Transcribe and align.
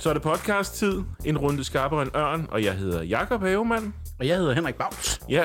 Så 0.00 0.08
er 0.08 0.12
det 0.12 0.22
podcast-tid. 0.22 1.02
En 1.24 1.38
runde 1.38 1.64
skarpere 1.64 2.02
end 2.02 2.16
ørn, 2.16 2.46
og 2.50 2.64
jeg 2.64 2.74
hedder 2.74 3.02
Jakob 3.02 3.40
Havemann. 3.42 3.94
Og 4.18 4.26
jeg 4.26 4.36
hedder 4.36 4.54
Henrik 4.54 4.74
Baus. 4.74 5.20
Ja, 5.28 5.44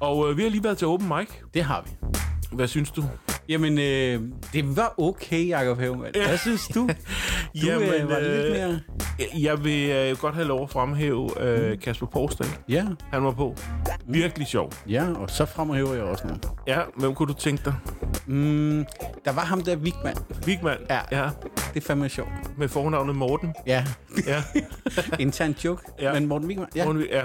og 0.00 0.30
øh, 0.30 0.36
vi 0.36 0.42
har 0.42 0.50
lige 0.50 0.64
været 0.64 0.78
til 0.78 0.86
open 0.86 1.08
mic. 1.08 1.28
Det 1.54 1.62
har 1.62 1.84
vi. 1.86 1.90
Hvad 2.52 2.68
synes 2.68 2.90
du? 2.90 3.04
Jamen, 3.48 3.78
øh, 3.78 4.20
det 4.52 4.76
var 4.76 4.94
okay, 4.98 5.48
Jacob 5.48 5.78
Havemann. 5.78 6.12
Hvad 6.26 6.38
synes 6.38 6.68
du? 6.74 6.88
Du 7.62 7.66
Jamen, 7.66 7.88
øh, 7.88 8.10
var 8.10 8.18
lidt 8.20 8.46
øh, 8.46 8.52
mere... 8.52 8.80
Jeg 9.38 9.64
vil 9.64 9.90
øh, 9.90 10.16
godt 10.18 10.34
have 10.34 10.46
lov 10.46 10.62
at 10.62 10.70
fremhæve 10.70 11.42
øh, 11.42 11.78
Kasper 11.80 12.06
Porsdal. 12.06 12.46
Ja, 12.68 12.86
Han 13.12 13.24
var 13.24 13.30
på. 13.30 13.56
Virkelig 14.06 14.46
sjov. 14.46 14.72
ja, 14.88 15.06
og 15.16 15.30
så 15.30 15.44
fremhæver 15.44 15.94
jeg 15.94 16.02
også 16.02 16.26
nogen. 16.26 16.42
Ja, 16.66 16.80
hvem 16.96 17.14
kunne 17.14 17.28
du 17.28 17.38
tænke 17.38 17.64
dig? 17.64 17.74
Mm, 18.26 18.86
der 19.24 19.32
var 19.32 19.42
ham 19.42 19.60
der, 19.60 19.76
Vigman. 19.76 20.14
Vigman. 20.46 20.76
Ja. 20.90 21.00
ja. 21.10 21.28
Det 21.74 21.82
er 21.82 21.86
fandme 21.86 22.08
sjovt. 22.08 22.28
Med 22.58 22.68
fornavnet 22.68 23.16
Morten. 23.16 23.54
Ja, 23.66 23.84
Ja. 24.26 24.42
intern 25.18 25.54
joke. 25.64 25.82
Ja. 26.00 26.12
Men 26.12 26.26
Morten 26.26 26.48
Vigman, 26.48 26.68
ja. 26.76 26.84
Morten, 26.84 27.02
ja. 27.10 27.22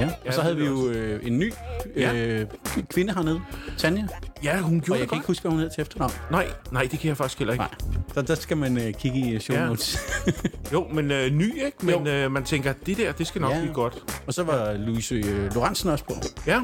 Ja. 0.00 0.10
Og 0.26 0.34
så 0.34 0.42
havde 0.42 0.56
vi 0.56 0.64
jo 0.64 0.88
øh, 0.88 1.26
en 1.26 1.38
ny 1.38 1.52
øh, 1.96 2.46
kvinde 2.90 3.14
hernede, 3.14 3.40
Tanja. 3.78 4.06
ja, 4.42 4.58
hun 4.60 4.76
Og 4.78 4.82
gjorde 4.84 4.98
jeg 4.98 5.02
det 5.02 5.08
kan 5.08 5.18
ikke 5.18 5.26
huske, 5.26 5.42
hvad 5.42 5.50
hun 5.50 5.60
hed 5.60 5.70
til 5.74 5.80
efternavn. 5.82 6.12
Nej, 6.30 6.48
nej, 6.72 6.82
det 6.90 6.98
kan 6.98 7.08
jeg 7.08 7.16
faktisk 7.16 7.38
heller 7.38 7.52
ikke. 7.52 7.64
Nej, 7.64 8.04
så 8.14 8.22
der 8.22 8.34
skal 8.34 8.56
man 8.56 8.78
øh, 8.78 8.94
kigge 8.94 9.18
i 9.18 9.38
show 9.38 9.56
Ja. 9.58 9.66
notes. 9.66 9.98
Jo, 10.72 10.88
men 10.92 11.10
øh, 11.10 11.30
ny, 11.30 11.64
ikke? 11.64 11.76
Men 11.86 12.06
øh, 12.06 12.30
man 12.32 12.44
tænker, 12.44 12.72
det 12.86 12.96
der, 12.96 13.12
det 13.12 13.26
skal 13.26 13.40
nok 13.40 13.52
Ja. 13.52 13.60
blive 13.60 13.74
godt. 13.74 14.02
og 14.26 14.34
så 14.34 14.42
var 14.42 14.72
Louise 14.72 15.14
øh, 15.14 15.54
Lorentzen 15.54 15.90
også 15.90 16.04
på. 16.04 16.14
Ja, 16.46 16.60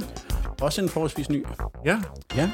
Også 0.61 0.83
en 0.83 0.89
forholdsvis 0.89 1.31
ny. 1.31 1.45
ja. 1.85 2.01
Ja, 2.37 2.51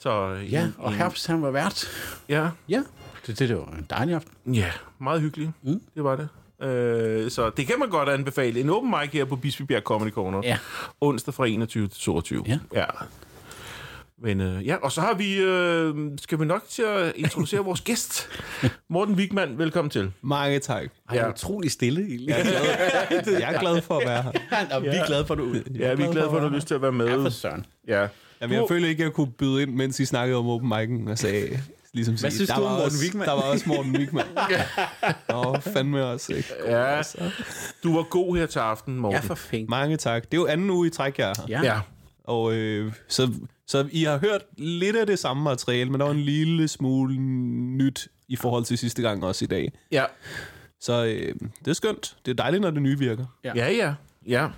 Så, 0.00 0.28
øh, 0.30 0.52
ja 0.52 0.66
og 0.78 0.92
Herbst, 0.92 1.26
han 1.26 1.42
var 1.42 1.50
vært. 1.50 1.84
Ja, 2.28 2.48
Ja, 2.68 2.82
det, 3.26 3.38
det, 3.38 3.48
det 3.48 3.56
var 3.56 3.64
en 3.78 3.86
dejlig 3.90 4.14
aften. 4.14 4.54
ja, 4.54 4.70
meget 5.00 5.20
hyggeligt. 5.20 5.50
Mm. 5.62 5.80
Det 5.94 6.04
var 6.04 6.16
det. 6.16 6.28
Øh, 6.62 7.30
så 7.30 7.50
det 7.56 7.66
kan 7.66 7.78
man 7.78 7.88
godt 7.88 8.08
anbefale. 8.08 8.60
En 8.60 8.70
open 8.70 8.90
mic 8.90 9.10
her 9.12 9.24
på 9.24 9.36
Bispebjerg 9.36 9.82
Comedy 9.82 10.10
Corner. 10.10 10.40
Ja. 10.44 10.58
Onsdag 11.00 11.34
fra 11.34 11.46
21 11.46 11.88
til 11.88 12.00
22. 12.00 12.44
Ja. 12.48 12.58
ja. 12.74 12.84
Men 14.22 14.40
øh, 14.40 14.66
ja, 14.66 14.76
og 14.76 14.92
så 14.92 15.00
har 15.00 15.14
vi, 15.14 15.36
øh, 15.40 15.94
skal 16.20 16.40
vi 16.40 16.44
nok 16.44 16.62
til 16.68 16.82
at 16.82 17.12
introducere 17.16 17.64
vores 17.70 17.80
gæst. 17.80 18.28
Morten 18.88 19.14
Wigman, 19.14 19.58
velkommen 19.58 19.90
til. 19.90 20.12
Mange 20.22 20.58
tak. 20.58 20.82
Ej, 20.82 21.16
Ja. 21.16 21.24
ja. 21.24 21.30
utrolig 21.30 21.70
stille, 21.70 22.00
egentlig. 22.00 22.28
Jeg 22.28 22.40
er 22.40 23.22
glad, 23.22 23.38
jeg 23.40 23.54
er 23.54 23.60
glad 23.60 23.82
for 23.82 23.98
at 23.98 24.06
være 24.08 24.22
her. 24.22 24.30
og 24.76 24.82
vi 24.82 24.88
er 24.88 25.06
glade 25.06 25.26
for, 25.26 25.34
at 25.34 25.38
du 25.38 25.54
Ja, 25.78 25.94
vi 25.94 26.02
er 26.02 26.12
glade 26.12 26.26
for, 26.30 26.36
at 26.36 26.42
du 26.42 26.48
har 26.48 26.54
lyst 26.56 26.66
til 26.66 26.74
at 26.74 26.82
være 26.82 26.92
med. 26.92 27.06
Ja, 27.06 27.16
for 27.16 27.28
søren. 27.28 27.66
Ja. 27.88 28.06
Jamen, 28.40 28.56
jeg 28.56 28.64
føler 28.68 28.88
ikke, 28.88 29.00
at 29.02 29.04
jeg 29.04 29.12
kunne 29.12 29.30
byde 29.32 29.62
ind, 29.62 29.70
mens 29.74 30.00
I 30.00 30.04
snakkede 30.04 30.38
om 30.38 30.48
open 30.48 30.72
mic'en 30.72 31.10
og 31.10 31.18
sagde... 31.18 31.60
Ligesom 31.94 32.14
Hvad 32.14 32.30
sige, 32.30 32.38
synes 32.38 32.48
der 32.48 32.56
du 32.56 32.62
var 32.62 32.68
om 32.68 32.72
Morten 32.74 32.86
også, 32.86 33.02
Wigman? 33.04 33.26
Der 33.28 33.32
var 33.34 33.42
også 33.42 33.64
Morten 33.68 33.96
Wigman. 33.96 34.24
Nå, 35.28 35.56
fandme 35.60 36.04
også, 36.04 36.32
ikke? 36.34 36.48
Ja, 36.64 36.96
Altså. 36.96 37.30
du 37.82 37.96
var 37.96 38.02
god 38.02 38.36
her 38.36 38.46
til 38.46 38.58
aften, 38.58 38.94
Ja, 38.94 39.00
Morten. 39.00 39.22
for 39.22 39.34
fint. 39.34 39.68
Mange 39.68 39.96
tak. 39.96 40.22
Det 40.22 40.34
er 40.36 40.40
jo 40.40 40.46
anden 40.46 40.70
uge 40.70 40.86
i 40.86 40.90
træk, 40.90 41.18
jeg 41.18 41.30
er 41.30 41.34
her. 41.48 41.62
Ja. 41.62 41.72
ja. 41.74 41.80
Og 42.24 42.52
øh, 42.54 42.92
så, 43.08 43.32
så 43.66 43.88
I 43.92 44.04
har 44.04 44.18
hørt 44.18 44.42
lidt 44.56 44.96
af 44.96 45.06
det 45.06 45.18
samme 45.18 45.42
materiale, 45.42 45.90
men 45.90 46.00
der 46.00 46.06
var 46.06 46.12
en 46.12 46.20
lille 46.20 46.68
smule 46.68 47.16
nyt 47.76 48.08
i 48.28 48.36
forhold 48.36 48.64
til 48.64 48.78
sidste 48.78 49.02
gang 49.02 49.24
også 49.24 49.44
i 49.44 49.48
dag. 49.48 49.72
Ja. 49.92 50.04
Så 50.80 51.04
øh, 51.04 51.34
det 51.64 51.68
er 51.70 51.72
skønt. 51.74 52.16
Det 52.26 52.30
er 52.30 52.34
dejligt, 52.36 52.60
når 52.60 52.70
det 52.70 52.82
nye 52.82 52.98
virker. 52.98 53.26
Ja. 53.44 53.52
Ja, 53.56 53.70
ja. 53.72 53.94
ja. 54.26 54.48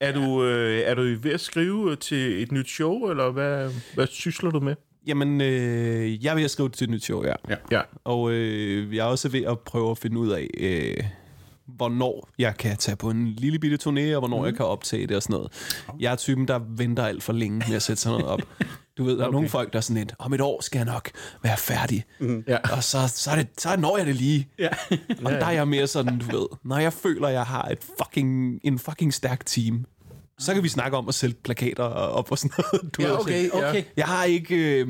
Er 0.00 0.12
du, 0.12 0.44
øh, 0.44 0.78
er 0.80 0.94
du 0.94 1.02
ved 1.02 1.30
at 1.32 1.40
skrive 1.40 1.96
til 1.96 2.42
et 2.42 2.52
nyt 2.52 2.68
show, 2.68 3.10
eller 3.10 3.30
hvad, 3.30 3.70
hvad 3.94 4.06
sysler 4.06 4.50
du 4.50 4.60
med? 4.60 4.74
Jamen, 5.06 5.40
øh, 5.40 6.24
jeg 6.24 6.30
er 6.30 6.34
ved 6.34 6.44
at 6.44 6.50
skrive 6.50 6.68
til 6.68 6.84
et 6.84 6.90
nyt 6.90 7.04
show, 7.04 7.24
ja. 7.24 7.34
Ja. 7.70 7.80
Og 8.04 8.32
øh, 8.32 8.96
jeg 8.96 9.06
er 9.06 9.10
også 9.10 9.28
ved 9.28 9.42
at 9.42 9.58
prøve 9.58 9.90
at 9.90 9.98
finde 9.98 10.18
ud 10.18 10.28
af, 10.28 10.48
øh, 10.58 11.04
hvornår 11.66 12.28
jeg 12.38 12.56
kan 12.56 12.76
tage 12.76 12.96
på 12.96 13.10
en 13.10 13.26
lille 13.26 13.58
bitte 13.58 13.78
turné, 13.82 14.14
og 14.14 14.18
hvornår 14.18 14.38
mm. 14.38 14.44
jeg 14.44 14.54
kan 14.54 14.66
optage 14.66 15.06
det 15.06 15.16
og 15.16 15.22
sådan 15.22 15.34
noget. 15.34 15.52
Jeg 16.00 16.12
er 16.12 16.16
typen, 16.16 16.48
der 16.48 16.60
venter 16.76 17.06
alt 17.06 17.22
for 17.22 17.32
længe 17.32 17.62
med 17.68 17.76
at 17.76 17.82
sætte 17.82 18.02
sådan 18.02 18.18
noget 18.18 18.32
op. 18.32 18.40
Du 18.98 19.04
ved, 19.04 19.16
der 19.16 19.24
er 19.24 19.28
okay. 19.28 19.34
nogle 19.34 19.48
folk, 19.48 19.72
der 19.72 19.78
er 19.78 19.80
sådan 19.80 19.96
lidt, 19.96 20.14
om 20.18 20.32
et 20.32 20.40
år 20.40 20.60
skal 20.60 20.78
jeg 20.78 20.86
nok 20.86 21.10
være 21.42 21.56
færdig. 21.56 22.04
Mm. 22.20 22.44
Ja. 22.48 22.58
Og 22.76 22.84
så, 22.84 22.98
så, 23.08 23.30
er 23.30 23.36
det, 23.36 23.48
så 23.58 23.76
når 23.76 23.96
jeg 23.96 24.06
det 24.06 24.16
lige. 24.16 24.48
Ja. 24.58 24.68
Og 25.24 25.32
der 25.32 25.46
er 25.46 25.50
jeg 25.50 25.68
mere 25.68 25.86
sådan, 25.86 26.18
du 26.18 26.38
ved, 26.38 26.46
når 26.64 26.78
jeg 26.78 26.92
føler, 26.92 27.28
jeg 27.28 27.44
har 27.44 27.62
et 27.62 27.78
fucking, 27.98 28.60
en 28.64 28.78
fucking 28.78 29.14
stærk 29.14 29.46
team, 29.46 29.84
så 30.38 30.54
kan 30.54 30.62
vi 30.62 30.68
snakke 30.68 30.96
om 30.96 31.08
at 31.08 31.14
sælge 31.14 31.34
plakater 31.44 31.84
op 31.84 32.30
og 32.30 32.38
sådan 32.38 32.64
noget. 32.72 32.94
Du 32.94 33.02
Ja, 33.02 33.20
okay. 33.20 33.50
Okay. 33.50 33.84
Jeg 33.96 34.06
har 34.06 34.24
ikke... 34.24 34.56
Øh, 34.56 34.86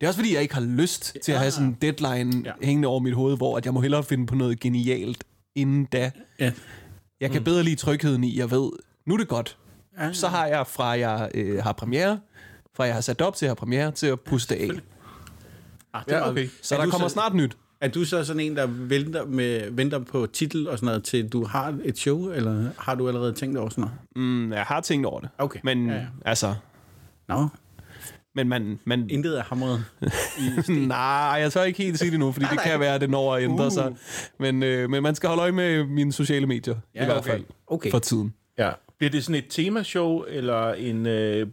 det 0.00 0.06
er 0.06 0.08
også 0.08 0.20
fordi, 0.20 0.34
jeg 0.34 0.42
ikke 0.42 0.54
har 0.54 0.62
lyst 0.62 1.16
til 1.22 1.32
at 1.32 1.38
have 1.38 1.50
sådan 1.50 1.68
en 1.68 1.76
deadline 1.82 2.42
ja. 2.44 2.52
Ja. 2.60 2.66
hængende 2.66 2.88
over 2.88 3.00
mit 3.00 3.14
hoved, 3.14 3.36
hvor 3.36 3.56
at 3.56 3.64
jeg 3.64 3.74
må 3.74 3.80
hellere 3.80 4.04
finde 4.04 4.26
på 4.26 4.34
noget 4.34 4.60
genialt 4.60 5.24
inden 5.54 5.84
da. 5.84 6.10
Ja. 6.40 6.52
Jeg 7.20 7.30
kan 7.30 7.40
mm. 7.40 7.44
bedre 7.44 7.62
lide 7.62 7.76
trygheden 7.76 8.24
i, 8.24 8.38
jeg 8.38 8.50
ved, 8.50 8.70
nu 9.06 9.14
er 9.14 9.18
det 9.18 9.28
godt. 9.28 9.56
Ja. 9.98 10.12
Så 10.12 10.28
har 10.28 10.46
jeg 10.46 10.66
fra 10.66 10.88
jeg 10.88 11.30
øh, 11.34 11.62
har 11.62 11.72
premiere, 11.72 12.20
fra 12.76 12.84
jeg 12.84 12.94
har 12.94 13.00
sat 13.00 13.20
op 13.22 13.36
til 13.36 13.46
at 13.46 13.48
have 13.48 13.56
premiere, 13.56 13.90
til 13.90 14.06
at 14.06 14.20
puste 14.20 14.56
af. 14.56 14.70
Ah, 15.92 16.04
det 16.04 16.12
Ja, 16.12 16.28
okay. 16.28 16.48
Så 16.62 16.74
Er 16.76 16.80
der 16.80 16.90
kommer 16.90 17.08
snart 17.08 17.34
nyt. 17.34 17.56
Er 17.84 17.88
du 17.88 18.04
så 18.04 18.24
sådan 18.24 18.40
en, 18.40 18.56
der 18.56 18.66
venter, 18.66 19.24
med, 19.26 19.70
venter 19.70 19.98
på 19.98 20.26
titel 20.32 20.68
og 20.68 20.78
sådan 20.78 20.86
noget, 20.86 21.04
til 21.04 21.28
du 21.28 21.44
har 21.44 21.78
et 21.84 21.98
show, 21.98 22.30
eller 22.32 22.68
har 22.78 22.94
du 22.94 23.08
allerede 23.08 23.32
tænkt 23.32 23.58
over 23.58 23.68
sådan 23.68 23.82
noget? 23.82 23.96
Mm, 24.16 24.52
jeg 24.52 24.62
har 24.62 24.80
tænkt 24.80 25.06
over 25.06 25.20
det. 25.20 25.28
Okay. 25.38 25.60
Men 25.64 25.88
Ja, 25.88 25.94
ja. 25.94 26.06
altså... 26.24 26.54
Nå, 27.28 27.48
Men 28.34 28.48
man, 28.48 28.78
man, 28.84 29.10
intet 29.10 29.38
er 29.38 29.42
hamret. 29.42 29.84
Nej, 30.88 30.98
jeg 31.40 31.52
tør 31.52 31.62
ikke 31.62 31.82
helt 31.82 31.98
sige 31.98 32.10
det 32.10 32.18
nu, 32.18 32.32
fordi 32.32 32.46
det 32.50 32.60
kan 32.60 32.80
være, 32.80 32.94
at 32.94 33.00
det 33.00 33.10
når 33.10 33.34
at 33.34 33.42
ændre 33.42 33.66
Uh. 33.66 33.72
sig. 33.72 33.96
Men, 34.38 34.62
øh, 34.62 34.90
men 34.90 35.02
man 35.02 35.14
skal 35.14 35.28
holde 35.28 35.42
øje 35.42 35.52
med 35.52 35.84
mine 35.84 36.12
sociale 36.12 36.46
medier, 36.46 36.74
ja, 36.94 37.02
i 37.02 37.04
hvert 37.04 37.18
okay. 37.18 37.30
fald, 37.30 37.44
Okay. 37.66 37.90
for 37.90 37.98
tiden. 37.98 38.34
Ja. 38.58 38.70
Bliver 38.98 39.10
det 39.10 39.24
sådan 39.24 39.34
et 39.34 39.44
temashow, 39.50 40.22
eller 40.28 40.72
en 40.72 41.06
øh, 41.06 41.46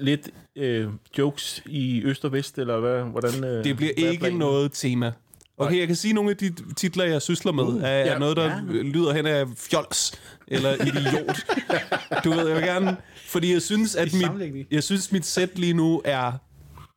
lidt 0.00 0.30
øh, 0.56 0.86
jokes 1.18 1.62
i 1.66 2.02
øst 2.04 2.24
og 2.24 2.32
vest, 2.32 2.58
eller 2.58 2.80
hvad? 2.80 3.02
Hvordan, 3.02 3.44
øh, 3.44 3.64
Det 3.64 3.76
bliver 3.76 3.92
hvad 3.96 4.04
er 4.04 4.10
ikke 4.10 4.20
planen? 4.20 4.38
noget 4.38 4.72
tema. 4.72 5.12
Okay, 5.58 5.78
jeg 5.78 5.86
kan 5.86 5.96
sige, 5.96 6.14
nogle 6.14 6.30
af 6.30 6.36
de 6.36 6.54
titler, 6.76 7.04
jeg 7.04 7.22
sysler 7.22 7.52
med, 7.52 7.64
uh, 7.64 7.82
er, 7.82 7.88
ja, 7.88 8.06
er 8.06 8.18
noget, 8.18 8.36
der 8.36 8.44
ja. 8.44 8.60
lyder 8.82 9.12
hen 9.12 9.26
af 9.26 9.46
fjols 9.56 10.20
eller 10.48 10.72
idiot. 10.74 11.46
du 12.24 12.30
ved, 12.30 12.46
jeg 12.46 12.56
vil 12.56 12.64
gerne... 12.64 12.96
Fordi 13.26 13.52
jeg 13.52 13.62
synes, 13.62 13.96
at 13.96 14.08
mit, 14.14 14.66
jeg 14.70 14.82
synes, 14.82 15.12
mit 15.12 15.26
sæt 15.26 15.58
lige 15.58 15.72
nu 15.72 16.02
er 16.04 16.32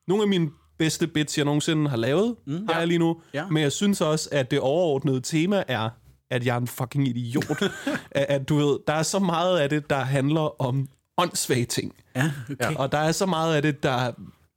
nogle 0.07 0.23
af 0.23 0.29
mine 0.29 0.49
bedste 0.79 1.07
bits, 1.07 1.37
jeg 1.37 1.45
nogensinde 1.45 1.89
har 1.89 1.97
lavet, 1.97 2.35
mm, 2.45 2.67
har 2.69 2.79
jeg 2.79 2.87
lige 2.87 2.97
nu. 2.97 3.17
Ja. 3.33 3.47
Men 3.47 3.63
jeg 3.63 3.71
synes 3.71 4.01
også, 4.01 4.29
at 4.31 4.51
det 4.51 4.59
overordnede 4.59 5.21
tema 5.21 5.63
er, 5.67 5.89
at 6.31 6.45
jeg 6.45 6.53
er 6.55 6.59
en 6.59 6.67
fucking 6.67 7.07
idiot. 7.07 7.61
at, 8.11 8.25
at 8.29 8.49
du 8.49 8.55
ved, 8.55 8.79
der 8.87 8.93
er 8.93 9.03
så 9.03 9.19
meget 9.19 9.59
af 9.59 9.69
det, 9.69 9.89
der 9.89 9.99
handler 9.99 10.61
om 10.61 10.87
åndssvage 11.17 11.65
ting. 11.65 11.93
Ja, 12.15 12.31
okay. 12.51 12.75
Og 12.75 12.91
der 12.91 12.97
er 12.97 13.11
så 13.11 13.25
meget 13.25 13.55
af 13.55 13.61
det, 13.61 13.83
der 13.83 14.11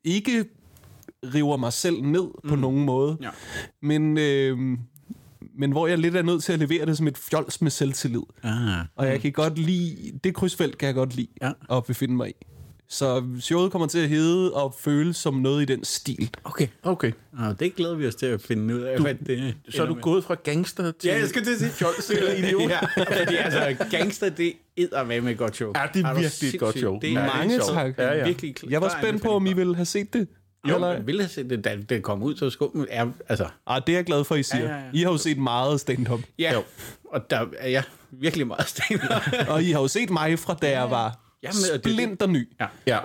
ikke 0.04 0.44
river 1.34 1.56
mig 1.56 1.72
selv 1.72 2.02
ned 2.02 2.24
på 2.48 2.56
nogen 2.56 2.84
måde. 2.84 3.16
Ja. 3.22 3.28
Men, 3.82 4.18
øh, 4.18 4.58
men 5.58 5.70
hvor 5.72 5.86
jeg 5.86 5.98
lidt 5.98 6.16
er 6.16 6.22
nødt 6.22 6.42
til 6.44 6.52
at 6.52 6.58
levere 6.58 6.86
det 6.86 6.96
som 6.96 7.06
et 7.08 7.18
fjols 7.18 7.60
med 7.62 7.70
selvtillid. 7.70 8.22
Ah, 8.42 8.84
Og 8.96 9.06
jeg 9.06 9.20
kan 9.20 9.32
godt 9.32 9.58
lide, 9.58 10.12
det 10.24 10.34
krydsfelt 10.34 10.78
kan 10.78 10.86
jeg 10.86 10.94
godt 10.94 11.16
lide 11.16 11.28
Ja. 11.42 11.50
at 11.76 11.84
befinde 11.84 12.14
mig 12.16 12.28
i. 12.28 12.32
Så 12.88 13.24
showet 13.40 13.72
kommer 13.72 13.88
til 13.88 13.98
at 13.98 14.08
hedde 14.08 14.52
og 14.52 14.74
føles 14.80 15.16
som 15.16 15.34
noget 15.34 15.62
i 15.62 15.64
den 15.64 15.84
stil. 15.84 16.30
okay. 16.44 16.66
Okay. 16.82 17.12
Ah, 17.38 17.54
det 17.58 17.74
glæder 17.76 17.94
vi 17.94 18.06
os 18.06 18.14
til 18.14 18.26
at 18.26 18.40
finde 18.42 18.74
ud 18.76 18.80
af, 18.80 19.00
hvad 19.00 19.14
det 19.14 19.54
Så 19.68 19.82
er 19.82 19.86
du 19.86 19.94
gået 19.94 20.24
fra 20.24 20.34
gangster 20.44 20.92
til... 20.92 21.08
Ja, 21.08 21.18
jeg 21.18 21.28
skal 21.28 21.44
til 21.44 21.52
at 21.52 21.58
sige 21.58 21.70
fjols 21.70 22.10
eller 22.10 22.32
idiot. 22.46 22.70
ja. 22.70 22.80
Fordi 22.96 23.36
altså, 23.36 23.86
gangster, 23.90 24.28
det 24.30 24.52
er 24.76 25.04
med 25.04 25.20
med 25.20 25.32
et 25.32 25.38
godt 25.38 25.56
show. 25.56 25.72
Ja, 25.76 25.82
det 25.94 26.04
er 26.04 26.14
du 26.14 26.20
virkelig 26.20 26.54
et 26.54 26.60
godt 26.60 26.78
show. 26.78 26.98
Det 27.00 27.12
Ja, 27.12 27.18
er 27.18 27.22
det 27.24 27.30
er 27.32 27.36
Mange 27.38 27.58
tak. 27.58 27.98
Ja, 27.98 28.12
ja. 28.18 28.26
virkelig 28.26 28.54
Jeg 28.70 28.80
var 28.80 28.96
spændt 29.02 29.22
på, 29.22 29.28
om 29.28 29.46
I 29.46 29.52
ville 29.52 29.74
have 29.76 29.84
set 29.86 30.12
det. 30.14 30.28
Jo, 30.68 30.74
Eller? 30.74 30.88
jeg 30.92 31.06
ville 31.06 31.20
have 31.22 31.28
set 31.28 31.50
det, 31.50 31.64
da 31.64 31.76
det 31.88 32.02
kom 32.02 32.22
ud, 32.22 32.36
så 32.36 32.50
skål. 32.50 32.86
Er, 32.90 33.06
altså, 33.28 33.46
Ah, 33.66 33.82
det 33.86 33.92
er 33.92 33.96
jeg 33.98 34.04
glad 34.04 34.24
for, 34.24 34.34
I 34.34 34.42
siger. 34.42 34.64
Ja, 34.64 34.70
ja, 34.70 34.76
ja. 34.78 34.90
I 34.92 34.98
har 35.02 35.10
jo 35.10 35.16
set 35.16 35.38
meget 35.38 35.80
stand-up. 35.80 36.20
ja, 36.38 36.52
Jo. 36.52 36.62
og 37.04 37.30
der 37.30 37.46
er 37.58 37.68
jeg 37.68 37.82
virkelig 38.10 38.46
meget 38.46 38.68
sten. 38.68 39.00
Og 39.48 39.62
I 39.62 39.70
har 39.72 39.80
jo 39.80 39.88
set 39.88 40.10
mig 40.10 40.38
fra, 40.38 40.54
da 40.54 40.70
jeg 40.70 40.90
var 40.90 41.18
Jamen, 41.42 41.80
splinter 41.80 42.26
ny. 42.26 42.48
ja. 42.60 42.66
Ja. 42.86 42.98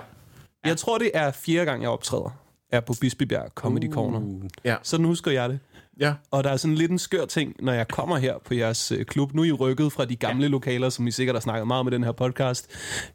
Jeg 0.64 0.76
tror, 0.76 0.98
det 0.98 1.10
er 1.14 1.30
fjerde 1.32 1.64
gang, 1.64 1.82
jeg 1.82 1.90
optræder. 1.90 2.36
Er 2.72 2.80
på 2.80 2.94
Bispebjerg 3.00 3.50
Comedy 3.54 3.88
Uh. 3.88 3.94
Corner. 3.94 4.48
Ja. 4.64 4.76
Sådan 4.82 5.06
husker 5.06 5.30
jeg 5.30 5.48
det. 5.48 5.58
Ja. 6.00 6.14
Og 6.30 6.44
der 6.44 6.50
er 6.50 6.56
sådan 6.56 6.74
lidt 6.74 6.90
en 6.90 6.98
skør 6.98 7.24
ting, 7.24 7.56
når 7.58 7.72
jeg 7.72 7.88
kommer 7.88 8.16
her 8.16 8.34
på 8.44 8.54
jeres 8.54 8.92
øh, 8.92 9.04
klub. 9.04 9.34
Nu 9.34 9.42
er 9.42 9.46
I 9.46 9.52
rykket 9.52 9.92
fra 9.92 10.04
de 10.04 10.16
gamle 10.16 10.42
ja. 10.42 10.48
lokaler, 10.48 10.88
som 10.88 11.06
I 11.06 11.10
sikkert 11.10 11.36
har 11.36 11.40
snakket 11.40 11.66
meget 11.66 11.84
med 11.86 11.92
den 11.92 12.04
her 12.04 12.12
podcast. 12.12 12.68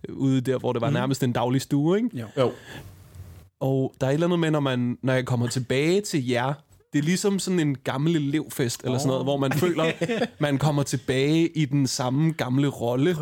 øh, 0.10 0.16
Ude 0.16 0.42
der, 0.42 0.58
hvor 0.58 0.74
det 0.74 0.82
var 0.82 0.88
mm. 0.90 0.94
nærmest 0.94 1.24
en 1.24 1.32
daglig 1.34 1.62
stue, 1.62 1.98
ikke? 1.98 2.10
Jo. 2.18 2.26
Jo. 2.38 2.52
Og 3.60 3.94
der 4.02 4.08
er 4.08 4.12
et 4.12 4.14
eller 4.14 4.28
andet 4.28 4.40
med, 4.40 4.52
når, 4.52 4.60
man, 4.60 4.98
når 5.04 5.14
jeg 5.14 5.26
kommer 5.26 5.48
tilbage 5.48 6.02
til 6.02 6.28
jer, 6.28 6.54
det 6.94 7.00
er 7.00 7.04
ligesom 7.04 7.40
sådan 7.40 7.60
en 7.60 7.76
gammel 7.84 8.16
elevfest, 8.16 8.84
eller 8.84 8.98
sådan 8.98 9.08
noget, 9.08 9.26
hvor 9.26 9.38
man 9.38 9.54
føler, 9.54 9.92
man 10.40 10.58
kommer 10.58 10.84
tilbage 10.84 11.58
i 11.58 11.66
den 11.66 11.88
samme 11.88 12.32
gamle 12.32 12.68
rolle. 12.68 13.18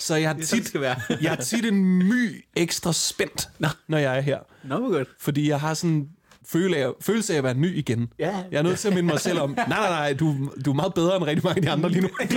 Så 0.00 0.14
jeg 0.14 0.30
er 0.30 0.32
det 0.32 0.48
tit, 0.48 0.66
skal 0.66 0.80
være. 0.80 0.96
jeg 1.22 1.32
er 1.32 1.42
tit 1.42 1.64
en 1.64 1.84
my 1.84 2.44
ekstra 2.56 2.92
spændt, 2.92 3.48
når 3.88 3.98
jeg 3.98 4.16
er 4.16 4.20
her. 4.20 4.38
Nå, 4.64 4.78
hvor 4.78 4.90
godt. 4.90 5.08
Fordi 5.20 5.48
jeg 5.48 5.60
har 5.60 5.74
sådan 5.74 6.08
føle 6.48 6.76
af, 6.76 6.92
følelse 7.00 7.32
af 7.32 7.38
at 7.38 7.44
være 7.44 7.54
ny 7.54 7.76
igen. 7.76 8.08
Ja. 8.18 8.36
Jeg 8.50 8.58
er 8.58 8.62
nødt 8.62 8.78
til 8.78 8.88
at 8.88 8.94
minde 8.94 9.06
mig 9.08 9.20
selv 9.20 9.38
om, 9.40 9.50
nej, 9.50 9.66
nej, 9.68 9.88
nej, 9.88 10.12
du, 10.12 10.50
du 10.64 10.70
er 10.70 10.74
meget 10.74 10.94
bedre 10.94 11.16
end 11.16 11.24
rigtig 11.24 11.44
mange 11.44 11.56
af 11.56 11.62
de 11.62 11.70
andre 11.70 11.88
lige 11.88 12.00
nu. 12.02 12.08
Jeg 12.20 12.28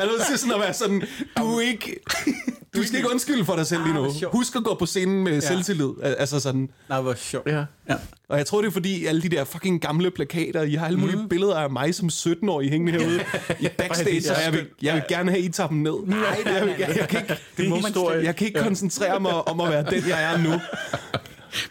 er 0.00 0.06
nødt 0.06 0.26
til 0.28 0.38
sådan 0.38 0.54
at 0.54 0.60
være 0.60 0.74
sådan, 0.74 1.02
du 1.38 1.56
er 1.56 1.60
ikke... 1.60 1.96
Du 2.76 2.82
skal 2.86 2.96
ikke 2.96 3.10
undskylde 3.10 3.44
for 3.44 3.56
dig 3.56 3.66
selv 3.66 3.82
lige 3.84 3.94
Ah, 3.98 4.02
nu. 4.02 4.12
Husk 4.32 4.56
at 4.56 4.64
gå 4.64 4.74
på 4.74 4.86
scenen 4.86 5.24
med 5.24 5.40
selvtillid. 5.40 5.90
Al- 6.02 6.16
Altså 6.18 6.40
sådan. 6.40 6.68
Nej, 6.88 7.00
hvor 7.00 7.14
sjovt. 7.14 7.46
Ja. 7.46 7.64
Ja. 7.88 7.94
Og 8.28 8.38
jeg 8.38 8.46
tror, 8.46 8.60
det 8.60 8.68
er 8.68 8.72
fordi 8.72 9.06
alle 9.06 9.22
de 9.22 9.28
der 9.28 9.44
fucking 9.44 9.80
gamle 9.80 10.10
plakater, 10.10 10.62
I 10.62 10.74
har 10.74 10.86
alle 10.86 10.98
mulige 10.98 11.16
mm. 11.16 11.28
billeder 11.28 11.54
af 11.56 11.70
mig 11.70 11.94
som 11.94 12.08
17-årig 12.12 12.70
hængende 12.70 12.92
herude 13.00 13.20
i 13.60 13.68
backstage, 13.78 14.30
og 14.30 14.42
jeg 14.44 14.52
vil, 14.52 14.66
jeg 14.82 14.94
vil 14.94 15.02
gerne 15.08 15.30
have, 15.30 15.42
I 15.42 15.48
tager 15.48 15.68
dem 15.68 15.78
ned. 15.78 15.94
Nej, 16.06 16.18
jeg, 16.46 16.62
vil, 16.66 16.74
jeg, 16.78 16.96
jeg 16.96 17.08
kan 17.08 17.20
ikke, 17.20 17.36
Det 17.56 17.68
må 17.68 17.80
man 17.80 18.24
jeg 18.24 18.36
kan 18.36 18.46
ikke 18.46 18.60
koncentrere 18.60 19.20
mig 19.20 19.48
om 19.48 19.60
at 19.60 19.70
være 19.70 19.84
den, 19.90 20.08
jeg 20.08 20.32
er 20.34 20.38
nu. 20.38 20.52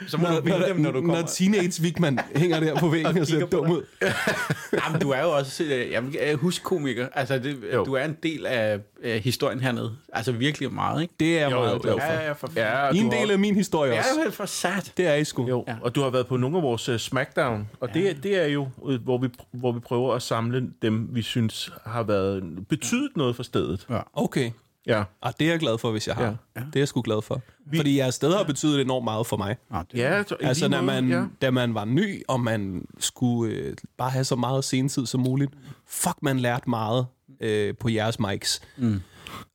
Så 0.07 0.17
må 0.17 0.23
Når, 0.27 0.35
du 0.35 0.41
vinde 0.41 0.65
dem, 0.67 0.75
når 0.79 0.91
du 0.91 0.99
kommer. 1.01 1.15
når 1.21 1.27
teenage 1.27 1.81
Vigman 1.81 2.19
hænger 2.35 2.59
der 2.59 2.75
på 2.79 2.89
væggen 2.89 3.17
og 3.17 3.27
ser 3.27 3.33
kigger 3.33 3.45
på 3.47 3.57
dum 3.57 3.71
ud. 3.71 3.81
Jamen, 4.85 5.01
du 5.01 5.09
er 5.09 5.21
jo 5.21 5.31
også, 5.31 5.63
øh, 5.63 5.91
jeg 5.91 6.35
husk 6.35 6.63
komiker. 6.63 7.07
Altså, 7.13 7.39
det, 7.39 7.57
Jo. 7.73 7.83
du 7.85 7.93
er 7.93 8.05
en 8.05 8.17
del 8.23 8.45
af 8.45 8.79
øh, 9.03 9.15
historien 9.23 9.59
hernede. 9.59 9.95
Altså 10.13 10.31
virkelig 10.31 10.73
meget, 10.73 11.01
ikke? 11.01 11.13
Det 11.19 11.35
er 11.37 11.41
jeg 11.41 11.51
Jo, 11.51 11.59
meget 11.59 11.81
glad 11.81 11.93
for. 11.93 11.99
Ja, 12.13 12.25
ja, 12.25 12.31
for 12.31 12.49
Ja, 12.55 12.87
og 12.87 12.95
I 12.95 12.99
en 12.99 13.11
har- 13.11 13.19
del 13.19 13.31
af 13.31 13.39
min 13.39 13.55
historie 13.55 13.91
Ja, 13.91 13.97
også. 13.99 14.09
vel 14.23 14.31
for 14.31 14.45
sat. 14.45 14.93
Det 14.97 15.07
er 15.07 15.13
I 15.15 15.23
sgu. 15.23 15.47
Jo, 15.47 15.63
ja. 15.67 15.75
og 15.81 15.95
du 15.95 16.01
har 16.01 16.09
været 16.09 16.27
på 16.27 16.37
nogle 16.37 16.57
af 16.57 16.63
vores 16.63 16.89
uh, 16.89 16.97
Smackdown, 16.97 17.69
og 17.79 17.89
ja. 17.95 17.99
det, 17.99 18.23
det 18.23 18.43
er 18.43 18.47
jo, 18.47 18.67
øh, 18.87 19.03
hvor 19.03 19.17
vi, 19.17 19.27
hvor 19.51 19.71
vi 19.71 19.79
prøver 19.79 20.13
at 20.13 20.21
samle 20.21 20.67
dem, 20.81 21.07
vi 21.11 21.21
synes 21.21 21.71
har 21.85 22.03
været 22.03 22.43
betydet 22.69 23.11
noget 23.15 23.35
for 23.35 23.43
stedet. 23.43 23.85
Ja. 23.89 23.99
Okay. 24.13 24.51
Ja, 24.87 25.03
Og 25.21 25.33
det 25.39 25.47
er 25.47 25.51
jeg 25.51 25.59
glad 25.59 25.77
for, 25.77 25.91
hvis 25.91 26.07
jeg 26.07 26.15
har. 26.15 26.23
Ja. 26.23 26.29
Ja. 26.55 26.65
Det 26.65 26.75
er 26.75 26.79
jeg 26.79 26.87
sgu 26.87 27.01
glad 27.01 27.21
for. 27.21 27.41
Fordi 27.75 27.97
jeres 27.97 28.15
sted 28.15 28.33
har 28.33 28.43
betydet 28.43 28.81
enormt 28.81 29.03
meget 29.03 29.27
for 29.27 29.37
mig. 29.37 29.57
Nå, 29.71 29.77
det, 29.91 29.97
ja 29.97 30.23
så, 30.23 30.35
Altså, 30.41 30.67
da 30.67 30.81
måde, 30.81 30.85
man, 30.85 31.09
ja. 31.09 31.25
da 31.41 31.51
man 31.51 31.73
var 31.73 31.85
ny, 31.85 32.23
og 32.27 32.39
man 32.39 32.85
skulle 32.99 33.53
øh, 33.55 33.75
bare 33.97 34.09
have 34.09 34.23
så 34.23 34.35
meget 34.35 34.63
scenetid 34.63 35.05
som 35.05 35.21
muligt. 35.21 35.51
Fuck, 35.87 36.15
man 36.21 36.39
lærte 36.39 36.69
meget 36.69 37.05
øh, 37.39 37.73
på 37.79 37.89
jeres 37.89 38.19
mics. 38.19 38.61
Mm. 38.77 39.01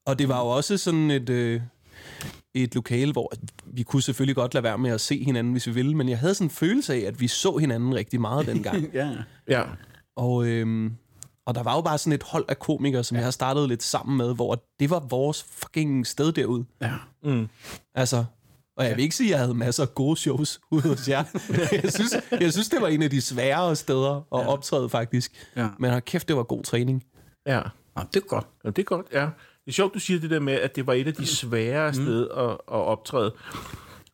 Og 0.05 0.19
det 0.19 0.27
var 0.27 0.39
jo 0.39 0.47
også 0.47 0.77
sådan 0.77 1.11
et, 1.11 1.29
øh, 1.29 1.61
et 2.53 2.75
lokale, 2.75 3.11
hvor 3.11 3.33
vi 3.65 3.83
kunne 3.83 4.01
selvfølgelig 4.01 4.35
godt 4.35 4.53
lade 4.53 4.63
være 4.63 4.77
med 4.77 4.91
at 4.91 5.01
se 5.01 5.23
hinanden, 5.23 5.51
hvis 5.53 5.67
vi 5.67 5.71
ville, 5.73 5.95
men 5.95 6.09
jeg 6.09 6.19
havde 6.19 6.33
sådan 6.33 6.45
en 6.45 6.51
følelse 6.51 6.93
af, 6.93 6.99
at 6.99 7.21
vi 7.21 7.27
så 7.27 7.57
hinanden 7.57 7.95
rigtig 7.95 8.21
meget 8.21 8.45
dengang. 8.53 8.93
ja. 8.93 9.09
Ja, 9.47 9.63
og, 10.15 10.45
øhm, 10.47 10.93
og 11.45 11.55
der 11.55 11.63
var 11.63 11.75
jo 11.75 11.81
bare 11.81 11.97
sådan 11.97 12.13
et 12.13 12.23
hold 12.23 12.45
af 12.47 12.59
komikere, 12.59 13.03
som 13.03 13.15
ja. 13.15 13.19
jeg 13.19 13.25
har 13.25 13.31
startet 13.31 13.69
lidt 13.69 13.83
sammen 13.83 14.17
med, 14.17 14.35
hvor 14.35 14.63
det 14.79 14.89
var 14.89 14.99
vores 14.99 15.43
fucking 15.43 16.07
sted 16.07 16.31
derude. 16.31 16.65
ja. 16.81 16.93
mm. 17.23 17.49
Altså, 17.95 18.25
og 18.77 18.85
jeg 18.85 18.95
vil 18.95 19.03
ikke 19.03 19.15
sige, 19.15 19.27
at 19.27 19.31
jeg 19.31 19.39
havde 19.39 19.53
masser 19.53 19.83
af 19.83 19.95
gode 19.95 20.17
shows 20.17 20.59
ude 20.71 20.81
hos 20.81 21.07
jer. 21.09 21.23
jeg, 21.83 21.93
synes, 21.93 22.15
jeg 22.31 22.51
synes, 22.53 22.69
det 22.69 22.81
var 22.81 22.87
en 22.87 23.01
af 23.01 23.09
de 23.09 23.21
sværere 23.21 23.75
steder 23.75 24.15
at 24.15 24.39
ja. 24.39 24.47
optræde, 24.47 24.89
faktisk. 24.89 25.49
Ja. 25.55 25.67
Men 25.79 25.91
har 25.91 25.99
kæft, 25.99 26.27
det 26.27 26.35
var 26.35 26.43
god 26.43 26.63
træning. 26.63 27.03
ja. 27.45 27.61
Nå, 27.95 28.01
det 28.13 28.23
er 28.23 28.27
godt. 28.27 28.47
ja, 28.63 28.69
det 28.69 28.79
er 28.79 28.83
godt, 28.83 29.05
ja. 29.13 29.21
Det 29.65 29.67
er 29.67 29.71
sjovt, 29.71 29.93
du 29.93 29.99
siger 29.99 30.19
det 30.19 30.29
der 30.29 30.39
med, 30.39 30.53
at 30.53 30.75
det 30.75 30.87
var 30.87 30.93
et 30.93 31.07
af 31.07 31.13
de 31.13 31.25
svære 31.25 31.87
mm. 31.87 31.93
steder 31.93 32.35
at, 32.35 32.51
at 32.51 32.57
optræde. 32.67 33.33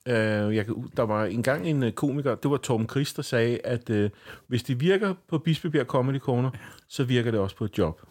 Uh, 0.08 0.56
jeg 0.56 0.66
kan, 0.66 0.92
der 0.98 1.04
var 1.04 1.26
engang 1.26 1.68
en 1.68 1.84
uh, 1.84 1.92
komiker, 1.92 2.36
det 2.36 2.52
var 2.52 2.58
Torben 2.58 2.90
Christ, 2.90 3.18
der 3.18 3.24
sagde, 3.24 3.60
at 3.64 3.90
uh, 3.90 4.10
hvis 4.48 4.64
det 4.64 4.80
virker 4.80 5.14
på 5.30 5.38
Bispebjerg 5.38 5.86
Comedy 5.86 6.20
Corner, 6.20 6.50
så 6.88 7.04
virker 7.04 7.32
det 7.32 7.40
også 7.40 7.56
på 7.56 7.66
et 7.66 7.78
job. 7.78 8.02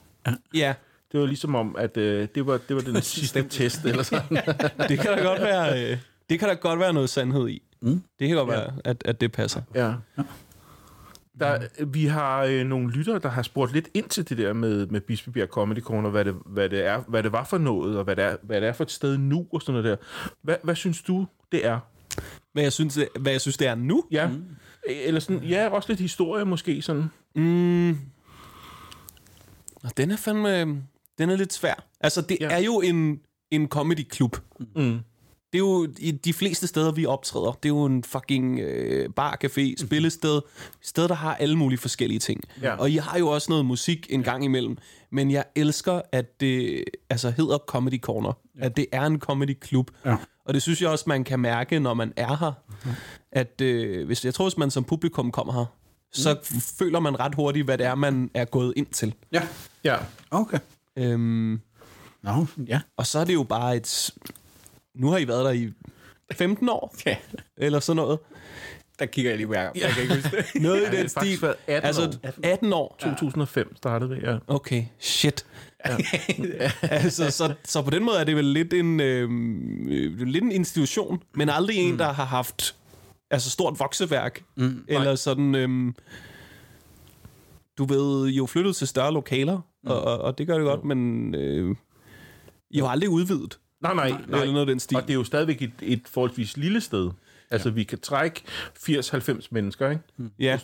Ja, 0.54 0.74
Det 1.12 1.20
var 1.20 1.26
ligesom 1.26 1.54
om, 1.54 1.76
at 1.78 1.96
uh, 1.96 2.02
det, 2.02 2.46
var, 2.46 2.60
det 2.68 2.76
var 2.76 2.82
den 2.82 3.02
sidste 3.02 3.42
test, 3.48 3.84
eller 3.84 4.02
sådan. 4.02 4.36
det 4.88 4.98
kan 4.98 5.10
der 5.12 5.22
godt 5.22 5.40
være, 5.40 5.90
øh, 5.92 5.98
det 6.30 6.38
kan 6.38 6.48
der 6.48 6.54
godt 6.54 6.78
være 6.80 6.92
noget 6.92 7.10
sandhed 7.10 7.48
i. 7.48 7.62
Mm. 7.80 8.02
Det 8.18 8.28
kan 8.28 8.36
godt 8.36 8.48
være, 8.48 8.72
at, 8.84 9.02
at 9.04 9.20
det 9.20 9.32
passer. 9.32 9.62
Ja. 9.74 9.92
Der, 11.40 11.84
vi 11.86 12.06
har 12.06 12.42
øh, 12.44 12.66
nogle 12.66 12.90
lyttere, 12.92 13.18
der 13.18 13.28
har 13.28 13.42
spurgt 13.42 13.72
lidt 13.72 13.88
ind 13.94 14.08
til 14.08 14.28
det 14.28 14.38
der 14.38 14.52
med, 14.52 14.86
med 14.86 15.00
Bispebjerg 15.00 15.48
Comedy 15.48 15.80
Corner, 15.80 16.10
hvad 16.10 16.24
det, 16.24 16.34
hvad, 16.46 16.68
det 16.68 16.86
er, 16.86 17.02
hvad 17.08 17.22
det 17.22 17.32
var 17.32 17.44
for 17.44 17.58
noget, 17.58 17.98
og 17.98 18.04
hvad 18.04 18.16
det 18.16 18.24
er, 18.24 18.36
hvad 18.42 18.60
det 18.60 18.68
er 18.68 18.72
for 18.72 18.84
et 18.84 18.90
sted 18.90 19.18
nu, 19.18 19.46
og 19.52 19.62
sådan 19.62 19.82
noget 19.82 19.98
der. 20.00 20.06
Hvad, 20.42 20.56
hvad 20.62 20.74
synes 20.74 21.02
du, 21.02 21.26
det 21.52 21.66
er? 21.66 21.78
Hvad 22.52 22.62
jeg 22.62 22.72
synes, 22.72 22.94
det, 22.94 23.08
hvad 23.20 23.32
jeg 23.32 23.40
synes, 23.40 23.56
det 23.56 23.66
er 23.66 23.74
nu? 23.74 24.04
Ja, 24.10 24.26
mm. 24.28 24.44
eller 24.88 25.20
sådan, 25.20 25.42
ja, 25.44 25.68
også 25.68 25.88
lidt 25.88 26.00
historie 26.00 26.44
måske, 26.44 26.82
sådan. 26.82 27.04
Mm. 27.36 27.90
Og 29.84 29.96
den 29.96 30.10
er 30.10 30.16
fandme... 30.16 30.82
Den 31.18 31.30
er 31.30 31.36
lidt 31.36 31.52
svær. 31.52 31.84
Altså, 32.00 32.20
det 32.20 32.36
Ja. 32.40 32.46
ja. 32.48 32.54
er 32.54 32.58
jo 32.64 32.80
en, 32.80 33.20
en 33.50 33.68
comedy-klub. 33.68 34.36
Mm. 34.76 34.98
Det 35.56 35.62
er 35.62 35.66
jo 35.66 35.88
i 35.98 36.10
de 36.10 36.32
fleste 36.32 36.66
steder, 36.66 36.92
vi 36.92 37.06
optræder. 37.06 37.52
Det 37.52 37.64
er 37.64 37.74
jo 37.74 37.84
en 37.84 38.04
fucking 38.04 38.60
øh, 38.60 39.10
bar, 39.10 39.38
café, 39.44 39.74
spillested. 39.78 40.40
Sted, 40.82 41.08
der 41.08 41.14
har 41.14 41.34
alle 41.34 41.56
mulige 41.56 41.78
forskellige 41.78 42.18
ting. 42.18 42.40
Ja. 42.62 42.74
Og 42.74 42.90
I 42.90 42.96
har 42.96 43.18
jo 43.18 43.28
også 43.28 43.46
noget 43.50 43.64
musik 43.66 44.06
en 44.10 44.22
gang 44.22 44.44
imellem. 44.44 44.78
Men 45.10 45.30
jeg 45.30 45.44
elsker, 45.54 46.02
at 46.12 46.40
det 46.40 46.84
altså, 47.10 47.30
hedder 47.30 47.58
Comedy 47.58 48.00
Corner. 48.00 48.32
Ja. 48.58 48.64
At 48.64 48.76
det 48.76 48.86
er 48.92 49.06
en 49.06 49.20
comedy-klub. 49.20 49.90
Ja. 50.04 50.16
Og 50.44 50.54
det 50.54 50.62
synes 50.62 50.82
jeg 50.82 50.90
også, 50.90 51.04
man 51.06 51.24
kan 51.24 51.40
mærke, 51.40 51.78
når 51.78 51.94
man 51.94 52.12
er 52.16 52.36
her. 52.36 52.52
At 53.32 53.60
øh, 53.60 54.06
hvis, 54.06 54.24
jeg 54.24 54.34
tror, 54.34 54.44
hvis 54.44 54.58
man 54.58 54.70
som 54.70 54.84
publikum 54.84 55.30
kommer 55.30 55.52
her, 55.52 55.64
så 56.12 56.34
mm. 56.34 56.60
føler 56.60 57.00
man 57.00 57.20
ret 57.20 57.34
hurtigt, 57.34 57.64
hvad 57.64 57.78
det 57.78 57.86
er, 57.86 57.94
man 57.94 58.30
er 58.34 58.44
gået 58.44 58.72
ind 58.76 58.86
til. 58.86 59.14
Ja. 59.32 59.42
Ja, 59.84 59.96
Okay. 60.30 60.58
Øhm, 60.96 61.60
Nå, 62.22 62.46
ja. 62.68 62.80
og 62.96 63.06
så 63.06 63.18
er 63.18 63.24
det 63.24 63.34
jo 63.34 63.42
bare 63.42 63.76
et... 63.76 64.10
Nu 64.96 65.10
har 65.10 65.18
I 65.18 65.28
været 65.28 65.44
der 65.44 65.50
i 65.50 65.72
15 66.32 66.68
år, 66.68 66.94
ja. 67.06 67.16
eller 67.56 67.80
sådan 67.80 67.96
noget. 67.96 68.18
Der 68.98 69.06
kigger 69.06 69.30
jeg 69.30 69.38
lige 69.38 69.46
på 69.46 69.54
Jacob. 69.54 69.76
Jeg 69.76 69.90
kan 69.90 70.02
ikke 70.02 70.14
huske 70.14 70.36
det. 70.36 70.46
Noget 70.62 70.80
Ja, 70.82 70.88
i 70.88 70.90
det 70.90 70.98
den 70.98 71.08
stil. 71.08 71.42
været 71.42 71.56
18 71.66 71.86
altså, 71.86 72.02
år. 72.02 72.30
18 72.42 72.72
år. 72.72 72.96
2005 73.00 73.76
startede 73.76 74.10
det, 74.10 74.22
ja. 74.22 74.38
Okay, 74.46 74.84
shit. 74.98 75.46
Ja. 75.86 75.96
altså, 76.82 77.30
så, 77.30 77.54
så 77.64 77.82
på 77.82 77.90
den 77.90 78.04
måde 78.04 78.18
er 78.18 78.24
det 78.24 78.36
vel 78.36 78.44
lidt 78.44 78.72
en, 78.72 79.00
øh, 79.00 79.30
øh, 79.88 80.18
lidt 80.18 80.44
en 80.44 80.52
institution, 80.52 81.22
men 81.34 81.48
aldrig 81.48 81.76
en, 81.76 81.98
der 81.98 82.12
har 82.12 82.24
haft 82.24 82.76
altså 83.30 83.50
stort 83.50 83.78
vokseværk. 83.78 84.42
Mm, 84.56 84.84
eller 84.88 85.14
sådan... 85.14 85.54
Øh, 85.54 85.92
du 87.78 87.84
ved, 87.84 88.26
er 88.26 88.30
jo 88.32 88.46
flyttet 88.46 88.76
til 88.76 88.88
større 88.88 89.12
lokaler, 89.12 89.56
mm. 89.56 89.90
og, 89.90 90.02
og, 90.02 90.18
og 90.18 90.38
det 90.38 90.46
gør 90.46 90.54
det 90.54 90.64
godt, 90.64 90.84
men 90.84 91.34
øh, 91.34 91.76
I 92.70 92.78
har 92.78 92.88
aldrig 92.88 93.10
udvidet. 93.10 93.58
Nej, 93.94 94.08
nej, 94.10 94.20
Nej. 94.28 94.40
Eller 94.40 94.52
noget 94.52 94.60
af 94.60 94.66
den 94.66 94.80
stil. 94.80 94.96
Og 94.96 95.02
det 95.02 95.10
er 95.10 95.14
jo 95.14 95.24
stadigvæk 95.24 95.62
et, 95.62 95.72
et 95.82 96.02
forholdsvis 96.06 96.56
lille 96.56 96.80
sted. 96.80 97.10
Altså, 97.50 97.70
vi 97.70 97.84
kan 97.84 98.00
trække 98.00 98.42
80-90 98.78 99.46
mennesker, 99.50 99.90
ikke? 99.90 100.02
Ja. 100.38 100.58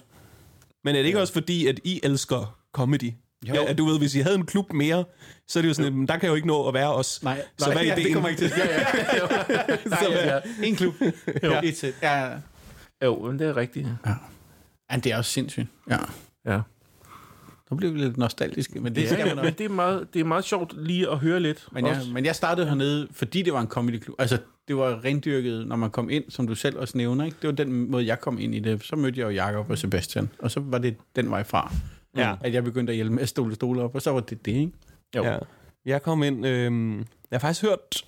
Men 0.84 0.94
er 0.94 0.98
det 1.00 1.06
ikke 1.06 1.20
også 1.20 1.32
fordi, 1.32 1.66
at 1.66 1.80
I 1.84 2.00
elsker 2.02 2.58
comedy? 2.72 3.12
Jo. 3.48 3.54
Ja, 3.54 3.64
at 3.70 3.78
du 3.78 3.84
ved, 3.86 3.98
hvis 3.98 4.14
I 4.14 4.18
havde 4.18 4.34
en 4.36 4.46
klub 4.46 4.72
mere, 4.72 5.04
så 5.48 5.58
er 5.58 5.60
det 5.60 5.68
jo 5.68 5.74
sådan, 5.74 5.94
jo. 5.94 6.06
der 6.06 6.16
kan 6.18 6.28
jo 6.28 6.34
ikke 6.34 6.46
nå 6.48 6.68
at 6.68 6.74
være 6.74 6.94
os. 6.94 7.22
Nej, 7.22 7.42
så 7.58 7.66
nej, 7.66 7.74
hvad 7.74 7.82
er 7.82 7.86
ja, 7.86 7.92
ideen? 7.92 8.06
det 8.06 8.14
kommer 8.14 8.28
ikke 8.28 8.40
til. 8.40 8.52
Ja, 8.56 8.74
ja. 8.74 9.76
Nej, 9.86 10.06
ja, 10.10 10.34
ja. 10.34 10.40
En 10.62 10.76
klub. 10.76 10.94
Jo. 11.42 11.52
Et. 11.64 11.94
Ja. 12.02 12.30
Jo, 13.04 13.26
men 13.26 13.38
det 13.38 13.46
er 13.46 13.56
rigtigt. 13.56 13.88
ja, 14.90 14.96
det 14.96 15.12
er 15.12 15.16
også 15.16 15.30
sindssygt. 15.30 15.66
Ja. 15.90 15.96
Ja. 16.46 16.60
Nu 17.72 17.76
bliver 17.76 17.92
vi 17.92 17.98
lidt 17.98 18.16
nostalgiske, 18.16 18.80
men 18.80 18.94
det 18.94 18.96
Det 18.96 19.08
skal 19.08 19.36
man 19.36 19.44
men 19.44 19.54
det 19.54 19.64
er, 19.64 19.68
meget, 19.68 20.14
det 20.14 20.20
er 20.20 20.24
meget 20.24 20.44
sjovt 20.44 20.74
lige 20.76 21.10
at 21.10 21.18
høre 21.18 21.40
lidt. 21.40 21.66
Men 21.72 21.86
jeg, 21.86 21.96
også. 21.96 22.10
men 22.12 22.24
jeg 22.24 22.34
startede 22.34 22.66
hernede, 22.66 23.08
fordi 23.12 23.42
det 23.42 23.52
var 23.52 23.60
en 23.60 23.66
comedyklub. 23.66 24.16
Altså, 24.18 24.38
det 24.68 24.76
var 24.76 25.04
rendyrket, 25.04 25.66
når 25.66 25.76
man 25.76 25.90
kom 25.90 26.10
ind, 26.10 26.24
som 26.28 26.46
du 26.46 26.54
selv 26.54 26.78
også 26.78 26.98
nævner. 26.98 27.24
Ikke? 27.24 27.36
Det 27.42 27.48
var 27.48 27.54
den 27.54 27.90
måde, 27.90 28.06
jeg 28.06 28.20
kom 28.20 28.38
ind 28.38 28.54
i 28.54 28.58
det. 28.58 28.84
Så 28.84 28.96
mødte 28.96 29.20
jeg 29.20 29.24
jo 29.24 29.30
Jacob 29.30 29.70
og 29.70 29.78
Sebastian, 29.78 30.28
og 30.38 30.50
så 30.50 30.60
var 30.60 30.78
det 30.78 30.96
den 31.16 31.30
vej 31.30 31.44
fra. 31.44 31.72
Ja. 32.16 32.34
At 32.40 32.54
jeg 32.54 32.64
begyndte 32.64 32.90
at 32.90 32.94
hjælpe 32.94 33.14
med 33.14 33.22
at 33.22 33.28
stole 33.28 33.54
stole 33.54 33.82
op, 33.82 33.94
og 33.94 34.02
så 34.02 34.10
var 34.10 34.20
det 34.20 34.46
det, 34.46 34.52
ikke? 34.52 34.72
Jo. 35.16 35.24
Ja. 35.24 35.38
Jeg 35.84 36.02
kom 36.02 36.22
ind... 36.22 36.46
Øh, 36.46 36.96
jeg 37.30 37.36
har 37.36 37.38
faktisk 37.38 37.62
hørt 37.62 38.04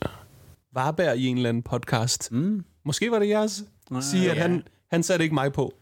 Varberg 0.75 1.17
i 1.17 1.27
en 1.27 1.37
eller 1.37 1.49
anden 1.49 1.63
podcast. 1.63 2.33
Mm. 2.33 2.65
Måske 2.85 3.11
var 3.11 3.19
det 3.19 3.29
jeres. 3.29 3.65
Sige, 4.01 4.31
at 4.31 4.37
ja. 4.37 4.43
han, 4.43 4.63
han 4.91 5.03
satte 5.03 5.23
ikke 5.23 5.35
mig 5.35 5.53
på, 5.53 5.75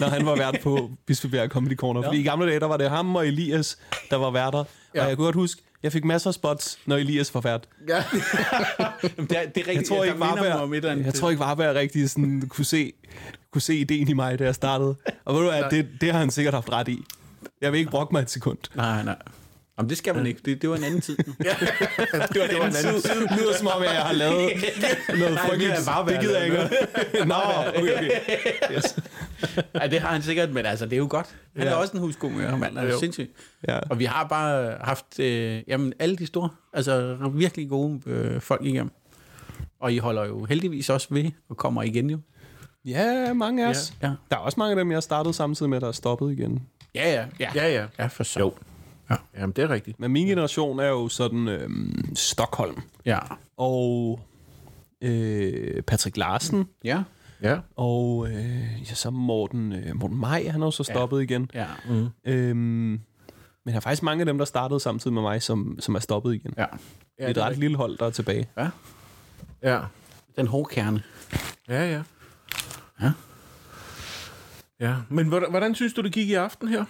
når 0.00 0.06
han 0.08 0.26
var 0.26 0.36
vært 0.36 0.60
på 0.62 0.90
Bispebjerg 1.06 1.48
Comedy 1.48 1.76
Corner. 1.76 2.02
Fordi 2.02 2.20
i 2.20 2.22
gamle 2.22 2.46
dage, 2.46 2.60
der 2.60 2.66
var 2.66 2.76
det 2.76 2.90
ham 2.90 3.16
og 3.16 3.26
Elias, 3.26 3.78
der 4.10 4.16
var 4.16 4.30
værter. 4.30 4.64
Ja. 4.94 5.02
Og 5.02 5.08
jeg 5.08 5.16
kunne 5.16 5.24
godt 5.24 5.36
huske, 5.36 5.62
jeg 5.82 5.92
fik 5.92 6.04
masser 6.04 6.30
af 6.30 6.34
spots, 6.34 6.78
når 6.86 6.96
Elias 6.96 7.34
var 7.34 7.40
vært. 7.40 7.68
Ja. 7.88 7.96
Jamen, 9.02 9.26
det, 9.30 9.38
er, 9.38 9.46
det 9.46 9.62
er 9.62 9.68
rigtigt. 9.68 9.68
Jeg 9.68 9.84
tror 9.84 10.04
ikke, 10.04 10.20
Varberg, 10.20 11.04
jeg 11.04 11.14
tror 11.14 11.30
ikke, 11.30 11.40
Varberg 11.40 11.74
rigtig 11.74 12.10
sådan, 12.10 12.42
kunne, 12.48 12.64
se, 12.64 12.92
kunne 13.50 13.62
se 13.62 13.74
ideen 13.76 14.08
i 14.08 14.12
mig, 14.12 14.38
da 14.38 14.44
jeg 14.44 14.54
startede. 14.54 14.96
Og 15.24 15.34
ved 15.34 15.42
du 15.42 15.50
hvad, 15.50 15.64
det, 15.70 15.88
det 16.00 16.12
har 16.12 16.18
han 16.18 16.30
sikkert 16.30 16.54
haft 16.54 16.72
ret 16.72 16.88
i. 16.88 17.04
Jeg 17.60 17.72
vil 17.72 17.78
ikke 17.78 17.90
brokke 17.90 18.14
mig 18.14 18.22
et 18.22 18.30
sekund. 18.30 18.58
Nej, 18.74 19.02
nej. 19.04 19.16
Jamen, 19.78 19.90
det 19.90 19.98
skal 19.98 20.14
man 20.14 20.26
ikke. 20.26 20.40
Det, 20.44 20.62
det 20.62 20.70
var 20.70 20.76
en 20.76 20.84
anden 20.84 21.00
tid. 21.00 21.16
Det 21.26 21.26
var, 22.40 22.46
det 22.46 22.58
var 22.58 22.66
en 22.66 22.76
anden 22.76 23.00
tid. 23.02 23.12
Det 23.28 23.38
lyder 23.38 23.54
som 23.58 23.66
om, 23.66 23.82
jeg 23.82 23.90
har 24.02 24.12
lavet 24.12 24.34
noget 25.18 25.38
frygteligt. 25.38 25.72
det 26.08 26.16
er 26.16 26.20
gider 26.20 26.38
jeg 26.38 26.46
ikke. 26.46 27.24
Nå, 27.26 27.34
okay, 27.68 27.80
okay. 27.96 28.10
Yes. 28.76 28.96
ja, 29.74 29.86
det 29.86 30.00
har 30.00 30.08
han 30.08 30.22
sikkert, 30.22 30.50
men 30.52 30.66
altså, 30.66 30.84
det 30.84 30.92
er 30.92 30.96
jo 30.96 31.06
godt. 31.10 31.26
Han 31.56 31.62
ja. 31.64 31.68
er 31.70 31.72
Ja. 31.74 31.80
også 31.80 31.92
en 31.92 31.98
huskomiker, 32.00 32.56
mand. 32.56 32.78
Han 32.78 32.86
er 32.86 32.92
Jo. 32.92 32.98
sindssygt. 32.98 33.30
Ja. 33.68 33.78
Og 33.90 33.98
vi 33.98 34.04
har 34.04 34.24
bare 34.26 34.76
haft 34.80 35.20
øh, 35.20 35.62
jamen, 35.68 35.92
alle 35.98 36.16
de 36.16 36.26
store, 36.26 36.48
altså 36.72 37.16
virkelig 37.32 37.68
gode 37.68 38.00
øh, 38.06 38.40
folk 38.40 38.64
igennem. 38.64 38.90
Og 39.80 39.92
I 39.92 39.98
holder 39.98 40.24
jo 40.26 40.44
heldigvis 40.44 40.90
også 40.90 41.06
ved 41.10 41.30
og 41.48 41.56
kommer 41.56 41.82
igen 41.82 42.10
jo. 42.10 42.18
Ja, 42.84 43.32
mange 43.32 43.64
af 43.66 43.70
os. 43.70 43.92
Ja. 44.02 44.06
Der 44.30 44.36
er 44.36 44.40
også 44.40 44.60
mange 44.60 44.70
af 44.70 44.76
dem, 44.76 44.92
jeg 44.92 45.02
startede 45.02 45.34
samtidig 45.34 45.70
med, 45.70 45.80
der 45.80 45.88
er 45.88 45.92
stoppet 45.92 46.32
igen. 46.32 46.62
Ja, 46.94 47.12
ja. 47.12 47.24
Ja, 47.40 47.50
Ja, 47.54 47.68
ja. 47.74 47.86
ja 47.98 48.06
for 48.06 48.24
så. 48.24 48.40
Jo. 48.40 48.52
Ja. 49.10 49.16
Jamen, 49.36 49.52
det 49.56 49.64
er 49.64 49.70
rigtigt. 49.70 50.00
Men 50.00 50.10
min 50.12 50.26
generation 50.26 50.80
er 50.80 50.88
jo 50.88 51.08
sådan 51.08 51.48
øhm, 51.48 52.14
Stockholm 52.16 52.82
Ja. 53.04 53.18
og 53.56 54.20
øh, 55.00 55.82
Patrick 55.82 56.16
Larsen 56.16 56.68
Ja. 56.84 57.02
Ja. 57.42 57.58
og 57.76 58.28
øh, 58.30 58.80
ja, 58.88 58.94
så 58.94 59.10
Morten, 59.10 59.72
øh, 59.72 59.96
Morten 59.96 60.16
Maj, 60.16 60.48
han 60.48 60.62
er 60.62 60.66
jo 60.66 60.70
så 60.70 60.84
stoppet 60.84 61.16
ja. 61.18 61.22
igen. 61.22 61.50
Ja. 61.54 61.66
Øhm, 62.24 62.56
men 63.64 63.72
der 63.72 63.76
er 63.76 63.80
faktisk 63.80 64.02
mange 64.02 64.20
af 64.22 64.26
dem, 64.26 64.38
der 64.38 64.44
startede 64.44 64.80
samtidig 64.80 65.14
med 65.14 65.22
mig, 65.22 65.42
som, 65.42 65.76
som 65.80 65.94
er 65.94 65.98
stoppet 65.98 66.34
igen. 66.34 66.54
Ja. 66.56 66.62
Ja, 67.18 67.28
det 67.28 67.36
er 67.36 67.42
et 67.44 67.50
ret 67.50 67.58
lille 67.58 67.76
hold, 67.76 67.98
der 67.98 68.06
er 68.06 68.10
tilbage. 68.10 68.48
Ja. 69.62 69.80
Den 70.36 70.46
hårde 70.46 70.74
kerne. 70.74 71.02
Ja, 71.68 71.90
ja. 71.92 72.02
Ja. 73.02 73.12
Ja, 74.80 74.94
men 75.08 75.26
hvordan, 75.28 75.50
hvordan 75.50 75.74
synes 75.74 75.92
du, 75.94 76.00
det 76.02 76.12
gik 76.12 76.28
i 76.28 76.34
aften 76.34 76.68
her? 76.68 76.84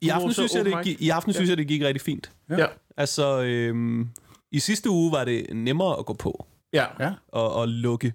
I 0.00 0.08
aften, 0.08 0.32
synes 0.32 0.54
jeg, 0.54 0.64
det, 0.64 0.84
gik, 0.84 1.00
I 1.02 1.08
aften 1.08 1.32
synes 1.32 1.48
jeg, 1.50 1.56
det 1.58 1.68
gik 1.68 1.82
rigtig 1.82 2.00
fint. 2.00 2.30
Ja. 2.50 2.66
Altså, 2.96 3.42
øhm, 3.42 4.08
i 4.52 4.58
sidste 4.58 4.90
uge 4.90 5.12
var 5.12 5.24
det 5.24 5.46
nemmere 5.52 5.98
at 5.98 6.06
gå 6.06 6.12
på 6.12 6.46
Ja. 6.72 6.84
Ja. 7.00 7.12
og, 7.28 7.52
og 7.52 7.68
lukke. 7.68 8.12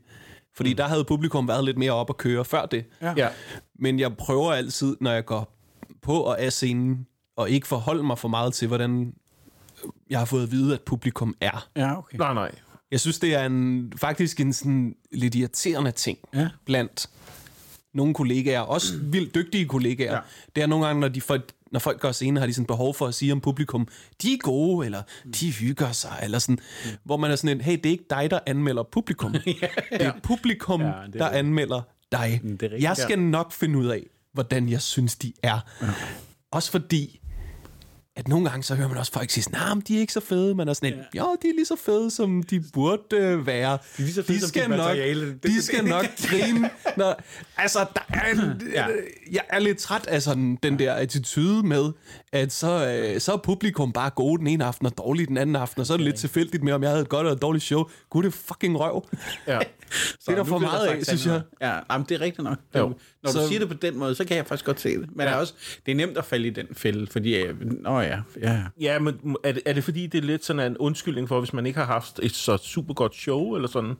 Fordi 0.56 0.70
mm. 0.70 0.78
der 0.78 0.88
havde 0.88 1.04
publikum 1.06 1.48
været 1.48 1.66
lidt 1.66 1.78
mere 1.78 1.92
op 1.92 2.10
at 2.10 2.18
køre 2.18 2.46
før 2.46 2.66
det. 2.66 2.86
Ja. 3.02 3.14
Ja. 3.18 3.28
Men 3.80 4.00
jeg 4.00 4.18
prøver 4.18 4.54
altid, 4.54 4.98
når 5.02 5.12
jeg 5.12 5.26
går 5.26 5.58
på 6.02 6.14
og 6.14 6.42
af 6.42 6.54
scenen, 6.54 7.08
og 7.36 7.50
ikke 7.50 7.68
forholde 7.68 8.04
mig 8.04 8.18
for 8.20 8.28
meget 8.28 8.54
til, 8.54 8.68
hvordan 8.68 9.14
jeg 10.10 10.20
har 10.20 10.26
fået 10.26 10.44
at 10.44 10.52
vide, 10.52 10.74
at 10.74 10.82
publikum 10.82 11.36
er. 11.42 11.68
Ja, 11.76 11.98
okay. 11.98 12.18
Nej, 12.18 12.34
nej. 12.34 12.52
Jeg 12.92 13.00
synes, 13.00 13.20
det 13.20 13.36
er 13.36 13.46
en, 13.46 13.94
faktisk 13.98 14.40
en 14.40 14.54
sådan 14.54 14.96
lidt 15.12 15.36
irriterende 15.36 15.92
ting 15.92 16.18
Ja. 16.34 16.50
blandt 16.66 17.10
nogle 17.94 18.14
kollegaer, 18.14 18.60
også 18.60 18.94
vildt 19.02 19.36
dygtige 19.36 19.66
kollegaer. 19.66 20.14
Ja. 20.14 20.20
Det 20.56 20.64
er 20.64 20.68
nogle 20.68 20.86
gange, 20.86 21.00
når, 21.00 21.08
de 21.08 21.22
folk, 21.22 21.52
når 21.74 21.80
folk 21.80 22.00
går 22.00 22.12
scene, 22.12 22.40
har 22.40 22.48
de 22.48 22.54
sådan 22.54 22.66
behov 22.66 22.94
for 22.94 23.08
at 23.08 23.14
sige 23.14 23.32
om 23.32 23.42
publikum, 23.42 23.88
de 24.22 24.34
er 24.34 24.38
gode, 24.38 24.86
eller 24.86 25.02
de 25.40 25.52
hygger 25.52 25.92
sig, 25.92 26.20
eller 26.24 26.40
sådan, 26.40 26.60
mm. 26.86 26.92
hvor 27.04 27.18
man 27.18 27.32
er 27.32 27.36
sådan 27.36 27.58
en, 27.58 27.62
hey, 27.62 27.78
det 27.78 27.86
er 27.86 27.90
ikke 27.92 28.06
dig, 28.10 28.32
der 28.32 28.40
anmelder 28.46 28.84
publikum. 28.84 29.32
Det 29.44 29.56
er 29.92 30.12
publikum, 30.24 30.82
Ja, 30.82 30.88
ja, 30.88 30.94
det 30.94 30.98
er 30.98 31.10
der 31.12 31.26
rigtigt. 31.26 31.40
anmelder 31.40 31.82
dig. 32.12 32.40
Mm, 32.44 32.50
det 32.58 32.66
er 32.66 32.70
rigtigt, 32.72 32.84
jeg 32.84 32.98
skal 32.98 33.20
nok 33.20 33.52
finde 33.52 33.80
ud 33.80 33.88
af, 33.88 34.04
hvordan 34.34 34.70
jeg 34.70 34.82
synes, 34.82 35.16
de 35.16 35.34
er. 35.44 35.60
Ja. 35.82 35.88
Også 36.52 36.72
fordi, 36.72 37.20
at 38.16 38.28
nogle 38.28 38.50
gange, 38.50 38.64
så 38.64 38.76
hører 38.76 38.88
man 38.88 38.98
også 38.98 39.12
folk 39.12 39.30
sige 39.30 39.44
sådan, 39.44 39.60
nah, 39.60 39.84
de 39.88 39.96
er 39.96 40.00
ikke 40.00 40.14
så 40.14 40.20
fede. 40.20 40.56
Man 40.56 40.68
er 40.68 40.74
sådan, 40.74 40.94
ja. 40.94 41.20
jo, 41.20 41.36
de 41.42 41.48
er 41.50 41.54
lige 41.56 41.66
så 41.66 41.76
fede, 41.86 42.12
som 42.12 42.44
de 42.44 42.64
burde 42.74 43.02
øh, 43.14 43.48
være. 43.48 43.72
De, 43.72 43.78
er 43.98 44.02
lige 44.02 44.14
så 44.14 44.24
fede, 44.24 44.40
som 44.40 44.50
dit 44.54 44.70
materiale. 44.70 45.34
De 45.44 45.62
skal 45.64 45.86
nok 45.86 46.06
grine. 46.30 46.70
Når, 46.98 47.22
altså, 47.58 47.80
der 47.96 48.02
er 48.10 48.32
en, 48.32 48.62
ja. 48.74 48.86
jeg 49.32 49.42
er 49.50 49.60
lidt 49.60 49.78
træt 49.78 50.08
af 50.08 50.22
sådan 50.22 50.58
den 50.64 50.80
der 50.80 50.94
attitude 50.94 51.68
med, 51.68 51.92
at 52.32 52.52
så, 52.54 52.88
øh, 52.88 53.22
så 53.22 53.34
er 53.34 53.38
publikum 53.38 53.92
bare 53.92 54.10
gode 54.10 54.40
den 54.40 54.48
ene 54.48 54.66
aften 54.66 54.86
og 54.86 54.98
dårlig 54.98 55.28
den 55.28 55.38
anden 55.38 55.56
aften, 55.56 55.80
og 55.80 55.86
så 55.88 55.94
er 55.94 55.98
det 55.98 56.06
lidt 56.06 56.16
tilfældigt 56.16 56.64
med, 56.64 56.74
om 56.74 56.82
jeg 56.84 56.90
havde 56.90 57.02
et 57.02 57.10
godt 57.10 57.26
eller 57.26 57.36
et 57.36 57.42
dårligt 57.42 57.64
show. 57.66 57.84
Gud, 58.10 58.24
det 58.24 58.28
er 58.30 58.32
fucking 58.48 58.80
røv. 58.80 59.08
Ja. 59.48 59.60
det 60.26 60.28
er 60.28 60.36
der 60.36 60.44
for 60.44 60.58
meget 60.60 60.88
af, 60.88 61.04
synes 61.06 61.26
jeg. 61.26 61.42
Ja, 61.62 61.80
jamen, 61.92 62.06
det 62.10 62.16
er 62.16 62.22
rigtigt 62.22 62.44
nok. 62.44 62.58
Jo. 62.76 62.94
Når 63.24 63.32
du 63.32 63.38
Så- 63.38 63.48
siger 63.48 63.60
det 63.60 63.68
på 63.68 63.74
den 63.74 63.98
måde, 63.98 64.16
så 64.16 64.26
kan 64.26 64.38
jeg 64.38 64.46
faktisk 64.46 64.66
godt 64.66 64.80
se 64.82 64.90
det. 64.90 65.10
Men 65.16 65.20
ja. 65.20 65.26
det, 65.26 65.32
er 65.32 65.36
også, 65.40 65.54
det 65.86 65.92
er 65.92 65.96
nemt 65.96 66.18
at 66.18 66.26
falde 66.26 66.48
i 66.48 66.50
den 66.50 66.68
fælde, 66.74 67.08
fordi... 67.12 67.36
øh, 67.36 67.56
Nå 67.84 68.02
ja, 68.04 68.22
ja. 68.42 68.64
Ja, 68.80 69.00
men 69.00 69.36
er 69.44 69.52
det, 69.52 69.62
er 69.66 69.74
det 69.74 69.84
fordi, 69.84 70.08
det 70.08 70.18
er 70.18 70.22
lidt 70.22 70.46
sådan 70.46 70.72
en 70.72 70.78
undskyldning 70.78 71.28
for, 71.28 71.40
hvis 71.40 71.54
man 71.54 71.66
ikke 71.66 71.80
har 71.80 71.86
haft 71.86 72.20
et 72.24 72.32
så 72.32 72.58
super 72.58 72.94
godt 72.94 73.16
show, 73.16 73.56
eller 73.56 73.68
sådan? 73.68 73.94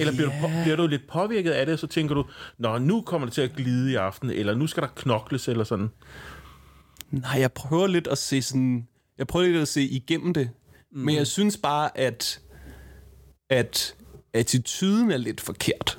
Eller 0.00 0.12
bliver, 0.12 0.28
du, 0.28 0.34
på- 0.40 0.48
bliver 0.62 0.76
du 0.76 0.86
lidt 0.86 1.08
påvirket 1.08 1.50
af 1.50 1.66
det, 1.66 1.72
og 1.72 1.78
så 1.78 1.86
tænker 1.86 2.14
du, 2.14 2.24
nå, 2.58 2.78
nu 2.78 3.00
kommer 3.00 3.26
det 3.26 3.34
til 3.34 3.40
at 3.40 3.52
glide 3.56 3.92
i 3.92 3.94
aften, 3.94 4.30
eller 4.30 4.54
nu 4.54 4.66
skal 4.66 4.82
der 4.82 4.88
knokles, 4.96 5.48
eller 5.48 5.64
sådan? 5.64 5.88
Nej, 7.10 7.40
jeg 7.40 7.52
prøver 7.52 7.86
lidt 7.86 8.06
at 8.06 8.18
se 8.18 8.42
sådan... 8.42 8.86
Jeg 9.18 9.26
prøver 9.26 9.46
lidt 9.46 9.62
at 9.62 9.68
se 9.68 9.82
igennem 9.82 10.34
det. 10.34 10.50
Mm. 10.92 11.00
Men 11.00 11.14
jeg 11.16 11.26
synes 11.26 11.56
bare, 11.56 11.98
at, 11.98 12.40
at 13.50 13.94
attituden 14.34 15.10
er 15.10 15.16
lidt 15.16 15.40
forkert. 15.40 15.98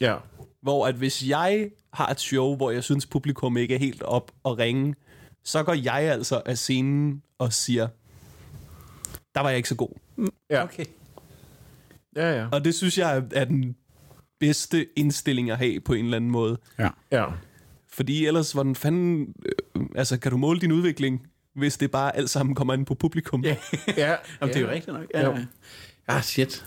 Ja. 0.00 0.16
Hvor 0.62 0.86
at 0.86 0.94
hvis 0.94 1.28
jeg 1.28 1.70
har 1.92 2.06
et 2.08 2.20
show, 2.20 2.56
hvor 2.56 2.70
jeg 2.70 2.84
synes, 2.84 3.06
publikum 3.06 3.56
ikke 3.56 3.74
er 3.74 3.78
helt 3.78 4.02
op 4.02 4.32
og 4.42 4.58
ringe, 4.58 4.94
så 5.44 5.62
går 5.62 5.74
jeg 5.74 5.94
altså 5.94 6.42
af 6.46 6.58
scenen 6.58 7.22
og 7.38 7.52
siger, 7.52 7.88
der 9.34 9.40
var 9.40 9.48
jeg 9.48 9.56
ikke 9.56 9.68
så 9.68 9.74
god. 9.74 9.98
Ja. 10.50 10.62
Okay. 10.64 10.84
Ja, 12.16 12.32
ja. 12.40 12.46
Og 12.52 12.64
det 12.64 12.74
synes 12.74 12.98
jeg 12.98 13.16
er- 13.16 13.22
er 13.32 13.44
den 13.44 13.76
bedste 14.40 14.98
indstilling 14.98 15.50
at 15.50 15.58
have 15.58 15.80
på 15.80 15.92
en 15.92 16.04
eller 16.04 16.16
anden 16.16 16.30
måde. 16.30 16.58
Ja. 16.78 16.88
Ja. 17.12 17.26
Fordi 17.88 18.26
ellers, 18.26 18.52
hvordan 18.52 18.74
fanden... 18.74 19.34
Øh, 19.76 19.82
altså, 19.94 20.18
kan 20.18 20.30
du 20.30 20.36
måle 20.36 20.60
din 20.60 20.72
udvikling, 20.72 21.26
hvis 21.54 21.76
det 21.76 21.90
bare 21.90 22.16
alt 22.16 22.30
sammen 22.30 22.54
kommer 22.54 22.74
ind 22.74 22.86
på 22.86 22.94
publikum? 22.94 23.44
Ja. 23.44 23.56
ja. 23.96 24.16
Jamen, 24.40 24.54
det 24.54 24.56
er 24.56 24.60
jo 24.60 24.70
rigtigt 24.70 24.96
nok. 24.96 25.06
Ja. 25.14 25.24
Jo. 25.24 25.36
Ah, 26.08 26.22
shit. 26.22 26.66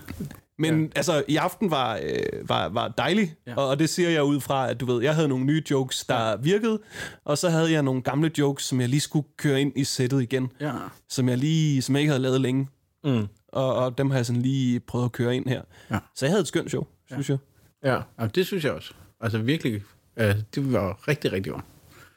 Men 0.60 0.84
ja. 0.84 0.90
altså, 0.96 1.24
i 1.28 1.36
aften 1.36 1.72
var, 1.72 2.00
øh, 2.04 2.50
var, 2.50 2.70
var 2.70 2.88
dejlig, 2.88 3.34
Ja. 3.48 3.52
ja. 3.52 3.58
og, 3.58 3.68
og 3.68 3.80
det 3.80 3.90
siger 3.90 4.10
jeg 4.10 4.24
ud 4.24 4.40
fra, 4.40 4.70
at 4.70 4.80
du 4.80 4.86
ved, 4.86 5.04
jeg 5.04 5.16
havde 5.16 5.28
nogle 5.28 5.46
nye 5.46 5.64
jokes, 5.72 6.06
der 6.06 6.30
ja. 6.30 6.36
virkede, 6.36 6.80
og 7.26 7.38
så 7.38 7.50
havde 7.50 7.72
jeg 7.72 7.84
nogle 7.84 8.02
gamle 8.02 8.32
jokes, 8.38 8.64
som 8.64 8.82
jeg 8.82 8.90
lige 8.90 9.00
skulle 9.02 9.28
køre 9.38 9.62
ind 9.62 9.74
i 9.76 9.84
sættet 9.84 10.22
igen, 10.22 10.52
Ja. 10.62 10.72
som 11.10 11.30
jeg 11.30 11.38
lige, 11.38 11.82
som 11.82 11.96
jeg 11.96 12.02
ikke 12.02 12.12
havde 12.12 12.22
lavet 12.24 12.42
længe, 12.42 12.68
Mm. 13.06 13.28
og, 13.48 13.76
og 13.76 13.98
dem 13.98 14.10
har 14.10 14.18
jeg 14.18 14.26
sådan 14.26 14.42
lige 14.42 14.80
prøvet 14.80 15.06
at 15.06 15.12
køre 15.12 15.36
ind 15.36 15.48
her. 15.50 15.62
Ja. 15.92 16.00
Så 16.16 16.26
jeg 16.26 16.32
havde 16.32 16.42
et 16.42 16.48
skønt 16.48 16.70
show, 16.70 16.84
synes 17.12 17.30
jeg. 17.30 17.38
Ja. 17.84 18.00
Jamen, 18.20 18.32
det 18.36 18.46
synes 18.48 18.64
jeg 18.64 18.72
også. 18.72 18.94
Altså 19.22 19.38
virkelig, 19.38 19.82
øh, 20.18 20.36
det 20.56 20.74
var 20.74 21.08
rigtig, 21.08 21.32
rigtig 21.32 21.52
godt. 21.52 21.66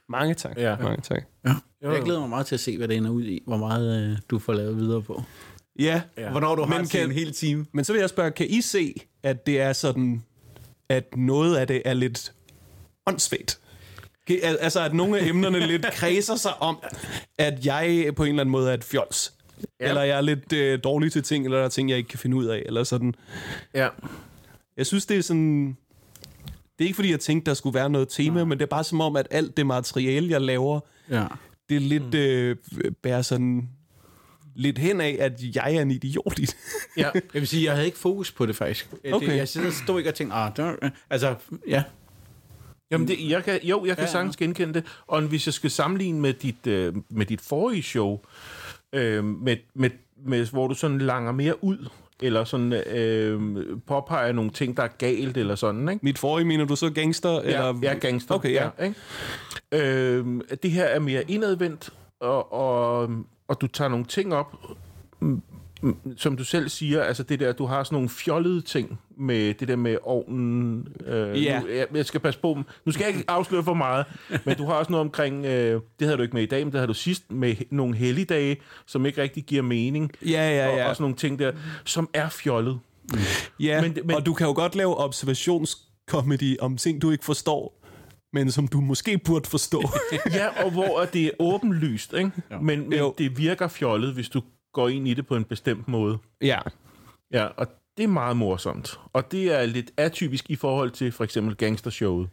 Mange 0.08 0.34
tak. 0.34 0.56
Ja. 0.58 0.76
Mange 0.76 1.02
tak. 1.02 1.22
Ja. 1.46 1.54
Jeg 1.82 2.02
glæder 2.04 2.20
mig 2.20 2.28
meget 2.28 2.46
til 2.46 2.54
at 2.56 2.60
se, 2.60 2.78
hvad 2.78 2.88
det 2.88 2.96
ender 2.96 3.10
ud 3.10 3.24
i. 3.24 3.42
Hvor 3.46 3.56
meget 3.56 4.10
øh, 4.10 4.18
du 4.30 4.38
får 4.38 4.52
lavet 4.52 4.76
videre 4.76 5.02
på. 5.02 5.22
Ja, 5.78 6.02
Ja. 6.18 6.30
Hvornår 6.30 6.54
du 6.54 6.62
har 6.62 6.68
Men 6.68 6.78
Men 6.78 6.88
kan- 6.88 7.04
en 7.04 7.12
hel 7.12 7.32
time. 7.32 7.66
men 7.72 7.84
så 7.84 7.92
vil 7.92 8.00
jeg 8.00 8.08
spørge, 8.08 8.30
kan 8.30 8.46
I 8.50 8.60
se, 8.60 8.94
at 9.22 9.46
det 9.46 9.60
er 9.60 9.72
sådan, 9.72 10.22
at 10.88 11.16
noget 11.16 11.56
af 11.56 11.66
det 11.66 11.82
er 11.84 11.94
lidt 11.94 12.32
åndssvagt? 13.06 13.60
Al- 14.30 14.58
Altså, 14.60 14.80
at 14.84 14.94
nogle 14.94 15.18
af 15.18 15.26
emnerne 15.26 15.66
lidt 15.66 15.86
kredser 15.92 16.36
sig 16.36 16.62
om, 16.62 16.78
at 17.38 17.66
jeg 17.66 18.12
på 18.16 18.24
en 18.24 18.28
eller 18.28 18.40
anden 18.40 18.50
måde 18.52 18.70
er 18.70 18.74
et 18.74 18.84
fjols. 18.84 19.32
Ja. 19.58 19.64
Ja. 19.80 19.88
Eller 19.88 20.02
jeg 20.02 20.16
er 20.16 20.20
lidt 20.20 20.52
øh, 20.52 20.78
dårlig 20.84 21.12
til 21.12 21.22
ting, 21.22 21.44
eller 21.44 21.58
der 21.58 21.64
er 21.64 21.68
ting, 21.68 21.90
jeg 21.90 21.98
ikke 21.98 22.08
kan 22.08 22.18
finde 22.18 22.36
ud 22.36 22.44
af, 22.46 22.62
eller 22.66 22.84
sådan. 22.84 23.14
Ja. 23.74 23.88
Jeg 24.76 24.86
synes, 24.86 25.06
det 25.06 25.16
er 25.16 25.22
sådan... 25.22 25.76
Det 26.78 26.84
er 26.84 26.86
ikke, 26.86 26.94
fordi 26.96 27.10
jeg 27.10 27.20
tænkte, 27.20 27.48
der 27.48 27.54
skulle 27.54 27.74
være 27.74 27.90
noget 27.90 28.08
tema, 28.08 28.44
men 28.44 28.58
det 28.58 28.64
er 28.64 28.68
bare 28.68 28.84
som 28.84 29.00
om, 29.00 29.16
at 29.16 29.28
alt 29.30 29.56
det 29.56 29.66
materiale, 29.66 30.30
jeg 30.30 30.40
laver, 30.40 30.80
Ja. 31.10 31.24
det 31.68 31.76
er 31.76 31.80
lidt 31.80 32.14
øh, 32.14 32.56
bærer 33.02 33.22
sådan 33.22 33.68
lidt 34.56 34.78
hen 34.78 35.00
af, 35.00 35.16
at 35.20 35.42
jeg 35.54 35.74
er 35.74 35.82
en 35.82 35.90
idiot 35.90 36.38
i 36.38 36.42
det. 36.42 36.56
Ja. 36.96 37.10
Jeg 37.12 37.22
vil 37.40 37.48
sige, 37.48 37.64
jeg 37.64 37.72
havde 37.72 37.86
ikke 37.86 37.98
fokus 37.98 38.32
på 38.32 38.46
det 38.46 38.56
faktisk. 38.56 38.88
Okay. 39.12 39.26
Det, 39.26 39.36
jeg 39.36 39.48
sidder, 39.48 39.70
stod 39.70 39.98
ikke 39.98 40.10
og 40.10 40.14
tænkte, 40.14 40.36
ah, 40.36 40.52
der, 40.56 40.90
altså, 41.10 41.34
ja. 41.68 41.82
Jamen, 42.90 43.08
det, 43.08 43.30
jeg 43.30 43.44
kan, 43.44 43.60
jo, 43.62 43.86
jeg 43.86 43.96
kan 43.96 44.04
ja. 44.04 44.10
sagtens 44.10 44.36
genkende 44.36 44.74
det. 44.74 44.84
Og 45.06 45.22
hvis 45.22 45.46
jeg 45.46 45.54
skal 45.54 45.70
sammenligne 45.70 46.20
med 46.20 46.32
dit, 46.32 46.66
øh, 46.66 46.94
med 47.10 47.26
dit 47.26 47.40
forrige 47.40 47.82
show, 47.82 48.20
øh, 48.92 49.24
med, 49.24 49.56
med, 49.74 49.90
med, 50.26 50.46
hvor 50.46 50.68
du 50.68 50.74
sådan 50.74 50.98
langer 50.98 51.32
mere 51.32 51.64
ud, 51.64 51.88
eller 52.22 52.44
sådan 52.44 52.72
øh, 52.72 53.62
påpeger 53.86 54.32
nogle 54.32 54.50
ting, 54.50 54.76
der 54.76 54.82
er 54.82 54.88
galt, 54.98 55.36
eller 55.36 55.54
sådan, 55.54 55.88
ikke? 55.88 56.04
Mit 56.04 56.18
forrige, 56.18 56.44
mener 56.44 56.64
du 56.64 56.76
så 56.76 56.90
gangster? 56.90 57.30
Ja, 57.30 57.40
eller? 57.40 57.78
ja 57.82 57.94
gangster. 57.94 58.34
Okay, 58.34 58.52
ja. 58.52 58.68
ja 58.78 58.84
ikke? 58.84 58.96
Øh, 59.72 60.40
det 60.62 60.70
her 60.70 60.84
er 60.84 60.98
mere 60.98 61.30
indadvendt, 61.30 61.90
og, 62.20 62.52
og, 62.52 63.10
og 63.48 63.60
du 63.60 63.66
tager 63.66 63.88
nogle 63.88 64.04
ting 64.04 64.34
op, 64.34 64.56
mm, 65.20 65.42
mm, 65.82 65.96
som 66.16 66.36
du 66.36 66.44
selv 66.44 66.68
siger, 66.68 67.02
altså 67.02 67.22
det 67.22 67.40
der, 67.40 67.52
du 67.52 67.66
har 67.66 67.84
sådan 67.84 67.94
nogle 67.96 68.08
fjollede 68.08 68.60
ting 68.60 68.98
med 69.16 69.54
det 69.54 69.68
der 69.68 69.76
med 69.76 69.96
ovnen. 70.02 70.88
Øh, 71.06 71.44
Ja. 71.44 71.60
nu, 71.60 71.68
jeg, 71.68 71.86
jeg 71.94 72.06
skal 72.06 72.20
passe 72.20 72.40
på 72.40 72.52
dem. 72.56 72.64
Nu 72.84 72.92
skal 72.92 73.04
jeg 73.06 73.14
ikke 73.16 73.30
afsløre 73.30 73.64
for 73.64 73.74
meget, 73.74 74.06
men 74.44 74.56
du 74.56 74.64
har 74.64 74.72
også 74.72 74.90
noget 74.92 75.00
omkring, 75.00 75.44
øh, 75.46 75.80
det 75.98 76.06
havde 76.06 76.16
du 76.16 76.22
ikke 76.22 76.34
med 76.34 76.42
i 76.42 76.46
dag, 76.46 76.64
men 76.64 76.72
det 76.72 76.78
havde 76.80 76.88
du 76.88 76.94
sidst 76.94 77.30
med 77.32 77.54
nogle 77.70 77.96
helligdage, 77.96 78.56
som 78.86 79.06
ikke 79.06 79.22
rigtig 79.22 79.44
giver 79.44 79.62
mening. 79.62 80.12
Ja, 80.26 80.50
ja, 80.56 80.70
Og 80.70 80.76
ja. 80.78 80.88
også 80.88 81.02
nogle 81.02 81.16
ting 81.16 81.38
der, 81.38 81.52
som 81.84 82.08
er 82.14 82.28
fjollet. 82.28 82.78
ja. 83.60 83.82
Men, 83.82 83.98
men- 84.04 84.16
og 84.16 84.26
du 84.26 84.34
kan 84.34 84.46
jo 84.46 84.52
godt 84.52 84.76
lave 84.76 84.96
observationskomedy 84.96 86.58
om 86.60 86.76
ting, 86.76 87.02
du 87.02 87.10
ikke 87.10 87.24
forstår, 87.24 87.82
men 88.36 88.50
som 88.50 88.68
du 88.68 88.80
måske 88.80 89.18
burde 89.18 89.48
forstå. 89.50 89.82
Ja, 90.38 90.64
og 90.64 90.70
hvor 90.70 91.04
det 91.12 91.24
er 91.26 91.30
åbenlyst, 91.38 92.12
ikke? 92.12 92.30
Men, 92.60 92.88
men 92.88 92.98
Jo. 92.98 93.14
det 93.18 93.38
virker 93.38 93.68
fjollet, 93.68 94.14
hvis 94.14 94.28
du 94.28 94.42
går 94.72 94.88
ind 94.88 95.08
i 95.08 95.14
det 95.14 95.26
på 95.26 95.36
en 95.36 95.44
bestemt 95.44 95.88
måde. 95.88 96.18
ja. 96.42 96.58
Ja, 97.32 97.44
og 97.46 97.66
det 97.96 98.04
er 98.04 98.08
meget 98.08 98.36
morsomt. 98.36 99.00
Og 99.12 99.32
det 99.32 99.52
er 99.60 99.66
lidt 99.66 99.90
atypisk 99.96 100.50
i 100.50 100.56
forhold 100.56 100.90
til 100.90 101.12
for 101.12 101.24
eksempel 101.24 101.56
gangstershowet. 101.56 102.28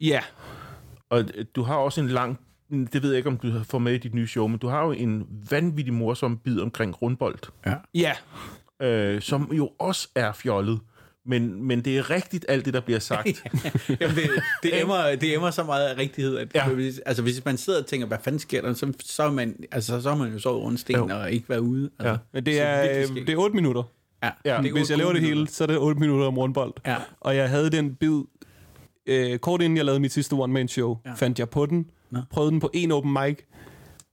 Ja. 0.00 0.20
Og 1.10 1.20
øh, 1.34 1.44
du 1.56 1.62
har 1.62 1.74
også 1.76 2.00
en 2.00 2.08
lang, 2.08 2.38
det 2.70 3.02
ved 3.02 3.10
jeg 3.10 3.16
ikke, 3.16 3.28
om 3.28 3.36
du 3.36 3.62
får 3.64 3.78
med 3.78 3.92
i 3.94 3.98
dit 3.98 4.14
nye 4.14 4.26
show, 4.26 4.46
men 4.46 4.58
du 4.58 4.68
har 4.68 4.84
jo 4.84 4.92
en 4.92 5.26
vanvittig 5.50 5.94
morsom 5.94 6.38
bid 6.38 6.60
omkring 6.60 7.02
rundbold, 7.02 7.38
Ja. 7.66 7.74
Ja. 7.94 8.12
øh, 8.82 9.20
som 9.22 9.50
jo 9.52 9.70
også 9.78 10.08
er 10.14 10.32
fjollet, 10.32 10.80
Men, 11.26 11.64
men 11.64 11.80
det 11.84 11.98
er 11.98 12.10
rigtigt, 12.10 12.44
alt 12.48 12.64
det, 12.64 12.74
der 12.74 12.80
bliver 12.80 12.98
sagt. 13.00 13.26
Jamen, 14.00 14.16
det, 14.16 14.30
det, 14.62 14.80
emmer, 14.82 15.14
det 15.20 15.34
emmer 15.34 15.50
så 15.50 15.64
meget 15.64 15.88
af 15.88 15.98
rigtighed, 15.98 16.36
at 16.38 16.48
Ja. 16.54 16.68
hvis, 16.68 16.98
altså, 16.98 17.22
hvis 17.22 17.44
man 17.44 17.56
sidder 17.56 17.80
og 17.80 17.86
tænker, 17.86 18.06
hvad 18.06 18.18
fanden 18.24 18.38
sker 18.38 18.62
der, 18.62 18.74
så, 18.74 18.92
så, 19.04 19.22
er, 19.22 19.30
man, 19.30 19.56
altså, 19.72 20.00
så 20.00 20.10
er 20.10 20.14
man 20.16 20.32
jo 20.32 20.38
sovet 20.38 20.62
under 20.64 20.78
sten 20.78 20.96
Jo. 20.96 21.08
og 21.10 21.32
ikke 21.32 21.48
været 21.48 21.58
ude. 21.58 21.90
Altså, 21.98 22.10
Ja. 22.10 22.16
Men 22.32 22.46
det 22.46 22.54
Så 22.56 22.62
er, 22.62 22.98
øh, 23.00 23.06
skægt. 23.06 23.26
det 23.26 23.32
er 23.32 23.36
8 23.36 23.56
minutter. 23.56 23.82
ja. 24.22 24.30
Ja. 24.44 24.58
Det 24.62 24.68
er 24.68 24.72
Hvis 24.72 24.90
jeg 24.90 24.98
laver 24.98 25.12
det 25.12 25.20
hele, 25.20 25.34
minutter. 25.34 25.52
så 25.54 25.64
er 25.64 25.66
det 25.66 25.78
8 25.78 26.00
minutter 26.00 26.26
om 26.26 26.38
rundbold. 26.38 26.72
Ja. 26.86 26.96
Og 27.20 27.36
jeg 27.36 27.48
havde 27.48 27.70
den 27.70 27.94
bid, 27.94 28.20
øh, 29.06 29.38
kort 29.38 29.62
inden 29.62 29.76
jeg 29.76 29.84
lavede 29.84 30.00
mit 30.00 30.12
sidste 30.12 30.32
one-man-show. 30.34 30.98
Ja. 31.06 31.12
fandt 31.14 31.38
jeg 31.38 31.48
på 31.50 31.66
den, 31.66 31.86
Nå. 32.10 32.18
prøvede 32.30 32.50
den 32.50 32.60
på 32.60 32.70
en 32.74 32.92
open 32.92 33.12
mic. 33.12 33.36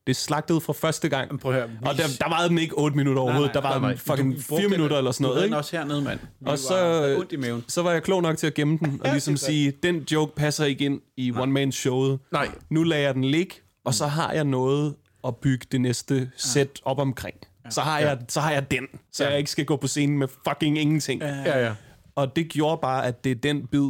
Det 0.09 0.15
slagtede 0.17 0.61
fra 0.61 0.73
første 0.73 1.09
gang. 1.09 1.39
Prøv 1.39 1.51
at 1.51 1.57
høre. 1.57 1.69
Og 1.85 1.97
der, 1.97 2.03
der 2.19 2.29
var 2.29 2.47
den 2.47 2.57
ikke 2.57 2.77
8 2.77 2.97
minutter 2.97 3.21
overhovedet. 3.21 3.53
nej, 3.53 3.61
der 3.61 3.69
var 3.69 3.79
nej, 3.79 3.89
den 3.89 3.97
nej. 4.07 4.15
fucking 4.15 4.35
Du 4.35 4.41
brugte 4.49 4.61
4 4.61 4.69
minutter 4.69 4.97
eller 4.97 5.11
sådan 5.11 5.23
Du 5.23 5.27
noget. 5.27 5.37
havde 5.37 5.47
Ikke? 5.47 5.57
også 5.57 5.77
hernede, 5.77 6.01
mand. 6.01 6.19
Vi 6.39 6.45
Og 6.49 6.59
så-. 6.59 7.63
Så 7.67 7.81
var 7.81 7.91
jeg 7.91 8.03
klog 8.03 8.21
nok 8.21 8.37
til 8.37 8.47
at 8.47 8.53
gemme 8.53 8.77
den, 8.77 9.01
og 9.03 9.11
ligesom 9.11 9.37
sige, 9.37 9.73
den 9.83 9.95
joke 10.11 10.35
passer 10.35 10.65
ikke 10.65 10.85
ind 10.85 11.01
i 11.17 11.31
one-man-showet. 11.31 12.19
Nej. 12.31 12.47
Nu 12.69 12.83
lader 12.83 13.01
jeg 13.01 13.13
den 13.13 13.23
ligge, 13.23 13.55
og 13.85 13.93
så 13.93 14.07
har 14.07 14.31
jeg 14.31 14.43
noget 14.43 14.95
at 15.27 15.35
bygge 15.35 15.65
det 15.71 15.81
næste 15.81 16.31
sæt 16.37 16.69
op 16.85 16.99
omkring. 16.99 17.35
Så 17.69 17.81
har, 17.81 17.99
jeg, 17.99 18.17
så 18.29 18.39
har 18.39 18.51
jeg 18.51 18.71
den, 18.71 18.87
så 19.11 19.27
jeg 19.29 19.37
ikke 19.37 19.51
skal 19.51 19.65
gå 19.65 19.75
på 19.75 19.87
scenen 19.87 20.17
med 20.17 20.27
fucking 20.47 20.77
ingenting. 20.77 21.21
Ja, 21.21 21.65
ja. 21.65 21.73
Og 22.15 22.35
det 22.35 22.49
gjorde 22.49 22.79
bare, 22.81 23.05
at 23.05 23.23
det 23.23 23.31
er 23.31 23.35
den 23.35 23.67
bid, 23.67 23.89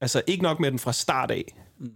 altså 0.00 0.22
ikke 0.26 0.42
nok 0.42 0.60
med 0.60 0.70
den 0.70 0.78
fra 0.78 0.92
start 0.92 1.30
af, 1.30 1.44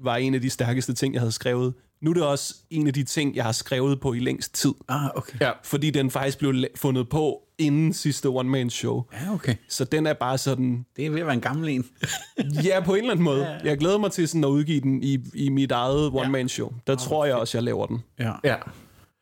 var 0.01 0.17
en 0.17 0.35
af 0.35 0.41
de 0.41 0.51
stærkeste 0.51 0.95
ting, 0.95 1.15
jeg 1.15 1.21
havde 1.21 1.33
skrevet. 1.33 1.75
Nu 2.03 2.11
er 2.11 2.15
det 2.15 2.23
også 2.23 2.55
en 2.71 2.87
af 2.87 2.93
de 2.95 3.03
ting, 3.05 3.37
jeg 3.37 3.45
har 3.45 3.53
skrevet 3.53 4.01
på 4.01 4.13
i 4.13 4.19
længst 4.19 4.55
tid. 4.55 4.73
Ah, 4.89 5.11
okay. 5.15 5.39
Ja. 5.41 5.51
Fordi 5.65 5.91
den 5.91 6.11
faktisk 6.11 6.39
blev 6.39 6.55
fundet 6.77 7.09
på 7.09 7.43
inden 7.59 7.93
sidste 7.93 8.27
one-man-show. 8.29 9.03
Ja, 9.13 9.35
okay. 9.35 9.55
Så 9.69 9.85
den 9.85 10.07
er 10.07 10.13
bare 10.13 10.39
sådan, 10.39 10.87
Det 10.97 11.07
er 11.07 11.11
ved 11.11 11.21
at 11.21 11.27
være 11.27 11.35
en 11.35 11.41
gammel 11.41 11.69
en. 11.69 11.85
ja, 12.65 12.81
på 12.81 12.93
en 12.95 12.99
eller 12.99 13.11
anden 13.11 13.25
måde. 13.25 13.61
Jeg 13.65 13.79
glæder 13.79 13.99
mig 13.99 14.13
til 14.13 14.29
sådan 14.29 14.45
at 14.45 14.49
udgive 14.49 14.81
den 14.81 15.03
i, 15.03 15.19
i 15.35 15.49
mit 15.49 15.73
eget 15.73 16.11
one-man-show. 16.15 16.73
Der 16.87 16.95
tror 16.97 17.25
jeg 17.25 17.35
også, 17.35 17.59
jeg 17.59 17.63
laver 17.63 17.87
den. 17.87 17.99
ja. 18.19 18.33
ja. 18.45 18.57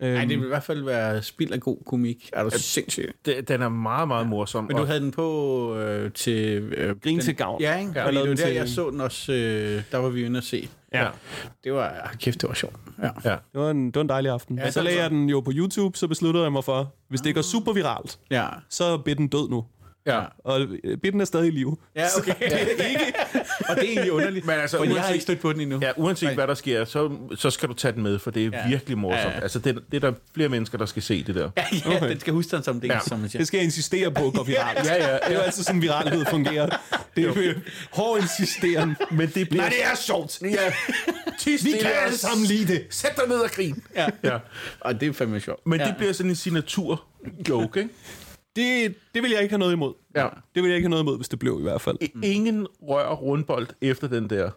Øhm, 0.02 0.16
Ej, 0.16 0.24
det 0.24 0.38
vil 0.38 0.44
i 0.44 0.48
hvert 0.48 0.62
fald 0.62 0.82
være 0.84 1.22
spild 1.22 1.52
af 1.52 1.60
god 1.60 1.76
komik. 1.86 2.30
Er 2.32 2.42
du 2.44 2.50
sindssyg? 2.52 3.12
Det, 3.24 3.48
den 3.48 3.62
er 3.62 3.68
meget, 3.68 4.08
meget 4.08 4.26
morsom. 4.26 4.64
Men 4.64 4.76
du 4.76 4.82
og- 4.82 4.86
havde 4.88 5.00
den 5.00 5.10
på 5.10 5.76
øh, 5.76 6.12
til... 6.12 6.36
Øh, 6.62 6.96
Grin 7.00 7.16
den, 7.16 7.24
til 7.24 7.36
gavn. 7.36 7.60
Ja, 7.62 7.78
ikke? 7.78 7.92
Ja. 7.94 8.00
Ja, 8.00 8.06
Jeg 8.06 8.06
Fordi 8.06 8.16
det 8.16 8.20
var 8.22 8.26
den 8.28 8.36
der, 8.36 8.44
til- 8.46 8.54
jeg 8.54 8.68
så 8.68 8.90
den 8.90 9.00
også... 9.00 9.32
Øh, 9.32 9.82
der 9.92 9.98
var 9.98 10.08
vi 10.08 10.24
inde 10.24 10.38
at 10.38 10.44
se. 10.44 10.68
Ja. 10.92 11.08
Det 11.64 11.72
var... 11.72 12.00
Ah, 12.04 12.14
kæft, 12.18 12.40
det 12.40 12.48
var 12.48 12.54
sjovt. 12.54 12.76
Ja. 13.02 13.10
ja. 13.24 13.30
Det 13.52 13.60
var, 13.60 13.70
en, 13.70 13.86
det 13.86 13.94
var 13.96 14.00
en 14.02 14.08
dejlig 14.08 14.30
aften. 14.30 14.58
Ja, 14.58 14.64
Ja, 14.64 14.70
så 14.70 14.82
lagde 14.82 15.02
jeg 15.02 15.10
den 15.10 15.28
jo 15.28 15.40
på 15.40 15.50
YouTube, 15.54 15.98
så 15.98 16.08
besluttede 16.08 16.44
jeg 16.44 16.52
mig 16.52 16.64
for, 16.64 16.92
hvis 17.08 17.20
det 17.20 17.34
går 17.34 17.42
super 17.42 17.72
viralt, 17.72 18.18
Ja. 18.30 18.46
så 18.68 18.84
er 18.84 18.96
bitten 18.98 19.28
død 19.28 19.48
nu. 19.50 19.64
Ja. 20.06 20.20
Og 20.44 20.60
øh, 20.84 20.98
bitten 20.98 21.20
er 21.20 21.24
stadig 21.24 21.46
i 21.48 21.50
live. 21.50 21.76
Ja, 21.96 22.06
okay. 22.18 22.34
ikke. 22.90 23.14
Og 23.68 23.76
det 23.76 23.84
er 23.84 23.88
egentlig 23.88 24.12
underligt. 24.12 24.46
Men 24.46 24.54
altså, 24.60 24.76
fordi 24.76 24.90
jeg 24.92 25.00
har 25.00 25.08
uanset- 25.08 25.12
ikke 25.12 25.22
stødt 25.22 25.40
på 25.40 25.52
den 25.52 25.60
endnu. 25.60 25.78
Ja, 25.82 25.90
uanset 25.96 26.34
hvad 26.34 26.46
der 26.46 26.54
sker, 26.54 26.84
så, 26.84 27.10
så 27.36 27.50
skal 27.50 27.68
du 27.68 27.74
tage 27.74 27.92
den 27.92 28.02
med, 28.02 28.18
for 28.18 28.30
det 28.30 28.46
er 28.46 28.50
Ja. 28.52 28.68
virkelig 28.68 28.98
morsomt. 28.98 29.24
Ja, 29.24 29.30
ja. 29.30 29.40
Altså, 29.40 29.58
det, 29.58 29.78
det 29.90 30.04
er 30.04 30.10
der 30.10 30.16
flere 30.34 30.48
mennesker, 30.48 30.78
der 30.78 30.86
skal 30.86 31.02
se 31.02 31.22
det 31.24 31.34
der. 31.34 31.50
Ja, 31.56 31.64
ja, 31.90 32.08
den 32.08 32.20
skal 32.20 32.32
huske 32.32 32.56
den 32.56 32.64
som 32.64 32.80
det, 32.80 32.88
Ja. 32.88 32.98
som 33.06 33.18
man 33.18 33.28
siger. 33.28 33.40
Det 33.40 33.46
skal 33.46 33.58
jeg 33.58 33.64
insistere 33.64 34.10
på 34.10 34.30
går 34.30 34.42
viralt. 34.44 34.86
Ja, 34.88 34.94
ja, 34.94 35.12
Det 35.12 35.20
er 35.22 35.32
jo 35.32 35.38
altid 35.40 35.62
sådan, 35.62 35.82
viralhed 35.82 36.24
fungerer. 36.30 36.68
Det 37.16 37.24
er 37.24 37.44
jo 37.44 37.52
hård 37.90 38.20
insisteren. 38.20 38.96
Men 39.10 39.28
det 39.34 39.48
bliver... 39.48 39.62
Nej, 39.62 39.68
det 39.68 39.84
er 39.84 39.96
sjovt. 39.96 40.38
Ja. 40.42 40.72
Tis 41.38 41.64
Vi 41.64 41.70
kan 41.70 41.90
alle 42.06 42.18
sammen 42.18 42.46
lide 42.46 42.72
det. 42.72 42.86
Sæt 42.90 43.12
dig 43.16 43.28
ned 43.28 43.36
og 43.38 43.50
grin. 43.50 43.82
Ja. 43.96 44.08
Ja. 44.24 44.38
Og 44.80 45.00
det 45.00 45.08
er 45.08 45.12
fandme 45.12 45.40
sjovt. 45.40 45.66
Men 45.66 45.80
ja. 45.80 45.86
det 45.86 45.96
bliver 45.96 46.12
sådan 46.12 46.30
en 46.30 46.36
signatur-joke, 46.36 47.80
ikke? 47.80 47.90
Det, 48.60 48.94
det 49.14 49.22
vil 49.22 49.30
jeg 49.30 49.42
ikke 49.42 49.52
have 49.52 49.58
noget 49.58 49.72
imod. 49.72 49.94
Ja. 50.16 50.28
Det 50.54 50.62
vil 50.62 50.68
jeg 50.68 50.76
ikke 50.76 50.84
have 50.86 50.90
noget 50.90 51.02
imod, 51.02 51.16
hvis 51.16 51.28
det 51.28 51.38
blev 51.38 51.56
i 51.60 51.62
hvert 51.62 51.80
fald. 51.80 51.96
Ingen 52.22 52.66
rører 52.82 53.14
rundbold 53.14 53.66
efter 53.80 54.08
den 54.08 54.30
der. 54.30 54.50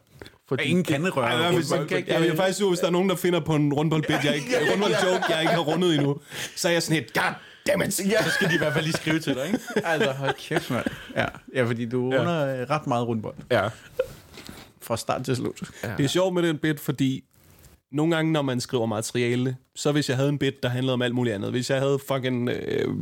Fordi 0.48 0.64
Ingen 0.64 0.84
kan 0.84 1.10
røre. 1.18 1.26
Ej, 1.26 1.52
hvis, 1.56 1.72
rundbold. 1.72 1.92
jeg, 1.92 2.08
jeg 2.08 2.22
vil 2.22 2.36
faktisk 2.36 2.58
sige, 2.58 2.68
hvis 2.68 2.80
der 2.80 2.88
er 2.88 2.92
nogen, 2.92 3.10
der 3.10 3.16
finder 3.16 3.40
på 3.40 3.56
en 3.56 3.74
rundboldbit, 3.74 4.16
jeg 4.24 4.36
ikke, 4.36 4.48
rundboldjoke, 4.72 5.24
jeg 5.30 5.42
ikke 5.42 5.54
har 5.54 5.62
rundet 5.62 5.96
endnu, 5.96 6.18
så 6.56 6.68
er 6.68 6.72
jeg 6.72 6.84
sådan 6.84 7.04
et, 7.04 7.14
god 7.14 7.34
damn 7.68 7.82
it. 7.82 7.94
Så 7.94 8.04
skal 8.36 8.50
de 8.50 8.56
i 8.56 8.58
hvert 8.58 8.74
fald 8.74 8.86
lige 8.86 8.94
skrive 8.98 9.20
til 9.20 9.36
dig, 9.36 9.46
ikke? 9.48 9.60
Altså, 9.86 10.12
hold 10.12 10.34
kæft, 10.40 10.72
mand. 10.72 10.86
Ja, 11.16 11.26
ja 11.56 11.64
fordi 11.64 11.86
du 11.86 12.12
Ja. 12.12 12.20
runder 12.20 12.46
ja. 12.46 12.66
ret 12.70 12.88
meget 12.88 13.08
rundbold. 13.08 13.36
Ja. 13.52 13.68
Fra 14.82 14.98
start 14.98 15.26
til 15.26 15.36
slut. 15.36 15.62
Det 15.98 16.04
er 16.04 16.08
sjovt 16.08 16.34
med 16.34 16.44
den 16.44 16.58
bit, 16.58 16.80
fordi 16.80 17.24
nogle 17.94 18.16
gange, 18.16 18.32
når 18.32 18.42
man 18.42 18.62
skriver 18.62 18.86
materiale, 18.86 19.56
så 19.76 19.92
hvis 19.92 20.10
jeg 20.10 20.18
havde 20.18 20.30
en 20.30 20.38
bit, 20.38 20.64
der 20.64 20.70
handlede 20.70 20.94
om 20.94 21.02
alt 21.02 21.16
muligt 21.16 21.36
andet, 21.36 21.52
hvis 21.52 21.70
jeg 21.70 21.80
havde 21.80 22.00
fucking, 22.08 22.50
øh, 22.50 22.96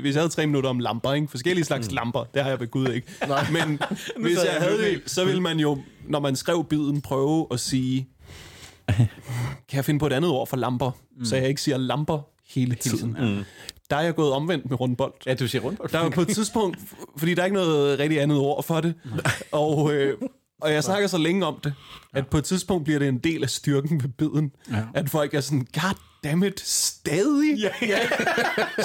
hvis 0.00 0.14
jeg 0.14 0.22
havde 0.22 0.28
tre 0.28 0.46
minutter 0.46 0.70
om 0.70 0.78
lamper, 0.78 1.12
ikke? 1.12 1.28
forskellige 1.28 1.64
slags 1.64 1.88
mm. 1.90 1.94
lamper, 1.94 2.24
det 2.34 2.42
har 2.42 2.50
jeg 2.50 2.60
ved 2.60 2.68
Gud 2.68 2.88
ikke, 2.88 3.06
Nej. 3.28 3.50
men 3.52 3.80
hvis 4.16 4.36
jeg 4.44 4.54
havde 4.58 4.78
det, 4.78 5.02
så 5.06 5.24
ville 5.24 5.40
man 5.40 5.60
jo, 5.60 5.78
når 6.08 6.20
man 6.20 6.36
skrev 6.36 6.64
biden, 6.64 7.00
prøve 7.00 7.46
at 7.50 7.60
sige, 7.60 8.08
kan 8.88 9.08
jeg 9.72 9.84
finde 9.84 10.00
på 10.00 10.06
et 10.06 10.12
andet 10.12 10.30
ord 10.30 10.46
for 10.48 10.56
lamper, 10.56 10.90
mm. 11.18 11.24
så 11.24 11.36
jeg 11.36 11.48
ikke 11.48 11.60
siger 11.62 11.76
lamper 11.78 12.20
hele 12.48 12.74
tiden. 12.74 13.14
tiden, 13.14 13.36
Mm. 13.36 13.44
Der 13.90 13.96
er 13.96 14.00
jeg 14.02 14.14
gået 14.14 14.32
omvendt 14.32 14.70
med 14.70 14.80
rundbold. 14.80 15.12
Ja, 15.26 15.34
du 15.34 15.48
siger 15.48 15.62
rundbold. 15.62 15.90
Der 15.90 15.98
var 15.98 16.08
på 16.10 16.20
et 16.20 16.28
tidspunkt, 16.28 16.78
fordi 17.16 17.34
der 17.34 17.40
er 17.42 17.46
ikke 17.46 17.56
noget 17.56 17.98
rigtig 17.98 18.20
andet 18.20 18.38
ord 18.38 18.64
for 18.64 18.80
det, 18.80 18.94
og, 19.52 19.94
øh, 19.94 20.18
og 20.60 20.72
jeg 20.72 20.84
snakker 20.84 21.08
så 21.08 21.18
længe 21.18 21.46
om 21.46 21.60
det, 21.64 21.74
at 22.14 22.26
på 22.26 22.38
et 22.38 22.44
tidspunkt 22.44 22.84
bliver 22.84 22.98
det 22.98 23.08
en 23.08 23.18
del 23.18 23.42
af 23.42 23.50
styrken 23.50 24.02
ved 24.02 24.08
biden, 24.08 24.52
Ja. 24.70 24.82
at 24.94 25.10
folk 25.10 25.34
er 25.34 25.40
sådan, 25.40 25.66
god 25.74 25.94
damn 26.24 26.42
it, 26.42 26.60
stadig? 26.60 27.58
Ja, 27.58 27.70
ja. 27.82 27.98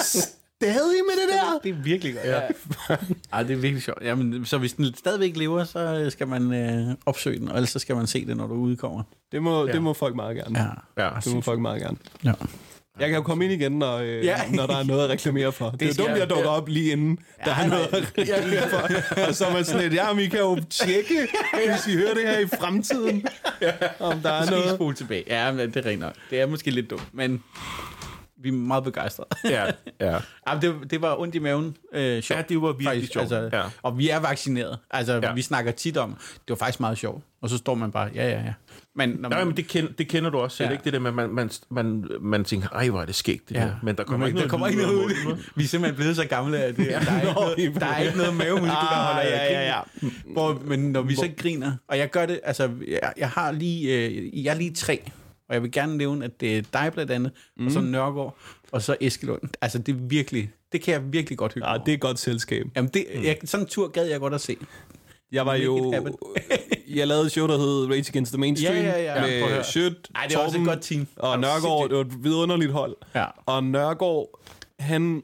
Stadig 0.00 1.00
med 1.08 1.16
det 1.22 1.34
der? 1.34 1.58
Det 1.62 1.70
er 1.78 1.82
virkelig 1.82 2.14
godt. 2.14 2.24
Ja. 2.26 2.40
Ej, 3.32 3.42
det 3.42 3.52
er 3.52 3.56
virkelig 3.60 3.82
sjovt. 3.82 4.02
Jamen, 4.02 4.44
så 4.46 4.58
hvis 4.58 4.72
den 4.72 4.94
stadigvæk 4.94 5.36
lever, 5.36 5.64
så 5.64 6.06
skal 6.10 6.28
man 6.28 6.52
øh, 6.54 6.94
opsøge 7.06 7.38
den, 7.38 7.48
og 7.48 7.54
ellers 7.56 7.70
så 7.70 7.78
skal 7.78 7.96
man 7.96 8.06
se 8.06 8.26
det, 8.26 8.36
når 8.36 8.46
du 8.46 8.54
udkommer. 8.54 9.02
Det 9.32 9.42
må, 9.42 9.66
Ja. 9.66 9.72
det 9.72 9.82
må 9.82 9.92
folk 9.92 10.16
meget 10.16 10.36
gerne. 10.36 10.58
Ja. 10.98 11.04
Ja. 11.04 11.10
Det 11.24 11.34
må 11.34 11.40
folk 11.40 11.60
meget 11.60 11.82
gerne. 11.82 11.96
ja. 12.24 12.32
Jeg 13.00 13.08
kan 13.08 13.16
jo 13.16 13.22
komme 13.22 13.44
ind 13.44 13.52
igen, 13.52 13.72
når, 13.72 13.96
øh, 13.96 14.24
Ja. 14.24 14.36
når 14.50 14.66
der 14.66 14.76
er 14.76 14.82
noget 14.82 15.04
at 15.04 15.10
reklamere 15.10 15.52
for. 15.52 15.70
Det, 15.70 15.80
det 15.80 15.86
er 15.86 15.94
jo 15.98 16.04
dumt, 16.04 16.10
jeg- 16.10 16.18
jeg 16.18 16.30
dukker 16.30 16.50
op 16.50 16.68
lige 16.68 16.92
inden, 16.92 17.18
der 17.44 17.54
er 17.54 17.66
noget 17.66 17.88
at 17.92 18.12
reklamere 18.18 18.68
for. 18.70 19.22
Og 19.28 19.34
så 19.34 19.46
er 19.46 19.52
man 19.52 19.64
sådan 19.64 19.80
lidt, 19.82 19.94
ja, 19.94 20.12
men 20.12 20.24
I 20.24 20.26
kan 20.26 20.38
jo 20.38 20.60
tjekke, 20.70 21.14
hvis 21.54 21.86
I 21.94 21.96
hører 21.96 22.14
det 22.14 22.22
her 22.22 22.38
i 22.38 22.46
fremtiden, 22.60 23.26
om 24.00 24.20
der 24.20 24.30
er 24.32 24.50
noget. 24.50 24.74
spole 24.74 24.94
tilbage. 24.94 25.24
Ja, 25.26 25.52
men 25.52 25.68
det 25.74 25.86
er 25.86 25.90
rent 25.90 26.00
nok. 26.00 26.12
Det 26.30 26.40
er 26.40 26.46
måske 26.46 26.70
lidt 26.70 26.90
dumt, 26.90 27.08
men 27.14 27.42
vi 28.42 28.48
er 28.48 28.52
meget 28.52 28.84
begejstrede. 28.84 29.28
Ja. 29.44 29.64
Ja. 30.00 30.18
Ej, 30.46 30.60
det, 30.60 30.74
det 30.90 31.02
var 31.02 31.20
ondt 31.20 31.34
i 31.34 31.38
maven. 31.38 31.76
Øh, 31.92 32.22
sjovt. 32.22 32.38
ja, 32.38 32.44
det 32.48 32.62
var 32.62 32.68
virkelig 32.68 32.86
Faktisk, 32.88 33.12
sjovt. 33.12 33.32
Altså, 33.32 33.56
Ja. 33.58 33.62
Og 33.82 33.98
vi 33.98 34.08
er 34.08 34.18
vaccineret. 34.20 34.78
Altså, 34.90 35.12
Ja. 35.14 35.26
ja. 35.28 35.32
vi 35.34 35.42
snakker 35.42 35.72
tit 35.72 35.96
om, 35.96 36.10
det 36.30 36.48
var 36.48 36.56
faktisk 36.56 36.80
meget 36.80 36.98
sjovt. 36.98 37.24
Og 37.42 37.48
så 37.50 37.56
står 37.56 37.74
man 37.74 37.92
bare, 37.92 38.10
ja, 38.14 38.28
ja, 38.28 38.40
ja. 38.42 38.52
Men, 38.94 39.08
når 39.08 39.28
Nej, 39.28 39.38
man, 39.38 39.46
men 39.46 39.56
det, 39.56 39.68
kend, 39.68 39.88
det 39.98 40.08
kender 40.08 40.30
du 40.30 40.38
også 40.38 40.56
selv, 40.56 40.66
Ja. 40.68 40.72
ikke? 40.72 40.84
Det 40.84 40.92
der 40.92 40.98
med, 40.98 41.10
man, 41.12 41.30
man, 41.30 41.50
man, 41.70 42.04
man 42.20 42.44
tænker, 42.44 42.68
ej, 42.68 42.88
hvor 42.88 43.00
er 43.00 43.04
det 43.04 43.14
skægt, 43.14 43.48
det 43.48 43.54
Ja. 43.54 43.60
der. 43.60 43.70
Men 43.82 43.96
der 43.96 44.04
kommer 44.04 44.26
Men 44.26 44.36
ikke 44.36 44.36
der 44.36 44.40
noget 44.40 44.50
kommer 44.50 44.66
ikke 44.66 44.82
noget 44.82 44.94
ud. 44.94 45.36
Vi 45.54 45.64
er 45.64 45.68
simpelthen 45.68 45.96
blevet 45.96 46.16
så 46.16 46.26
gamle, 46.26 46.58
at 46.58 46.76
det, 46.76 46.86
der, 46.86 46.96
er 46.96 47.20
ikke 47.20 47.32
noget, 47.34 47.74
der 47.80 47.86
er 47.86 47.98
ikke 48.02 48.16
noget 48.18 48.34
mavemuskel, 48.36 48.68
der 48.68 48.74
holder 48.76 49.20
Ah, 49.20 49.26
af 49.26 49.50
ja, 49.50 49.60
ja, 49.60 49.66
ja. 49.76 50.08
Hvor, 50.32 50.62
men 50.64 50.92
når 50.92 51.02
vi 51.02 51.14
så 51.14 51.28
griner, 51.36 51.72
og 51.88 51.98
jeg 51.98 52.10
gør 52.10 52.26
det, 52.26 52.40
altså, 52.44 52.70
jeg, 52.88 53.12
jeg 53.16 53.28
har 53.30 53.52
lige, 53.52 54.06
øh, 54.06 54.44
jeg 54.44 54.50
er 54.50 54.58
lige 54.58 54.74
tre, 54.74 55.10
og 55.48 55.54
jeg 55.54 55.62
vil 55.62 55.72
gerne 55.72 55.96
nævne, 55.96 56.24
at 56.24 56.40
det 56.40 56.58
er 56.58 56.62
dig 56.72 56.90
blandt 56.92 57.12
andet, 57.12 57.32
mm. 57.56 57.66
og 57.66 57.72
så 57.72 57.80
Nørgaard, 57.80 58.36
og 58.72 58.82
så 58.82 58.96
Eskelund. 59.00 59.40
Altså, 59.60 59.78
det 59.78 59.92
er 59.94 59.98
virkelig, 60.00 60.50
det 60.72 60.82
kan 60.82 60.94
jeg 60.94 61.12
virkelig 61.12 61.38
godt 61.38 61.54
hygge 61.54 61.68
Ja, 61.68 61.78
det 61.78 61.88
er 61.88 61.94
et 61.94 62.00
godt 62.00 62.18
selskab. 62.18 62.66
Jamen, 62.76 62.90
det, 62.94 63.06
jeg, 63.22 63.38
sådan 63.44 63.64
en 63.64 63.68
tur 63.68 63.88
gad 63.88 64.06
jeg 64.06 64.20
godt 64.20 64.34
at 64.34 64.40
se. 64.40 64.56
Jeg 65.32 65.46
var 65.46 65.54
jo... 65.54 65.94
jeg 66.94 67.06
lavede 67.06 67.26
et 67.26 67.32
show, 67.32 67.46
der 67.46 67.58
hed 67.58 67.90
Rage 67.90 68.08
Against 68.08 68.32
the 68.32 68.40
Mainstream. 68.40 68.76
Ja, 68.76 69.00
ja, 69.02 69.14
ja. 69.14 69.46
Med. 69.46 69.64
Sjøt, 69.64 70.08
Ej, 70.14 70.26
det 70.26 70.36
var 70.36 70.44
også 70.44 70.58
et 70.58 70.66
godt 70.66 70.82
team. 70.82 71.06
Og 71.16 71.40
Nørgaard, 71.40 71.88
det 71.88 71.96
var 71.96 72.04
et 72.04 72.24
vidunderligt 72.24 72.72
hold. 72.72 72.96
Ja. 73.14 73.24
Og 73.46 73.64
Nørgaard, 73.64 74.40
han... 74.78 75.22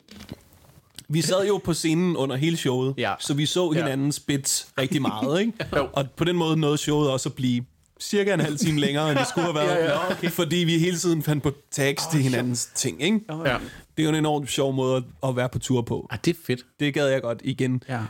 Vi 1.08 1.20
sad 1.20 1.46
jo 1.46 1.60
på 1.64 1.74
scenen 1.74 2.16
under 2.16 2.36
hele 2.36 2.56
showet, 2.56 2.94
Ja. 2.98 3.14
så 3.18 3.34
vi 3.34 3.46
så 3.46 3.70
hinandens 3.70 4.20
bits 4.20 4.68
rigtig 4.78 5.02
meget, 5.02 5.40
ikke? 5.40 5.52
Og 5.96 6.10
på 6.16 6.24
den 6.24 6.36
måde 6.36 6.56
nåede 6.56 6.78
showet 6.78 7.10
også 7.10 7.28
at 7.28 7.34
blive 7.34 7.64
cirka 8.02 8.34
en 8.34 8.40
halv 8.40 8.58
time 8.58 8.80
længere, 8.80 9.10
end 9.10 9.18
det 9.18 9.28
skulle 9.28 9.44
have 9.44 9.54
været. 9.66 9.76
Ja, 9.78 9.84
ja, 9.84 10.10
okay. 10.10 10.30
Fordi 10.30 10.56
vi 10.56 10.78
hele 10.78 10.98
tiden 10.98 11.22
fandt 11.22 11.42
på 11.42 11.52
tags 11.70 12.02
til 12.12 12.22
hinandens 12.22 12.68
ting, 12.74 13.02
ikke? 13.02 13.20
Ja. 13.28 13.58
Det 13.96 14.02
er 14.02 14.02
jo 14.02 14.08
en 14.08 14.14
enormt 14.14 14.50
sjov 14.50 14.72
måde 14.74 14.96
at- 14.96 15.28
at 15.28 15.36
være 15.36 15.48
på 15.48 15.58
tur 15.58 15.82
på. 15.82 16.06
Ah, 16.10 16.18
det 16.24 16.30
er 16.36 16.40
fedt. 16.46 16.60
Det 16.80 16.94
gad 16.94 17.06
jeg 17.08 17.22
godt 17.22 17.40
igen. 17.44 17.82
Ja. 17.88 18.00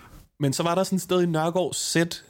Men 0.41 0.53
så 0.53 0.63
var 0.63 0.75
der 0.75 0.85
sådan 0.85 0.97
et 0.97 1.03
sted 1.03 1.23
i 1.23 1.27
Nørgaards 1.27 1.77
sæt, 1.77 2.23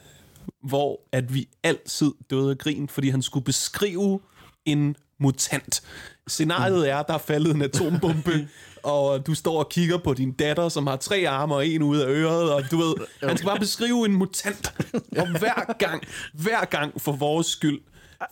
hvor 0.63 1.01
at 1.13 1.35
vi 1.35 1.49
altid 1.63 2.13
døde 2.31 2.51
af 2.51 2.59
grin, 2.59 2.89
fordi 2.89 3.09
han 3.09 3.23
skulle 3.23 3.45
beskrive 3.45 4.21
en 4.65 4.97
mutant. 5.21 5.83
Scenariet 6.29 6.91
er, 6.91 6.97
at 6.97 7.07
der 7.09 7.15
er 7.15 7.19
faldet 7.19 7.55
en 7.55 7.63
atombombe, 7.63 8.49
og 8.83 9.27
du 9.27 9.35
står 9.35 9.59
og 9.59 9.69
kigger 9.69 9.99
på 9.99 10.15
din 10.15 10.33
datter, 10.33 10.69
som 10.69 10.87
har 10.87 10.97
tre 10.97 11.29
arme 11.29 11.55
og 11.55 11.67
en 11.67 11.83
ud 11.83 11.99
af 11.99 12.09
øret, 12.09 12.53
og 12.53 12.63
du 12.71 12.77
ved, 12.77 12.95
han 13.23 13.37
skal 13.37 13.49
bare 13.49 13.59
beskrive 13.59 14.07
en 14.07 14.13
mutant. 14.13 14.75
Og 15.19 15.39
hver 15.39 15.73
gang, 15.79 16.03
hver 16.33 16.65
gang 16.65 17.01
for 17.01 17.13
vores 17.13 17.47
skyld, 17.47 17.81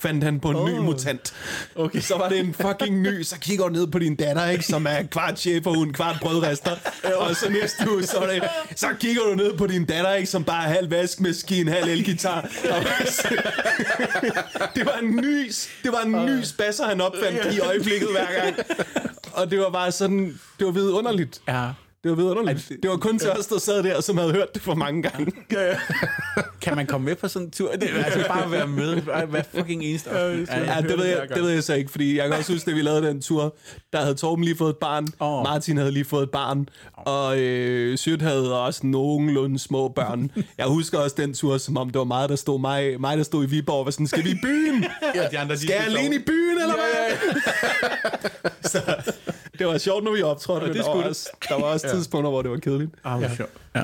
fandt 0.01 0.25
han 0.25 0.41
på 0.41 0.51
en 0.51 0.57
oh. 0.57 0.71
ny 0.71 0.79
mutant. 0.79 1.33
Okay. 1.75 2.01
Så 2.01 2.19
var 2.19 2.29
det 2.29 2.39
en 2.39 2.55
fucking 2.55 3.03
ny, 3.03 3.23
så 3.23 3.37
kigger 3.41 3.69
du 3.69 3.73
ned 3.73 3.87
på 3.87 3.99
din 3.99 4.17
datter, 4.17 4.47
ikke, 4.47 4.65
som 4.65 4.87
er 4.87 5.03
kvart 5.11 5.39
cheferhund, 5.39 5.93
kvart 5.95 6.17
brødrester. 6.21 6.77
og 7.17 7.37
så 7.37 7.49
næste 7.49 7.91
uge, 7.91 8.03
så, 8.03 8.19
er 8.19 8.27
det, 8.27 8.43
så 8.77 8.87
kigger 9.01 9.23
du 9.23 9.35
ned 9.35 9.57
på 9.57 9.67
din 9.67 9.85
datter, 9.85 10.13
ikke, 10.13 10.31
som 10.31 10.45
bare 10.45 10.65
er 10.65 10.69
halv 10.69 10.91
vaskemaskine, 10.91 11.71
halv 11.71 11.89
elgitar. 11.89 12.41
Og 12.71 12.85
det 14.75 14.87
var 14.87 14.99
en 15.03 15.17
ny, 15.17 15.51
det 15.83 15.93
var 15.93 16.01
en 16.01 16.27
ny 16.27 16.43
spasser, 16.43 16.85
han 16.85 17.01
opfandt 17.01 17.55
i 17.55 17.61
øjeblikket 17.61 18.09
hver 18.11 18.43
gang. 18.43 18.57
Og 19.33 19.51
det 19.51 19.59
var 19.59 19.71
bare 19.71 19.93
sådan, 19.93 20.41
det 20.59 20.67
var 20.67 20.73
vidunderligt. 20.73 21.41
Ja. 21.49 21.69
Det 22.03 22.11
var 22.11 22.17
vidunderligt. 22.17 22.73
Det 22.83 22.91
var 22.91 22.97
kun 22.97 23.19
til 23.19 23.31
os, 23.31 23.47
der 23.47 23.59
sad 23.59 23.83
der, 23.83 24.01
som 24.01 24.19
havde 24.19 24.33
hørt 24.33 24.55
det 24.55 24.63
for 24.63 24.75
mange 24.75 25.03
gange. 25.03 25.33
Kan 26.63 26.77
man 26.77 26.87
komme 26.87 27.05
med 27.05 27.17
på 27.17 27.29
sådan 27.29 27.47
en 27.47 27.53
tur? 27.53 27.73
Det 27.73 27.91
er 27.91 28.05
altså 28.05 28.25
bare 28.29 28.45
at 28.45 28.51
være 28.51 28.67
med 28.67 29.01
hver 29.01 29.43
fucking 29.55 29.83
eneste 29.85 30.11
aften. 30.11 30.47
Ja, 30.49 30.81
det 30.81 30.99
ved, 30.99 31.05
jeg, 31.05 31.29
det 31.35 31.43
ved 31.43 31.51
jeg 31.51 31.65
så 31.65 31.75
ikke, 31.75 31.91
fordi 31.91 32.17
jeg 32.19 32.29
kan 32.29 32.39
også 32.39 32.53
huske, 32.53 32.71
at 32.71 32.77
vi 32.77 32.83
lavede 32.83 33.07
den 33.07 33.23
tur, 33.23 33.57
der 33.93 34.01
havde 34.01 34.15
Torben 34.15 34.45
lige 34.45 34.57
fået 34.57 34.71
et 34.71 34.77
barn, 34.77 35.07
Åh. 35.21 35.43
Martin 35.43 35.77
havde 35.77 35.93
lige 35.93 36.05
fået 36.05 36.23
et 36.23 36.31
barn, 36.31 36.69
og 36.97 37.39
øh, 37.39 37.99
Sjøt 37.99 38.23
havde 38.23 38.61
også 38.65 38.87
nogenlunde 38.87 39.59
små 39.59 39.89
børn. 39.89 40.31
Jeg 40.59 40.67
husker 40.67 40.99
også 40.99 41.17
den 41.19 41.35
tur, 41.35 41.59
som 41.59 41.77
om 41.77 41.91
det 41.91 41.99
var 41.99 42.05
mig, 42.05 42.29
der 42.29 42.37
stod, 42.37 42.61
mig, 42.61 43.01
mig, 43.01 43.17
der 43.19 43.25
stod 43.25 43.45
i 43.45 43.47
Viborg, 43.47 43.79
og 43.79 43.85
var 43.85 43.91
sådan, 43.91 44.07
skal 44.07 44.25
vi 44.25 44.31
i 44.31 44.39
byen? 44.43 44.85
Ja, 45.15 45.29
de 45.31 45.39
andre, 45.39 45.55
de 45.55 45.61
Skal 45.61 45.75
jeg 45.75 45.85
alene 45.87 46.17
i 46.17 46.19
byen, 46.27 46.61
eller 46.61 46.75
hvad? 46.75 47.41
så, 48.71 49.13
det 49.61 49.69
var 49.69 49.79
sjovt, 49.79 50.05
når 50.05 50.13
vi 50.13 50.23
optrådte, 50.23 50.67
men 50.67 50.75
det 50.77 50.83
der, 50.85 50.89
var 50.89 50.93
skulle 50.93 51.03
det. 51.03 51.11
også, 51.11 51.31
der 51.49 51.55
var 51.55 51.63
også 51.63 51.89
tidspunkter, 51.91 52.31
hvor 52.31 52.43
det 52.43 52.51
var 52.51 52.57
kedeligt. 52.57 52.91
Ah, 53.05 53.19
hvor 53.21 53.29
sjovt. 53.37 53.51
Ja. 53.75 53.83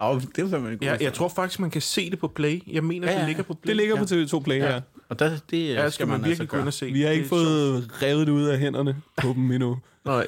Oh, 0.00 0.20
det 0.36 0.52
var 0.52 0.58
en 0.58 0.64
god 0.64 0.76
Ja, 0.82 0.96
jeg 1.00 1.12
tror 1.12 1.28
faktisk, 1.28 1.60
man 1.60 1.70
kan 1.70 1.80
se 1.82 2.10
det 2.10 2.18
på 2.18 2.28
Play. 2.28 2.62
Jeg 2.72 2.84
mener, 2.84 3.06
Ja, 3.06 3.12
ja, 3.12 3.14
ja. 3.14 3.20
det 3.20 3.28
ligger 3.28 3.42
på 3.42 3.54
Play. 3.54 3.68
Det 3.68 3.76
ligger 3.76 3.96
på 3.96 4.04
TV2 4.04 4.40
Play, 4.44 4.58
ja. 4.58 4.74
Ja. 4.74 4.80
Og 5.08 5.18
der, 5.18 5.30
det 5.50 5.68
Ja, 5.68 5.90
skal 5.90 6.06
man 6.08 6.24
virkelig 6.24 6.48
gå 6.48 6.56
ind 6.56 6.62
gøre. 6.62 6.68
og 6.68 6.72
se. 6.72 6.86
Vi 6.86 7.02
har 7.02 7.10
ikke 7.10 7.22
Det 7.22 7.28
fået 7.28 7.90
revet 8.02 8.26
det 8.26 8.32
ud 8.32 8.44
af 8.44 8.58
hænderne 8.58 8.96
på 9.16 9.28
dem 9.28 9.50
endnu. 9.50 9.78
sjovt. 10.04 10.16
Nej, 10.16 10.26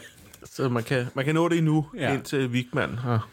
så 0.53 0.69
man 0.69 0.83
kan, 0.83 1.07
man 1.15 1.25
kan 1.25 1.35
nå 1.35 1.49
det 1.49 1.59
endnu, 1.59 1.87
Ja. 1.97 2.09
ja. 2.09 2.15
indtil 2.15 2.53
Vigman 2.53 2.95
har 2.95 3.29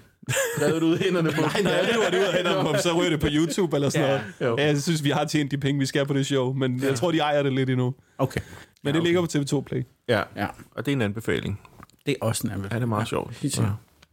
revet 0.62 0.84
ud 0.84 0.98
hænderne 0.98 1.32
på. 1.32 1.42
Nej, 1.42 1.62
når 1.62 1.70
jeg 1.70 1.90
river 1.94 2.10
det 2.10 2.18
ud 2.20 2.24
af 2.24 2.34
hænderne 2.34 2.62
på 2.64 2.72
dem, 2.72 2.80
så 2.82 2.94
ryger 3.00 3.10
det 3.10 3.20
på 3.20 3.28
YouTube 3.32 3.76
eller 3.78 3.90
sådan 3.90 4.08
Ja, 4.08 4.12
noget. 4.12 4.34
jo. 4.42 4.58
Ja, 4.64 4.66
jeg 4.68 4.82
synes, 4.82 5.04
vi 5.04 5.10
har 5.10 5.26
tjent 5.26 5.52
de 5.52 5.58
penge, 5.58 5.80
vi 5.80 5.86
skal 5.86 6.06
på 6.06 6.14
det 6.14 6.26
show, 6.26 6.54
men 6.54 6.84
jeg 6.84 6.96
tror, 6.96 7.12
de 7.12 7.20
ejer 7.20 7.44
det 7.44 7.54
lidt 7.54 7.70
endnu. 7.70 7.94
Okay. 8.18 8.42
Men 8.86 8.96
det 8.96 9.04
ligger 9.04 9.22
på 9.22 9.28
TV2 9.34 9.62
Play. 9.62 9.84
Ja, 10.10 10.22
Ja, 10.36 10.48
og 10.76 10.86
det 10.86 10.92
er 10.92 10.96
en 10.96 11.02
anbefaling. 11.02 11.62
det 12.06 12.12
er 12.22 12.26
også 12.26 12.42
en 12.44 12.50
Ja, 12.50 12.56
anbefaling. 12.56 12.82
det 12.82 12.86
er 12.86 12.90
meget 12.90 13.08
sjovt. 13.08 13.36
Sikkert. 13.36 13.66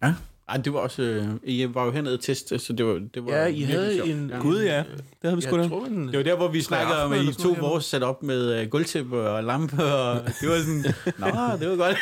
Ja. 0.02 0.12
Ej, 0.48 0.56
det 0.56 0.72
var 0.72 0.78
også... 0.78 1.02
Øh, 1.02 1.24
I 1.44 1.66
var 1.74 1.84
jo 1.84 1.90
hernede 1.90 2.14
og 2.14 2.20
teste, 2.20 2.58
så 2.58 2.72
det 2.72 2.86
var, 2.86 2.92
det 3.14 3.24
var 3.26 3.32
Ja, 3.32 3.46
I 3.46 3.60
havde 3.60 3.94
sjovt. 3.96 4.10
en... 4.10 4.30
Ja. 4.30 4.38
Gud, 4.38 4.62
ja. 4.62 4.78
Det 4.78 4.86
havde 5.22 5.36
vi 5.36 5.42
sgu 5.42 5.56
da. 5.58 5.62
En... 5.64 6.08
Det 6.08 6.16
var 6.16 6.22
der, 6.24 6.36
hvor 6.36 6.48
vi 6.48 6.60
snakkede 6.62 7.04
om, 7.04 7.12
at 7.12 7.22
I 7.22 7.32
tog 7.32 7.46
noget, 7.46 7.60
vores 7.62 7.84
setup 7.84 8.22
med 8.22 8.62
uh, 8.62 8.68
gulvtæppe 8.68 9.20
og 9.30 9.44
lampe, 9.44 9.84
og 9.84 10.20
det 10.40 10.48
var 10.48 10.58
sådan, 10.58 10.84
nå, 11.18 11.56
det 11.60 11.68
var 11.70 11.76
godt. 11.76 11.96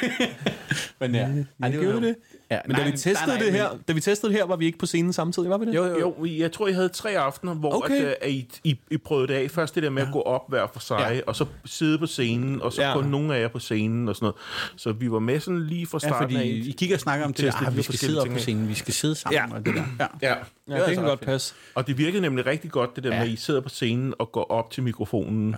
men 1.00 1.14
ja, 1.14 1.28
Ej, 1.62 1.68
det 1.70 1.80
gjorde 1.80 2.00
det. 2.06 2.16
Ja, 2.50 2.58
Men 2.66 2.76
da 2.76 2.84
vi 2.84 2.90
testede 2.90 3.38
det 3.38 3.52
her, 3.52 3.68
da 3.88 3.92
vi 3.92 4.00
testede 4.00 4.32
det 4.32 4.38
her, 4.40 4.46
var 4.46 4.56
vi 4.56 4.66
ikke 4.66 4.78
på 4.78 4.86
scenen 4.86 5.12
samtidig, 5.12 5.50
var 5.50 5.58
vi 5.58 5.66
det? 5.66 5.74
Jo, 5.74 5.84
jo, 5.84 5.98
jo. 5.98 6.24
Jeg 6.26 6.52
tror, 6.52 6.68
I 6.68 6.72
havde 6.72 6.88
tre 6.88 7.10
aftener, 7.18 7.54
hvor 7.54 7.74
Okay. 7.84 7.94
at, 8.04 8.14
at 8.22 8.30
I, 8.30 8.48
I, 8.64 8.78
I 8.90 8.96
prøvede 8.96 9.28
det 9.28 9.34
af. 9.34 9.50
Først 9.50 9.74
det 9.74 9.82
der 9.82 9.90
med 9.90 10.02
at 10.02 10.08
gå 10.12 10.20
op 10.22 10.42
hver 10.48 10.66
for 10.72 10.80
sig, 10.80 10.96
Ja. 11.00 11.14
ja. 11.14 11.20
og 11.26 11.36
så 11.36 11.44
sidde 11.64 11.98
på 11.98 12.06
scenen, 12.06 12.62
og 12.62 12.72
så 12.72 12.82
Ja. 12.82 12.88
ja. 12.88 12.94
kun 12.94 13.04
nogle 13.04 13.36
af 13.36 13.40
jer 13.40 13.48
på 13.48 13.58
scenen 13.58 14.08
og 14.08 14.16
sådan 14.16 14.24
noget. 14.24 14.36
Så 14.76 14.92
vi 14.92 15.10
var 15.10 15.18
med 15.18 15.40
sådan 15.40 15.60
lige 15.66 15.86
fra 15.86 15.98
Ja, 16.02 16.08
starten 16.08 16.36
fordi 16.36 16.36
af. 16.36 16.44
I 16.66 16.74
kigger 16.78 16.96
og 16.96 17.00
snakker 17.00 17.26
om 17.26 17.32
det 17.32 17.44
der, 17.44 17.66
ah, 17.66 17.76
vi 17.76 17.82
skal 17.82 17.98
sidde 17.98 18.20
op 18.20 18.28
på 18.28 18.38
scenen, 18.38 18.68
vi 18.68 18.74
skal 18.74 18.94
sidde 18.94 19.14
sammen 19.14 19.50
Ja. 19.50 19.56
og 19.56 19.66
det 19.66 19.74
der. 19.74 19.82
Ja. 20.00 20.06
Ja. 20.22 20.28
Ja, 20.28 20.34
var 20.68 20.76
det 20.76 20.82
altså 20.82 20.94
kan 20.94 21.04
godt 21.04 21.20
passe. 21.20 21.54
Og 21.74 21.86
det 21.86 21.98
virkede 21.98 22.22
nemlig 22.22 22.46
rigtig 22.46 22.70
godt, 22.70 22.96
det 22.96 23.04
der 23.04 23.10
Ja. 23.10 23.16
ja. 23.16 23.20
med, 23.22 23.28
at 23.28 23.34
I 23.34 23.36
sidder 23.36 23.60
på 23.60 23.68
scenen 23.68 24.14
og 24.18 24.32
går 24.32 24.50
op 24.50 24.70
til 24.70 24.82
mikrofonen 24.82 25.56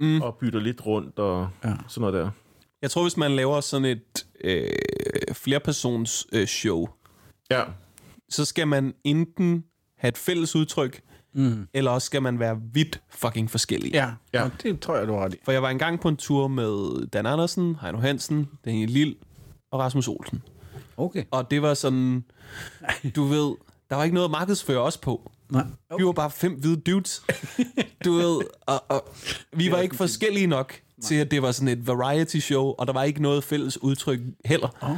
mm. 0.00 0.22
og 0.22 0.34
bytter 0.34 0.60
lidt 0.60 0.86
rundt 0.86 1.18
og 1.18 1.48
Ja. 1.64 1.68
ja. 1.68 1.74
sådan 1.88 2.00
noget 2.12 2.14
der. 2.24 2.30
Jeg 2.86 2.90
tror, 2.90 3.02
hvis 3.02 3.16
man 3.16 3.36
laver 3.36 3.60
sådan 3.60 3.84
et 3.84 4.26
øh, 4.44 4.70
flerpersons 5.32 6.26
øh, 6.32 6.46
show, 6.46 6.88
Ja, 7.50 7.62
så 8.30 8.44
skal 8.44 8.68
man 8.68 8.94
enten 9.04 9.64
have 9.98 10.08
et 10.08 10.18
fælles 10.18 10.56
udtryk, 10.56 11.00
Mm. 11.34 11.68
eller 11.74 11.90
også 11.90 12.06
skal 12.06 12.22
man 12.22 12.38
være 12.38 12.60
vidt 12.72 13.00
fucking 13.10 13.50
forskellige. 13.50 13.94
Ja, 13.94 14.10
ja. 14.32 14.44
Og 14.44 14.50
det 14.62 14.80
tror 14.80 14.96
jeg, 14.96 15.06
du 15.08 15.12
har 15.12 15.24
ret 15.24 15.34
i. 15.34 15.36
For 15.44 15.52
jeg 15.52 15.62
var 15.62 15.70
engang 15.70 16.00
på 16.00 16.08
en 16.08 16.16
tur 16.16 16.48
med 16.48 17.06
Dan 17.06 17.26
Andersen, 17.26 17.76
Heino 17.82 17.98
Hansen, 17.98 18.48
Daniel 18.64 18.90
Lille 18.90 19.14
og 19.70 19.80
Rasmus 19.80 20.08
Olsen. 20.08 20.42
Okay. 20.96 21.24
Og 21.30 21.50
det 21.50 21.62
var 21.62 21.74
sådan, 21.74 22.24
du 23.16 23.24
ved, 23.24 23.54
der 23.90 23.96
var 23.96 24.04
ikke 24.04 24.14
noget 24.14 24.24
at 24.24 24.30
markedsføre 24.30 24.78
os 24.80 24.96
på. 24.98 25.30
Nej. 25.50 25.64
Vi 25.98 26.04
var 26.04 26.12
bare 26.12 26.30
fem 26.30 26.52
hvide 26.52 26.76
dudes. 26.80 27.22
Du 28.04 28.12
ved, 28.12 28.40
og, 28.66 28.84
og 28.88 29.08
vi 29.52 29.70
var 29.70 29.78
ikke 29.80 29.96
forskellige 29.96 30.46
nok 30.46 30.74
til, 31.02 31.14
at 31.14 31.30
det 31.30 31.42
var 31.42 31.52
sådan 31.52 31.68
et 31.68 31.86
variety 31.86 32.36
show, 32.36 32.64
og 32.78 32.86
der 32.86 32.92
var 32.92 33.02
ikke 33.02 33.22
noget 33.22 33.44
fælles 33.44 33.82
udtryk 33.82 34.20
heller. 34.44 34.68
Oh. 34.82 34.96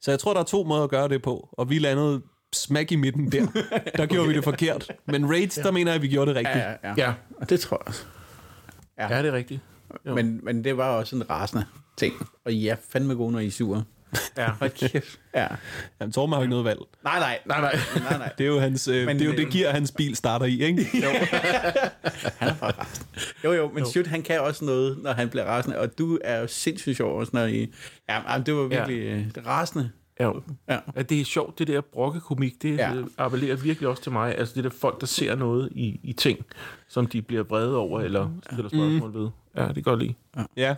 Så 0.00 0.10
jeg 0.10 0.20
tror, 0.20 0.32
der 0.32 0.40
er 0.40 0.44
to 0.44 0.64
måder 0.64 0.84
at 0.84 0.90
gøre 0.90 1.08
det 1.08 1.22
på, 1.22 1.48
og 1.52 1.70
vi 1.70 1.78
landede 1.78 2.22
smack 2.52 2.92
i 2.92 2.96
midten 2.96 3.32
der. 3.32 3.46
Der 3.96 4.06
gjorde 4.06 4.28
vi 4.28 4.34
det 4.34 4.44
forkert. 4.44 4.92
Men 5.06 5.30
Raids, 5.30 5.54
der 5.54 5.70
mener 5.70 5.90
jeg, 5.90 5.96
at 5.96 6.02
vi 6.02 6.08
gjorde 6.08 6.28
det 6.28 6.36
rigtigt. 6.36 6.56
Ja, 6.56 6.70
ja, 6.70 6.76
ja. 6.84 6.94
ja. 6.96 7.14
Og 7.36 7.50
det 7.50 7.60
tror 7.60 7.76
jeg 7.76 7.88
også. 7.88 8.04
ja 8.98 9.22
det 9.22 9.28
er 9.28 9.32
rigtigt. 9.32 9.60
Jo. 10.06 10.14
Men, 10.14 10.40
men 10.42 10.64
det 10.64 10.76
var 10.76 10.88
også 10.88 11.16
en 11.16 11.30
rasende 11.30 11.64
ting. 11.96 12.14
Og 12.44 12.52
I 12.52 12.68
er 12.68 12.76
fandme 12.88 13.14
gode, 13.14 13.32
når 13.32 13.38
I 13.38 13.46
er 13.46 13.50
sure. 13.50 13.84
Ja. 14.36 14.50
Hold 14.50 14.88
kæft. 14.88 15.20
Ja. 15.34 15.46
Jamen, 16.00 16.12
Torben 16.12 16.32
har 16.32 16.38
jo 16.40 16.42
ikke 16.42 16.50
noget 16.50 16.64
valg. 16.64 16.78
Nej, 17.04 17.18
nej. 17.18 17.38
Nej, 17.46 17.60
nej. 17.60 17.78
nej, 18.10 18.18
nej. 18.18 18.32
Det 18.38 18.44
er 18.44 18.48
jo, 18.48 18.60
hans, 18.60 18.88
øh, 18.88 19.06
Men, 19.06 19.18
det, 19.18 19.24
er 19.24 19.30
jo 19.30 19.36
det 19.36 19.46
øh, 19.46 19.52
gear, 19.52 19.72
hans 19.72 19.92
bil 19.92 20.16
starter 20.16 20.46
i, 20.46 20.62
ikke? 20.62 20.88
Jo. 20.94 21.08
han 22.38 22.48
er 22.48 22.54
bare. 22.54 22.72
Jo, 23.44 23.52
jo, 23.52 23.70
men 23.74 23.86
Shoot, 23.86 24.06
han 24.06 24.22
kan 24.22 24.40
også 24.40 24.64
noget, 24.64 24.98
når 25.02 25.12
han 25.12 25.28
bliver 25.28 25.44
rasende. 25.44 25.78
Og 25.78 25.98
du 25.98 26.18
er 26.24 26.40
jo 26.40 26.46
sindssygt 26.46 26.96
sjov 26.96 27.18
også, 27.18 27.30
når 27.34 27.44
I... 27.44 27.72
Ja, 28.08 28.36
men 28.36 28.46
det 28.46 28.54
var 28.54 28.62
virkelig 28.62 29.26
ja. 29.36 29.40
rasende. 29.46 29.90
Ja. 30.20 30.30
Ja. 30.68 30.78
Ja, 30.96 31.02
det 31.02 31.20
er 31.20 31.24
sjovt, 31.24 31.58
det 31.58 31.66
der 31.66 31.80
brokkekomik, 31.80 32.62
det 32.62 32.76
Ja. 32.76 32.92
ja. 32.92 33.02
appellerer 33.18 33.56
virkelig 33.56 33.88
også 33.88 34.02
til 34.02 34.12
mig. 34.12 34.38
Altså 34.38 34.54
det 34.54 34.64
der 34.64 34.70
folk, 34.80 35.00
der 35.00 35.06
ser 35.06 35.34
noget 35.34 35.68
i, 35.72 36.00
i 36.02 36.12
ting, 36.12 36.38
som 36.88 37.06
de 37.06 37.22
bliver 37.22 37.42
vrede 37.42 37.76
over, 37.76 38.00
eller 38.00 38.30
stiller 38.50 38.68
spørgsmål 38.68 39.10
mm. 39.10 39.20
ved. 39.20 39.28
Ja, 39.56 39.66
det 39.66 39.74
kan 39.74 39.82
godt 39.82 40.00
lide. 40.00 40.14
Ja. 40.56 40.74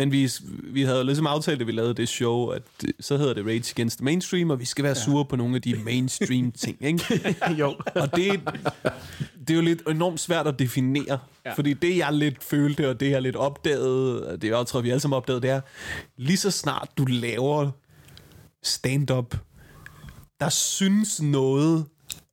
Men 0.00 0.12
vi, 0.12 0.30
vi 0.62 0.82
havde 0.82 1.04
ligesom 1.04 1.26
aftalt, 1.26 1.60
at 1.60 1.66
vi 1.66 1.72
lavede 1.72 1.94
det 1.94 2.08
show, 2.08 2.48
at 2.48 2.62
så 3.00 3.16
hedder 3.16 3.34
det 3.34 3.46
Rage 3.46 3.72
Against 3.76 3.98
the 3.98 4.04
Mainstream, 4.04 4.50
og 4.50 4.60
vi 4.60 4.64
skal 4.64 4.84
være 4.84 4.94
sure 4.94 5.24
på 5.24 5.36
nogle 5.36 5.56
af 5.56 5.62
de 5.62 5.74
mainstream 5.84 6.52
ting, 6.64 6.76
ikke? 6.80 7.04
jo. 7.58 7.74
Og 7.94 8.16
det, 8.16 8.40
det 9.40 9.50
er 9.50 9.54
jo 9.54 9.60
lidt 9.60 9.82
enormt 9.88 10.20
svært 10.20 10.46
at 10.46 10.58
definere, 10.58 11.04
Ja. 11.08 11.16
ja. 11.50 11.52
fordi 11.54 11.72
det 11.72 11.96
jeg 11.96 12.12
lidt 12.12 12.44
følte, 12.44 12.88
og 12.90 13.00
det 13.00 13.10
jeg 13.10 13.22
lidt 13.22 13.36
opdagede, 13.36 14.26
og 14.28 14.42
det 14.42 14.48
jeg 14.48 14.66
tror, 14.66 14.80
vi 14.80 14.90
alle 14.90 15.00
sammen 15.00 15.16
opdagede, 15.16 15.42
det 15.42 15.50
er, 15.50 15.60
lige 16.16 16.36
så 16.36 16.50
snart 16.50 16.88
du 16.98 17.04
laver 17.04 17.70
stand-up, 18.62 19.36
der 20.40 20.48
synes 20.48 21.22
noget 21.22 21.84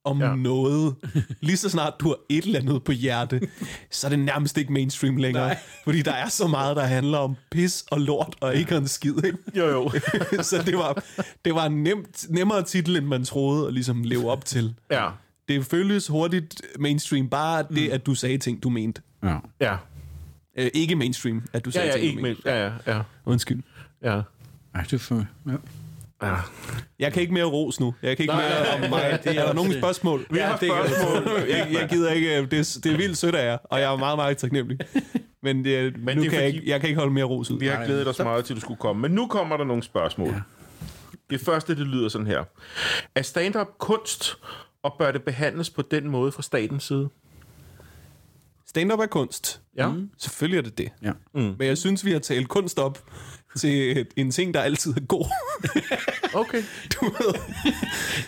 om 0.08 0.20
ja. 0.22 0.30
Ja. 0.30 0.36
noget, 0.36 0.96
lige 1.42 1.58
så 1.58 1.70
snart 1.70 1.94
du 2.00 2.08
har 2.08 2.16
et 2.30 2.46
eller 2.46 2.60
andet 2.60 2.84
på 2.84 2.92
hjerte, 2.92 3.42
så 3.92 4.08
er 4.08 4.10
det 4.10 4.20
nærmest 4.20 4.58
ikke 4.58 4.74
mainstream 4.74 5.18
længere. 5.18 5.48
Nej. 5.48 5.58
Fordi 5.84 6.02
der 6.02 6.12
er 6.12 6.30
så 6.30 6.48
meget, 6.48 6.76
der 6.76 6.84
handler 6.84 7.18
om 7.18 7.36
pis 7.52 7.86
og 7.92 8.02
lort, 8.02 8.36
og 8.42 8.56
ikke 8.56 8.76
en 8.76 8.88
skid, 8.88 9.24
ikke? 9.26 9.38
Jo, 9.56 9.66
jo. 9.68 9.92
så 10.44 10.64
det 10.66 10.78
var, 10.78 11.04
det 11.46 11.56
var 11.56 11.66
en 11.66 11.84
nemt, 11.84 12.26
nemmere 12.30 12.64
titel, 12.64 12.96
end 12.96 13.06
man 13.06 13.24
troede 13.24 13.68
at 13.68 13.74
ligesom 13.74 14.04
leve 14.04 14.32
op 14.32 14.46
til. 14.46 14.76
Ja. 14.92 15.10
Det 15.48 15.66
føles 15.66 16.08
hurtigt 16.08 16.62
mainstream, 16.80 17.30
bare 17.30 17.66
det, 17.70 17.90
at 17.90 18.06
du 18.06 18.16
sagde 18.16 18.38
ting, 18.38 18.64
du 18.64 18.70
mente. 18.70 19.02
Ja. 19.24 19.38
Ja. 19.62 19.76
Øh, 20.58 20.70
ikke 20.74 20.96
mainstream, 20.96 21.44
at 21.54 21.66
du 21.66 21.70
Ja, 21.70 21.72
sagde 21.74 21.88
ja, 21.88 21.94
ting, 21.94 22.06
ikke 22.06 22.18
du 22.18 22.22
mente. 22.22 22.42
Ja, 22.46 22.66
ja, 22.66 22.72
ja. 22.88 23.02
Undskyld. 23.26 23.64
ja. 24.04 24.22
Ej, 24.76 24.82
det 24.82 24.94
er 24.94 24.98
for... 24.98 25.26
Ja. 25.48 25.52
Ja. 26.22 26.36
Jeg 27.00 27.14
kan 27.14 27.22
ikke 27.22 27.34
mere 27.34 27.44
ros 27.46 27.80
nu. 27.80 27.94
Jeg 28.02 28.18
kan 28.18 28.24
ikke 28.24 28.34
Nej, 28.34 28.50
mere 28.50 28.74
om 28.84 28.90
mig. 28.90 29.20
det 29.24 29.30
er 29.30 29.34
er, 29.40 29.44
er 29.44 29.48
der 29.48 29.54
nogle 29.54 29.78
spørgsmål? 29.78 30.26
Vi 30.30 30.38
har 30.40 30.58
det 30.58 30.70
spørgsmål. 30.70 31.40
jeg, 31.50 31.68
jeg 31.72 31.88
gider 31.90 32.12
ikke. 32.12 32.38
øh, 32.38 32.52
Det 32.52 32.60
er, 32.60 32.80
det 32.84 32.94
er 32.94 32.98
vildt 32.98 33.18
sødt 33.18 33.36
af 33.36 33.46
jer, 33.52 33.58
og 33.64 33.80
jeg 33.80 33.94
er 33.94 33.98
meget, 33.98 34.18
meget 34.18 34.38
taknemmelig. 34.38 34.80
Men, 35.44 35.66
det, 35.66 35.98
Men 35.98 36.18
nu 36.18 36.24
det 36.24 36.32
kan 36.32 36.40
jeg, 36.42 36.48
fordi- 36.50 36.58
ikke, 36.58 36.72
jeg 36.72 36.80
kan 36.80 36.90
ikke 36.90 37.00
holde 37.00 37.14
mere 37.14 37.26
ros 37.26 37.52
ud. 37.52 37.60
Vi 37.60 37.68
har 37.68 37.86
glædet 37.86 38.08
os 38.08 38.20
meget 38.20 38.46
til, 38.46 38.54
at 38.54 38.56
du 38.56 38.62
skulle 38.62 38.80
komme. 38.80 39.02
Men 39.02 39.12
nu 39.12 39.28
kommer 39.28 39.58
der 39.58 39.64
nogle 39.64 39.84
spørgsmål. 39.84 40.28
Ja. 40.30 40.42
Det 41.30 41.42
første, 41.42 41.76
det 41.76 41.88
lyder 41.88 42.10
sådan 42.10 42.28
her. 42.28 42.44
Er 43.16 43.22
stand-up 43.22 43.68
kunst, 43.78 44.36
og 44.84 44.96
bør 45.00 45.12
det 45.12 45.24
behandles 45.24 45.70
på 45.70 45.82
den 45.82 46.10
måde 46.10 46.32
fra 46.32 46.42
statens 46.42 46.84
side? 46.84 47.10
Stand-up 48.68 49.00
er 49.00 49.06
kunst. 49.06 49.62
Ja. 49.78 49.88
Mm. 49.88 50.10
Selvfølgelig 50.18 50.58
er 50.58 50.62
det 50.62 50.78
det. 50.78 50.90
Ja. 51.04 51.12
Mm. 51.34 51.42
Men 51.42 51.68
jeg 51.68 51.78
synes, 51.78 52.06
vi 52.06 52.12
har 52.12 52.20
talt 52.20 52.50
kunst 52.50 52.80
op 52.80 53.00
til 53.58 54.06
en 54.16 54.32
ting, 54.32 54.54
der 54.54 54.62
altid 54.62 54.94
er 54.98 55.06
god. 55.08 55.26
Okay. 56.34 56.64
Du 56.94 57.06
ved. 57.06 57.34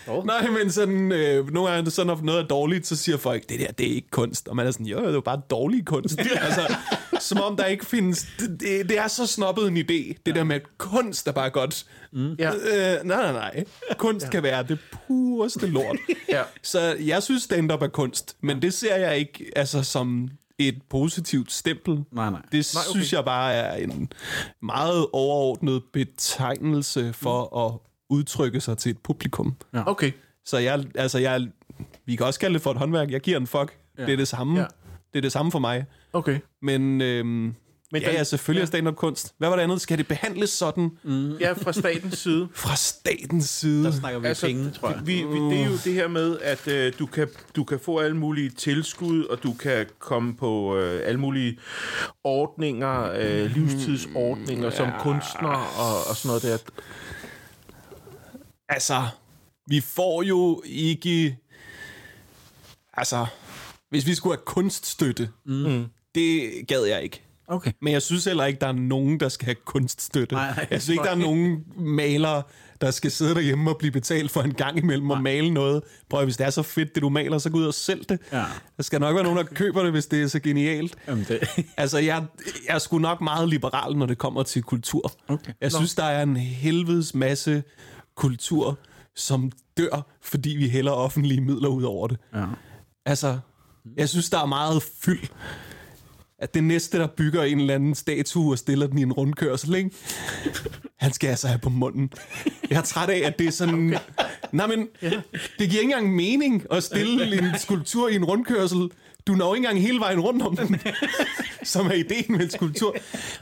Oh. 0.07 0.25
Nej, 0.25 0.49
men 0.49 0.71
sådan, 0.71 1.11
øh, 1.11 1.53
nogle 1.53 1.71
gange, 1.71 1.91
så 1.91 2.03
når 2.03 2.19
noget 2.23 2.43
er 2.43 2.47
dårligt, 2.47 2.87
så 2.87 2.95
siger 2.95 3.17
folk, 3.17 3.49
det 3.49 3.59
der, 3.59 3.71
det 3.71 3.91
er 3.91 3.95
ikke 3.95 4.09
kunst. 4.09 4.47
Og 4.47 4.55
man 4.55 4.67
er 4.67 4.71
sådan, 4.71 4.85
jo, 4.85 4.97
det 4.97 5.07
er 5.07 5.11
jo 5.11 5.21
bare 5.21 5.41
dårlig 5.49 5.85
kunst. 5.85 6.19
altså, 6.19 6.75
som 7.19 7.41
om 7.41 7.57
der 7.57 7.65
ikke 7.65 7.85
findes... 7.85 8.27
Det, 8.39 8.59
det, 8.59 8.89
det 8.89 8.97
er 8.97 9.07
så 9.07 9.27
snobbet 9.27 9.67
en 9.67 9.77
idé, 9.77 10.21
det 10.25 10.35
der 10.35 10.43
med, 10.43 10.55
at 10.55 10.61
kunst 10.77 11.27
er 11.27 11.31
bare 11.31 11.49
godt. 11.49 11.85
Mm. 12.11 12.33
Ja. 12.39 12.51
Øh, 12.51 13.05
nej, 13.05 13.31
nej, 13.31 13.31
nej. 13.31 13.63
Kunst 13.97 14.25
ja. 14.25 14.31
kan 14.31 14.43
være 14.43 14.63
det 14.63 14.79
pureste 15.07 15.67
lort. 15.67 15.97
Ja. 16.29 16.41
Så 16.61 16.95
jeg 16.99 17.23
synes, 17.23 17.43
stand-up 17.43 17.81
er 17.81 17.87
kunst, 17.87 18.35
men 18.41 18.61
det 18.61 18.73
ser 18.73 18.95
jeg 18.95 19.17
ikke 19.17 19.51
altså, 19.55 19.83
som 19.83 20.29
et 20.59 20.81
positivt 20.89 21.51
stempel. 21.51 22.03
Nej, 22.11 22.29
nej. 22.29 22.41
Det 22.51 22.51
nej, 22.51 22.81
okay. 22.89 22.91
synes 22.91 23.13
jeg 23.13 23.25
bare 23.25 23.53
er 23.53 23.75
en 23.75 24.11
meget 24.61 25.05
overordnet 25.13 25.83
betegnelse 25.93 27.13
for 27.13 27.65
at 27.65 27.79
udtrykke 28.09 28.61
sig 28.61 28.77
til 28.77 28.89
et 28.89 28.97
publikum. 28.97 29.55
Okay. 29.73 30.11
Så 30.45 30.57
jeg, 30.57 30.85
altså 30.95 31.19
jeg, 31.19 31.47
vi 32.05 32.15
kan 32.15 32.25
også 32.25 32.39
kalde 32.39 32.53
det 32.53 32.61
for 32.61 32.71
et 32.71 32.77
håndværk. 32.77 33.11
Jeg 33.11 33.21
giver 33.21 33.37
en 33.37 33.47
fuck. 33.47 33.77
Ja. 33.97 34.05
Det 34.05 34.13
er 34.13 34.17
det 34.17 34.27
samme. 34.27 34.55
Ja. 34.55 34.61
Ja. 34.61 34.67
Det 35.13 35.19
er 35.19 35.21
det 35.21 35.31
samme 35.31 35.51
for 35.51 35.59
mig. 35.59 35.85
Okay. 36.13 36.39
Men, 36.61 37.01
øhm, 37.01 37.55
Men 37.91 38.02
ja, 38.02 38.08
den- 38.08 38.15
ja, 38.17 38.23
selvfølgelig 38.23 38.60
ja. 38.60 38.63
er 38.63 38.67
stand-up 38.67 38.95
kunst. 38.95 39.34
Hvad 39.38 39.49
var 39.49 39.56
det 39.56 39.63
andet? 39.63 39.82
Skal 39.82 39.97
det 39.97 40.08
behandles 40.08 40.49
sådan 40.49 40.89
mm. 41.04 41.38
Ja, 41.38 41.52
fra 41.52 41.73
statens 41.73 42.17
side. 42.17 42.47
fra 42.56 42.75
statens 42.75 43.49
side? 43.49 43.84
Der 43.84 43.91
snakker 43.91 44.19
vi 44.19 44.28
altså, 44.28 44.45
penge, 44.45 44.71
tror 44.71 44.89
jeg. 44.89 45.02
Vi, 45.06 45.13
vi, 45.13 45.39
det 45.39 45.60
er 45.62 45.65
jo 45.65 45.78
det 45.84 45.93
her 45.93 46.08
med, 46.08 46.39
at 46.39 46.67
øh, 46.67 46.93
du, 46.99 47.06
kan, 47.06 47.28
du 47.56 47.63
kan 47.63 47.80
få 47.80 47.99
alle 47.99 48.17
mulige 48.17 48.49
tilskud, 48.49 49.23
og 49.23 49.43
du 49.43 49.54
kan 49.54 49.86
komme 49.99 50.36
på 50.36 50.78
øh, 50.78 51.02
alle 51.08 51.19
mulige 51.19 51.60
ordninger, 52.23 53.12
øh, 53.12 53.56
livstidsordninger 53.56 54.65
ja. 54.69 54.75
som 54.75 54.89
kunstner 54.99 55.80
og, 55.80 56.10
og 56.10 56.15
sådan 56.15 56.28
noget 56.28 56.43
der. 56.43 56.58
Altså, 58.69 59.04
vi 59.67 59.82
får 59.82 60.23
jo 60.23 60.62
ikke... 60.65 61.38
Altså, 62.93 63.25
hvis 63.89 64.06
vi 64.06 64.15
skulle 64.15 64.38
have 64.38 64.45
kunststøtte, 64.45 65.30
mm. 65.45 65.86
det 66.15 66.52
gad 66.67 66.84
jeg 66.84 67.04
ikke. 67.04 67.21
Okay. 67.49 67.71
Men 67.81 67.93
jeg 67.93 68.01
synes 68.01 68.25
heller 68.25 68.45
ikke, 68.45 68.59
der 68.59 68.67
er 68.67 68.71
nogen, 68.71 69.19
der 69.19 69.29
skal 69.29 69.45
have 69.45 69.55
kunststøtte. 69.65 70.35
Nej, 70.35 70.55
nej. 70.55 70.67
jeg 70.71 70.81
synes 70.81 70.93
ikke, 70.93 71.03
der 71.03 71.12
er 71.12 71.15
nogen 71.15 71.63
malere, 71.77 72.43
der 72.81 72.91
skal 72.91 73.12
sidde 73.12 73.35
derhjemme 73.35 73.69
og 73.69 73.77
blive 73.77 73.91
betalt 73.91 74.31
for 74.31 74.41
en 74.41 74.53
gang 74.53 74.77
imellem 74.77 75.12
at 75.12 75.21
male 75.21 75.51
noget. 75.51 75.83
Prøv 76.09 76.23
hvis 76.23 76.38
det 76.38 76.45
er 76.45 76.49
så 76.49 76.63
fedt, 76.63 76.95
det 76.95 77.01
du 77.03 77.09
maler, 77.09 77.38
så 77.38 77.49
gå 77.49 77.57
ud 77.57 77.65
og 77.65 77.73
sælg 77.73 78.09
det. 78.09 78.19
Ja. 78.31 78.43
Der 78.77 78.83
skal 78.83 78.99
nok 78.99 79.15
være 79.15 79.23
nogen, 79.23 79.38
der 79.38 79.43
køber 79.43 79.83
det, 79.83 79.91
hvis 79.91 80.05
det 80.05 80.21
er 80.21 80.27
så 80.27 80.39
genialt. 80.39 80.95
Jamen, 81.07 81.25
det... 81.27 81.39
Altså, 81.77 81.97
jeg, 81.97 82.25
jeg 82.67 82.75
er 82.75 82.79
sgu 82.79 82.97
nok 82.99 83.21
meget 83.21 83.49
liberal, 83.49 83.97
når 83.97 84.05
det 84.05 84.17
kommer 84.17 84.43
til 84.43 84.63
kultur. 84.63 85.12
Okay. 85.27 85.53
Jeg 85.62 85.71
synes, 85.71 85.95
der 85.95 86.03
er 86.03 86.23
en 86.23 86.38
helvedes 86.38 87.15
masse 87.15 87.63
kultur, 88.15 88.77
som 89.15 89.51
dør, 89.77 90.05
fordi 90.21 90.49
vi 90.49 90.69
hælder 90.69 90.91
offentlige 90.91 91.41
midler 91.41 91.69
ud 91.69 91.83
over 91.83 92.07
det. 92.07 92.17
Ja. 92.33 92.45
Altså, 93.05 93.39
jeg 93.97 94.09
synes, 94.09 94.29
der 94.29 94.41
er 94.41 94.45
meget 94.45 94.83
fyld. 94.83 95.27
At 96.41 96.54
det 96.54 96.63
næste, 96.63 96.97
der 96.97 97.08
bygger 97.08 97.43
en 97.43 97.60
eller 97.60 97.75
anden 97.75 97.95
statue 97.95 98.54
og 98.54 98.58
stiller 98.58 98.88
den 98.88 98.97
i 98.97 99.02
en 99.02 99.13
rundkørsel, 99.13 99.75
ikke? 99.75 99.91
Han 100.97 101.13
skal 101.13 101.28
altså 101.28 101.47
have 101.47 101.60
på 101.60 101.69
munden. 101.69 102.13
Jeg 102.69 102.78
er 102.78 102.82
træt 102.82 103.10
af, 103.10 103.21
at 103.25 103.39
det 103.39 103.47
er 103.47 103.52
sådan... 103.52 103.88
Okay. 103.88 103.99
Nej, 104.52 104.67
men 104.67 104.88
det 105.60 105.69
giver 105.69 105.82
ikke 105.82 105.82
engang 105.82 106.15
mening 106.15 106.65
at 106.71 106.84
stille 106.84 107.38
en 107.38 107.60
skulptur 107.60 108.10
i 108.10 108.15
en 108.15 108.25
rundkørsel. 108.25 108.89
Du 109.28 109.36
når 109.36 109.56
ikke 109.56 109.65
engang 109.67 109.82
hele 109.82 109.99
vejen 109.99 110.19
rundt 110.19 110.43
om 110.43 110.58
den, 110.58 110.80
som 111.63 111.88
er 111.88 111.93
ideen 111.93 112.25
med 112.30 112.39
en 112.39 112.49
skulptur. 112.49 112.95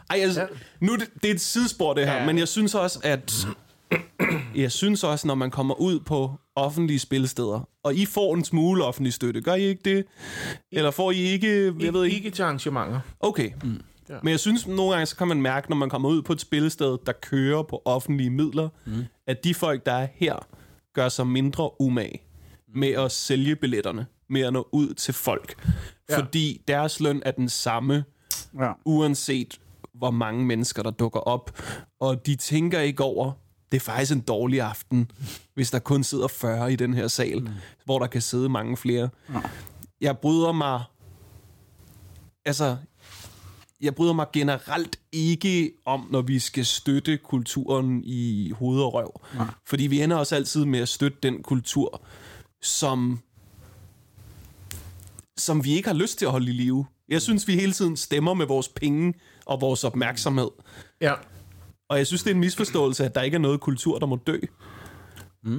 Ej, 0.10 0.20
altså, 0.20 0.48
nu 0.80 0.96
det, 0.96 1.10
det 1.24 1.30
er 1.30 1.34
et 1.34 1.42
sidespor, 1.42 1.94
det 1.94 2.06
her, 2.06 2.16
ja. 2.16 2.26
men 2.26 2.38
jeg 2.38 2.48
synes 2.48 2.76
også, 2.76 3.00
at 3.04 3.48
jeg 4.56 4.71
synes 4.71 5.04
også, 5.04 5.28
når 5.28 5.36
man 5.36 5.52
kommer 5.52 5.76
ud 5.76 6.00
på 6.00 6.32
offentlige 6.56 7.00
spilsteder, 7.00 7.69
og 7.84 7.95
I 7.95 8.06
får 8.06 8.36
en 8.36 8.43
smule 8.43 8.84
offentlig 8.84 9.13
støtte, 9.13 9.41
gør 9.41 9.54
I 9.54 9.62
ikke 9.63 9.82
det? 9.86 10.06
Eller 10.71 10.91
får 10.91 11.12
I 11.12 11.17
ikke... 11.17 11.73
Jeg 11.80 11.93
ved 11.93 12.04
ikke. 12.06 12.17
Ikke 12.17 12.30
til 12.30 12.43
arrangementer. 12.43 13.00
Okay. 13.19 13.52
Mm. 13.63 13.82
Ja. 14.10 14.15
Men 14.23 14.32
jeg 14.32 14.39
synes, 14.39 14.67
nogle 14.67 14.91
gange 14.91 15.06
så 15.06 15.15
kan 15.15 15.28
man 15.28 15.41
mærke, 15.41 15.69
når 15.69 15.78
man 15.78 15.89
kommer 15.89 16.10
ud 16.10 16.21
på 16.21 16.34
et 16.34 16.41
spillested, 16.41 16.97
der 17.06 17.12
kører 17.12 17.63
på 17.63 17.82
offentlige 17.86 18.30
midler, 18.30 18.69
mm. 18.86 19.04
at 19.28 19.43
de 19.43 19.54
folk, 19.54 19.86
der 19.86 19.91
er 19.93 20.08
her, 20.13 20.36
gør 20.93 21.10
sig 21.10 21.28
mindre 21.28 21.82
umage 21.82 22.21
med 22.76 22.88
at 22.91 23.12
sælge 23.12 23.56
billetterne, 23.56 24.06
med 24.30 24.41
at 24.41 24.54
nå 24.54 24.67
ud 24.71 24.93
til 24.93 25.13
folk. 25.13 25.67
Ja. 26.10 26.19
Fordi 26.19 26.62
deres 26.67 27.00
løn 27.00 27.21
er 27.26 27.32
den 27.32 27.50
samme, 27.50 28.04
Ja. 28.60 28.71
uanset 28.86 29.60
hvor 29.93 30.12
mange 30.12 30.45
mennesker, 30.45 30.84
der 30.84 30.91
dukker 30.91 31.19
op. 31.19 31.62
Og 32.00 32.26
de 32.26 32.36
tænker 32.36 32.80
ikke 32.80 33.04
over, 33.04 33.32
det 33.71 33.77
er 33.77 33.82
faktisk 33.82 34.12
en 34.12 34.21
dårlig 34.21 34.62
aften, 34.62 35.12
hvis 35.53 35.71
der 35.71 35.80
kun 35.80 36.03
sidder 36.03 36.27
40 36.27 36.73
i 36.73 36.75
den 36.75 36.93
her 36.93 37.08
sal, 37.08 37.41
mm. 37.41 37.47
hvor 37.86 37.99
der 37.99 38.08
kan 38.08 38.21
sidde 38.21 38.49
mange 38.49 38.77
flere. 38.77 39.10
Ja. 39.34 39.41
Jeg 40.01 40.17
bryder 40.17 40.51
mig... 40.51 40.84
Altså, 42.45 42.77
jeg 43.82 43.95
bryder 43.95 44.13
mig 44.13 44.25
generelt 44.34 44.99
ikke 45.12 45.71
om, 45.86 46.08
når 46.12 46.21
vi 46.21 46.39
skal 46.39 46.65
støtte 46.65 47.17
kulturen 47.17 48.03
i 48.06 48.51
hoved 48.51 48.82
og 48.82 48.93
røv. 48.93 49.21
Ja. 49.36 49.45
Fordi 49.65 49.88
vi 49.88 50.01
ender 50.01 50.17
også 50.17 50.36
altid 50.36 50.65
med 50.65 50.80
at 50.80 50.89
støtte 50.89 51.17
den 51.23 51.43
kultur, 51.43 52.01
som 52.62 53.19
som 55.38 55.63
vi 55.63 55.73
ikke 55.75 55.88
har 55.88 55.95
lyst 55.95 56.17
til 56.17 56.25
at 56.25 56.32
holde 56.32 56.49
i 56.49 56.53
live. 56.53 56.86
Jeg 57.10 57.21
synes, 57.21 57.47
vi 57.47 57.53
hele 57.53 57.71
tiden 57.71 57.97
stemmer 57.97 58.34
med 58.34 58.45
vores 58.45 58.69
penge 58.69 59.13
og 59.45 59.62
vores 59.62 59.84
opmærksomhed. 59.84 60.49
Ja. 61.01 61.13
Og 61.89 61.97
jeg 61.97 62.08
synes, 62.08 62.23
det 62.23 62.32
er 62.32 62.34
en 62.36 62.39
misforståelse, 62.41 63.06
at 63.06 63.15
der 63.15 63.21
ikke 63.21 63.36
er 63.36 63.39
noget 63.39 63.60
kultur, 63.60 64.00
der 64.00 64.06
må 64.06 64.15
dø. 64.28 64.38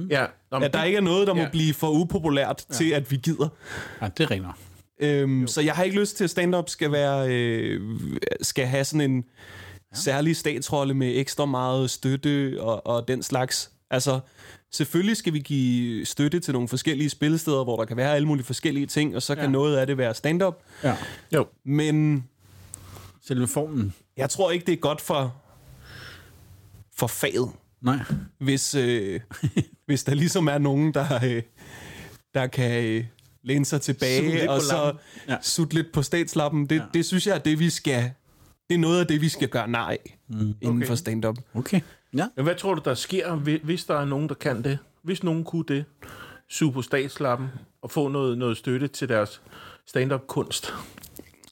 Ja. 0.09 0.25
Nå, 0.51 0.59
men 0.59 0.63
At 0.63 0.73
der 0.73 0.83
ikke 0.83 0.97
er 0.97 1.01
noget, 1.01 1.27
der 1.27 1.33
må 1.33 1.41
Ja. 1.41 1.49
blive 1.49 1.73
for 1.73 1.89
upopulært 1.89 2.65
ja. 2.69 2.73
til, 2.75 2.89
at 2.91 3.11
vi 3.11 3.15
gider. 3.23 3.47
ja, 4.01 4.07
det 4.17 4.31
ringer. 4.31 4.51
Øhm, 4.99 5.47
så 5.47 5.61
jeg 5.61 5.73
har 5.75 5.83
ikke 5.83 5.99
lyst 5.99 6.17
til, 6.17 6.23
at 6.23 6.29
stand-up 6.29 6.69
skal, 6.69 6.91
være, 6.91 7.29
øh, 7.33 7.81
skal 8.41 8.65
have 8.65 8.83
sådan 8.85 9.11
en 9.11 9.17
ja. 9.17 9.95
særlig 9.99 10.35
statsrolle 10.35 10.93
med 10.93 11.11
ekstra 11.15 11.45
meget 11.45 11.89
støtte 11.89 12.55
og, 12.59 12.87
og 12.87 13.07
den 13.07 13.23
slags. 13.23 13.71
Altså, 13.91 14.19
selvfølgelig 14.71 15.17
skal 15.17 15.33
vi 15.33 15.39
give 15.39 16.05
støtte 16.05 16.39
til 16.39 16.53
nogle 16.53 16.67
forskellige 16.67 17.09
spillesteder, 17.09 17.63
hvor 17.63 17.77
der 17.77 17.85
kan 17.85 17.97
være 17.97 18.15
alle 18.15 18.27
mulige 18.27 18.45
forskellige 18.45 18.85
ting, 18.85 19.15
og 19.15 19.21
så 19.21 19.35
kan 19.35 19.43
Ja. 19.43 19.49
noget 19.49 19.77
af 19.77 19.87
det 19.87 19.97
være 19.97 20.13
stand-up. 20.13 20.55
Ja. 20.83 20.95
Jo. 21.33 21.45
Men 21.65 22.23
Selve 23.27 23.47
formen. 23.47 23.93
jeg 24.17 24.29
tror 24.29 24.51
ikke, 24.51 24.65
det 24.65 24.71
er 24.73 24.77
godt 24.77 25.01
for, 25.01 25.35
for 26.99 27.07
faget, 27.07 27.49
Nej. 27.81 27.97
hvis, 28.39 28.75
øh, 28.75 29.19
hvis 29.85 30.03
der 30.03 30.13
ligesom 30.13 30.47
er 30.47 30.57
nogen, 30.57 30.93
der, 30.93 31.19
øh, 31.25 31.41
der 32.33 32.47
kan 32.47 32.83
øh, 32.85 33.05
læne 33.43 33.65
sig 33.65 33.81
tilbage 33.81 34.51
og 34.51 34.61
så. 34.61 34.93
Ja. 35.27 35.37
sutte 35.41 35.73
lidt 35.75 35.91
på 35.93 36.01
statslappen. 36.01 36.65
Det, 36.65 36.75
ja. 36.75 36.83
det 36.93 37.05
synes 37.05 37.27
jeg 37.27 37.35
er 37.35 37.39
det, 37.39 37.59
vi 37.59 37.69
skal... 37.69 38.11
Det 38.69 38.75
er 38.75 38.79
noget 38.79 38.99
af 38.99 39.07
det, 39.07 39.21
vi 39.21 39.29
skal 39.29 39.47
gøre 39.49 39.67
nej 39.67 39.97
mm. 40.27 40.53
inden 40.61 40.77
Okay. 40.77 40.87
for 40.87 40.95
stand-up. 40.95 41.37
Okay. 41.53 41.81
Ja. 42.17 42.27
Hvad 42.43 42.55
tror 42.55 42.73
du, 42.73 42.81
der 42.85 42.93
sker, 42.93 43.35
hvi- 43.35 43.63
hvis 43.63 43.85
der 43.85 43.99
er 43.99 44.05
nogen, 44.05 44.29
der 44.29 44.35
kan 44.35 44.63
det? 44.63 44.77
Hvis 45.03 45.23
nogen 45.23 45.43
kunne 45.43 45.63
det, 45.67 45.85
suge 46.49 46.73
på 46.73 46.81
statslappen 46.81 47.47
og 47.81 47.91
få 47.91 48.07
noget, 48.07 48.37
noget 48.37 48.57
støtte 48.57 48.87
til 48.87 49.09
deres 49.09 49.41
stand-up-kunst? 49.87 50.73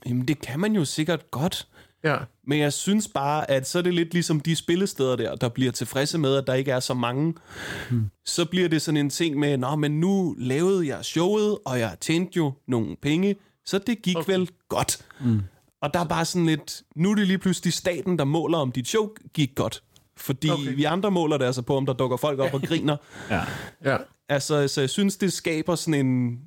Jamen, 0.06 0.28
det 0.28 0.42
kan 0.42 0.60
man 0.60 0.74
jo 0.76 0.86
sikkert 0.86 1.32
godt. 1.32 1.68
Ja. 2.04 2.18
Men 2.48 2.60
jeg 2.60 2.74
synes 2.74 3.08
bare, 3.08 3.52
at 3.52 3.68
så 3.68 3.78
er 3.78 3.82
det 3.82 3.94
lidt 3.94 4.14
ligesom 4.14 4.40
de 4.40 4.56
spillesteder 4.56 5.16
der, 5.16 5.36
der 5.36 5.50
bliver 5.50 5.72
tilfredse 5.72 6.18
med, 6.18 6.36
at 6.36 6.48
der 6.48 6.54
ikke 6.54 6.72
er 6.72 6.80
så 6.80 6.94
mange. 6.94 7.34
Hmm. 7.90 8.10
Så 8.26 8.46
bliver 8.46 8.70
det 8.70 8.82
sådan 8.82 8.98
en 8.98 9.10
ting 9.10 9.38
med, 9.40 9.58
Nå, 9.58 9.76
men 9.76 10.00
nu 10.00 10.36
lavede 10.40 10.88
jeg 10.88 11.06
showet, 11.06 11.58
og 11.66 11.80
jeg 11.80 11.98
tjente 12.02 12.38
jo 12.38 12.54
nogle 12.68 12.96
penge, 13.02 13.36
så 13.66 13.78
det 13.78 14.02
gik 14.02 14.18
okay. 14.18 14.34
vel 14.34 14.50
godt. 14.70 15.06
Hmm. 15.20 15.42
Og 15.82 15.94
der 15.94 16.00
er 16.00 16.06
bare 16.06 16.26
sådan 16.26 16.46
lidt, 16.46 16.82
nu 16.96 17.12
er 17.12 17.16
det 17.16 17.28
lige 17.28 17.38
pludselig 17.38 17.74
staten, 17.74 18.20
der 18.20 18.26
måler, 18.26 18.58
om 18.58 18.72
dit 18.72 18.88
show 18.88 19.10
gik 19.34 19.56
godt. 19.56 19.84
Fordi 20.18 20.50
okay. 20.50 20.76
Vi 20.76 20.84
andre 20.84 21.12
måler 21.12 21.38
det 21.38 21.46
altså 21.46 21.62
på, 21.62 21.78
om 21.78 21.86
der 21.86 21.94
dukker 21.94 22.18
folk 22.18 22.40
op 22.40 22.54
og 22.54 22.62
griner. 22.68 22.98
Ja. 23.30 23.42
Ja. 23.86 23.98
Altså, 24.30 24.68
så 24.68 24.82
jeg 24.82 24.90
synes, 24.90 25.18
det 25.18 25.34
skaber 25.34 25.76
sådan 25.76 26.06
en, 26.06 26.40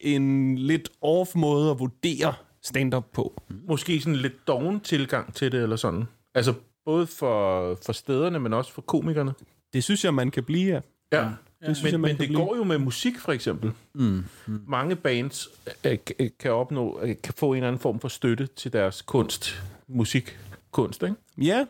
en 0.00 0.58
lidt 0.58 0.88
off 1.02 1.34
måde 1.34 1.70
at 1.70 1.78
vurdere 1.78 2.34
stand-up 2.62 3.04
på. 3.12 3.42
Måske 3.68 4.00
sådan 4.00 4.14
en 4.14 4.20
lidt 4.20 4.46
doven 4.46 4.80
tilgang 4.80 5.34
til 5.34 5.52
det, 5.52 5.62
eller 5.62 5.76
sådan. 5.76 6.04
Altså, 6.34 6.54
både 6.84 7.06
for, 7.06 7.74
for 7.86 7.92
stederne, 7.92 8.38
men 8.38 8.52
også 8.52 8.72
for 8.72 8.82
komikerne. 8.82 9.34
Det 9.72 9.84
synes 9.84 10.04
jeg, 10.04 10.14
man 10.14 10.30
kan 10.30 10.44
blive 10.44 10.74
af. 10.76 10.82
Ja. 11.12 11.22
ja. 11.22 11.30
Det 11.66 11.76
synes 11.76 11.82
Men, 11.82 11.92
jeg, 11.92 12.00
man 12.00 12.08
men 12.08 12.16
kan 12.16 12.20
det 12.20 12.28
blive. 12.28 12.46
går 12.46 12.56
jo 12.56 12.64
med 12.64 12.78
musik, 12.78 13.18
for 13.18 13.32
eksempel. 13.32 13.72
Mm. 13.94 14.24
Mm. 14.46 14.60
Mange 14.68 14.96
bands 14.96 15.48
øh, 15.84 15.98
k- 16.10 16.28
kan 16.40 16.52
opnå, 16.52 17.00
øh, 17.02 17.16
kan 17.22 17.34
få 17.36 17.50
en 17.52 17.56
eller 17.56 17.68
anden 17.68 17.80
form 17.80 18.00
for 18.00 18.08
støtte 18.08 18.46
til 18.46 18.72
deres 18.72 19.02
kunst, 19.02 19.62
musik, 19.88 20.38
kunst, 20.70 21.02
ikke? 21.02 21.14
Ja. 21.38 21.66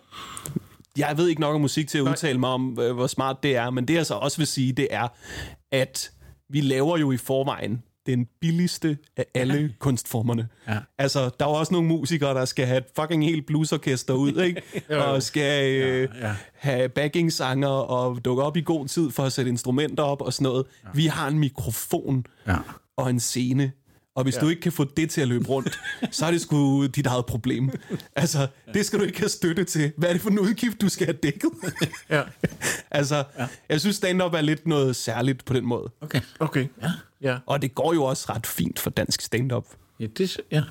Jeg 0.96 1.14
ved 1.18 1.28
ikke 1.28 1.40
nok 1.40 1.54
om 1.54 1.60
musik 1.60 1.88
til 1.88 1.98
at 1.98 2.02
udtale 2.02 2.38
mig 2.38 2.50
om, 2.50 2.78
øh, 2.80 2.94
hvor 2.94 3.06
smart 3.06 3.42
det 3.42 3.56
er, 3.56 3.70
men 3.70 3.88
det 3.88 3.94
jeg 3.94 4.06
så 4.06 4.14
også 4.14 4.36
vil 4.38 4.46
sige, 4.46 4.72
det 4.72 4.88
er, 4.90 5.08
at 5.70 6.10
vi 6.48 6.60
laver 6.60 6.98
jo 6.98 7.12
i 7.12 7.16
forvejen 7.16 7.82
den 8.08 8.26
billigste 8.40 8.98
af 9.16 9.24
alle 9.34 9.74
kunstformerne. 9.78 10.48
Ja. 10.68 10.78
Altså, 10.98 11.30
der 11.40 11.44
er 11.46 11.50
også 11.50 11.72
nogle 11.74 11.88
musikere, 11.88 12.34
der 12.34 12.44
skal 12.44 12.66
have 12.66 12.78
et 12.78 12.84
fucking 13.00 13.24
helt 13.24 13.46
bluesorkester 13.46 14.14
ud, 14.14 14.32
ikke? 14.46 14.62
og 14.96 15.22
skal 15.22 15.72
øh, 15.74 16.08
ja. 16.20 16.34
have 16.54 16.88
backing-sanger 16.88 17.68
og 17.68 18.24
dukke 18.24 18.42
op 18.42 18.56
i 18.56 18.60
god 18.60 18.88
tid 18.88 19.10
for 19.10 19.22
at 19.22 19.32
sætte 19.32 19.48
instrumenter 19.48 20.02
op 20.02 20.20
og 20.22 20.32
sådan 20.32 20.44
noget. 20.44 20.66
Ja. 20.84 20.88
Vi 20.94 21.06
har 21.06 21.28
en 21.28 21.38
mikrofon 21.38 22.26
Ja. 22.46 22.56
og 22.96 23.10
en 23.10 23.20
scene. 23.20 23.72
Og 24.18 24.24
hvis 24.24 24.36
ja. 24.36 24.40
du 24.40 24.48
ikke 24.48 24.62
kan 24.62 24.72
få 24.72 24.84
det 24.84 25.10
til 25.10 25.20
at 25.20 25.28
løbe 25.28 25.48
rundt, 25.48 25.80
så 26.10 26.26
er 26.26 26.30
det 26.30 26.40
sgu 26.40 26.86
dit 26.86 27.06
eget 27.06 27.26
problem. 27.26 27.70
Altså, 28.16 28.46
det 28.74 28.86
skal 28.86 28.98
du 28.98 29.04
ikke 29.04 29.18
have 29.18 29.28
støtte 29.28 29.64
til. 29.64 29.92
Hvad 29.96 30.08
er 30.08 30.12
det 30.12 30.22
for 30.22 30.30
en 30.30 30.38
udgift, 30.38 30.80
du 30.80 30.88
skal 30.88 31.06
have 31.06 31.18
dækket? 31.22 31.50
Ja. 32.10 32.22
altså, 32.90 33.24
ja. 33.38 33.48
jeg 33.68 33.80
synes, 33.80 33.96
stand-up 33.96 34.34
er 34.34 34.40
lidt 34.40 34.66
noget 34.66 34.96
særligt 34.96 35.44
på 35.44 35.54
den 35.54 35.66
måde. 35.66 35.90
Okay. 36.00 36.20
Okay. 36.38 36.66
Ja. 36.82 36.90
ja. 37.20 37.38
Og 37.46 37.62
det 37.62 37.74
går 37.74 37.94
jo 37.94 38.04
også 38.04 38.32
ret 38.32 38.46
fint 38.46 38.78
for 38.78 38.90
dansk 38.90 39.20
stand-up. 39.20 39.66
Ja, 40.00 40.06
det, 40.06 40.40
ja. 40.52 40.62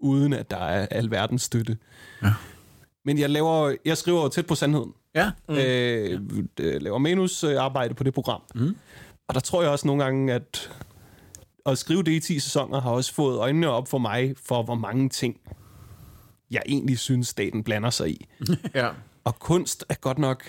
uden 0.00 0.32
at 0.32 0.50
der 0.50 0.56
er 0.64 0.86
alverdens 0.90 1.42
støtte. 1.42 1.76
Ja. 2.22 2.32
Men 3.04 3.18
jeg, 3.18 3.30
laver, 3.30 3.74
jeg 3.84 3.96
skriver 3.96 4.28
tæt 4.28 4.46
på 4.46 4.54
sandheden. 4.54 4.92
Ja. 5.14 5.30
Mm. 5.48 5.54
Øh, 5.54 6.20
øh, 6.60 6.82
laver 6.82 6.98
manusarbejde 6.98 7.94
på 7.94 8.04
det 8.04 8.14
program. 8.14 8.42
Mm. 8.54 8.76
Og 9.28 9.34
der 9.34 9.40
tror 9.40 9.62
jeg 9.62 9.70
også 9.70 9.86
nogle 9.86 10.04
gange, 10.04 10.32
at 10.32 10.70
at 11.66 11.78
skrive 11.78 12.02
det 12.02 12.12
i 12.12 12.20
10 12.20 12.38
sæsoner 12.38 12.80
har 12.80 12.90
også 12.90 13.14
fået 13.14 13.38
øjnene 13.38 13.68
op 13.68 13.88
for 13.88 13.98
mig 13.98 14.34
for, 14.44 14.62
hvor 14.62 14.74
mange 14.74 15.08
ting, 15.08 15.40
jeg 16.50 16.62
egentlig 16.66 16.98
synes, 16.98 17.28
staten 17.28 17.64
blander 17.64 17.90
sig 17.90 18.10
i. 18.10 18.26
Ja. 18.74 18.90
Og 19.24 19.38
kunst 19.38 19.84
er 19.88 19.94
godt 19.94 20.18
nok... 20.18 20.44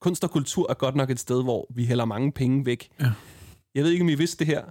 Kunst 0.00 0.24
og 0.24 0.30
kultur 0.30 0.70
er 0.70 0.74
godt 0.74 0.94
nok 0.94 1.10
et 1.10 1.20
sted, 1.20 1.42
hvor 1.42 1.66
vi 1.70 1.86
hælder 1.86 2.04
mange 2.04 2.32
penge 2.32 2.66
væk. 2.66 2.90
Ja. 3.00 3.10
Jeg 3.74 3.84
ved 3.84 3.90
ikke, 3.90 4.02
om 4.02 4.08
I 4.08 4.14
vidste 4.14 4.38
det 4.38 4.46
her, 4.46 4.62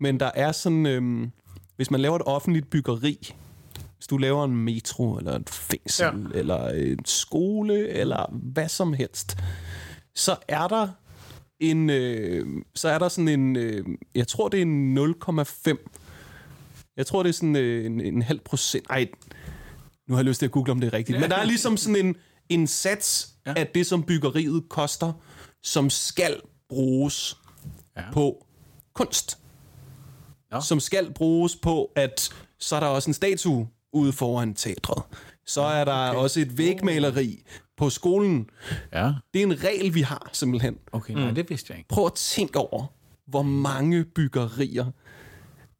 men 0.00 0.20
der 0.20 0.30
er 0.34 0.52
sådan... 0.52 0.86
Øhm, 0.86 1.32
hvis 1.76 1.90
man 1.90 2.00
laver 2.00 2.16
et 2.16 2.22
offentligt 2.26 2.70
byggeri, 2.70 3.34
hvis 3.96 4.06
du 4.06 4.16
laver 4.16 4.44
en 4.44 4.56
metro, 4.56 5.16
eller 5.16 5.32
et 5.32 5.50
fængsel, 5.50 6.04
ja. 6.04 6.38
eller 6.38 6.68
en 6.68 7.04
skole, 7.04 7.88
eller 7.88 8.30
hvad 8.32 8.68
som 8.68 8.92
helst, 8.92 9.38
så 10.14 10.36
er 10.48 10.68
der 10.68 10.88
en, 11.60 11.90
øh, 11.90 12.46
så 12.74 12.88
er 12.88 12.98
der 12.98 13.08
sådan 13.08 13.28
en, 13.28 13.56
øh, 13.56 13.84
jeg 14.14 14.28
tror 14.28 14.48
det 14.48 14.58
er 14.58 14.62
en 14.62 14.98
0,5, 14.98 15.76
jeg 16.96 17.06
tror 17.06 17.22
det 17.22 17.28
er 17.28 17.32
sådan 17.32 17.56
øh, 17.56 17.86
en, 17.86 18.00
en 18.00 18.22
halv 18.22 18.40
procent, 18.40 18.86
ej, 18.90 19.08
nu 20.08 20.14
har 20.14 20.18
jeg 20.20 20.24
lyst 20.24 20.38
til 20.38 20.46
at 20.46 20.52
google, 20.52 20.72
om 20.72 20.80
det 20.80 20.86
er 20.86 20.92
rigtigt, 20.92 21.20
men 21.20 21.30
der 21.30 21.36
er 21.36 21.44
ligesom 21.44 21.76
sådan 21.76 22.06
en, 22.06 22.16
en 22.48 22.66
sats 22.66 23.28
ja. 23.46 23.54
af 23.56 23.66
det, 23.66 23.86
som 23.86 24.02
byggeriet 24.02 24.68
koster, 24.68 25.12
som 25.62 25.90
skal 25.90 26.40
bruges 26.68 27.36
ja. 27.96 28.12
på 28.12 28.46
kunst. 28.94 29.38
Ja. 30.52 30.60
Som 30.60 30.80
skal 30.80 31.12
bruges 31.12 31.56
på, 31.56 31.90
at 31.96 32.30
så 32.58 32.76
er 32.76 32.80
der 32.80 32.86
også 32.86 33.10
en 33.10 33.14
statue 33.14 33.68
ude 33.92 34.12
foran 34.12 34.54
teatret. 34.54 35.02
Så 35.48 35.62
er 35.62 35.84
der 35.84 36.10
okay. 36.10 36.18
også 36.18 36.40
et 36.40 36.58
vægmaleri 36.58 37.42
på 37.76 37.90
skolen. 37.90 38.50
Ja. 38.92 39.12
Det 39.34 39.42
er 39.42 39.46
en 39.46 39.64
regel, 39.64 39.94
vi 39.94 40.00
har 40.00 40.30
simpelthen. 40.32 40.78
Okay, 40.92 41.14
nej, 41.14 41.30
det 41.30 41.50
vidste 41.50 41.70
jeg 41.70 41.78
ikke. 41.78 41.88
Prøv 41.88 42.06
at 42.06 42.12
tænke 42.12 42.58
over, 42.58 42.86
hvor 43.26 43.42
mange 43.42 44.04
byggerier, 44.04 44.86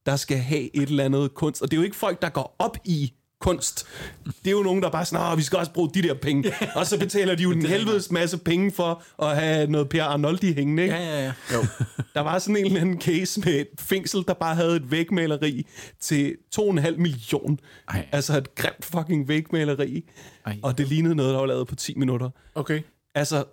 der 0.06 0.16
skal 0.16 0.38
have 0.38 0.76
et 0.76 0.88
eller 0.88 1.04
andet 1.04 1.34
kunst. 1.34 1.62
Og 1.62 1.70
det 1.70 1.76
er 1.76 1.80
jo 1.80 1.84
ikke 1.84 1.96
folk, 1.96 2.22
der 2.22 2.28
går 2.28 2.56
op 2.58 2.76
i 2.84 3.12
kunst. 3.40 3.86
Det 4.24 4.46
er 4.46 4.50
jo 4.50 4.62
nogen, 4.62 4.82
der 4.82 4.90
bare 4.90 5.04
sådan, 5.04 5.38
vi 5.38 5.42
skal 5.42 5.58
også 5.58 5.72
bruge 5.72 5.90
de 5.94 6.02
der 6.02 6.14
penge. 6.14 6.52
Og 6.74 6.86
så 6.86 6.98
betaler 6.98 7.34
de 7.34 7.42
jo 7.42 7.50
en 7.50 7.66
helvedes 7.66 8.10
masse 8.10 8.38
penge 8.38 8.72
for 8.72 9.02
at 9.22 9.36
have 9.36 9.70
noget 9.70 9.88
Per 9.88 10.04
Arnoldi 10.04 10.52
hængende. 10.54 10.82
Ikke? 10.82 10.94
Ja, 10.94 11.02
ja, 11.02 11.24
ja. 11.24 11.32
Jo. 11.54 11.66
Der 12.14 12.20
var 12.20 12.38
sådan 12.38 12.56
en 12.56 12.66
eller 12.66 12.80
anden 12.80 13.00
case 13.00 13.40
med 13.40 13.52
et 13.54 13.68
fængsel, 13.78 14.24
der 14.28 14.34
bare 14.34 14.54
havde 14.54 14.76
et 14.76 14.90
vægmaleri 14.90 15.66
til 16.00 16.36
2,5 16.60 16.96
million. 16.96 17.60
Ej. 17.88 18.06
Altså 18.12 18.36
et 18.38 18.54
grimt 18.54 18.84
fucking 18.84 19.28
vægmaleri. 19.28 20.04
Ej. 20.46 20.58
Og 20.62 20.78
det 20.78 20.88
lignede 20.88 21.14
noget, 21.14 21.32
der 21.32 21.38
var 21.40 21.46
lavet 21.46 21.68
på 21.68 21.74
10 21.74 21.94
minutter. 21.94 22.30
Okay. 22.54 22.80
Altså, 23.14 23.44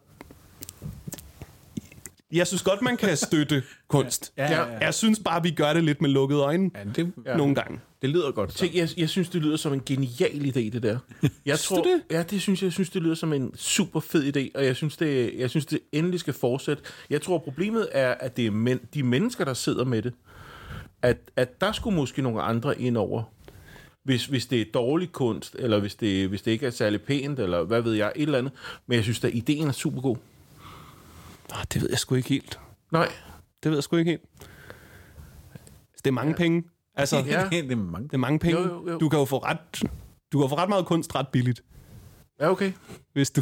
jeg 2.32 2.48
synes 2.48 2.62
godt, 2.62 2.82
man 2.82 2.98
kan 2.98 3.18
støtte 3.18 3.64
kunst. 3.88 4.34
Ja, 4.38 4.52
ja, 4.52 4.72
ja. 4.72 4.78
Jeg 4.78 4.94
synes 4.94 5.20
bare, 5.20 5.44
vi 5.44 5.52
gør 5.52 5.74
det 5.74 5.84
lidt 5.84 6.02
med 6.02 6.10
lukkede 6.10 6.40
øjne 6.40 6.72
Ja, 6.76 6.84
det, 6.96 7.14
ja. 7.26 7.38
nogle 7.38 7.56
gange. 7.56 7.80
Det 8.06 8.14
lyder 8.14 8.32
godt. 8.32 8.58
Så. 8.58 8.70
Jeg, 8.74 8.90
jeg 8.98 9.10
synes, 9.10 9.30
det 9.30 9.42
lyder 9.42 9.58
som 9.58 9.74
en 9.74 9.82
genial 9.86 10.46
idé, 10.46 10.60
det 10.60 10.84
der. 10.84 10.98
Jeg 11.46 11.60
tror, 11.60 11.84
det? 11.84 12.02
Ja, 12.12 12.24
det 12.24 12.42
synes 12.42 12.62
jeg. 12.62 12.66
Jeg 12.66 12.74
synes, 12.74 12.90
det 12.90 13.02
lyder 13.02 13.16
som 13.16 13.34
en 13.34 13.58
super 13.58 14.00
fed 14.00 14.38
idé, 14.38 14.52
og 14.56 14.66
jeg 14.66 14.76
synes, 14.76 14.98
det, 14.98 15.34
jeg 15.38 15.50
synes, 15.50 15.66
det 15.66 15.80
endelig 15.92 16.20
skal 16.20 16.34
fortsætte. 16.34 16.84
Jeg 17.10 17.22
tror, 17.22 17.38
problemet 17.38 17.88
er, 17.92 18.12
at 18.12 18.38
det 18.38 18.46
er 18.46 18.52
men, 18.52 18.80
de 18.94 19.04
mennesker, 19.04 19.46
der 19.46 19.54
sidder 19.54 19.86
med 19.86 20.02
det. 20.02 20.14
At, 21.02 21.18
at 21.36 21.62
der 21.62 21.72
skulle 21.72 21.96
måske 21.96 22.22
nogle 22.22 22.42
andre 22.42 22.82
ind 22.82 22.98
over. 22.98 23.24
Hvis, 24.04 24.26
hvis 24.26 24.46
det 24.46 24.62
er 24.62 24.66
dårlig 24.74 25.12
kunst, 25.12 25.56
eller 25.60 25.80
hvis 25.80 25.96
det, 25.96 26.30
hvis 26.30 26.42
det 26.42 26.52
ikke 26.52 26.66
er 26.66 26.72
særlig 26.72 27.02
pænt, 27.02 27.40
eller 27.40 27.64
hvad 27.64 27.82
ved 27.82 27.94
jeg, 27.94 28.12
et 28.16 28.22
eller 28.22 28.38
andet. 28.38 28.54
Men 28.88 28.96
jeg 28.96 29.04
synes, 29.04 29.24
at 29.24 29.34
ideen 29.34 29.68
er 29.68 29.72
super 29.72 30.02
god. 30.02 30.18
Oh, 31.54 31.64
det 31.74 31.82
ved 31.82 31.90
jeg 31.90 32.00
sgu 32.00 32.16
ikke 32.16 32.30
helt. 32.30 32.60
Nej. 32.92 33.12
Det 33.64 33.72
ved 33.72 33.78
jeg 33.78 33.84
sgu 33.84 33.96
ikke 33.96 34.12
helt. 34.12 34.24
Det 35.98 36.08
er 36.08 36.12
mange 36.12 36.32
ja. 36.32 36.38
penge. 36.38 36.64
Altså, 36.96 37.18
Ja. 37.18 37.48
det 37.52 37.72
er 37.72 37.76
mange. 37.76 38.08
det 38.08 38.14
er 38.14 38.18
mange 38.18 38.40
penge. 38.40 38.62
Jo, 38.62 38.68
jo, 38.68 38.92
jo. 38.92 38.98
Du 38.98 39.10
kan 39.10 39.20
jo 39.20 39.26
få 39.26 39.38
ret, 39.38 39.58
du 40.34 40.40
kan 40.40 40.50
få 40.50 40.56
ret 40.56 40.70
meget 40.70 40.86
kunst 40.86 41.16
ret 41.16 41.28
billigt, 41.28 41.62
Ja, 42.40 42.50
okay. 42.52 42.72
hvis 43.14 43.32
du... 43.32 43.42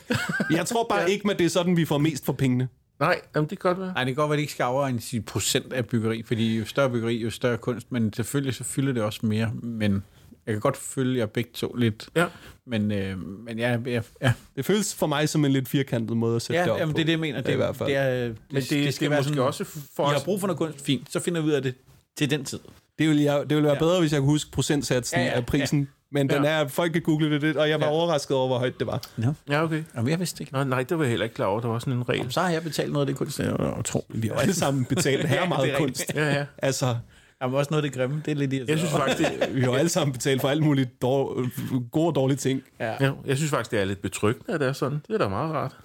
jeg 0.50 0.66
tror 0.66 0.86
bare 0.88 1.00
ja. 1.00 1.06
ikke, 1.06 1.30
at 1.30 1.38
det 1.38 1.44
er 1.44 1.48
sådan, 1.50 1.76
vi 1.76 1.84
får 1.84 1.98
mest 1.98 2.24
for 2.24 2.32
pengene. 2.32 2.68
Nej, 3.00 3.20
jamen, 3.34 3.50
det 3.50 3.58
kan 3.58 3.68
godt 3.68 3.80
være. 3.80 3.92
Nej, 3.94 4.04
det 4.04 4.14
kan 4.14 4.22
godt 4.22 4.28
være, 4.30 4.34
at 4.34 4.38
det 4.38 4.42
ikke 4.42 4.52
skal 4.52 4.64
over 4.64 4.86
en 4.86 5.00
sin 5.00 5.22
procent 5.22 5.72
af 5.72 5.86
byggeri, 5.86 6.22
fordi 6.22 6.58
jo 6.58 6.64
større 6.64 6.90
byggeri, 6.90 7.16
jo 7.16 7.30
større 7.30 7.56
kunst, 7.58 7.92
men 7.92 8.12
selvfølgelig 8.12 8.54
så 8.54 8.64
fylder 8.64 8.92
det 8.92 9.02
også 9.02 9.26
mere, 9.26 9.52
men 9.62 10.04
jeg 10.46 10.54
kan 10.54 10.60
godt 10.60 10.76
følge 10.76 11.18
jer 11.18 11.26
begge 11.26 11.50
to 11.54 11.74
lidt, 11.74 12.08
Ja. 12.16 12.26
men, 12.66 12.92
øh, 12.92 13.18
men 13.18 13.58
ja, 13.58 13.78
ja, 13.86 14.00
ja, 14.22 14.32
Det 14.56 14.64
føles 14.64 14.94
for 14.94 15.06
mig 15.06 15.28
som 15.28 15.44
en 15.44 15.52
lidt 15.52 15.68
firkantet 15.68 16.16
måde 16.16 16.36
at 16.36 16.42
sætte 16.42 16.60
det 16.60 16.66
ja 16.66 16.72
op 16.72 16.78
jamen, 16.80 16.92
på. 16.92 16.96
det 16.96 17.02
er 17.02 17.06
det, 17.06 17.12
jeg 17.12 17.20
mener. 17.20 17.40
Det, 17.40 17.52
i 17.52 17.56
hvert 17.56 17.76
fald. 17.76 17.88
Det 17.88 17.96
er, 17.96 18.10
det, 18.28 18.36
Men 18.50 18.62
det, 18.62 18.70
det 18.70 18.94
skal, 18.94 19.10
være 19.10 19.18
måske 19.18 19.28
sådan, 19.28 19.44
også 19.46 19.64
for 19.96 20.04
os... 20.04 20.12
har 20.12 20.24
brug 20.24 20.40
for 20.40 20.46
noget 20.46 20.58
kunst, 20.58 20.84
fint, 20.84 21.12
så 21.12 21.20
finder 21.20 21.40
vi 21.40 21.46
ud 21.46 21.52
af 21.52 21.62
det 21.62 21.74
til 22.16 22.30
den 22.30 22.44
tid. 22.44 22.58
Det 22.98 23.08
ville, 23.08 23.22
jeg, 23.22 23.40
det 23.40 23.50
ville 23.56 23.62
være 23.64 23.72
Ja. 23.74 23.78
bedre, 23.78 24.00
hvis 24.00 24.12
jeg 24.12 24.20
kunne 24.20 24.30
huske 24.30 24.50
procentsatsen 24.50 25.18
Ja, 25.20 25.24
ja, 25.26 25.30
af 25.30 25.46
prisen. 25.46 25.88
Men 26.12 26.30
den 26.30 26.44
Ja. 26.44 26.50
er, 26.50 26.68
folk 26.68 26.92
kan 26.92 27.02
google 27.02 27.30
det 27.30 27.40
lidt, 27.42 27.56
og 27.56 27.68
jeg 27.68 27.80
var 27.80 27.86
Ja. 27.86 27.92
overrasket 27.92 28.36
over, 28.36 28.46
hvor 28.46 28.58
højt 28.58 28.78
det 28.78 28.86
var. 28.86 29.02
Ja, 29.50 29.62
okay. 29.64 29.82
Jamen, 29.96 30.10
jeg 30.10 30.18
vidste 30.18 30.34
det 30.36 30.40
ikke. 30.40 30.52
Nej, 30.52 30.64
nej, 30.64 30.82
det 30.82 30.98
var 30.98 31.04
jeg 31.04 31.10
heller 31.10 31.24
ikke 31.24 31.34
klar 31.34 31.46
over. 31.46 31.60
Der 31.60 31.68
var 31.68 31.78
sådan 31.78 31.92
en 31.92 32.08
regel. 32.08 32.32
Så 32.32 32.40
har 32.40 32.50
jeg 32.50 32.62
betalt 32.62 32.92
noget 32.92 33.02
af 33.02 33.06
det 33.06 33.16
kunst, 33.16 33.38
jeg 33.38 33.52
og 33.52 33.84
tro. 33.84 34.04
Vi 34.08 34.28
har 34.28 34.34
alle 34.34 34.54
sammen 34.54 34.84
betalt 34.84 35.26
her 35.28 35.40
Ja, 35.42 35.48
meget 35.48 35.72
er 35.72 35.78
kunst. 35.78 36.12
Ja, 36.14 36.34
ja. 36.34 36.44
Altså, 36.58 36.96
Jamen, 37.42 37.56
også 37.56 37.68
noget 37.70 37.84
af 37.84 37.90
det 37.90 37.98
grimme. 37.98 38.22
Det 38.24 38.30
er 38.30 38.34
lidt 38.34 38.52
irriterende. 38.52 38.70
Jeg 38.72 38.78
synes 38.78 38.92
faktisk, 38.92 39.30
det, 39.40 39.54
vi 39.56 39.60
har 39.60 39.72
alle 39.72 39.88
sammen 39.88 40.12
betalt 40.12 40.40
for 40.40 40.48
alt 40.48 40.62
muligt 40.62 41.02
dår, 41.02 41.42
gode 41.90 42.06
og 42.06 42.14
dårlige 42.14 42.36
ting. 42.36 42.62
ja, 42.80 43.10
jeg 43.26 43.36
synes 43.36 43.50
faktisk, 43.50 43.70
det 43.70 43.80
er 43.80 43.84
lidt 43.84 44.02
betryggende, 44.02 44.54
at 44.54 44.60
det 44.60 44.68
er 44.68 44.72
sådan. 44.72 45.00
Det 45.08 45.14
er 45.14 45.18
da 45.18 45.28
meget 45.28 45.52
rart. 45.52 45.76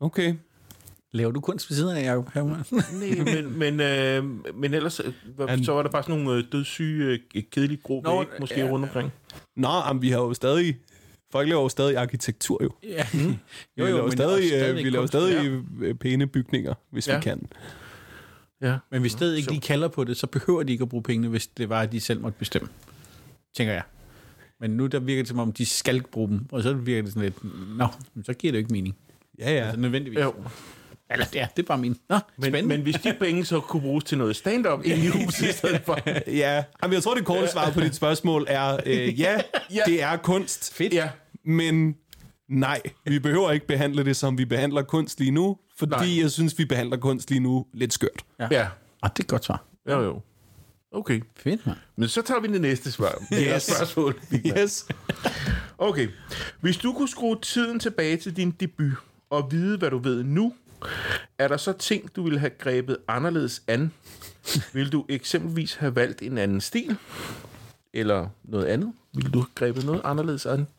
Okay. 0.00 0.34
Laver 1.12 1.30
du 1.32 1.40
kunst 1.40 1.70
ved 1.70 1.76
siden 1.76 1.96
af, 1.96 2.02
Jacob 2.04 2.28
Hermann? 2.34 2.64
Nej, 2.72 3.34
men, 3.34 3.58
men, 3.58 3.80
øh, 3.80 4.54
men 4.56 4.74
ellers 4.74 5.00
øh, 5.00 5.64
så 5.64 5.72
var 5.72 5.82
der 5.82 5.90
bare 5.90 6.02
sådan 6.02 6.20
nogle 6.20 6.38
øh, 6.38 6.44
dødssyge, 6.52 7.20
øh, 7.34 7.42
kedelige 7.52 7.80
grå 7.82 8.00
Nå, 8.02 8.18
væg, 8.18 8.28
måske 8.40 8.60
ja, 8.60 8.70
rundt 8.70 8.84
omkring. 8.84 9.12
Nå, 9.56 9.68
jamen, 9.86 10.02
vi 10.02 10.10
har 10.10 10.18
jo 10.18 10.34
stadig... 10.34 10.76
Folk 11.32 11.48
laver 11.48 11.62
jo 11.62 11.68
stadig 11.68 11.96
arkitektur, 11.96 12.62
jo. 12.62 12.70
ja. 12.82 13.06
Vi 13.12 13.18
Jo, 13.78 13.84
jo, 13.86 13.86
laver 13.86 14.02
men 14.02 14.12
stadig, 14.12 14.32
også 14.32 14.42
øh, 14.54 14.60
stadig 14.60 14.84
vi 14.84 14.90
laver 14.90 15.02
kunst, 15.02 15.12
stadig 15.12 15.62
øh, 15.80 15.94
pæne 15.94 16.26
bygninger, 16.26 16.74
hvis 16.90 17.08
Ja. 17.08 17.16
vi 17.16 17.22
kan. 17.22 17.46
Ja. 18.60 18.78
Men 18.90 19.00
hvis 19.00 19.12
stedet 19.12 19.36
ikke 19.36 19.50
lige 19.50 19.60
kalder 19.60 19.88
på 19.88 20.04
det, 20.04 20.16
så 20.16 20.26
behøver 20.26 20.62
de 20.62 20.72
ikke 20.72 20.82
at 20.82 20.88
bruge 20.88 21.02
pengene, 21.02 21.28
hvis 21.28 21.46
det 21.46 21.68
var, 21.68 21.80
at 21.80 21.92
de 21.92 22.00
selv 22.00 22.20
måtte 22.20 22.38
bestemme. 22.38 22.68
Tænker 23.56 23.72
jeg. 23.72 23.82
Men 24.60 24.70
nu 24.70 24.86
der 24.86 24.98
virker 25.00 25.22
det 25.22 25.28
som 25.28 25.38
om, 25.38 25.52
de 25.52 25.66
skal 25.66 26.02
bruge 26.02 26.28
dem, 26.28 26.40
og 26.52 26.62
så 26.62 26.72
virker 26.74 27.02
det 27.02 27.12
sådan 27.12 27.22
lidt, 27.22 27.44
nå, 27.76 27.86
men 28.14 28.24
så 28.24 28.32
giver 28.34 28.52
det 28.52 28.58
jo 28.58 28.62
ikke 28.62 28.72
mening. 28.72 28.96
Ja, 29.38 29.50
ja. 29.54 29.64
Altså 29.64 29.80
nødvendigvis. 29.80 30.18
Jo. 30.18 30.34
Eller 31.12 31.26
ja, 31.34 31.46
det 31.56 31.62
er 31.62 31.66
bare 31.66 31.78
min. 31.78 31.96
Nå, 32.08 32.18
Men, 32.36 32.42
spændende. 32.50 32.68
men 32.68 32.80
hvis 32.82 32.94
de 32.94 33.16
penge 33.20 33.44
så 33.44 33.60
kunne 33.60 33.82
bruges 33.82 34.04
til 34.04 34.18
noget 34.18 34.36
stand-up 34.36 34.84
i 34.84 35.06
huset 35.24 35.48
i 35.48 35.52
stedet 35.52 35.82
for. 35.84 35.98
Ja, 36.30 36.64
jamen, 36.82 36.94
jeg 36.94 37.02
tror, 37.02 37.14
det 37.14 37.24
korte 37.24 37.48
svar 37.52 37.70
på 37.70 37.80
dit 37.80 37.94
spørgsmål 37.94 38.46
er, 38.48 38.76
øh, 38.86 39.20
ja, 39.20 39.40
Ja. 39.74 39.82
det 39.86 40.02
er 40.02 40.16
kunst, 40.16 40.74
Fedt. 40.74 40.92
Ja, 40.94 41.08
men 41.44 41.96
nej, 42.48 42.80
vi 43.06 43.18
behøver 43.18 43.50
ikke 43.52 43.66
behandle 43.66 44.04
det, 44.04 44.16
som 44.16 44.38
vi 44.38 44.44
behandler 44.44 44.82
kunst 44.82 45.18
lige 45.20 45.30
nu, 45.30 45.58
fordi 45.78 45.90
Nej. 45.90 46.20
jeg 46.22 46.30
synes, 46.30 46.58
vi 46.58 46.64
behandler 46.64 46.96
kunst 46.96 47.30
lige 47.30 47.40
nu 47.40 47.66
lidt 47.74 47.92
skørt. 47.92 48.24
ja. 48.40 48.66
Ah, 49.02 49.10
det 49.10 49.18
er 49.18 49.24
et 49.24 49.26
godt 49.26 49.44
svar. 49.44 49.64
Jo, 49.90 50.00
jo. 50.02 50.20
Okay. 50.94 51.20
Fedt, 51.36 51.66
mand. 51.66 51.76
Men 51.96 52.08
så 52.08 52.22
tager 52.22 52.40
vi 52.40 52.48
det 52.48 52.60
næste 52.60 52.92
svar. 52.92 53.22
Yes. 53.32 53.62
spørgsmål. 53.62 54.20
Yes. 54.58 54.86
Okay. 55.78 56.08
Hvis 56.60 56.76
du 56.76 56.92
kunne 56.92 57.08
skrue 57.08 57.36
tiden 57.42 57.80
tilbage 57.80 58.16
til 58.16 58.36
din 58.36 58.50
debut, 58.50 58.92
og 59.30 59.48
vide, 59.52 59.78
hvad 59.78 59.90
du 59.90 59.98
ved 59.98 60.22
nu, 60.24 60.54
er 61.38 61.48
der 61.48 61.56
så 61.56 61.72
ting, 61.72 62.16
du 62.16 62.22
ville 62.22 62.38
have 62.38 62.50
grebet 62.58 62.96
anderledes 63.08 63.62
an? 63.66 63.92
Vil 64.72 64.92
du 64.92 65.04
eksempelvis 65.08 65.74
have 65.74 65.96
valgt 65.96 66.22
en 66.22 66.38
anden 66.38 66.60
stil? 66.60 66.96
Eller 67.92 68.28
noget 68.44 68.66
andet? 68.66 68.92
Vil 69.14 69.34
du 69.34 69.38
have 69.38 69.48
grebet 69.54 69.84
noget 69.84 70.00
anderledes 70.04 70.46
an? 70.46 70.66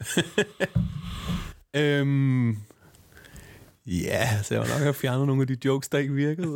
Øhm, 1.76 2.58
ja, 3.86 4.44
så 4.44 4.54
jeg 4.54 4.62
var 4.62 4.68
nok 4.68 4.80
have 4.80 4.94
fjernet 4.94 5.28
nogle 5.28 5.42
af 5.42 5.48
de 5.48 5.58
jokes, 5.66 5.90
der 5.90 5.98
ikke 5.98 6.14
virkede. 6.14 6.56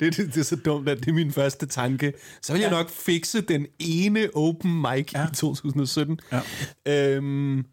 det, 0.00 0.16
det, 0.16 0.16
det 0.16 0.36
er 0.36 0.42
så 0.42 0.56
dumt, 0.56 0.88
at 0.88 0.98
det 0.98 1.08
er 1.08 1.12
min 1.12 1.32
første 1.32 1.66
tanke. 1.66 2.12
Så 2.42 2.52
vil 2.52 2.60
jeg 2.62 2.70
nok 2.70 2.90
fikse 2.90 3.40
den 3.40 3.66
ene 3.78 4.28
open 4.34 4.82
mic 4.82 5.12
ja. 5.14 5.24
i 5.24 5.34
2017. 5.34 6.20
Ja. 6.32 6.40
Øhm, 6.86 7.66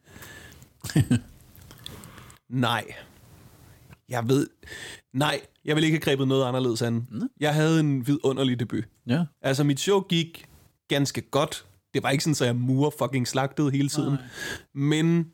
nej. 2.49 2.83
Jeg 4.09 4.29
ved... 4.29 4.47
Nej, 5.13 5.41
jeg 5.65 5.75
vil 5.75 5.83
ikke 5.83 5.95
have 5.95 6.01
grebet 6.01 6.27
noget 6.27 6.45
anderledes 6.45 6.81
an. 6.81 7.07
Jeg 7.39 7.53
havde 7.53 7.79
en 7.79 8.07
vidunderlig 8.07 8.59
debut. 8.59 8.83
Ja. 9.07 9.25
Altså, 9.41 9.63
mit 9.63 9.79
show 9.79 10.01
gik 10.01 10.45
ganske 10.87 11.21
godt. 11.21 11.65
Det 11.93 12.03
var 12.03 12.09
ikke 12.09 12.23
sådan, 12.23 12.47
at 12.47 12.47
jeg 12.47 12.55
mur 12.55 12.93
fucking 12.99 13.27
slagtede 13.27 13.71
hele 13.71 13.89
tiden. 13.89 14.13
Nej. 14.13 14.21
Men 14.73 15.31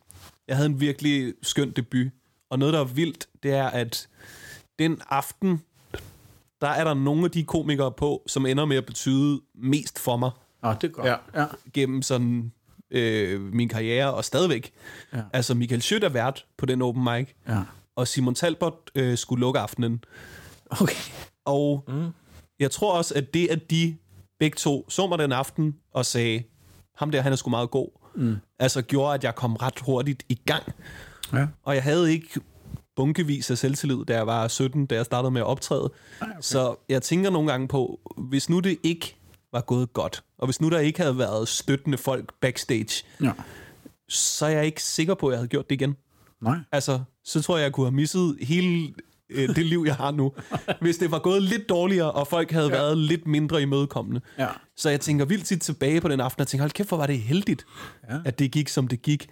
jeg 0.47 0.55
havde 0.55 0.69
en 0.69 0.79
virkelig 0.79 1.33
skøn 1.41 1.71
debut. 1.71 2.07
Og 2.49 2.59
noget, 2.59 2.73
der 2.73 2.79
er 2.79 2.83
vildt, 2.83 3.27
det 3.43 3.53
er, 3.53 3.67
at 3.67 4.07
den 4.79 5.01
aften, 5.09 5.61
der 6.61 6.67
er 6.67 6.83
der 6.83 6.93
nogle 6.93 7.25
af 7.25 7.31
de 7.31 7.43
komikere 7.43 7.91
på, 7.91 8.23
som 8.27 8.45
ender 8.45 8.65
med 8.65 8.77
at 8.77 8.85
betyde 8.85 9.41
mest 9.55 9.99
for 9.99 10.17
mig. 10.17 10.31
Nå, 10.63 10.73
det 10.73 10.83
er 10.83 10.87
godt. 10.87 11.07
Ja. 11.07 11.15
ja. 11.35 11.45
gennem 11.73 12.01
sådan 12.01 12.51
øh, 12.91 13.41
min 13.41 13.69
karriere, 13.69 14.13
og 14.13 14.25
stadigvæk. 14.25 14.71
Ja. 15.13 15.21
Altså, 15.33 15.53
Michael 15.53 15.81
Schødt 15.81 16.03
er 16.03 16.09
vært 16.09 16.45
på 16.57 16.65
den 16.65 16.81
open 16.81 17.03
mic, 17.03 17.27
ja. 17.47 17.61
Og 17.95 18.07
Simon 18.07 18.35
Talbot 18.35 18.91
øh, 18.95 19.17
skulle 19.17 19.39
lukke 19.39 19.59
aftenen. 19.59 20.03
Okay. 20.81 20.95
Og 21.45 21.83
mm. 21.87 22.07
jeg 22.59 22.71
tror 22.71 22.97
også, 22.97 23.13
at 23.15 23.33
det, 23.33 23.47
at 23.47 23.69
de 23.71 23.97
begge 24.39 24.55
to 24.55 24.89
så 24.89 25.07
mig 25.07 25.19
den 25.19 25.31
aften 25.31 25.75
og 25.93 26.05
sagde, 26.05 26.43
ham 26.95 27.11
der, 27.11 27.21
han 27.21 27.31
er 27.31 27.35
sgu 27.35 27.49
meget 27.49 27.69
god, 27.71 27.87
mm. 28.15 28.35
altså 28.59 28.81
gjorde, 28.81 29.13
at 29.13 29.23
jeg 29.23 29.35
kom 29.35 29.55
ret 29.55 29.79
hurtigt 29.79 30.23
i 30.29 30.39
gang. 30.45 30.63
Ja. 31.33 31.47
Og 31.63 31.75
jeg 31.75 31.83
havde 31.83 32.11
ikke 32.11 32.27
bunkevis 32.95 33.51
af 33.51 33.57
selvtillid, 33.57 34.05
da 34.05 34.15
jeg 34.15 34.27
var 34.27 34.47
17, 34.47 34.85
da 34.85 34.95
jeg 34.95 35.05
startede 35.05 35.31
med 35.31 35.41
at 35.41 35.47
optræde. 35.47 35.91
okay. 36.21 36.31
Så 36.41 36.75
jeg 36.89 37.01
tænker 37.01 37.29
nogle 37.29 37.51
gange 37.51 37.67
på, 37.67 37.99
hvis 38.17 38.49
nu 38.49 38.59
det 38.59 38.77
ikke 38.83 39.15
var 39.51 39.61
gået 39.61 39.93
godt, 39.93 40.23
og 40.37 40.47
hvis 40.47 40.61
nu 40.61 40.69
der 40.69 40.79
ikke 40.79 40.99
havde 40.99 41.17
været 41.17 41.47
støttende 41.47 41.97
folk 41.97 42.33
backstage, 42.41 43.05
Ja. 43.21 43.31
så 44.09 44.45
er 44.45 44.49
jeg 44.49 44.65
ikke 44.65 44.83
sikker 44.83 45.13
på, 45.13 45.27
at 45.27 45.31
jeg 45.31 45.37
havde 45.39 45.47
gjort 45.47 45.69
det 45.69 45.75
igen. 45.75 45.95
Nej. 46.43 46.57
Altså, 46.71 46.99
så 47.25 47.41
tror 47.41 47.57
jeg, 47.57 47.63
jeg 47.63 47.71
kunne 47.71 47.85
have 47.85 47.95
misset 47.95 48.37
hele 48.41 48.93
øh, 49.29 49.55
det 49.55 49.65
liv, 49.65 49.83
jeg 49.87 49.95
har 49.95 50.11
nu. 50.11 50.31
Hvis 50.81 50.97
det 50.97 51.11
var 51.11 51.19
gået 51.19 51.43
lidt 51.43 51.69
dårligere, 51.69 52.11
og 52.11 52.27
folk 52.27 52.51
havde 52.51 52.65
ja. 52.67 52.71
været 52.71 52.97
lidt 52.97 53.27
mindre 53.27 53.61
imødekommende. 53.61 54.21
Ja. 54.39 54.47
Så 54.77 54.89
jeg 54.89 55.01
tænker 55.01 55.25
vildt 55.25 55.45
tit 55.45 55.61
tilbage 55.61 56.01
på 56.01 56.07
den 56.07 56.19
aften, 56.19 56.41
og 56.41 56.47
tænker, 56.47 56.63
hold 56.63 56.71
kæft, 56.71 56.87
hvor 56.89 56.97
var 56.97 57.07
det 57.07 57.19
heldigt, 57.19 57.65
Ja. 58.09 58.17
at 58.25 58.39
det 58.39 58.51
gik, 58.51 58.69
som 58.69 58.87
det 58.87 59.01
gik. 59.01 59.27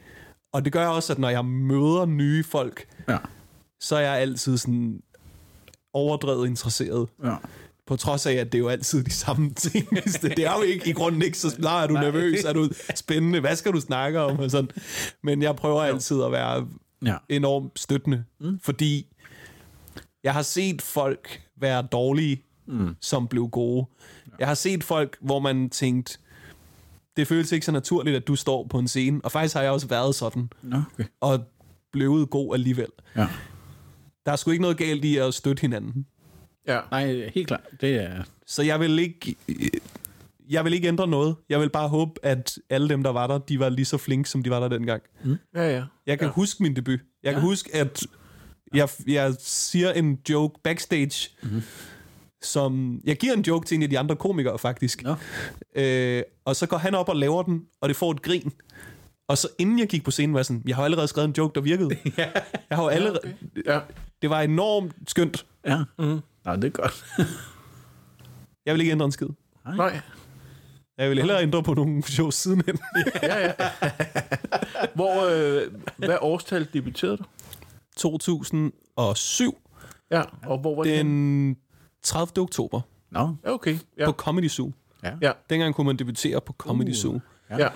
Og 0.54 0.66
det 0.66 0.74
gør 0.74 0.88
også, 0.88 1.14
at 1.14 1.20
når 1.20 1.30
jeg 1.30 1.46
møder 1.46 2.06
nye 2.06 2.44
folk, 2.44 2.86
Ja. 3.10 3.18
så 3.80 3.96
er 3.96 4.00
jeg 4.02 4.18
altid 4.18 4.58
sådan 4.58 5.02
overdrevet 5.94 6.48
interesseret. 6.48 7.08
Ja. 7.24 7.36
På 7.88 7.96
trods 7.96 8.26
af, 8.26 8.34
at 8.34 8.52
det 8.52 8.58
er 8.58 8.60
jo 8.60 8.68
altid 8.68 9.04
de 9.04 9.12
samme 9.12 9.50
ting. 9.70 9.90
det 10.22 10.40
er 10.40 10.54
jo 10.56 10.62
ikke 10.62 10.90
i 10.90 10.94
grunden 10.94 11.22
ikke 11.22 11.38
så 11.38 11.56
nej, 11.60 11.84
er 11.84 11.88
du 11.88 11.94
Nej. 11.94 12.04
nervøs, 12.04 12.44
er 12.44 12.54
du 12.54 12.70
spændende, 12.96 13.40
hvad 13.40 13.56
skal 13.56 13.72
du 13.74 13.80
snakke 13.82 14.20
om? 14.20 14.40
Og 14.40 14.52
sådan. 14.52 14.70
Men 15.24 15.42
jeg 15.42 15.56
prøver 15.56 15.82
altid 15.82 16.24
at 16.24 16.32
være 16.32 16.68
Ja. 17.06 17.16
enormt 17.30 17.80
støttende, 17.80 18.24
mm. 18.40 18.60
fordi 18.60 19.08
jeg 20.24 20.34
har 20.34 20.42
set 20.42 20.82
folk 20.82 21.42
være 21.56 21.82
dårlige, 21.82 22.44
mm. 22.66 22.96
som 23.00 23.28
blev 23.28 23.50
gode. 23.50 23.86
Jeg 24.40 24.48
har 24.48 24.54
set 24.54 24.84
folk, 24.84 25.18
hvor 25.22 25.40
man 25.40 25.70
tænkte, 25.70 26.18
det 27.18 27.28
føles 27.28 27.52
ikke 27.52 27.66
så 27.66 27.72
naturligt, 27.72 28.16
at 28.16 28.28
du 28.28 28.36
står 28.36 28.68
på 28.68 28.80
en 28.80 28.88
scene. 28.88 29.22
Og 29.24 29.32
faktisk 29.32 29.56
har 29.56 29.62
jeg 29.62 29.72
også 29.72 29.88
været 29.88 30.16
sådan, 30.16 30.50
okay. 30.74 31.04
og 31.20 31.46
blevet 31.92 32.30
god 32.30 32.54
alligevel. 32.54 32.88
Ja. 33.16 33.28
Der 34.26 34.32
er 34.32 34.36
sgu 34.36 34.52
ikke 34.52 34.62
noget 34.62 34.78
galt 34.78 35.06
i 35.06 35.18
at 35.18 35.34
støtte 35.34 35.62
hinanden. 35.62 36.06
Ja. 36.68 36.80
Nej, 36.92 37.30
helt 37.34 37.48
klart. 37.48 37.62
Det 37.82 37.96
er... 37.96 38.24
Så 38.46 38.64
jeg 38.64 38.80
vil 38.80 39.00
ikke... 39.00 39.36
Jeg 40.52 40.66
vil 40.66 40.74
ikke 40.74 40.88
ændre 40.88 41.08
noget. 41.08 41.36
Jeg 41.50 41.60
vil 41.60 41.70
bare 41.70 41.88
håbe, 41.88 42.12
at 42.24 42.60
alle 42.70 42.90
dem, 42.90 43.04
der 43.04 43.10
var 43.10 43.28
der, 43.28 43.38
de 43.38 43.60
var 43.60 43.70
lige 43.70 43.86
så 43.86 43.98
flinke, 43.98 44.30
som 44.30 44.44
de 44.44 44.50
var 44.50 44.60
der 44.60 44.68
dengang. 44.68 45.04
Ja, 45.56 45.76
ja. 45.76 45.84
Jeg 46.08 46.20
kan 46.20 46.28
ja. 46.28 46.34
huske 46.34 46.64
min 46.64 46.76
debut. 46.76 47.00
Jeg 47.24 47.34
kan 47.34 47.42
huske, 47.42 47.76
at 47.76 48.08
jeg, 48.74 48.90
jeg 49.08 49.36
siger 49.40 49.92
en 49.92 50.20
joke 50.30 50.60
backstage, 50.64 51.30
mm-hmm. 51.44 51.62
som... 52.42 53.02
Jeg 53.04 53.18
giver 53.18 53.34
en 53.34 53.42
joke 53.42 53.68
til 53.68 53.76
en 53.76 53.84
af 53.84 53.90
de 53.90 54.00
andre 54.00 54.16
komikere, 54.16 54.60
faktisk. 54.60 55.04
Nå. 55.04 55.16
Øh, 55.76 56.24
og 56.46 56.56
så 56.56 56.68
går 56.68 56.78
han 56.78 56.96
op 56.96 57.10
og 57.10 57.16
laver 57.16 57.44
den, 57.44 57.66
og 57.82 57.90
det 57.90 57.96
får 57.96 58.12
et 58.12 58.22
grin. 58.22 58.52
Og 59.28 59.38
så 59.38 59.48
inden 59.58 59.80
jeg 59.80 59.88
gik 59.88 60.04
på 60.04 60.12
scenen, 60.12 60.34
var 60.34 60.40
jeg 60.40 60.46
sådan, 60.46 60.64
jeg 60.68 60.76
har 60.76 60.84
allerede 60.84 61.08
skrevet 61.08 61.28
en 61.28 61.36
joke, 61.38 61.56
der 61.56 61.62
virkede. 61.62 61.90
Jeg 62.70 62.78
har 62.78 62.84
jo 62.84 62.90
allerede... 62.90 63.36
Ja. 63.66 63.80
Det 64.22 64.30
var 64.30 64.42
enormt 64.42 64.94
skønt. 65.08 65.46
Ja. 65.66 65.78
Mm. 66.00 66.20
Nå, 66.46 66.56
det 66.56 66.64
er 66.64 66.70
godt. 66.70 67.06
Jeg 68.66 68.74
vil 68.74 68.82
ikke 68.82 68.92
ændre 68.92 69.06
en 69.06 69.12
skid. 69.12 69.28
Nej. 69.66 70.02
Jeg 71.02 71.10
vil 71.10 71.18
hellere 71.18 71.42
ændre 71.44 71.64
på 71.64 71.74
nogle 71.74 72.04
shows 72.04 72.36
sidenhen. 72.36 72.78
Ja, 73.24 73.40
ja. 73.46 73.52
Hvor, 74.96 75.30
øh, 75.32 75.72
hvad 75.98 76.18
årstal 76.22 76.68
debuterede 76.74 77.18
du? 77.18 77.24
2007, 77.98 79.58
Ja, 80.12 80.22
og 80.46 80.58
hvor 80.60 80.76
var 80.76 80.84
det? 80.84 80.98
den 80.98 81.58
30. 82.04 82.42
oktober, 82.44 82.82
Nå. 83.12 83.36
Ja, 83.46 83.52
okay. 83.52 83.78
Ja. 83.98 84.06
på 84.06 84.12
Comedy 84.12 84.48
Zoo. 84.50 84.72
Ja. 85.22 85.32
Dengang 85.50 85.76
kunne 85.76 85.88
man 85.88 85.96
debutere 85.98 86.42
på 86.42 86.54
Comedy 86.54 86.90
Uh. 86.90 86.94
Zoo. 86.96 87.20
Ja. 87.50 87.70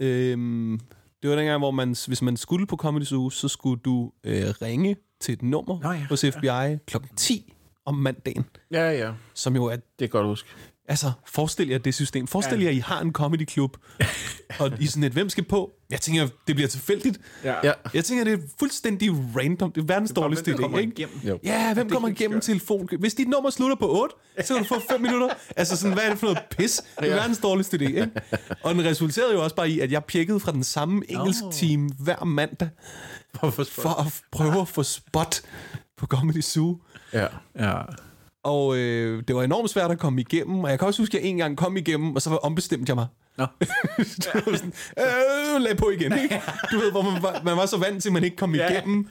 Øhm, 0.00 0.80
det 1.22 1.30
var 1.30 1.36
dengang, 1.36 1.58
hvor 1.58 1.70
man, 1.70 1.88
hvis 2.06 2.22
man 2.22 2.36
skulle 2.36 2.66
på 2.66 2.76
Comedy 2.76 3.04
Zoo, 3.04 3.30
så 3.30 3.48
skulle 3.48 3.80
du 3.84 4.12
øh, 4.24 4.44
ringe 4.62 4.96
til 5.20 5.32
et 5.32 5.42
nummer 5.42 5.80
Nå 5.82 5.90
ja, 5.92 6.06
hos 6.08 6.20
FBI 6.34 6.76
klokken 6.86 7.10
10 7.16 7.54
om 7.86 7.94
mandagen, 7.94 8.44
Ja, 8.70 8.90
ja. 8.90 9.12
som 9.34 9.56
jo 9.56 9.64
er 9.64 9.76
Det 9.98 10.04
er 10.04 10.08
godt 10.08 10.26
huske. 10.26 10.48
Altså, 10.90 11.12
forestil 11.26 11.68
jer 11.68 11.78
det 11.78 11.94
system. 11.94 12.26
Forestil 12.26 12.60
jer, 12.60 12.68
at 12.68 12.74
I 12.74 12.78
har 12.78 13.00
en 13.00 13.12
comedyklub, 13.12 13.76
og 14.58 14.72
I 14.80 14.86
sådan 14.86 15.04
et, 15.04 15.12
hvem 15.12 15.28
skal 15.28 15.44
på? 15.44 15.70
Jeg 15.90 16.00
tænker, 16.00 16.28
det 16.46 16.54
bliver 16.56 16.68
tilfældigt. 16.68 17.20
Ja. 17.44 17.54
Ja. 17.64 17.72
Jeg 17.94 18.04
tænker, 18.04 18.24
det 18.24 18.32
er 18.32 18.38
fuldstændig 18.58 19.10
random. 19.36 19.72
Det 19.72 19.80
er 19.80 19.84
verdens 19.84 20.12
bare, 20.12 20.22
dårligste 20.22 20.52
idé, 20.52 20.56
kommer 20.56 20.78
ikke? 20.78 20.92
igennem. 20.92 21.20
Jo. 21.28 21.38
Ja, 21.44 21.74
hvem 21.74 21.88
kommer 21.90 22.08
helt 22.08 22.20
igennem 22.20 22.40
skørt. 22.40 22.56
telefon? 22.56 22.88
Hvis 22.98 23.14
dit 23.14 23.28
nummer 23.28 23.50
slutter 23.50 23.76
på 23.76 24.02
8, 24.02 24.14
så 24.44 24.54
kan 24.54 24.62
du 24.62 24.68
få 24.68 24.80
5 24.90 25.00
minutter. 25.00 25.28
Altså 25.56 25.76
sådan, 25.76 25.94
hvad 25.94 26.04
er 26.04 26.10
det 26.10 26.18
for 26.18 26.26
noget 26.26 26.42
pis? 26.50 26.82
Det 27.00 27.10
er 27.10 27.14
verdens 27.14 27.38
dårligste 27.38 27.76
idé, 27.76 27.84
ikke? 27.84 28.10
Og 28.62 28.74
den 28.74 28.84
resulterede 28.84 29.32
jo 29.32 29.44
også 29.44 29.56
bare 29.56 29.70
i, 29.70 29.80
at 29.80 29.92
jeg 29.92 30.04
pjekkede 30.04 30.40
fra 30.40 30.52
den 30.52 30.64
samme 30.64 31.02
engelsk 31.08 31.42
team 31.52 31.86
hver 31.86 32.24
mandag, 32.24 32.68
Hvorfor 33.40 33.64
for 33.64 34.00
at 34.00 34.20
prøve 34.32 34.60
at 34.60 34.68
få 34.68 34.82
spot 34.82 35.42
på 35.96 36.06
Comedy 36.06 36.40
Zoo. 36.40 36.78
Ja. 37.12 37.26
Ja. 37.58 37.82
Og 38.42 38.76
øh, 38.76 39.22
det 39.28 39.36
var 39.36 39.42
enormt 39.42 39.70
svært 39.70 39.90
at 39.90 39.98
komme 39.98 40.20
igennem, 40.20 40.64
og 40.64 40.70
jeg 40.70 40.78
kan 40.78 40.88
også 40.88 41.02
huske, 41.02 41.18
at 41.18 41.24
jeg 41.24 41.30
en 41.30 41.36
gang 41.36 41.56
kom 41.56 41.76
igennem, 41.76 42.14
og 42.14 42.22
så 42.22 42.30
ombestemte 42.36 42.90
jeg 42.90 42.96
mig. 42.96 43.06
Nå. 43.38 43.44
var 44.46 44.56
sådan, 44.56 44.72
øh, 44.98 45.62
lag 45.62 45.76
på 45.76 45.90
igen, 45.90 46.18
ikke? 46.18 46.42
Du 46.72 46.78
ved, 46.78 46.90
hvor 46.90 47.02
man 47.02 47.22
var, 47.22 47.40
man 47.44 47.56
var 47.56 47.66
så 47.66 47.76
vant 47.78 48.02
til, 48.02 48.08
at 48.08 48.12
man 48.12 48.24
ikke 48.24 48.36
kom 48.36 48.54
Ja. 48.54 48.70
igennem, 48.70 49.08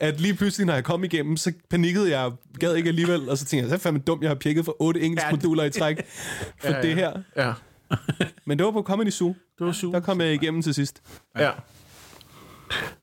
at 0.00 0.20
lige 0.20 0.34
pludselig, 0.34 0.66
når 0.66 0.74
jeg 0.74 0.84
kom 0.84 1.04
igennem, 1.04 1.36
så 1.36 1.52
panikkede 1.70 2.18
jeg, 2.18 2.30
gad 2.60 2.74
ikke 2.74 2.88
alligevel, 2.88 3.28
og 3.28 3.38
så 3.38 3.44
tænkte 3.44 3.62
jeg, 3.62 3.68
så 3.68 3.74
er 3.74 3.78
fandme 3.78 4.00
dumt, 4.06 4.22
jeg 4.22 4.30
har 4.30 4.34
pjekket 4.34 4.64
for 4.64 4.76
otte 4.78 5.00
engelske 5.00 5.26
Ja. 5.26 5.30
moduler 5.34 5.64
i 5.64 5.70
træk 5.70 5.96
for 6.60 6.68
Ja, 6.68 6.76
ja. 6.76 6.82
det 6.82 6.94
her. 6.94 7.12
Ja. 7.36 7.52
Men 8.46 8.58
det 8.58 8.64
var 8.66 8.72
på 8.72 8.82
Comedy 8.82 9.10
Zoo. 9.10 9.34
Det 9.58 9.66
var 9.66 9.72
super. 9.72 9.98
Der 9.98 10.04
kom 10.06 10.20
jeg 10.20 10.32
igennem 10.34 10.62
til 10.62 10.74
sidst. 10.74 11.02
Ja. 11.38 11.50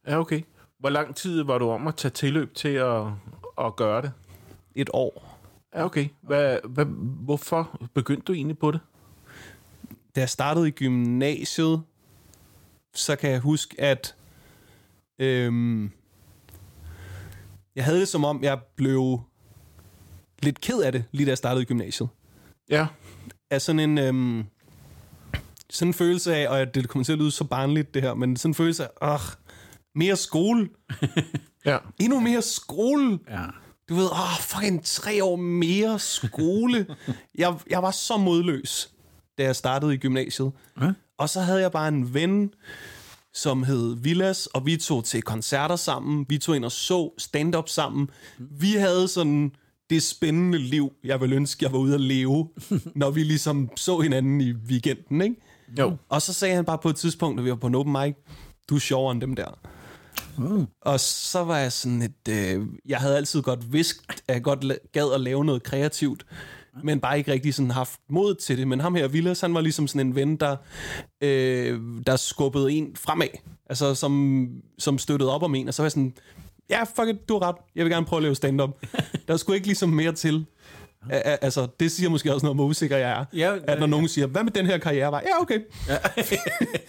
Ja, 0.07 0.19
okay. 0.19 0.41
Hvor 0.79 0.89
lang 0.89 1.15
tid 1.15 1.43
var 1.43 1.57
du 1.57 1.69
om 1.69 1.87
at 1.87 1.95
tage 1.95 2.11
tilløb 2.11 2.55
til 2.55 2.69
at, 2.69 3.01
at 3.61 3.75
gøre 3.75 4.01
det? 4.01 4.11
Et 4.75 4.89
år. 4.93 5.28
Ja, 5.75 5.85
okay. 5.85 6.07
Hvad, 6.21 6.57
hvad, 6.69 6.85
hvorfor 7.25 7.81
begyndte 7.93 8.23
du 8.23 8.33
egentlig 8.33 8.57
på 8.57 8.71
det? 8.71 8.79
da 10.15 10.19
jeg 10.19 10.29
startede 10.29 10.67
i 10.67 10.71
gymnasiet, 10.71 11.81
så 12.93 13.15
kan 13.15 13.31
jeg 13.31 13.39
huske, 13.39 13.81
at 13.81 14.15
øhm, 15.19 15.91
jeg 17.75 17.85
havde 17.85 17.99
det 17.99 18.07
som 18.07 18.25
om, 18.25 18.43
jeg 18.43 18.59
blev 18.75 19.21
lidt 20.43 20.61
ked 20.61 20.81
af 20.81 20.91
det, 20.91 21.05
lige 21.11 21.25
da 21.25 21.29
jeg 21.29 21.37
startede 21.37 21.61
i 21.61 21.65
gymnasiet. 21.65 22.09
Ja. 22.69 22.87
Af 23.49 23.61
sådan 23.61 23.79
en, 23.79 23.97
øhm, 23.97 24.45
sådan 25.69 25.89
en 25.89 25.93
følelse 25.93 26.35
af, 26.35 26.49
og 26.49 26.75
det 26.75 26.89
kommer 26.89 27.03
til 27.03 27.13
at 27.13 27.19
lyde 27.19 27.31
så 27.31 27.43
barnligt 27.43 27.93
det 27.93 28.01
her, 28.01 28.13
men 28.13 28.37
sådan 28.37 28.49
en 28.49 28.55
følelse 28.55 28.83
af, 29.01 29.13
åh, 29.13 29.19
mere 29.95 30.15
skole. 30.15 30.69
Ja. 31.65 31.77
Endnu 31.99 32.19
mere 32.19 32.41
skole. 32.41 33.19
Ja. 33.29 33.45
Du 33.89 33.95
ved, 33.95 34.05
åh, 34.11 34.39
fucking 34.39 34.85
tre 34.85 35.23
år 35.23 35.35
mere 35.35 35.99
skole. 35.99 36.85
jeg, 37.35 37.55
jeg 37.69 37.83
var 37.83 37.91
så 37.91 38.17
modløs, 38.17 38.89
da 39.37 39.43
jeg 39.43 39.55
startede 39.55 39.93
i 39.93 39.97
gymnasiet. 39.97 40.51
Ja. 40.81 40.91
Og 41.17 41.29
så 41.29 41.41
havde 41.41 41.61
jeg 41.61 41.71
bare 41.71 41.87
en 41.87 42.13
ven, 42.13 42.53
som 43.33 43.63
hed 43.63 43.95
Villas, 43.95 44.45
og 44.45 44.65
vi 44.65 44.77
tog 44.77 45.05
til 45.05 45.21
koncerter 45.21 45.75
sammen. 45.75 46.25
Vi 46.29 46.37
tog 46.37 46.55
ind 46.55 46.65
og 46.65 46.71
så 46.71 47.13
stand-up 47.17 47.69
sammen. 47.69 48.09
Vi 48.37 48.71
havde 48.71 49.07
sådan 49.07 49.51
det 49.89 50.03
spændende 50.03 50.57
liv, 50.57 50.93
jeg 51.03 51.21
ville 51.21 51.35
ønske, 51.35 51.65
jeg 51.65 51.71
var 51.71 51.79
ude 51.79 51.93
at 51.93 52.01
leve, 52.01 52.49
når 52.95 53.09
vi 53.11 53.23
ligesom 53.23 53.69
så 53.75 53.99
hinanden 53.99 54.41
i 54.41 54.51
weekenden, 54.51 55.21
ikke? 55.21 55.35
Jo. 55.79 55.97
Og 56.09 56.21
så 56.21 56.33
sagde 56.33 56.55
han 56.55 56.65
bare 56.65 56.77
på 56.77 56.89
et 56.89 56.95
tidspunkt, 56.95 57.37
da 57.37 57.43
vi 57.43 57.49
var 57.49 57.55
på 57.55 57.67
en 57.67 57.75
open 57.75 57.93
mic, 57.93 58.15
du 58.69 58.75
er 58.75 58.79
sjovere 58.79 59.11
end 59.11 59.21
dem 59.21 59.35
der. 59.35 59.59
Uh. 60.39 60.63
Og 60.81 60.99
så 60.99 61.43
var 61.43 61.57
jeg 61.57 61.71
sådan 61.71 62.01
et... 62.01 62.27
Øh, 62.29 62.61
jeg 62.85 62.97
havde 62.97 63.17
altid 63.17 63.41
godt 63.41 63.73
vidst, 63.73 64.01
at 64.27 64.33
jeg 64.35 64.43
godt 64.43 64.65
gad 64.91 65.13
at 65.13 65.21
lave 65.21 65.45
noget 65.45 65.63
kreativt, 65.63 66.25
men 66.83 66.99
bare 66.99 67.17
ikke 67.17 67.31
rigtig 67.31 67.53
sådan 67.53 67.71
haft 67.71 67.99
mod 68.09 68.35
til 68.35 68.57
det. 68.57 68.67
Men 68.67 68.79
ham 68.79 68.95
her, 68.95 69.07
Villas, 69.07 69.41
han 69.41 69.53
var 69.53 69.61
ligesom 69.61 69.87
sådan 69.87 70.07
en 70.07 70.15
ven, 70.15 70.35
der, 70.35 70.55
øh, 71.21 71.79
der 72.07 72.15
skubbede 72.15 72.71
en 72.71 72.95
fremad. 72.95 73.27
Altså, 73.69 73.95
som, 73.95 74.47
som 74.77 74.97
støttede 74.97 75.33
op 75.33 75.43
om 75.43 75.55
en. 75.55 75.67
Og 75.67 75.73
så 75.73 75.81
var 75.81 75.85
jeg 75.85 75.91
sådan, 75.91 76.13
ja, 76.69 76.83
fuck 76.83 77.07
it, 77.09 77.29
du 77.29 77.33
har 77.33 77.47
ret. 77.47 77.55
Jeg 77.75 77.85
vil 77.85 77.91
gerne 77.93 78.05
prøve 78.05 78.17
at 78.17 78.23
lave 78.23 78.35
stand-up. 78.35 78.69
Der 79.27 79.37
skulle 79.37 79.55
ikke 79.55 79.67
ligesom 79.67 79.89
mere 79.89 80.11
til. 80.11 80.45
A- 81.09 81.37
altså, 81.41 81.67
det 81.79 81.91
siger 81.91 82.09
måske 82.09 82.33
også 82.33 82.45
noget 82.45 82.51
om, 82.51 82.57
hvor 82.57 82.65
usikker 82.65 82.97
jeg 82.97 83.11
er. 83.11 83.25
Ja, 83.33 83.55
at 83.55 83.79
når 83.79 83.85
ja. 83.85 83.85
nogen 83.85 84.07
siger, 84.07 84.27
hvad 84.27 84.43
med 84.43 84.51
den 84.51 84.65
her 84.65 84.77
karriere 84.77 85.11
var? 85.11 85.21
Ja, 85.25 85.41
okay. 85.41 85.59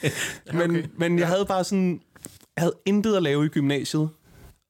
men, 0.59 0.71
okay. 0.71 0.85
men 0.97 1.19
jeg 1.19 1.29
havde 1.29 1.45
bare 1.45 1.65
sådan, 1.65 2.01
jeg 2.57 2.63
havde 2.63 2.75
intet 2.87 3.17
at 3.17 3.23
lave 3.23 3.45
i 3.45 3.49
gymnasiet, 3.49 4.09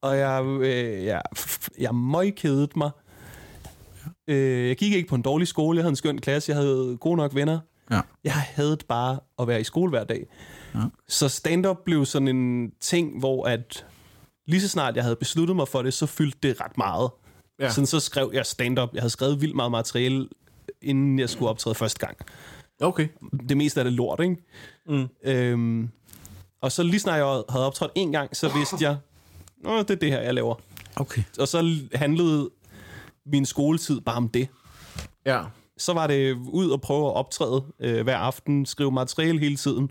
og 0.02 0.16
jeg, 0.18 0.44
øh, 0.44 1.04
jeg, 1.04 1.22
jeg 1.78 1.94
møgkedede 1.94 2.68
mig. 2.76 2.90
Øh, 4.28 4.68
jeg 4.68 4.76
gik 4.76 4.92
ikke 4.92 5.08
på 5.08 5.14
en 5.14 5.22
dårlig 5.22 5.48
skole, 5.48 5.76
jeg 5.76 5.82
havde 5.82 5.92
en 5.92 5.96
skøn 5.96 6.18
klasse, 6.18 6.50
jeg 6.52 6.56
havde 6.56 6.96
gode 7.00 7.16
nok 7.16 7.34
venner. 7.34 7.58
Ja. 7.90 8.00
Jeg 8.24 8.32
havde 8.32 8.76
bare 8.88 9.18
at 9.38 9.48
være 9.48 9.60
i 9.60 9.64
skole 9.64 9.90
hver 9.90 10.04
dag. 10.04 10.26
Ja. 10.74 10.80
Så 11.08 11.28
stand-up 11.28 11.76
blev 11.84 12.06
sådan 12.06 12.28
en 12.28 12.70
ting, 12.80 13.18
hvor 13.18 13.44
at 13.44 13.86
lige 14.46 14.60
så 14.60 14.68
snart 14.68 14.96
jeg 14.96 15.04
havde 15.04 15.16
besluttet 15.16 15.56
mig 15.56 15.68
for 15.68 15.82
det, 15.82 15.94
så 15.94 16.06
fyldte 16.06 16.38
det 16.42 16.60
ret 16.60 16.78
meget. 16.78 17.10
Ja. 17.60 17.70
Sådan 17.70 17.86
så 17.86 18.00
skrev 18.00 18.30
jeg 18.34 18.46
stand-up. 18.46 18.88
Jeg 18.94 19.02
havde 19.02 19.10
skrevet 19.10 19.40
vildt 19.40 19.56
meget 19.56 19.70
materiale, 19.70 20.28
inden 20.82 21.18
jeg 21.18 21.30
skulle 21.30 21.48
optræde 21.50 21.74
første 21.74 22.06
gang. 22.06 22.16
Okay. 22.80 23.08
Det 23.48 23.56
meste 23.56 23.80
af 23.80 23.84
det 23.84 23.92
lort, 23.92 24.20
ikke? 24.20 24.36
Mm. 24.86 25.08
Øhm, 25.24 25.90
og 26.60 26.72
så 26.72 26.82
lige 26.82 27.00
snart 27.00 27.18
jeg 27.18 27.42
havde 27.48 27.66
optrådt 27.66 27.92
en 27.94 28.12
gang, 28.12 28.36
så 28.36 28.48
vidste 28.48 28.76
jeg, 28.80 28.96
Nå, 29.64 29.78
det 29.78 29.90
er 29.90 29.94
det 29.94 30.10
her, 30.10 30.20
jeg 30.20 30.34
laver. 30.34 30.54
Okay. 30.96 31.22
Og 31.38 31.48
så 31.48 31.76
handlede 31.94 32.50
min 33.26 33.46
skoletid 33.46 34.00
bare 34.00 34.16
om 34.16 34.28
det. 34.28 34.48
Ja. 35.26 35.42
Så 35.78 35.92
var 35.92 36.06
det 36.06 36.32
ud 36.36 36.70
og 36.70 36.80
prøve 36.80 37.06
at 37.06 37.14
optræde 37.14 37.62
øh, 37.80 38.02
hver 38.02 38.16
aften, 38.16 38.66
skrive 38.66 38.92
materiale 38.92 39.38
hele 39.38 39.56
tiden. 39.56 39.90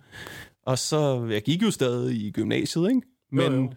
Og 0.66 0.80
så, 0.80 1.28
jeg 1.32 1.42
gik 1.42 1.62
jo 1.62 1.72
stadig 1.72 2.16
i 2.22 2.32
gymnasiet, 2.32 2.90
ikke? 2.90 3.02
Men, 3.32 3.54
Jo, 3.54 3.62
jo. 3.62 3.72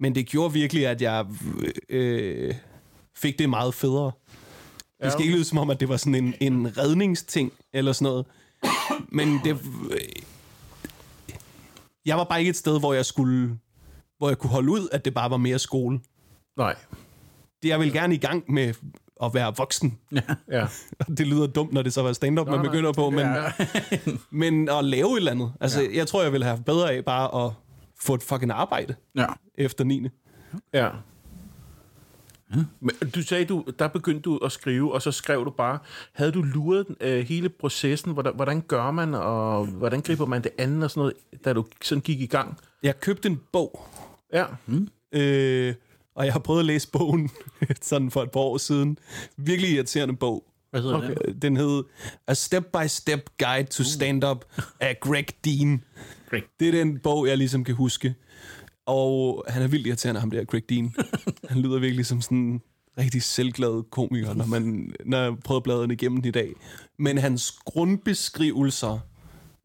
men 0.00 0.14
det 0.14 0.26
gjorde 0.26 0.52
virkelig, 0.52 0.86
at 0.86 1.02
jeg 1.02 1.26
øh, 1.88 2.54
fik 3.16 3.38
det 3.38 3.50
meget 3.50 3.74
federe. 3.74 4.12
Det 5.02 5.12
skal 5.12 5.24
ikke 5.24 5.34
lyde 5.36 5.44
som 5.44 5.58
om, 5.58 5.70
at 5.70 5.80
det 5.80 5.88
var 5.88 5.96
sådan 5.96 6.14
en, 6.14 6.34
en 6.40 6.78
redningsting 6.78 7.52
eller 7.72 7.92
sådan 7.92 8.04
noget. 8.12 8.26
Men 9.08 9.40
det... 9.44 9.58
Jeg 12.06 12.16
var 12.16 12.24
bare 12.24 12.38
ikke 12.38 12.50
et 12.50 12.56
sted, 12.56 12.78
hvor 12.80 12.92
jeg 12.94 13.06
skulle... 13.06 13.58
Hvor 14.18 14.28
jeg 14.28 14.38
kunne 14.38 14.50
holde 14.50 14.70
ud, 14.72 14.88
at 14.92 15.04
det 15.04 15.14
bare 15.14 15.30
var 15.30 15.36
mere 15.36 15.58
skole. 15.58 16.00
Nej. 16.56 16.74
Det 17.62 17.68
jeg 17.68 17.80
vil 17.80 17.92
gerne 17.92 18.14
i 18.14 18.18
gang 18.18 18.44
med 18.52 18.74
at 19.22 19.34
være 19.34 19.54
voksen. 19.56 19.98
Ja. 20.50 20.66
Det 21.18 21.26
lyder 21.26 21.46
dumt, 21.46 21.72
når 21.72 21.82
det 21.82 21.92
så 21.92 22.02
var 22.02 22.12
stand-up, 22.12 22.46
man 22.46 22.58
nej. 22.58 22.64
begynder 22.64 22.92
på, 22.92 23.10
men, 23.10 23.20
Ja. 23.26 23.52
men 24.30 24.68
at 24.68 24.84
lave 24.84 25.12
et 25.12 25.16
eller 25.16 25.30
andet. 25.30 25.52
Altså, 25.60 25.88
jeg 25.94 26.06
tror, 26.06 26.22
jeg 26.22 26.32
ville 26.32 26.46
have 26.46 26.62
bedre 26.66 26.92
af 26.92 27.04
bare 27.04 27.44
at 27.46 27.52
få 28.00 28.14
et 28.14 28.22
fucking 28.22 28.50
arbejde 28.52 28.94
Ja. 29.16 29.26
efter 29.54 29.84
9. 29.84 30.08
Ja. 30.74 30.88
Men 32.80 32.94
du 33.14 33.22
sagde, 33.22 33.44
du, 33.44 33.64
der 33.78 33.88
begyndte 33.88 34.20
du 34.22 34.36
at 34.36 34.52
skrive, 34.52 34.92
og 34.94 35.02
så 35.02 35.12
skrev 35.12 35.44
du 35.44 35.50
bare. 35.50 35.78
Havde 36.12 36.32
du 36.32 36.42
luret 36.42 36.86
øh, 37.00 37.24
hele 37.26 37.48
processen? 37.48 38.12
Hvordan, 38.12 38.32
hvordan 38.34 38.60
gør 38.60 38.90
man, 38.90 39.14
og 39.14 39.66
hvordan 39.66 40.00
griber 40.00 40.26
man 40.26 40.42
det 40.42 40.52
andet 40.58 40.84
og 40.84 40.90
sådan 40.90 41.00
noget, 41.00 41.14
da 41.44 41.52
du 41.52 41.64
sådan 41.82 42.02
gik 42.02 42.20
i 42.20 42.26
gang? 42.26 42.58
Jeg 42.82 43.00
købte 43.00 43.28
en 43.28 43.40
bog, 43.52 43.86
Ja. 44.32 44.44
øh, 45.12 45.74
og 46.14 46.24
jeg 46.24 46.32
har 46.34 46.40
prøvet 46.40 46.60
at 46.60 46.66
læse 46.66 46.90
bogen 46.90 47.30
sådan 47.82 48.10
for 48.10 48.22
et 48.22 48.30
par 48.30 48.40
år 48.40 48.58
siden. 48.58 48.98
Virkelig 49.36 49.70
irriterende 49.70 50.16
bog. 50.16 50.44
Hvad 50.70 50.82
hedder 50.82 50.96
okay. 50.96 51.14
Øh, 51.24 51.34
Den 51.42 51.56
hed 51.56 51.84
A 52.26 52.34
Step-by-Step 52.34 53.30
Guide 53.38 53.68
to 53.70 53.82
Stand-Up 53.84 54.44
af 54.80 54.98
Greg 55.00 55.26
Dean. 55.44 55.84
Greg. 56.30 56.42
Det 56.60 56.68
er 56.68 56.72
den 56.72 56.98
bog, 56.98 57.26
jeg 57.28 57.38
ligesom 57.38 57.64
kan 57.64 57.74
huske. 57.74 58.14
Og 58.86 59.44
han 59.48 59.62
er 59.62 59.68
vildt 59.68 59.86
irriterende, 59.86 60.20
ham 60.20 60.30
der, 60.30 60.44
Greg 60.44 60.62
Dean. 60.68 60.94
Han 61.48 61.58
lyder 61.58 61.78
virkelig 61.78 62.06
som 62.06 62.20
sådan 62.20 62.38
en 62.38 62.62
rigtig 62.98 63.22
selvglad 63.22 63.90
komiker, 63.90 64.34
når, 64.34 64.46
man, 64.46 64.94
når 65.04 65.18
jeg 65.18 65.62
bladre 65.62 65.82
den 65.82 65.90
igennem 65.90 66.24
i 66.24 66.30
dag. 66.30 66.52
Men 66.98 67.18
hans 67.18 67.52
grundbeskrivelser 67.52 68.98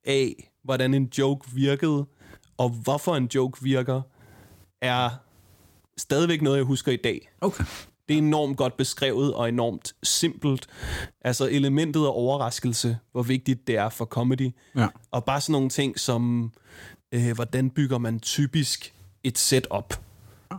af, 0.06 0.52
hvordan 0.64 0.94
en 0.94 1.10
joke 1.18 1.50
virkede, 1.54 2.06
og 2.58 2.70
hvorfor 2.70 3.16
en 3.16 3.30
joke 3.36 3.64
virker, 3.64 4.02
er 4.82 5.10
stadigvæk 5.98 6.42
noget, 6.42 6.58
jeg 6.58 6.66
husker 6.66 6.92
i 6.92 6.98
dag. 7.04 7.30
Okay. 7.42 7.64
Det 8.08 8.14
er 8.14 8.18
enormt 8.18 8.58
godt 8.58 8.78
beskrevet 8.78 9.34
og 9.34 9.50
enormt 9.50 9.96
simpelt. 10.04 10.68
Altså 11.22 11.50
elementet 11.50 12.00
af 12.00 12.12
overraskelse, 12.12 12.98
hvor 13.12 13.24
vigtigt 13.24 13.68
det 13.68 13.78
er 13.78 13.90
for 13.90 14.06
comedy. 14.06 14.52
Ja. 14.76 14.88
Og 15.12 15.26
bare 15.26 15.42
sådan 15.42 15.52
nogle 15.52 15.70
ting 15.70 16.00
som, 16.00 16.52
øh, 17.12 17.36
hvordan 17.36 17.70
bygger 17.70 17.98
man 17.98 18.20
typisk 18.20 18.94
et 19.28 19.38
setup. 19.38 19.94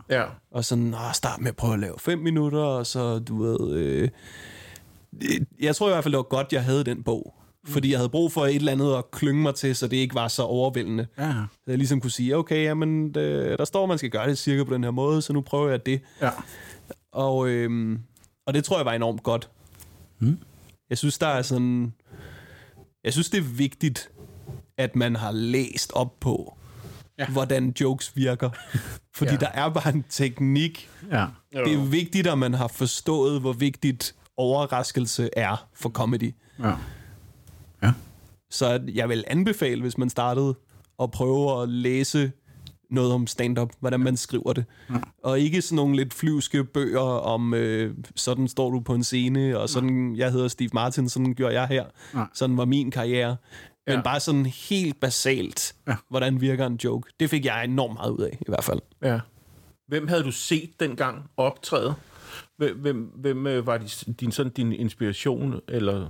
Ja. 0.09 0.23
Og 0.51 0.65
sådan, 0.65 0.93
åh, 0.93 1.13
start 1.13 1.39
med 1.39 1.47
at 1.47 1.55
prøve 1.55 1.73
at 1.73 1.79
lave 1.79 1.95
fem 1.99 2.19
minutter, 2.19 2.59
og 2.59 2.87
så, 2.87 3.19
du 3.19 3.43
ved... 3.43 3.73
Øh, 3.73 4.09
jeg 5.59 5.75
tror 5.75 5.87
i 5.87 5.91
hvert 5.91 6.03
fald, 6.03 6.11
det 6.11 6.17
var 6.17 6.23
godt, 6.23 6.53
jeg 6.53 6.63
havde 6.63 6.83
den 6.83 7.03
bog. 7.03 7.33
Fordi 7.67 7.91
jeg 7.91 7.99
havde 7.99 8.09
brug 8.09 8.31
for 8.31 8.45
et 8.45 8.55
eller 8.55 8.71
andet 8.71 8.95
at 8.95 9.11
klynge 9.11 9.41
mig 9.41 9.55
til, 9.55 9.75
så 9.75 9.87
det 9.87 9.97
ikke 9.97 10.15
var 10.15 10.27
så 10.27 10.43
overvældende. 10.43 11.07
Ja. 11.17 11.33
Så 11.51 11.63
jeg 11.67 11.77
ligesom 11.77 12.01
kunne 12.01 12.11
sige, 12.11 12.37
okay, 12.37 12.63
jamen, 12.63 13.13
det, 13.13 13.59
der 13.59 13.65
står, 13.65 13.85
man 13.85 13.97
skal 13.97 14.09
gøre 14.09 14.29
det 14.29 14.37
cirka 14.37 14.63
på 14.63 14.73
den 14.73 14.83
her 14.83 14.91
måde, 14.91 15.21
så 15.21 15.33
nu 15.33 15.41
prøver 15.41 15.69
jeg 15.69 15.85
det. 15.85 16.01
Ja. 16.21 16.29
Og, 17.11 17.49
øhm, 17.49 17.99
og 18.47 18.53
det 18.53 18.63
tror 18.63 18.77
jeg 18.77 18.85
var 18.85 18.93
enormt 18.93 19.23
godt. 19.23 19.49
Mm. 20.19 20.39
Jeg 20.89 20.97
synes, 20.97 21.17
der 21.17 21.27
er 21.27 21.41
sådan... 21.41 21.93
Jeg 23.03 23.13
synes, 23.13 23.29
det 23.29 23.37
er 23.37 23.55
vigtigt, 23.55 24.11
at 24.77 24.95
man 24.95 25.15
har 25.15 25.31
læst 25.31 25.91
op 25.93 26.19
på, 26.19 26.57
Ja. 27.19 27.23
ja. 27.23 27.29
hvordan 27.31 27.73
jokes 27.81 28.15
virker. 28.15 28.49
Fordi 29.17 29.31
Ja. 29.31 29.37
ja. 29.41 29.45
der 29.45 29.47
er 29.47 29.69
bare 29.69 29.93
en 29.93 30.05
teknik. 30.09 30.89
Ja. 31.11 31.25
Det 31.53 31.73
er 31.73 31.85
vigtigt, 31.85 32.27
at 32.27 32.37
man 32.37 32.53
har 32.53 32.67
forstået, 32.67 33.41
hvor 33.41 33.53
vigtigt 33.53 34.15
overraskelse 34.37 35.29
er 35.37 35.67
for 35.75 35.89
comedy. 35.89 36.33
Ja. 36.59 36.73
Så 38.51 38.81
jeg 38.93 39.09
vil 39.09 39.23
anbefale, 39.27 39.81
hvis 39.81 39.97
man 39.97 40.09
startede 40.09 40.55
at 41.01 41.11
prøve 41.11 41.61
at 41.63 41.69
læse 41.69 42.31
noget 42.91 43.13
om 43.13 43.27
stand-up, 43.27 43.69
hvordan 43.79 43.99
man 43.99 44.17
skriver 44.17 44.53
det. 44.53 44.65
Ja. 44.89 44.95
Og 45.23 45.39
ikke 45.39 45.61
sådan 45.61 45.75
nogle 45.75 45.95
lidt 45.95 46.13
flyvske 46.13 46.63
bøger 46.63 46.99
om, 47.01 47.53
øh, 47.53 47.95
sådan 48.15 48.47
står 48.47 48.71
du 48.71 48.79
på 48.79 48.93
en 48.93 49.03
scene, 49.03 49.59
og 49.59 49.69
sådan, 49.69 50.15
jeg 50.15 50.31
hedder 50.31 50.47
Steve 50.47 50.69
Martin, 50.73 51.09
sådan 51.09 51.33
gjorde 51.33 51.59
jeg 51.59 51.67
her. 51.67 51.85
Nej. 52.13 52.27
Sådan 52.33 52.57
var 52.57 52.65
min 52.65 52.91
karriere. 52.91 53.37
Men 53.89 53.97
Ja. 53.97 54.01
bare 54.03 54.19
sådan 54.19 54.45
helt 54.45 54.99
basalt, 54.99 55.75
Ja. 55.87 55.95
hvordan 56.09 56.41
virker 56.41 56.65
en 56.65 56.79
joke. 56.83 57.11
Det 57.19 57.29
fik 57.29 57.45
jeg 57.45 57.63
enormt 57.63 57.93
meget 57.93 58.11
ud 58.11 58.19
af, 58.19 58.37
i 58.41 58.45
hvert 58.47 58.63
fald. 58.63 58.79
ja. 59.03 59.19
Hvem 59.87 60.07
havde 60.07 60.23
du 60.23 60.31
set 60.31 60.69
dengang 60.79 61.29
optræde? 61.37 61.93
Hvem, 62.57 63.03
hvem, 63.15 63.47
øh, 63.47 63.67
var 63.67 63.77
din, 64.19 64.31
sådan, 64.31 64.51
din 64.51 64.71
inspiration, 64.71 65.59
eller, 65.67 66.09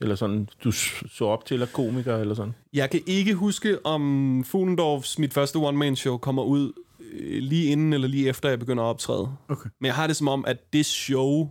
eller 0.00 0.14
sådan, 0.14 0.48
du 0.64 0.72
så 0.72 1.24
op 1.24 1.44
til, 1.46 1.54
eller 1.54 1.66
komiker, 1.66 2.16
eller 2.16 2.34
sådan? 2.34 2.54
Jeg 2.72 2.90
kan 2.90 3.00
ikke 3.06 3.34
huske, 3.34 3.86
om 3.86 4.44
Fuglendorfs, 4.46 5.18
mit 5.18 5.34
første 5.34 5.56
one-man-show, 5.56 6.16
kommer 6.18 6.42
ud 6.42 6.72
øh, 7.12 7.42
lige 7.42 7.64
inden 7.72 7.92
eller 7.92 8.08
lige 8.08 8.28
efter, 8.28 8.48
jeg 8.48 8.58
begynder 8.58 8.82
at 8.84 8.86
optræde. 8.88 9.36
Okay. 9.48 9.68
Men 9.80 9.86
jeg 9.86 9.94
har 9.94 10.06
det 10.06 10.16
som 10.16 10.28
om, 10.28 10.44
at 10.46 10.72
det 10.72 10.86
show 10.86 11.50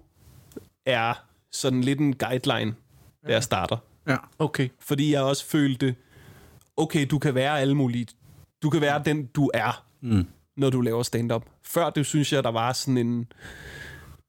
er 0.86 1.13
sådan 1.51 1.82
lidt 1.82 1.99
en 1.99 2.13
guideline, 2.15 2.76
da 3.28 3.32
jeg 3.34 3.43
starter. 3.43 3.78
Ja. 4.08 4.18
Okay. 4.39 4.70
Fordi 4.80 5.14
jeg 5.14 5.22
også 5.22 5.45
følte, 5.45 5.95
okay, 6.78 7.08
du 7.12 7.20
kan 7.20 7.36
være 7.36 7.60
alle 7.60 7.76
mulige. 7.76 8.08
Du 8.64 8.70
kan 8.70 8.82
være 8.82 9.01
den, 9.06 9.26
du 9.26 9.51
er, 9.54 9.86
Mm. 10.01 10.26
når 10.58 10.70
du 10.70 10.82
laver 10.82 11.04
stand-up. 11.04 11.45
Før 11.66 11.89
det 11.89 12.06
synes 12.06 12.34
jeg, 12.34 12.43
der 12.43 12.51
var 12.51 12.74
sådan 12.74 12.97
en... 12.97 13.26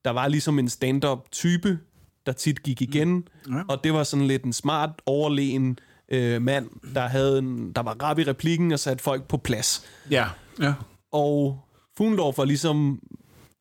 Der 0.05 0.11
var 0.11 0.29
ligesom 0.29 0.59
en 0.59 0.68
stand-up 0.68 1.31
type, 1.33 1.79
der 2.27 2.33
tit 2.33 2.62
gik 2.62 2.83
igen. 2.83 3.29
Ja. 3.51 3.62
Og 3.68 3.85
det 3.85 3.95
var 3.95 4.03
sådan 4.03 4.27
lidt 4.27 4.45
en 4.45 4.53
smart, 4.53 4.91
overlegen 5.07 5.79
øh, 6.09 6.43
mand, 6.43 6.70
der, 6.95 7.07
havde 7.09 7.39
en, 7.39 7.72
der 7.72 7.83
var 7.83 8.03
rap 8.03 8.18
i 8.18 8.25
replikken 8.25 8.72
og 8.72 8.79
satte 8.79 9.05
folk 9.05 9.29
på 9.29 9.37
plads. 9.37 9.87
Ja. 10.11 10.27
Ja. 10.61 10.75
Og 11.12 11.61
Fuglendorf 11.97 12.39
var 12.39 12.45
ligesom 12.45 13.01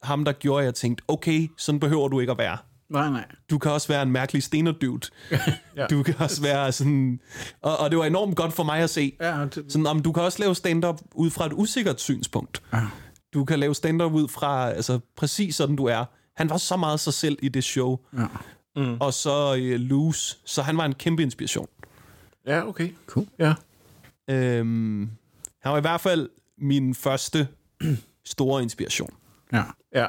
ham, 0.03 0.25
der 0.25 0.31
gjorde, 0.31 0.59
at 0.61 0.65
jeg 0.65 0.75
tænkte, 0.75 1.03
okay, 1.07 1.47
sådan 1.57 1.79
behøver 1.79 2.07
du 2.07 2.19
ikke 2.19 2.31
at 2.31 2.37
være. 2.37 2.57
Nej, 2.93 3.09
nej. 3.09 3.25
Du 3.49 3.57
kan 3.57 3.71
også 3.71 3.87
være 3.87 4.01
en 4.01 4.11
mærkelig 4.11 4.43
stenerdyvd. 4.43 5.09
Ja. 5.31 5.39
ja. 5.77 5.85
Du 5.87 6.03
kan 6.03 6.15
også 6.19 6.41
være 6.41 6.71
sådan... 6.71 7.19
Og, 7.61 7.77
og 7.77 7.89
det 7.89 7.99
var 7.99 8.05
enormt 8.05 8.35
godt 8.35 8.53
for 8.53 8.63
mig 8.63 8.79
at 8.79 8.89
se. 8.89 9.13
Ja, 9.21 9.45
det, 9.45 9.65
Sådan, 9.69 9.87
om 9.87 9.99
du 10.01 10.11
kan 10.11 10.23
også 10.23 10.39
lave 10.39 10.55
stand-up 10.55 11.01
ud 11.15 11.29
fra 11.29 11.45
et 11.45 11.51
usikkert 11.55 12.01
synspunkt. 12.01 12.61
Ja. 12.73 12.81
Du 13.33 13.45
kan 13.45 13.59
lave 13.59 13.75
stand-up 13.75 14.13
ud 14.13 14.27
fra 14.27 14.69
altså, 14.71 14.99
præcis 15.15 15.55
sådan, 15.55 15.75
du 15.75 15.85
er. 15.85 16.05
Han 16.35 16.49
var 16.49 16.57
så 16.57 16.77
meget 16.77 16.99
sig 16.99 17.13
selv 17.13 17.37
i 17.41 17.49
det 17.49 17.63
show. 17.63 17.99
ja. 18.17 18.25
Mm. 18.75 18.97
Og 18.99 19.13
så 19.13 19.51
uh, 19.51 19.79
Loose. 19.79 20.37
Så 20.45 20.61
han 20.61 20.77
var 20.77 20.85
en 20.85 20.93
kæmpe 20.93 21.23
inspiration. 21.23 21.67
Ja, 22.47 22.67
okay. 22.67 22.89
Cool. 23.07 23.27
Ja. 23.39 23.53
Øhm, 24.29 25.09
han 25.61 25.71
var 25.71 25.77
i 25.77 25.81
hvert 25.81 26.01
fald 26.01 26.29
min 26.57 26.95
første 26.95 27.47
store 28.25 28.63
inspiration. 28.63 29.09
Ja. 29.53 29.63
Ja. 29.95 30.07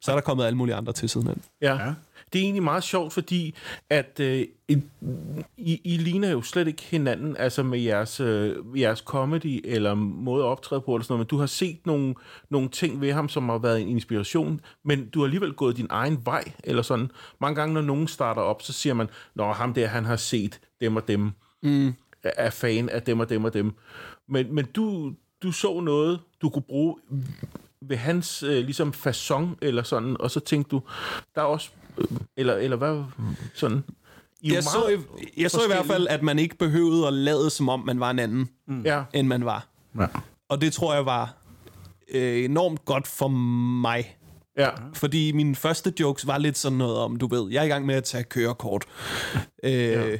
Så 0.00 0.10
er 0.10 0.16
der 0.16 0.20
kommet 0.22 0.44
alle 0.44 0.56
mulige 0.56 0.74
andre 0.74 0.92
til 0.92 1.08
siden 1.08 1.26
hen. 1.26 1.42
Ja. 1.62 1.74
Ja. 1.74 1.94
Det 2.32 2.38
er 2.38 2.42
egentlig 2.42 2.62
meget 2.62 2.84
sjovt, 2.84 3.12
fordi 3.12 3.54
at 3.90 4.20
øh, 4.20 4.46
I, 4.68 5.80
I, 5.84 5.96
ligner 5.96 6.30
jo 6.30 6.42
slet 6.42 6.68
ikke 6.68 6.82
hinanden, 6.82 7.36
altså 7.36 7.62
med 7.62 7.78
jeres, 7.78 8.20
øh, 8.20 8.56
jeres 8.80 8.98
comedy 8.98 9.60
eller 9.64 9.94
måde 9.94 10.44
at 10.44 10.48
optræde 10.48 10.80
på, 10.80 10.94
eller 10.94 11.04
sådan 11.04 11.12
noget, 11.12 11.20
men 11.26 11.28
du 11.28 11.38
har 11.38 11.46
set 11.46 11.86
nogle, 11.86 12.14
nogle 12.50 12.68
ting 12.68 13.00
ved 13.00 13.12
ham, 13.12 13.28
som 13.28 13.48
har 13.48 13.58
været 13.58 13.80
en 13.82 13.88
inspiration, 13.88 14.60
men 14.84 15.08
du 15.08 15.18
har 15.18 15.24
alligevel 15.24 15.52
gået 15.52 15.76
din 15.76 15.86
egen 15.90 16.18
vej, 16.24 16.44
eller 16.64 16.82
sådan. 16.82 17.10
Mange 17.40 17.54
gange, 17.60 17.74
når 17.74 17.80
nogen 17.82 18.08
starter 18.08 18.42
op, 18.42 18.62
så 18.62 18.72
siger 18.72 18.94
man, 18.94 19.08
Nå, 19.34 19.52
ham 19.52 19.74
der, 19.74 19.86
han 19.86 20.04
har 20.04 20.16
set 20.16 20.60
dem 20.80 20.96
og 20.96 21.08
dem, 21.08 21.30
Mm. 21.62 21.94
er 22.22 22.50
fan 22.50 22.88
af 22.88 23.02
dem 23.02 23.20
og 23.20 23.28
dem 23.28 23.44
og 23.44 23.54
dem. 23.54 23.72
Men, 24.28 24.54
men 24.54 24.66
du, 24.66 25.12
du 25.42 25.52
så 25.52 25.80
noget, 25.80 26.20
du 26.42 26.48
kunne 26.50 26.62
bruge 26.62 26.96
ved 27.88 27.96
hans 27.96 28.42
øh, 28.42 28.64
ligesom 28.64 28.94
façon 29.06 29.46
eller 29.62 29.82
sådan, 29.82 30.16
og 30.20 30.30
så 30.30 30.40
tænkte 30.40 30.70
du, 30.70 30.82
der 31.34 31.40
er 31.40 31.44
også, 31.46 31.70
øh, 31.98 32.04
eller, 32.36 32.54
eller 32.54 32.76
hvad, 32.76 33.04
sådan, 33.54 33.84
I 34.40 34.52
Jeg 34.52 34.62
så, 34.62 34.88
i, 34.88 35.42
jeg 35.42 35.50
så 35.50 35.60
i 35.64 35.66
hvert 35.66 35.86
fald, 35.86 36.06
at 36.08 36.22
man 36.22 36.38
ikke 36.38 36.56
behøvede 36.56 37.06
at 37.06 37.12
lade, 37.12 37.50
som 37.50 37.68
om 37.68 37.80
man 37.86 38.00
var 38.00 38.10
en 38.10 38.18
anden, 38.18 38.48
Ja, 38.84 39.02
end 39.14 39.26
man 39.28 39.44
var. 39.44 39.66
Ja. 39.98 40.06
Og 40.48 40.60
det 40.60 40.72
tror 40.72 40.94
jeg 40.94 41.06
var 41.06 41.34
øh, 42.14 42.44
enormt 42.44 42.84
godt 42.84 43.06
for 43.06 43.28
mig. 43.28 44.16
ja, 44.58 44.68
Fordi 44.94 45.32
mine 45.32 45.54
første 45.54 45.92
jokes 46.00 46.26
var 46.26 46.38
lidt 46.38 46.58
sådan 46.58 46.78
noget 46.78 46.96
om, 46.96 47.16
du 47.16 47.26
ved, 47.26 47.50
jeg 47.52 47.60
er 47.60 47.64
i 47.64 47.68
gang 47.68 47.86
med 47.86 47.94
at 47.94 48.04
tage 48.04 48.24
kørekort. 48.24 48.84
Øh, 49.64 49.72
ja. 49.72 50.16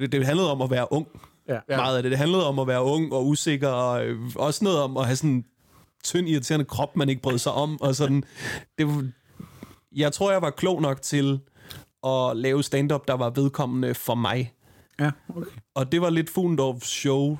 det, 0.00 0.12
det 0.12 0.26
handlede 0.26 0.50
om 0.50 0.62
at 0.62 0.70
være 0.70 0.92
ung. 0.92 1.08
Ja. 1.48 1.58
Meget 1.68 1.96
af 1.96 2.02
det. 2.02 2.10
Det 2.10 2.18
handlede 2.18 2.46
om 2.46 2.58
at 2.58 2.66
være 2.66 2.82
ung 2.84 3.12
og 3.12 3.26
usikker, 3.26 3.68
og 3.68 4.06
øh, 4.06 4.18
også 4.36 4.64
noget 4.64 4.80
om 4.80 4.96
at 4.96 5.04
have 5.06 5.16
sådan 5.16 5.44
tynd, 6.04 6.28
irriterende 6.28 6.64
krop, 6.64 6.96
man 6.96 7.08
ikke 7.08 7.22
brød 7.22 7.38
sig 7.38 7.52
om. 7.52 7.80
Og 7.80 7.94
sådan, 7.94 8.24
det, 8.78 8.86
var- 8.86 9.08
jeg 9.96 10.12
tror, 10.12 10.32
jeg 10.32 10.42
var 10.42 10.50
klog 10.50 10.82
nok 10.82 11.02
til 11.02 11.40
at 12.06 12.36
lave 12.36 12.62
stand-up, 12.62 13.08
der 13.08 13.14
var 13.14 13.30
vedkommende 13.30 13.94
for 13.94 14.14
mig. 14.14 14.52
Ja, 15.00 15.10
okay. 15.28 15.50
Og 15.74 15.92
det 15.92 16.00
var 16.00 16.10
lidt 16.10 16.30
Fuglendorfs 16.30 16.88
show, 16.88 17.38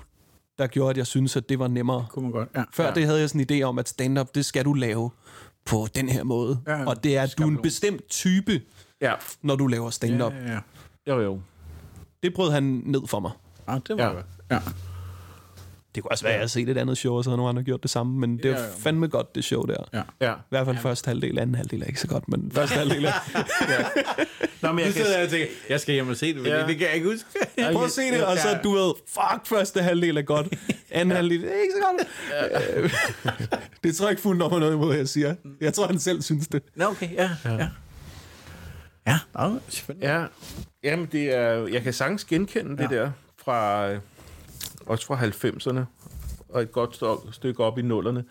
der 0.59 0.67
gjorde, 0.67 0.91
at 0.91 0.97
jeg 0.97 1.07
synes, 1.07 1.37
at 1.37 1.49
det 1.49 1.59
var 1.59 1.69
nemmere. 1.69 2.07
Kunne 2.11 2.23
man 2.23 2.33
godt. 2.33 2.49
Ja. 2.55 2.63
Før 2.73 2.85
ja. 2.85 2.89
ja. 2.91 2.95
det 2.95 3.05
havde 3.07 3.21
jeg 3.21 3.29
sådan 3.31 3.47
en 3.51 3.61
idé 3.61 3.63
om, 3.63 3.79
at 3.79 3.89
stand-up, 3.89 4.35
det 4.35 4.45
skal 4.45 4.65
du 4.65 4.73
lave 4.73 5.11
på 5.65 5.87
den 5.95 6.09
her 6.09 6.25
måde. 6.25 6.61
Ja, 6.67 6.77
ja. 6.79 6.87
og 6.87 7.05
det 7.05 7.17
er, 7.17 7.23
at 7.23 7.35
du 7.39 7.43
er 7.43 7.47
en 7.49 7.63
bestemt 7.63 8.09
type, 8.09 8.61
ja. 9.01 9.15
når 9.43 9.57
du 9.57 9.67
laver 9.67 9.91
stand-up. 9.91 10.33
Ja, 10.33 10.39
ja, 10.39 10.53
ja. 10.53 10.61
Jo, 11.07 11.21
jo. 11.21 11.41
Det 12.23 12.35
brød 12.35 12.51
han 12.51 12.83
ned 12.85 13.01
for 13.07 13.21
mig. 13.21 13.31
Ah, 13.67 13.81
det 13.89 13.97
var 13.97 14.03
Ja. 14.03 14.09
ja. 14.09 14.15
godt. 14.15 14.27
Ja. 14.51 14.59
Det 15.99 16.03
kunne 16.05 16.12
også 16.12 16.24
være, 16.24 16.32
at 16.32 16.36
jeg 16.38 16.42
har 16.42 16.49
set 16.49 16.68
et 16.68 16.78
andet 16.78 16.99
show, 16.99 17.14
og 17.14 17.24
så 17.24 17.30
havde 17.30 17.36
nogle 17.36 17.49
andre 17.49 17.62
gjort 17.62 17.82
det 17.82 17.90
samme, 17.90 18.20
men 18.20 18.36
det 18.36 18.44
Ja, 18.44 18.51
var 18.51 18.59
ja. 18.61 18.64
fandme 18.78 19.09
godt, 19.09 19.34
det 19.34 19.44
show 19.44 19.62
der. 19.62 19.84
Ja. 19.94 20.03
Ja. 20.20 20.32
I 20.32 20.36
hvert 20.49 20.66
fald 20.66 20.76
første 20.76 21.09
halvdel, 21.09 21.38
anden 21.38 21.55
halvdel 21.55 21.82
er 21.82 21.86
ikke 21.86 22.01
så 22.01 22.07
godt, 22.09 22.28
men 22.28 22.51
første 22.55 22.74
halvdel 22.74 23.05
er... 23.05 23.12
Nå, 24.62 24.72
men 24.72 24.78
jeg 24.78 24.88
Nu 24.88 24.92
kan... 24.92 25.20
jeg 25.20 25.28
tænker, 25.30 25.46
jeg 25.68 25.80
skal 25.80 25.94
hjem 25.94 26.09
og 26.09 26.16
se 26.16 26.26
det, 26.26 26.36
men 26.36 26.46
Ja. 26.46 26.61
ja. 26.61 26.66
det 26.66 26.78
kan 26.78 26.86
jeg 26.86 26.94
ikke 26.94 27.09
huske. 27.09 27.26
Prøv 27.72 27.84
at 27.84 27.90
se 27.90 28.03
det, 28.03 28.24
og 28.24 28.38
så 28.38 28.59
du 28.64 28.72
ved, 28.74 28.92
fuck, 29.09 29.46
første 29.46 29.82
halvdel 29.82 30.16
er 30.16 30.22
godt, 30.22 30.46
anden 30.90 31.16
halvdel 31.16 31.44
er 31.44 31.49
ikke 31.62 31.74
så 31.76 31.84
godt. 31.90 32.09
Øh, 32.76 32.90
det 33.84 33.96
tror 33.96 34.07
jeg 34.07 34.11
ikke 34.11 34.22
fuldt 34.22 34.38
noget 34.38 34.72
imod, 34.74 34.94
jeg 34.96 35.09
siger. 35.09 35.34
Jeg 35.61 35.74
tror, 35.74 35.86
han 35.86 35.99
selv 35.99 36.22
synes 36.22 36.49
det. 36.49 36.62
Nå, 36.76 36.84
okay, 36.84 37.14
ja. 37.14 37.30
Ja, 37.44 37.53
ja. 37.53 37.68
ja. 39.07 39.18
ja 39.38 39.49
selvfølgelig. 39.68 40.07
Ja, 40.07 40.24
jamen 40.84 41.09
det 41.12 41.34
er... 41.34 41.66
Jeg 41.66 41.82
kan 41.82 41.92
sagtens 41.92 42.24
genkende 42.24 42.76
ja. 42.78 42.82
det 42.82 42.90
der 42.90 43.11
fra... 43.44 43.88
Også 44.89 45.07
fra 45.07 45.16
90'erne, 45.24 45.80
og 46.49 46.62
et 46.62 46.72
godt 46.72 47.03
stykke- 47.34 47.64
op 47.64 47.78
i 47.78 47.82
nullerne. 47.82 48.24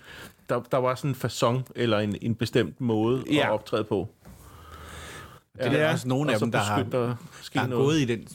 Der, 0.50 0.62
der 0.72 0.78
var 0.78 0.96
sådan 0.96 1.10
en 1.12 1.16
façon, 1.16 1.62
eller 1.76 2.00
en, 2.00 2.16
en 2.22 2.36
bestemt 2.36 2.82
måde 2.82 3.24
ja. 3.30 3.34
Ja. 3.34 3.46
at 3.46 3.52
optræde 3.52 3.84
på. 3.84 4.10
Ja, 5.60 5.70
det 5.70 5.80
er 5.82 5.92
også 5.92 6.08
nogle 6.08 6.30
og 6.30 6.34
af 6.34 6.40
dem, 6.40 6.52
der 6.52 6.60
har, 6.60 6.84
der 6.84 7.16
der 7.54 7.60
har 7.60 7.68
noget. 7.68 7.86
gået 7.86 8.00
i 8.00 8.06
den 8.06 8.28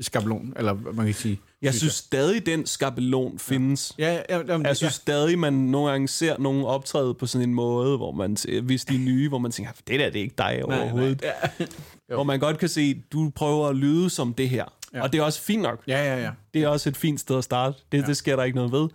skabelon, 0.00 0.52
eller 0.56 0.72
hvad 0.72 0.92
man 0.92 1.04
kan 1.06 1.14
sige. 1.14 1.40
Jeg 1.62 1.74
synes 1.74 1.92
stadig, 1.92 2.46
den 2.46 2.66
skabelon 2.66 3.38
findes. 3.38 3.94
Ja, 3.98 4.12
ja, 4.14 4.36
ja, 4.36 4.42
jamen, 4.48 4.66
Jeg 4.66 4.76
synes 4.76 4.92
stadig, 4.94 5.38
man 5.38 5.52
nogle 5.52 5.90
gange 5.90 6.08
ser 6.08 6.38
nogen 6.38 6.64
optræde 6.64 7.14
på 7.14 7.26
sådan 7.26 7.48
en 7.48 7.54
måde, 7.54 7.96
hvor 7.96 8.12
man, 8.12 8.36
hvis 8.62 8.84
de 8.84 8.94
er 8.94 8.98
nye, 8.98 9.28
hvor 9.28 9.38
man 9.38 9.50
tænker, 9.50 9.72
det 9.88 10.00
der 10.00 10.10
det 10.10 10.18
er 10.18 10.22
ikke 10.22 10.34
dig 10.38 10.64
overhovedet. 10.64 11.22
Nej, 11.22 11.50
nej, 11.58 11.68
ja. 12.08 12.14
Hvor 12.14 12.24
man 12.24 12.40
godt 12.40 12.58
kan 12.58 12.68
se, 12.68 13.02
du 13.12 13.30
prøver 13.34 13.68
at 13.68 13.76
lyde 13.76 14.10
som 14.10 14.34
det 14.34 14.48
her. 14.48 14.64
Ja. 14.96 15.02
Og 15.02 15.12
det 15.12 15.18
er 15.18 15.22
også 15.22 15.42
fint 15.42 15.62
nok. 15.62 15.82
ja, 15.86 16.04
ja, 16.14 16.22
ja. 16.22 16.30
Det 16.54 16.62
er 16.62 16.68
også 16.68 16.88
et 16.88 16.96
fint 16.96 17.20
sted 17.20 17.38
at 17.38 17.44
starte. 17.44 17.76
Det, 17.92 17.98
ja. 17.98 18.06
det 18.06 18.16
sker 18.16 18.36
der 18.36 18.42
ikke 18.42 18.56
noget 18.56 18.72
ved. 18.72 18.88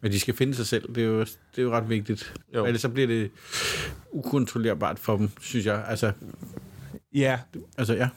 Men 0.00 0.12
de 0.12 0.20
skal 0.20 0.34
finde 0.34 0.54
sig 0.54 0.66
selv. 0.66 0.94
Det 0.94 1.02
er 1.02 1.06
jo, 1.06 1.20
det 1.20 1.58
er 1.58 1.62
jo 1.62 1.72
ret 1.72 1.88
vigtigt. 1.88 2.34
Jo. 2.54 2.64
Ellers 2.64 2.80
så 2.80 2.88
bliver 2.88 3.06
det 3.06 3.30
ukontrollerbart 4.10 4.98
for 4.98 5.16
dem, 5.16 5.30
synes 5.40 5.66
jeg. 5.66 5.84
Altså, 5.88 6.12
Ja, 7.14 7.38
altså 7.78 7.94
ja. 7.94 8.08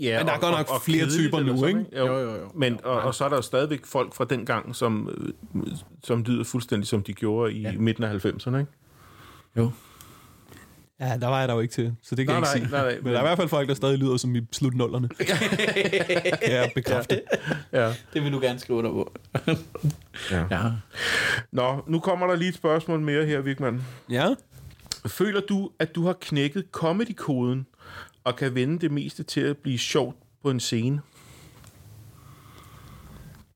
Ja, 0.00 0.18
Men 0.18 0.26
der 0.26 0.32
er 0.32 0.38
godt 0.38 0.68
nok 0.68 0.82
flere 0.84 0.98
kedeligt 0.98 1.24
typer 1.24 1.38
eller 1.38 1.52
nu, 1.52 1.58
sådan, 1.58 1.78
ikke? 1.78 1.98
Jo. 1.98 2.06
Jo, 2.06 2.18
jo, 2.18 2.34
jo. 2.34 2.50
Men, 2.54 2.80
og, 2.84 3.00
og 3.00 3.14
så 3.14 3.24
er 3.24 3.28
der 3.28 3.36
jo 3.36 3.42
stadigvæk 3.42 3.86
folk 3.86 4.14
fra 4.14 4.24
den 4.24 4.46
gang, 4.46 4.76
som, 4.76 5.08
som 6.04 6.22
lyder 6.22 6.44
fuldstændig 6.44 6.88
som 6.88 7.02
de 7.02 7.12
gjorde 7.12 7.52
i 7.52 7.60
ja. 7.60 7.72
midten 7.72 8.04
af 8.04 8.24
90'erne, 8.26 8.56
ikke? 8.56 8.70
Jo. 9.56 9.70
Ja, 11.02 11.16
der 11.18 11.26
var 11.26 11.38
jeg 11.38 11.48
der 11.48 11.54
jo 11.54 11.60
ikke 11.60 11.74
til, 11.74 11.96
så 12.02 12.14
det 12.14 12.26
kan 12.26 12.34
Nej, 12.40 12.48
jeg 12.48 12.56
ikke 12.62 12.70
nej, 12.70 12.80
sige. 12.80 12.82
nej, 12.82 12.92
nej, 12.94 13.00
Men 13.02 13.12
der 13.12 13.18
er 13.18 13.22
i 13.22 13.26
hvert 13.26 13.38
fald 13.38 13.48
folk, 13.48 13.68
der 13.68 13.74
stadig 13.74 13.98
lyder 13.98 14.16
som 14.16 14.36
i 14.36 14.40
slut 14.52 14.74
nullerne. 14.74 15.08
kan 15.08 15.26
jeg 16.52 16.70
bekræfte. 16.74 17.22
Ja. 17.72 17.92
Det 18.14 18.22
vil 18.24 18.32
du 18.32 18.40
gerne 18.40 18.58
skrive 18.58 18.78
under 18.78 18.90
på. 18.90 19.12
ja. 20.30 20.44
Ja. 20.50 20.70
Nå, 21.52 21.84
nu 21.86 21.98
kommer 21.98 22.26
der 22.26 22.36
lige 22.36 22.48
et 22.48 22.54
spørgsmål 22.54 23.00
mere 23.00 23.26
her, 23.26 23.40
Vigman. 23.40 23.82
Ja. 24.10 24.28
Føler 25.06 25.40
du, 25.40 25.70
at 25.78 25.94
du 25.94 26.06
har 26.06 26.16
knækket 26.20 26.64
comedy-koden, 26.72 27.66
og 28.24 28.36
kan 28.36 28.54
vende 28.54 28.78
det 28.78 28.90
meste 28.90 29.22
til 29.22 29.40
at 29.40 29.56
blive 29.56 29.78
sjovt 29.78 30.16
på 30.42 30.50
en 30.50 30.60
scene? 30.60 31.00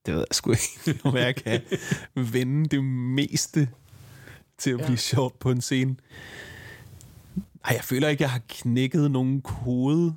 Det 0.05 0.13
ved 0.13 0.19
jeg 0.29 0.35
sgu 0.35 0.51
ikke, 0.51 0.99
om 1.03 1.15
jeg 1.17 1.35
kan 1.35 1.61
vende 2.15 2.69
det 2.69 2.83
meste 2.83 3.69
til 4.57 4.71
at 4.71 4.79
Ja. 4.79 4.85
blive 4.85 4.97
sjovt 4.97 5.39
på 5.39 5.51
en 5.51 5.61
scene. 5.61 5.95
Ej, 7.65 7.73
jeg 7.75 7.83
føler 7.83 8.07
ikke, 8.07 8.23
jeg 8.23 8.31
har 8.31 8.41
knækket 8.49 9.11
nogen 9.11 9.41
kode 9.41 10.13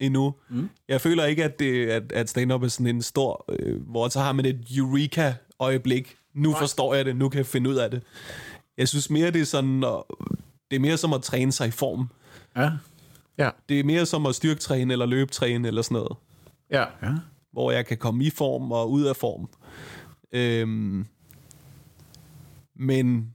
endnu. 0.00 0.34
Mm. 0.48 0.68
Jeg 0.88 1.00
føler 1.00 1.24
ikke, 1.24 1.44
at, 1.44 1.58
det, 1.58 1.86
at, 1.86 2.12
at 2.12 2.30
stand-up 2.30 2.62
er 2.62 2.68
sådan 2.68 2.86
en 2.96 3.02
stor, 3.02 3.44
øh, 3.48 3.82
hvor 3.82 4.08
så 4.08 4.20
har 4.20 4.32
man 4.32 4.44
et 4.46 4.64
eureka-øjeblik. 4.76 6.16
Nu 6.34 6.50
Nej. 6.50 6.58
forstår 6.60 6.94
jeg 6.94 7.04
det, 7.04 7.16
nu 7.16 7.28
kan 7.28 7.38
jeg 7.38 7.46
finde 7.46 7.70
ud 7.70 7.74
af 7.74 7.90
det. 7.90 8.02
Jeg 8.78 8.88
synes 8.88 9.10
mere, 9.10 9.30
det 9.30 9.40
er 9.40 9.44
sådan, 9.44 9.84
og 9.84 10.06
det 10.70 10.76
er 10.76 10.80
mere 10.80 10.96
som 10.96 11.12
at 11.12 11.22
træne 11.22 11.52
sig 11.52 11.68
i 11.68 11.70
form. 11.70 12.08
Ja. 12.56 12.70
Ja. 13.38 13.50
Det 13.68 13.80
er 13.80 13.84
mere 13.84 14.06
som 14.06 14.26
at 14.26 14.34
styrketræne 14.34 14.92
eller 14.92 15.06
løbetræne 15.06 15.68
eller 15.68 15.82
sådan 15.82 15.94
noget 15.94 16.16
Ja. 16.70 16.84
Ja. 17.02 17.14
hvor 17.52 17.70
jeg 17.70 17.86
kan 17.86 17.96
komme 17.96 18.24
i 18.24 18.30
form 18.30 18.72
og 18.72 18.90
ud 18.90 19.04
af 19.04 19.16
form. 19.16 19.48
Øhm, 20.32 21.06
men 22.76 23.34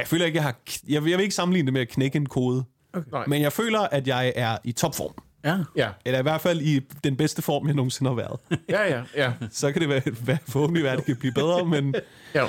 jeg 0.00 0.08
føler 0.08 0.24
ikke, 0.26 0.36
jeg 0.36 0.42
har... 0.44 0.56
Jeg, 0.88 1.04
vil- 1.04 1.10
jeg 1.10 1.18
vil 1.18 1.22
ikke 1.22 1.34
sammenligne 1.34 1.66
det 1.66 1.72
med 1.72 1.80
at 1.80 1.88
knække 1.88 2.16
en 2.16 2.26
kode. 2.26 2.64
Nej. 3.12 3.24
Men 3.26 3.42
jeg 3.42 3.52
føler, 3.52 3.80
at 3.80 4.08
jeg 4.08 4.32
er 4.36 4.56
i 4.64 4.72
topform. 4.72 5.12
Ja. 5.44 5.58
Ja. 5.76 5.88
Eller 6.04 6.18
i 6.18 6.22
hvert 6.22 6.40
fald 6.40 6.60
i 6.60 6.80
den 7.04 7.16
bedste 7.16 7.42
form, 7.42 7.66
jeg 7.66 7.74
nogensinde 7.74 8.10
har 8.10 8.16
været. 8.16 8.40
Ja, 8.68 8.96
ja, 8.96 9.02
ja. 9.16 9.32
Så 9.50 9.72
kan 9.72 9.80
det 9.80 9.88
være, 9.88 10.02
være 10.26 10.38
forhåbentlig 10.48 10.84
være, 10.84 10.92
at 10.92 10.98
det 10.98 11.06
kan 11.06 11.16
blive 11.16 11.32
bedre, 11.32 11.64
men 11.66 11.94
ja. 12.34 12.46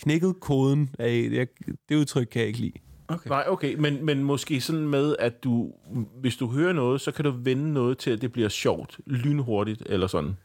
knækket 0.00 0.40
koden, 0.40 0.90
er, 0.98 1.06
jeg, 1.06 1.46
det 1.88 1.96
udtryk 1.96 2.26
kan 2.32 2.40
jeg 2.40 2.48
ikke 2.48 2.60
lide. 2.60 2.72
Okay. 3.08 3.30
Nej, 3.30 3.44
okay, 3.48 3.74
men, 3.74 4.04
men 4.06 4.24
måske 4.24 4.60
sådan 4.60 4.88
med, 4.88 5.16
at 5.18 5.44
du, 5.44 5.72
hvis 6.20 6.36
du 6.36 6.48
hører 6.48 6.72
noget, 6.72 7.00
så 7.00 7.10
kan 7.12 7.24
du 7.24 7.30
vende 7.38 7.72
noget 7.72 7.98
til, 7.98 8.10
at 8.10 8.20
det 8.22 8.32
bliver 8.32 8.48
sjovt, 8.48 8.98
lynhurtigt, 9.06 9.82
eller 9.86 10.06
sådan. 10.06 10.36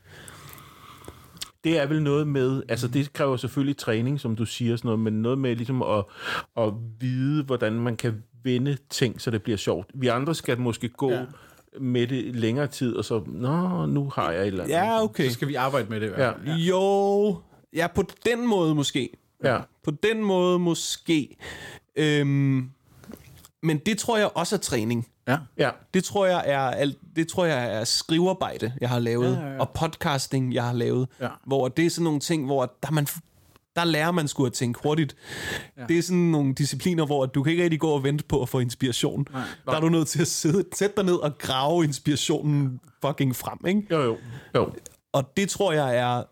Det 1.68 1.78
er 1.80 1.86
vel 1.86 2.02
noget 2.04 2.28
med, 2.28 2.64
altså 2.70 2.88
det 2.88 3.14
kræver 3.14 3.38
selvfølgelig 3.38 3.78
træning, 3.78 4.20
som 4.20 4.36
du 4.36 4.46
siger, 4.46 4.76
sådan 4.76 4.88
noget, 4.88 5.00
men 5.00 5.14
noget 5.22 5.38
med 5.38 5.56
ligesom 5.56 5.82
at, 5.82 6.04
at 6.58 6.74
vide, 7.00 7.44
hvordan 7.44 7.74
man 7.74 7.96
kan 7.98 8.24
vende 8.44 8.78
ting, 8.90 9.22
så 9.22 9.32
det 9.32 9.44
bliver 9.44 9.58
sjovt. 9.58 9.88
Vi 9.94 10.08
andre 10.08 10.36
skal 10.36 10.60
måske 10.60 10.90
gå 10.90 11.12
ja. 11.12 11.18
Ja. 11.20 11.26
med 11.80 12.08
det 12.08 12.36
længere 12.36 12.68
tid, 12.68 12.96
og 12.96 13.06
så, 13.06 13.24
nå, 13.28 13.86
nu 13.86 14.10
har 14.16 14.32
jeg 14.32 14.42
et 14.42 14.48
eller 14.48 14.64
andet. 14.64 14.76
Ja, 14.76 15.04
okay. 15.04 15.28
Så 15.28 15.34
skal 15.34 15.48
vi 15.48 15.56
arbejde 15.56 15.90
med 15.90 16.00
det. 16.00 16.06
i 16.06 16.10
hvert 16.10 16.20
Ja. 16.46 16.52
fald. 16.52 16.62
Jo, 16.62 17.38
ja, 17.74 17.88
på 17.96 18.04
den 18.26 18.48
måde 18.48 18.76
måske. 18.76 19.10
Ja. 19.44 19.60
På 19.84 19.92
den 19.92 20.24
måde 20.24 20.60
måske. 20.60 21.38
Øhm, 21.96 22.70
men 23.64 23.78
det 23.86 23.98
tror 23.98 24.18
jeg 24.18 24.30
også 24.36 24.56
er 24.56 24.60
træning. 24.60 25.08
Ja. 25.28 25.38
Ja. 25.58 25.70
Det 25.94 26.04
tror 26.04 26.26
jeg 26.26 26.44
er 26.46 26.60
alt, 26.60 26.98
det 27.16 27.28
tror 27.28 27.46
jeg 27.46 27.74
er 27.80 27.84
skrivearbejde, 27.84 28.74
jeg 28.82 28.90
har 28.90 29.00
lavet, 29.00 29.36
Ja, 29.36 29.42
ja, 29.48 29.54
ja. 29.54 29.60
og 29.60 29.70
podcasting, 29.70 30.54
jeg 30.54 30.64
har 30.64 30.74
lavet, 30.74 31.08
Ja. 31.22 31.28
hvor 31.46 31.68
det 31.68 31.86
er 31.86 31.90
sådan 31.90 32.04
nogle 32.04 32.20
ting, 32.20 32.46
hvor 32.46 32.74
der, 32.84 32.92
man, 32.92 33.08
der 33.76 33.84
lærer 33.84 34.12
man 34.12 34.28
sgu 34.28 34.46
at 34.46 34.54
tænke 34.54 34.80
hurtigt. 34.84 35.16
Ja. 35.78 35.84
Det 35.86 35.98
er 35.98 36.02
sådan 36.02 36.18
nogle 36.32 36.54
discipliner, 36.54 37.06
hvor 37.06 37.26
du 37.26 37.44
kan 37.44 37.52
ikke 37.52 37.64
rigtig 37.64 37.80
gå 37.80 37.90
og 37.90 38.04
vente 38.04 38.24
på 38.24 38.42
at 38.42 38.50
få 38.50 38.60
inspiration. 38.60 39.26
Nej. 39.34 39.42
Der 39.66 39.72
er 39.72 39.80
du 39.80 39.90
nødt 39.90 40.08
til 40.08 40.22
at 40.22 40.28
sidde, 40.28 40.64
sætte 40.76 40.96
dig 40.96 41.06
ned 41.06 41.16
og 41.16 41.38
grave 41.38 41.84
inspirationen 41.84 42.80
fucking 43.06 43.36
frem, 43.36 43.58
ikke? 43.68 43.96
Jo, 43.96 44.02
jo. 44.04 44.18
jo. 44.56 44.72
Og 45.14 45.32
det 45.38 45.50
tror 45.50 45.72
jeg 45.72 45.98
er, 45.98 46.24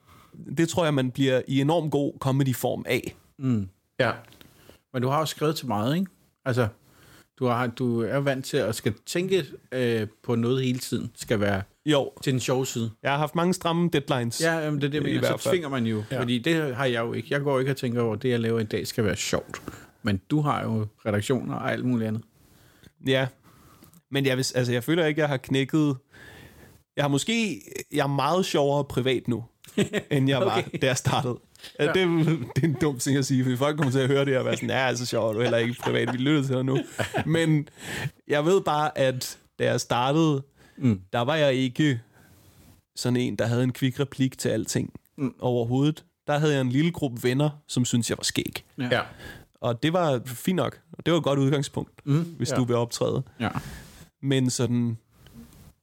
det 0.58 0.70
tror 0.70 0.84
jeg, 0.84 0.94
man 0.94 1.12
bliver 1.12 1.42
i 1.48 1.62
enorm 1.62 1.90
god 1.90 2.14
comedy-form 2.20 2.84
af. 2.88 3.16
Ja. 4.00 4.12
Men 4.94 5.02
du 5.02 5.08
har 5.10 5.20
også 5.20 5.32
skrevet 5.36 5.56
til 5.56 5.68
meget, 5.68 5.96
ikke? 5.96 6.12
Altså, 6.46 6.68
du, 7.40 7.46
har, 7.46 7.68
du 7.68 8.02
er 8.02 8.18
vant 8.18 8.46
til 8.46 8.58
at 8.58 8.76
skal 8.76 8.94
tænke 9.06 9.46
øh, 9.72 10.08
på 10.24 10.36
noget 10.36 10.64
hele 10.64 10.80
tiden. 10.80 11.12
Skal 11.16 11.40
være 11.40 11.62
Jo, 11.86 12.12
til 12.24 12.34
den 12.34 12.40
sjove 12.40 12.66
side. 12.66 12.92
jeg 13.04 13.12
har 13.12 13.18
haft 13.18 13.36
mange 13.36 13.54
stramme 13.54 13.90
deadlines. 13.94 14.42
Ja, 14.42 14.58
jamen, 14.60 14.82
det 14.82 14.88
er 14.88 14.92
det, 14.92 15.04
jeg 15.04 15.22
mener. 15.22 15.38
Så 15.38 15.50
tvinger 15.50 15.70
man 15.70 15.86
jo. 15.86 16.04
Ja. 16.12 16.20
Fordi 16.22 16.40
det 16.40 16.76
har 16.76 16.86
jeg 16.86 17.02
jo 17.02 17.14
ikke. 17.14 17.28
Jeg 17.32 17.42
går 17.42 17.60
ikke 17.60 17.72
og 17.72 17.78
tænker 17.78 18.02
over, 18.02 18.14
at 18.16 18.22
det, 18.22 18.30
jeg 18.30 18.40
laver 18.40 18.60
i 18.60 18.64
dag, 18.64 18.88
skal 18.88 19.04
være 19.04 19.16
sjovt. 19.16 19.62
Men 20.04 20.22
du 20.30 20.42
har 20.42 20.64
jo 20.64 20.88
redaktioner 21.06 21.56
og 21.56 21.72
alt 21.72 21.86
muligt 21.86 22.08
andet. 22.08 22.22
Ja. 23.08 23.28
Men 24.12 24.26
jeg, 24.26 24.38
vil, 24.38 24.46
altså, 24.56 24.72
jeg 24.74 24.84
føler 24.84 25.06
ikke, 25.06 25.22
jeg 25.22 25.30
har 25.30 25.38
knækket... 25.38 25.96
Jeg 26.96 27.04
har 27.04 27.10
måske... 27.10 27.62
Jeg 27.94 28.04
er 28.04 28.08
meget 28.08 28.46
sjovere 28.46 28.84
privat 28.84 29.28
nu, 29.28 29.44
end 30.12 30.30
jeg 30.30 30.40
var, 30.42 30.58
Okay. 30.60 30.78
da 30.82 30.88
jeg 30.88 30.98
startede. 30.98 31.38
Ja. 31.80 31.94
Det, 31.94 32.02
er- 32.02 32.08
det 32.56 32.64
er 32.64 32.68
en 32.68 32.78
dum 32.82 33.00
ting 33.00 33.18
at 33.18 33.26
sige, 33.26 33.44
fordi 33.44 33.58
folk 33.58 33.78
kommer 33.78 33.92
til 33.92 34.00
at 34.00 34.08
høre 34.08 34.26
det 34.26 34.38
og 34.38 34.46
være 34.46 34.56
sådan, 34.56 34.70
ja, 34.70 34.96
så 34.96 35.06
sjovt, 35.06 35.34
du 35.34 35.40
er 35.40 35.44
heller 35.44 35.58
ikke 35.58 35.76
privat, 35.84 36.14
vi 36.14 36.18
lytter 36.18 36.44
til 36.44 36.56
dig 36.56 36.64
nu. 36.66 36.78
Men 37.26 37.68
jeg 38.28 38.46
ved 38.46 38.62
bare, 38.62 38.98
at 38.98 39.38
da 39.60 39.64
jeg 39.66 39.82
startede, 39.82 40.44
mm. 40.78 41.02
der 41.14 41.20
var 41.20 41.36
jeg 41.36 41.54
ikke 41.54 42.00
sådan 42.96 43.18
en, 43.18 43.36
der 43.36 43.46
havde 43.46 43.64
en 43.64 43.72
kvik 43.74 44.00
replik 44.00 44.38
til 44.38 44.50
alting 44.50 44.94
mm. 45.18 45.34
overhovedet. 45.40 46.06
Der 46.28 46.38
havde 46.40 46.54
jeg 46.54 46.62
en 46.62 46.70
lille 46.70 46.92
gruppe 46.92 47.24
venner, 47.24 47.50
som 47.68 47.86
syntes, 47.86 48.10
jeg 48.10 48.18
var 48.18 48.24
skæg. 48.24 48.64
Ja. 48.78 48.88
ja. 48.92 49.02
Og 49.62 49.84
det 49.84 49.94
var 49.94 50.22
fint 50.26 50.56
nok. 50.56 50.80
Og 50.94 51.06
det 51.06 51.12
var 51.14 51.18
et 51.18 51.24
godt 51.24 51.40
udgangspunkt, 51.40 52.06
mm. 52.06 52.22
hvis 52.38 52.52
ja. 52.52 52.56
du 52.56 52.64
vil 52.64 52.76
optræde. 52.76 53.24
Ja. 53.40 53.50
Men 54.22 54.50
sådan, 54.50 54.98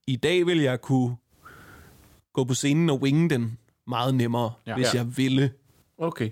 i 0.06 0.16
dag 0.16 0.46
vil 0.46 0.58
jeg 0.60 0.80
kunne 0.80 1.16
gå 2.32 2.44
på 2.44 2.54
scenen 2.54 2.90
og 2.90 3.00
winge 3.02 3.30
den 3.30 3.58
meget 3.86 4.14
nemmere, 4.14 4.52
ja. 4.66 4.74
hvis 4.74 4.94
ja. 4.94 4.98
jeg 4.98 5.16
ville. 5.16 5.50
Okay. 5.98 6.30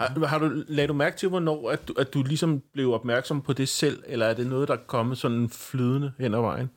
Har, 0.00 0.26
har 0.26 0.38
du, 0.38 0.64
lagde 0.68 0.88
du 0.88 0.92
mærke 0.92 1.16
til, 1.16 1.28
hvornår 1.28 1.70
at 1.70 1.88
du, 1.88 1.92
at 1.98 2.14
du 2.14 2.22
ligesom 2.22 2.62
blev 2.72 2.92
opmærksom 2.92 3.42
på 3.42 3.52
det 3.52 3.68
selv, 3.68 4.02
eller 4.06 4.26
er 4.26 4.34
det 4.34 4.46
noget, 4.46 4.68
der 4.68 4.74
er 4.74 4.80
kommet 4.86 5.18
sådan 5.18 5.48
flydende 5.48 6.12
hen 6.18 6.34
ad 6.34 6.40
vejen? 6.40 6.70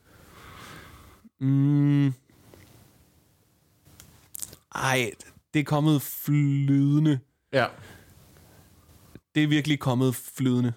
Mm. 1.40 2.14
Ej, 4.76 5.12
det 5.54 5.60
er 5.60 5.64
kommet 5.64 6.02
flydende. 6.02 7.20
Ja. 7.54 7.66
Det 9.36 9.44
er 9.44 9.48
virkelig 9.48 9.80
kommet 9.80 10.16
flydende. 10.16 10.74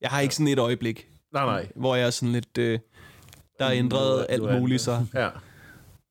Jeg 0.00 0.10
har 0.10 0.20
ikke 0.20 0.34
sådan 0.34 0.48
et 0.48 0.58
øjeblik, 0.58 1.08
nej, 1.32 1.44
nej. 1.44 1.68
hvor 1.76 1.94
jeg 1.94 2.06
er 2.06 2.10
sådan 2.10 2.32
lidt... 2.32 2.58
Øh, 2.58 2.78
der 3.58 3.64
er 3.64 3.72
ændret 3.72 4.26
alt 4.28 4.60
muligt, 4.60 4.80
så... 4.80 5.06
Ja. 5.14 5.30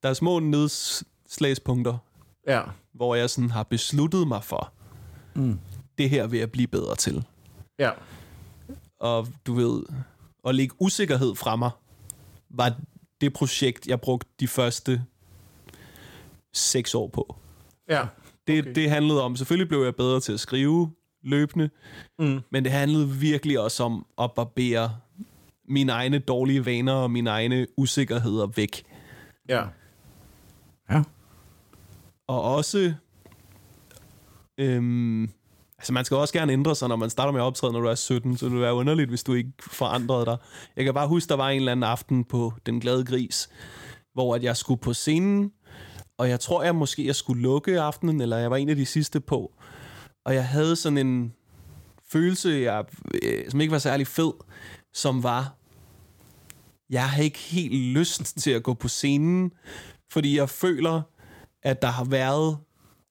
Der 0.02 0.08
er 0.08 0.14
små 0.14 0.38
nedslagspunkter, 0.38 1.98
ja. 2.46 2.62
hvor 2.92 3.14
jeg 3.14 3.30
sådan 3.30 3.50
har 3.50 3.62
besluttet 3.62 4.28
mig 4.28 4.44
for, 4.44 4.72
mm. 5.34 5.58
det 5.98 6.10
her 6.10 6.26
vil 6.26 6.38
jeg 6.38 6.52
blive 6.52 6.66
bedre 6.66 6.96
til. 6.96 7.24
Ja. 7.78 7.90
Og 9.00 9.28
du 9.46 9.54
ved, 9.54 9.82
at 10.46 10.54
lægge 10.54 10.74
usikkerhed 10.78 11.34
fra 11.34 11.56
mig, 11.56 11.70
var 12.50 12.74
det 13.20 13.32
projekt, 13.32 13.86
jeg 13.86 14.00
brugte 14.00 14.30
de 14.40 14.48
første 14.48 15.04
seks 16.52 16.94
år 16.94 17.08
på. 17.08 17.36
Ja. 17.88 18.02
Okay. 18.02 18.10
Det, 18.46 18.76
det 18.76 18.90
handlede 18.90 19.22
om, 19.22 19.36
selvfølgelig 19.36 19.68
blev 19.68 19.82
jeg 19.84 19.96
bedre 19.96 20.20
til 20.20 20.32
at 20.32 20.40
skrive 20.40 20.92
løbende, 21.22 21.70
mm. 22.18 22.40
men 22.50 22.64
det 22.64 22.72
handlede 22.72 23.08
virkelig 23.10 23.60
også 23.60 23.84
om 23.84 24.06
at 24.18 24.32
barbere 24.32 24.96
mine 25.68 25.92
egne 25.92 26.18
dårlige 26.18 26.66
vaner 26.66 26.92
og 26.92 27.10
mine 27.10 27.30
egne 27.30 27.66
usikkerheder 27.76 28.46
væk. 28.46 28.82
Ja. 29.48 29.64
Ja. 30.90 31.02
Og 32.28 32.42
også... 32.42 32.94
Øhm, 34.58 35.22
altså, 35.78 35.92
man 35.92 36.04
skal 36.04 36.16
også 36.16 36.34
gerne 36.34 36.52
ændre 36.52 36.74
sig, 36.74 36.88
når 36.88 36.96
man 36.96 37.10
starter 37.10 37.32
med 37.32 37.40
at 37.40 37.44
optræde, 37.44 37.72
når 37.72 37.80
du 37.80 37.86
er 37.86 37.94
17, 37.94 38.36
så 38.36 38.46
det 38.46 38.52
vil 38.52 38.60
være 38.60 38.74
underligt, 38.74 39.08
hvis 39.08 39.24
du 39.24 39.34
ikke 39.34 39.52
forandrede 39.60 40.24
dig. 40.24 40.36
Jeg 40.76 40.84
kan 40.84 40.94
bare 40.94 41.08
huske, 41.08 41.28
der 41.28 41.36
var 41.36 41.48
en 41.48 41.56
eller 41.56 41.72
anden 41.72 41.84
aften 41.84 42.24
på 42.24 42.52
Den 42.66 42.80
Glade 42.80 43.04
Gris, 43.04 43.48
hvor 44.12 44.34
at 44.34 44.42
jeg 44.42 44.56
skulle 44.56 44.80
på 44.80 44.92
scenen, 44.92 45.52
og 46.18 46.28
jeg 46.28 46.40
tror, 46.40 46.62
jeg 46.62 46.74
måske 46.74 47.06
jeg 47.06 47.16
skulle 47.16 47.42
lukke 47.42 47.80
aftenen, 47.80 48.20
eller 48.20 48.36
jeg 48.36 48.50
var 48.50 48.56
en 48.56 48.68
af 48.68 48.76
de 48.76 48.86
sidste 48.86 49.20
på. 49.20 49.52
Og 50.24 50.34
jeg 50.34 50.48
havde 50.48 50.76
sådan 50.76 50.98
en 50.98 51.34
følelse, 52.12 52.50
jeg, 52.50 52.84
øh, 53.22 53.50
som 53.50 53.60
ikke 53.60 53.72
var 53.72 53.78
særlig 53.78 54.06
fed, 54.06 54.32
som 54.94 55.22
var, 55.22 55.56
jeg 56.90 57.10
har 57.10 57.22
ikke 57.22 57.38
helt 57.38 57.74
lyst 57.74 58.38
til 58.38 58.50
at 58.50 58.62
gå 58.62 58.74
på 58.74 58.88
scenen, 58.88 59.52
fordi 60.10 60.36
jeg 60.36 60.48
føler, 60.48 61.02
at 61.64 61.82
der 61.82 61.88
har 61.88 62.04
været 62.04 62.56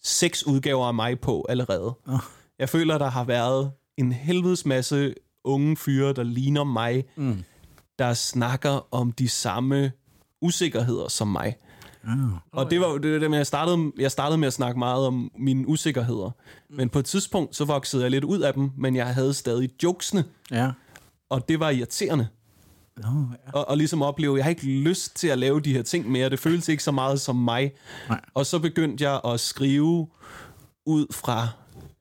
seks 0.04 0.48
udgaver 0.48 0.86
af 0.86 0.94
mig 0.94 1.20
på 1.20 1.46
allerede. 1.50 1.96
Oh. 2.08 2.20
Jeg 2.60 2.70
føler, 2.70 2.98
der 2.98 3.10
har 3.10 3.24
været 3.24 3.72
en 3.98 4.12
helvedes 4.12 4.66
masse 4.66 5.14
unge 5.44 5.78
fyre, 5.78 6.14
der 6.14 6.24
ligner 6.24 6.64
mig, 6.64 7.04
mm. 7.16 7.44
der 8.00 8.14
snakker 8.14 8.88
om 8.94 9.12
de 9.12 9.30
samme 9.30 9.92
usikkerheder 10.42 11.08
som 11.08 11.28
mig. 11.28 11.56
Oh. 12.08 12.12
Og 12.52 12.72
det 12.72 12.82
var 12.82 12.90
jo 12.90 12.98
det, 12.98 13.22
det 13.22 13.32
jeg 13.32 13.48
startede, 13.48 13.92
jeg 13.98 14.12
startede 14.12 14.38
med 14.38 14.48
at 14.48 14.54
snakke 14.54 14.80
meget 14.80 15.08
om 15.08 15.32
mine 15.38 15.68
usikkerheder. 15.68 16.32
Mm. 16.70 16.76
Men 16.76 16.90
på 16.90 17.00
et 17.00 17.06
tidspunkt, 17.06 17.56
så 17.56 17.66
voksede 17.66 18.04
jeg 18.04 18.12
lidt 18.12 18.24
ud 18.24 18.40
af 18.40 18.54
dem, 18.54 18.72
men 18.78 18.96
jeg 18.96 19.16
havde 19.16 19.34
stadig 19.34 19.84
jokesene. 19.84 20.24
Ja. 20.52 20.72
Og 21.30 21.50
det 21.50 21.60
var 21.60 21.70
irriterende. 21.70 22.28
Oh, 22.98 23.26
ja. 23.48 23.52
og, 23.54 23.70
og 23.70 23.78
ligesom 23.78 24.02
opleve, 24.02 24.38
jeg 24.38 24.46
har 24.46 24.50
ikke 24.50 24.66
lyst 24.66 25.16
til 25.16 25.28
at 25.28 25.40
lave 25.40 25.60
de 25.60 25.74
her 25.74 25.82
ting 25.82 26.12
mere. 26.12 26.30
Det 26.30 26.40
føles 26.40 26.70
ikke 26.70 26.84
så 26.84 26.92
meget 26.92 27.22
som 27.22 27.36
mig. 27.36 27.72
Nej. 28.10 28.22
Og 28.34 28.46
så 28.46 28.60
begyndte 28.60 29.10
jeg 29.10 29.22
at 29.26 29.40
skrive 29.40 30.08
ud 30.86 31.14
fra 31.14 31.48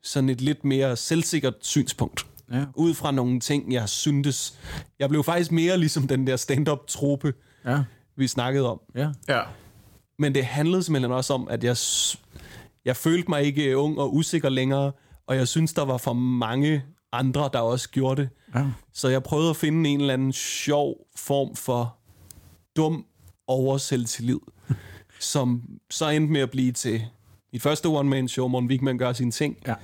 sådan 0.03 0.29
et 0.29 0.41
lidt 0.41 0.65
mere 0.65 0.97
selvsikkert 0.97 1.55
synspunkt. 1.61 2.27
Ja. 2.53 2.65
Ud 2.75 2.95
fra 2.95 3.11
nogle 3.11 3.41
ting, 3.41 3.73
jeg 3.73 3.89
syntes. 3.89 4.59
Jeg 4.99 5.09
blev 5.09 5.25
faktisk 5.25 5.53
mere 5.53 5.79
ligesom 5.79 6.09
den 6.09 6.27
der 6.27 6.37
stand-up-trope, 6.37 7.35
ja. 7.65 7.83
vi 8.17 8.27
snakkede 8.27 8.71
om. 8.71 8.81
Ja. 8.95 9.11
ja. 9.29 9.41
Men 10.19 10.35
det 10.35 10.45
handlede 10.45 10.83
simpelthen 10.83 11.13
også 11.13 11.35
om, 11.35 11.49
at 11.49 11.65
jeg, 11.65 11.77
jeg 12.85 12.97
følte 12.97 13.31
mig 13.31 13.43
ikke 13.43 13.77
ung 13.77 13.99
og 13.99 14.15
usikker 14.15 14.49
længere, 14.49 14.93
og 15.27 15.37
jeg 15.37 15.49
synes, 15.49 15.73
der 15.73 15.85
var 15.85 15.97
for 15.97 16.13
mange 16.13 16.83
andre, 17.13 17.51
der 17.53 17.59
også 17.59 17.91
gjorde 17.91 18.23
det. 18.23 18.29
Ja. 18.55 18.67
Så 18.93 19.09
jeg 19.09 19.23
prøvede 19.23 19.51
at 19.51 19.57
finde 19.57 19.91
en 19.91 20.01
eller 20.01 20.15
anden 20.15 20.33
sjov 20.33 20.97
form 21.17 21.57
for 21.57 21.97
dum 22.77 23.07
overselvtillid, 23.47 24.39
som 25.21 25.63
så 25.91 26.09
endte 26.09 26.33
med 26.33 26.41
at 26.41 26.51
blive 26.51 26.73
til 26.73 27.03
mit 27.53 27.63
første 27.63 27.87
one-man-show, 27.87 28.49
hvor 28.49 28.61
Wigman 28.61 28.99
gør 28.99 29.13
sine 29.13 29.31
ting. 29.31 29.57
Ja. 29.67 29.75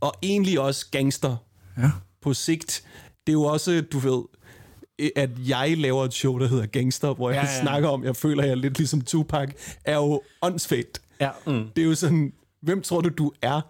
Og 0.00 0.14
egentlig 0.22 0.60
også 0.60 0.90
gangster 0.90 1.36
ja. 1.78 1.90
på 2.20 2.34
sigt. 2.34 2.84
Det 3.26 3.32
er 3.32 3.34
jo 3.34 3.42
også, 3.42 3.82
du 3.92 3.98
ved, 3.98 4.22
at 5.16 5.30
jeg 5.48 5.78
laver 5.78 6.04
et 6.04 6.14
show, 6.14 6.38
der 6.38 6.48
hedder 6.48 6.66
Gangster, 6.66 7.14
hvor 7.14 7.30
jeg 7.30 7.44
ja, 7.44 7.50
ja. 7.50 7.62
snakker 7.62 7.88
om, 7.88 8.04
jeg 8.04 8.16
føler, 8.16 8.44
jeg 8.44 8.50
er 8.50 8.54
lidt 8.54 8.78
ligesom 8.78 9.00
Tupac, 9.00 9.48
er 9.84 9.96
jo 9.96 10.22
åndssvagt. 10.42 11.02
Ja. 11.20 11.30
Mm. 11.46 11.68
Det 11.76 11.82
er 11.82 11.86
jo 11.86 11.94
sådan, 11.94 12.32
hvem 12.60 12.82
tror 12.82 13.00
du, 13.00 13.08
du 13.08 13.32
er? 13.42 13.60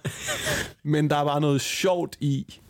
Men 0.89 1.11
der 1.11 1.17
er 1.17 1.25
bare 1.25 1.41
noget 1.41 1.61
sjovt 1.61 2.17
i, 2.21 2.61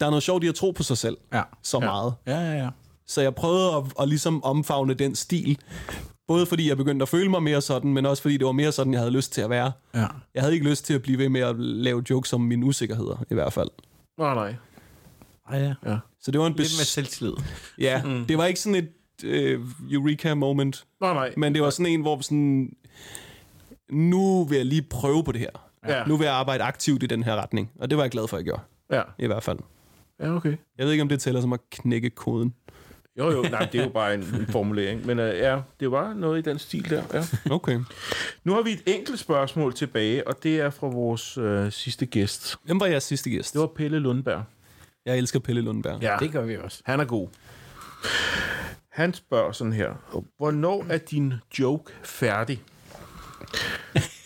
der 0.00 0.06
er 0.06 0.10
noget 0.10 0.22
sjovt 0.22 0.44
i 0.44 0.48
at 0.48 0.54
tro 0.54 0.70
på 0.70 0.82
sig 0.82 0.98
selv 0.98 1.16
ja. 1.32 1.42
så 1.62 1.78
ja. 1.80 1.86
meget. 1.86 2.14
Ja, 2.26 2.40
ja, 2.40 2.52
ja. 2.52 2.68
Så 3.06 3.20
jeg 3.20 3.34
prøvede 3.34 3.76
at, 3.76 3.82
at 4.00 4.08
ligesom 4.08 4.44
omfavne 4.44 4.94
den 4.94 5.14
stil. 5.14 5.58
Både 6.28 6.46
fordi 6.46 6.68
jeg 6.68 6.76
begyndte 6.76 7.02
at 7.02 7.08
føle 7.08 7.30
mig 7.30 7.42
mere 7.42 7.60
sådan, 7.60 7.92
men 7.92 8.06
også 8.06 8.22
fordi 8.22 8.36
det 8.36 8.46
var 8.46 8.52
mere 8.52 8.72
sådan, 8.72 8.92
jeg 8.92 9.00
havde 9.00 9.12
lyst 9.12 9.32
til 9.32 9.40
at 9.40 9.50
være. 9.50 9.72
Ja. 9.94 10.06
Jeg 10.34 10.42
havde 10.42 10.54
ikke 10.54 10.68
lyst 10.68 10.84
til 10.84 10.94
at 10.94 11.02
blive 11.02 11.18
ved 11.18 11.28
med 11.28 11.40
at 11.40 11.56
lave 11.58 12.04
jokes 12.10 12.32
om 12.32 12.40
mine 12.40 12.66
usikkerheder, 12.66 13.24
i 13.30 13.34
hvert 13.34 13.52
fald. 13.52 13.68
Nej, 14.18 14.34
nej. 14.34 14.54
Ej, 15.50 15.58
ja. 15.58 15.74
ja. 15.86 15.98
Så 16.20 16.30
det 16.30 16.40
var 16.40 16.46
en 16.46 16.52
Lidt 16.52 16.58
med 16.58 16.84
selvtillid. 16.84 17.34
Ja, 17.78 18.02
mm. 18.04 18.26
det 18.26 18.38
var 18.38 18.44
ikke 18.44 18.60
sådan 18.60 18.74
et 18.74 18.88
øh, 19.24 19.60
eureka-moment. 19.90 20.84
Nej, 21.00 21.14
nej. 21.14 21.34
Men 21.36 21.54
det 21.54 21.62
var 21.62 21.70
sådan 21.70 21.92
en, 21.92 22.00
hvor 22.00 22.20
sådan... 22.20 22.72
Nu 23.90 24.44
vil 24.44 24.56
jeg 24.56 24.66
lige 24.66 24.82
prøve 24.82 25.24
på 25.24 25.32
det 25.32 25.40
her. 25.40 25.50
Ja. 25.88 26.04
Nu 26.04 26.16
vil 26.16 26.24
jeg 26.24 26.34
arbejde 26.34 26.64
aktivt 26.64 27.02
i 27.02 27.06
den 27.06 27.22
her 27.22 27.36
retning. 27.36 27.70
Og 27.80 27.90
det 27.90 27.98
var 27.98 28.04
jeg 28.04 28.10
glad 28.10 28.28
for, 28.28 28.36
at 28.36 28.40
jeg 28.40 28.44
gjorde. 28.44 28.62
Ja. 28.92 29.02
I 29.18 29.26
hvert 29.26 29.42
fald. 29.42 29.58
Ja, 30.20 30.34
okay. 30.34 30.56
Jeg 30.78 30.86
ved 30.86 30.92
ikke, 30.92 31.02
om 31.02 31.08
det 31.08 31.20
tæller 31.20 31.40
som 31.40 31.52
at 31.52 31.60
knække 31.70 32.10
koden. 32.10 32.54
Jo, 33.18 33.30
jo, 33.30 33.42
nej, 33.42 33.68
det 33.72 33.80
er 33.80 33.84
jo 33.84 33.90
bare 33.90 34.14
en, 34.14 34.20
en 34.20 34.46
formulering. 34.46 35.06
Men 35.06 35.18
uh, 35.18 35.24
ja, 35.24 35.60
det 35.80 35.90
var 35.90 36.14
noget 36.14 36.38
i 36.38 36.50
den 36.50 36.58
stil 36.58 36.90
der. 36.90 37.02
Ja. 37.14 37.24
Okay. 37.50 37.80
Nu 38.44 38.54
har 38.54 38.62
vi 38.62 38.70
et 38.70 38.82
enkelt 38.86 39.18
spørgsmål 39.18 39.74
tilbage, 39.74 40.28
og 40.28 40.42
det 40.42 40.60
er 40.60 40.70
fra 40.70 40.86
vores 40.86 41.38
uh, 41.38 41.72
sidste 41.72 42.06
gæst. 42.06 42.56
Hvem 42.64 42.80
var 42.80 42.86
jeres 42.86 43.04
sidste 43.04 43.30
gæst? 43.30 43.52
Det 43.52 43.60
var 43.60 43.66
Pelle 43.66 43.98
Lundberg. 43.98 44.44
Jeg 45.06 45.18
elsker 45.18 45.38
Pelle 45.38 45.62
Lundberg. 45.62 46.02
Ja, 46.02 46.16
det 46.20 46.32
gør 46.32 46.44
vi 46.44 46.56
også. 46.56 46.82
Han 46.84 47.00
er 47.00 47.04
god. 47.04 47.28
Han 48.92 49.14
spørger 49.14 49.52
sådan 49.52 49.72
her. 49.72 50.22
Hvornår 50.36 50.86
er 50.90 50.98
din 50.98 51.34
joke 51.58 51.92
færdig? 52.02 52.62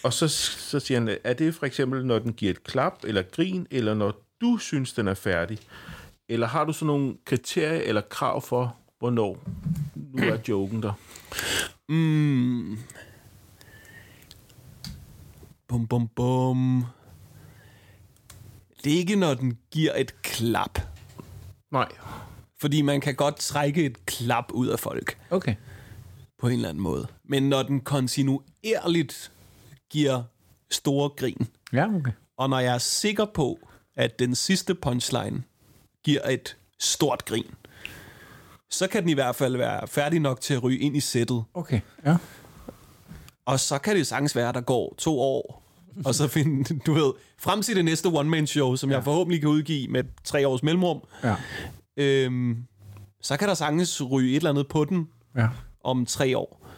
og 0.04 0.12
så, 0.12 0.28
så 0.28 0.80
siger 0.80 1.00
han, 1.00 1.16
er 1.24 1.32
det 1.32 1.54
for 1.54 1.66
eksempel, 1.66 2.06
når 2.06 2.18
den 2.18 2.32
giver 2.32 2.50
et 2.50 2.64
klap 2.64 3.04
eller 3.04 3.22
grin, 3.22 3.66
eller 3.70 3.94
når 3.94 4.21
du 4.42 4.58
synes, 4.58 4.92
den 4.92 5.08
er 5.08 5.14
færdig? 5.14 5.58
Eller 6.28 6.46
har 6.46 6.64
du 6.64 6.72
sådan 6.72 6.86
nogle 6.86 7.16
kriterier 7.24 7.82
eller 7.82 8.00
krav 8.00 8.42
for, 8.42 8.76
hvornår 8.98 9.44
nu 9.94 10.22
er 10.22 10.38
joken 10.48 10.82
der? 10.82 10.92
Mm. 11.88 12.78
Bum, 15.68 15.86
bum, 15.86 16.08
bum. 16.08 16.84
Det 18.84 18.92
er 18.92 18.96
ikke, 18.96 19.16
når 19.16 19.34
den 19.34 19.58
giver 19.70 19.92
et 19.96 20.22
klap. 20.22 20.78
Nej. 21.70 21.88
Fordi 22.60 22.82
man 22.82 23.00
kan 23.00 23.14
godt 23.14 23.36
trække 23.36 23.84
et 23.84 24.06
klap 24.06 24.44
ud 24.52 24.66
af 24.66 24.78
folk. 24.78 25.18
Okay. 25.30 25.54
På 26.38 26.48
en 26.48 26.54
eller 26.54 26.68
anden 26.68 26.82
måde. 26.82 27.06
Men 27.24 27.48
når 27.48 27.62
den 27.62 27.80
kontinuerligt 27.80 29.32
giver 29.90 30.22
store 30.70 31.08
grin. 31.08 31.46
Ja, 31.72 31.94
okay. 31.94 32.12
Og 32.36 32.50
når 32.50 32.58
jeg 32.58 32.74
er 32.74 32.78
sikker 32.78 33.24
på, 33.24 33.58
at 33.96 34.18
den 34.18 34.34
sidste 34.34 34.74
punchline 34.74 35.42
giver 36.04 36.28
et 36.28 36.56
stort 36.78 37.24
grin, 37.24 37.46
så 38.70 38.86
kan 38.86 39.02
den 39.02 39.10
i 39.10 39.14
hvert 39.14 39.36
fald 39.36 39.56
være 39.56 39.88
færdig 39.88 40.20
nok 40.20 40.40
til 40.40 40.54
at 40.54 40.62
ryge 40.62 40.78
ind 40.78 40.96
i 40.96 41.00
sættet. 41.00 41.44
Okay, 41.54 41.80
ja. 42.06 42.16
Og 43.44 43.60
så 43.60 43.78
kan 43.78 43.96
det 43.96 44.06
sagtens 44.06 44.36
være, 44.36 44.48
at 44.48 44.54
der 44.54 44.60
går 44.60 44.94
to 44.98 45.20
år, 45.20 45.62
og 46.04 46.14
så 46.14 46.28
finde, 46.28 46.74
du 46.86 46.92
ved, 46.92 47.12
frem 47.38 47.62
til 47.62 47.76
det 47.76 47.84
næste 47.84 48.06
one-man-show, 48.06 48.76
som 48.76 48.90
ja. 48.90 48.96
jeg 48.96 49.04
forhåbentlig 49.04 49.40
kan 49.40 49.50
udgive 49.50 49.88
med 49.88 50.04
tre 50.24 50.48
års 50.48 50.62
mellemrum, 50.62 51.00
ja. 51.24 51.36
øhm, 51.96 52.64
så 53.22 53.36
kan 53.36 53.48
der 53.48 53.54
sagtens 53.54 54.02
ryge 54.10 54.30
et 54.30 54.36
eller 54.36 54.50
andet 54.50 54.68
på 54.68 54.84
den, 54.84 55.08
Ja. 55.36 55.48
om 55.84 56.06
tre 56.06 56.38
år. 56.38 56.68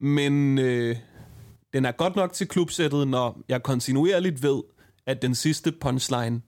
Men 0.00 0.58
øh, 0.58 0.96
den 1.72 1.84
er 1.84 1.92
godt 1.92 2.16
nok 2.16 2.32
til 2.32 2.48
klubsættet, 2.48 3.08
når 3.08 3.40
jeg 3.48 3.62
kontinuerligt 3.62 4.42
ved, 4.42 4.62
at 5.06 5.22
den 5.22 5.34
sidste 5.34 5.72
punchline 5.72 6.40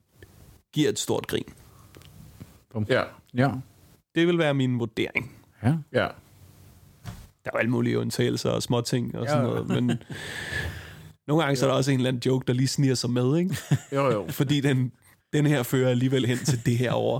giver 0.73 0.89
et 0.89 0.99
stort 0.99 1.27
grin. 1.27 1.43
Ja, 2.89 3.03
Ja. 3.37 3.49
Det 4.15 4.27
vil 4.27 4.37
være 4.37 4.53
min 4.53 4.79
vurdering. 4.79 5.31
Ja. 5.63 5.73
ja. 5.93 6.07
Der 7.45 7.49
er 7.49 7.51
jo 7.53 7.59
alle 7.59 7.71
mulige 7.71 7.99
undtagelser 7.99 8.49
og 8.49 8.63
små 8.63 8.81
ting 8.81 9.15
og 9.17 9.27
sådan 9.27 9.45
Ja. 9.45 9.49
noget, 9.53 9.67
men 9.67 9.97
nogle 11.27 11.43
gange 11.43 11.55
så 11.55 11.65
er 11.65 11.69
der 11.69 11.77
også 11.77 11.91
en 11.91 11.97
eller 11.99 12.07
anden 12.07 12.21
joke, 12.25 12.43
der 12.47 12.53
lige 12.53 12.67
sniger 12.67 12.95
sig 12.95 13.09
med, 13.09 13.37
ikke? 13.37 13.57
Jo, 13.91 14.11
jo. 14.11 14.27
Fordi 14.39 14.59
den, 14.61 14.91
den 15.33 15.45
her 15.45 15.63
fører 15.63 15.89
alligevel 15.89 16.25
hen 16.25 16.37
til 16.37 16.65
det 16.65 16.77
her 16.77 16.91
over. 16.91 17.19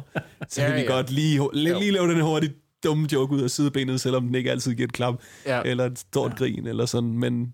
Så 0.50 0.62
Ja, 0.62 0.68
kan 0.68 0.76
vi 0.76 0.82
ja. 0.82 0.88
godt 0.88 1.10
lige, 1.12 1.50
lige, 1.54 1.80
lige 1.80 1.92
lave 1.92 2.08
den 2.14 2.22
hurtigt 2.22 2.54
dumme 2.84 3.08
joke 3.14 3.34
ud 3.36 3.42
af 3.42 3.50
sidebenet, 3.52 4.02
selvom 4.02 4.26
den 4.26 4.36
ikke 4.36 4.52
altid 4.52 4.74
giver 4.76 4.88
et 4.88 4.94
klap, 4.94 5.16
Ja. 5.46 5.62
eller 5.66 5.86
et 5.86 6.00
stort 6.00 6.32
ja. 6.32 6.36
grin, 6.36 6.68
eller 6.68 6.86
sådan, 6.86 7.18
men 7.20 7.54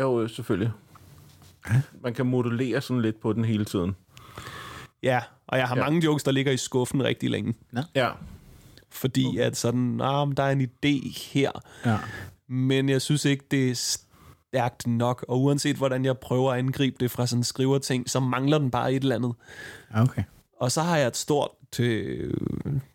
Jo, 0.00 0.28
selvfølgelig. 0.28 0.70
Man 2.02 2.14
kan 2.14 2.26
modulere 2.26 2.80
sådan 2.80 3.02
lidt 3.02 3.20
på 3.20 3.32
den 3.32 3.44
hele 3.44 3.64
tiden. 3.64 3.96
ja, 5.02 5.20
og 5.46 5.58
jeg 5.58 5.68
har 5.68 5.76
Ja. 5.76 5.82
ja. 5.82 5.90
mange 5.90 6.04
jokes, 6.04 6.22
der 6.22 6.30
ligger 6.32 6.52
i 6.52 6.56
skuffen 6.56 7.04
rigtig 7.04 7.30
længe, 7.30 7.54
Ja, 7.94 8.10
fordi 8.90 9.38
at 9.38 9.56
sådan, 9.56 10.00
ah, 10.00 10.28
men 10.28 10.36
der 10.36 10.42
er 10.42 10.50
en 10.50 10.60
idé 10.62 11.12
her, 11.32 11.50
Ja. 11.86 11.98
men 12.48 12.88
jeg 12.88 13.02
synes 13.02 13.24
ikke, 13.24 13.44
det 13.50 13.70
er 13.70 13.74
stærkt 13.74 14.86
nok, 14.86 15.24
og 15.28 15.42
uanset 15.42 15.76
hvordan 15.76 16.04
jeg 16.04 16.18
prøver 16.18 16.52
at 16.52 16.58
angribe 16.58 16.96
det 17.00 17.10
fra 17.10 17.26
sådan 17.26 17.40
en 17.40 17.44
skriverting, 17.44 18.10
så 18.10 18.20
mangler 18.20 18.58
den 18.58 18.70
bare 18.70 18.92
et 18.92 19.02
eller 19.02 19.16
andet. 19.16 19.34
Ja, 19.94 20.02
Okay. 20.02 20.22
Og 20.60 20.72
så 20.72 20.82
har 20.82 20.96
jeg 20.96 21.06
et 21.06 21.16
stort, 21.16 21.50
øh, 21.80 22.34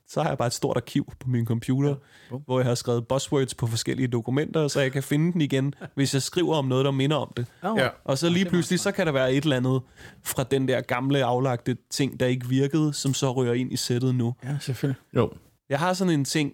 så 0.10 0.22
har 0.22 0.30
jeg 0.30 0.38
bare 0.38 0.48
et 0.48 0.54
stort 0.54 0.78
arkiv 0.78 1.12
på 1.20 1.30
min 1.30 1.46
computer, 1.46 1.96
ja. 2.32 2.38
hvor 2.46 2.60
jeg 2.60 2.68
har 2.68 2.76
skrevet 2.76 3.08
buzzwords 3.08 3.54
på 3.54 3.68
forskellige 3.68 4.08
dokumenter, 4.08 4.68
så 4.68 4.82
jeg 4.82 4.92
kan 4.92 5.04
finde 5.04 5.34
den 5.34 5.42
igen, 5.42 5.74
hvis 5.96 6.14
jeg 6.14 6.22
skriver 6.22 6.56
om 6.56 6.66
noget, 6.66 6.86
der 6.86 6.92
minder 6.92 7.18
om 7.18 7.34
det. 7.38 7.46
Oh. 7.64 7.78
ja. 7.78 7.88
Og 8.04 8.18
så 8.18 8.30
lige 8.30 8.46
pludselig, 8.46 8.80
så 8.80 8.92
kan 8.92 9.06
der 9.06 9.12
være 9.12 9.34
et 9.34 9.44
eller 9.44 9.58
andet 9.58 9.82
fra 10.24 10.44
den 10.44 10.68
der 10.68 10.82
gamle 10.82 11.24
aflagte 11.24 11.78
ting, 11.90 12.20
der 12.20 12.26
ikke 12.26 12.48
virkede, 12.48 12.94
som 12.94 13.14
så 13.14 13.32
rører 13.32 13.54
ind 13.54 13.74
i 13.74 13.76
sættet 13.76 14.16
nu. 14.16 14.36
Ja, 14.44 14.58
selvfølgelig. 14.62 15.02
Jo. 15.16 15.32
Jeg 15.70 15.80
har 15.80 15.94
sådan 15.94 16.14
en 16.14 16.26
ting 16.26 16.54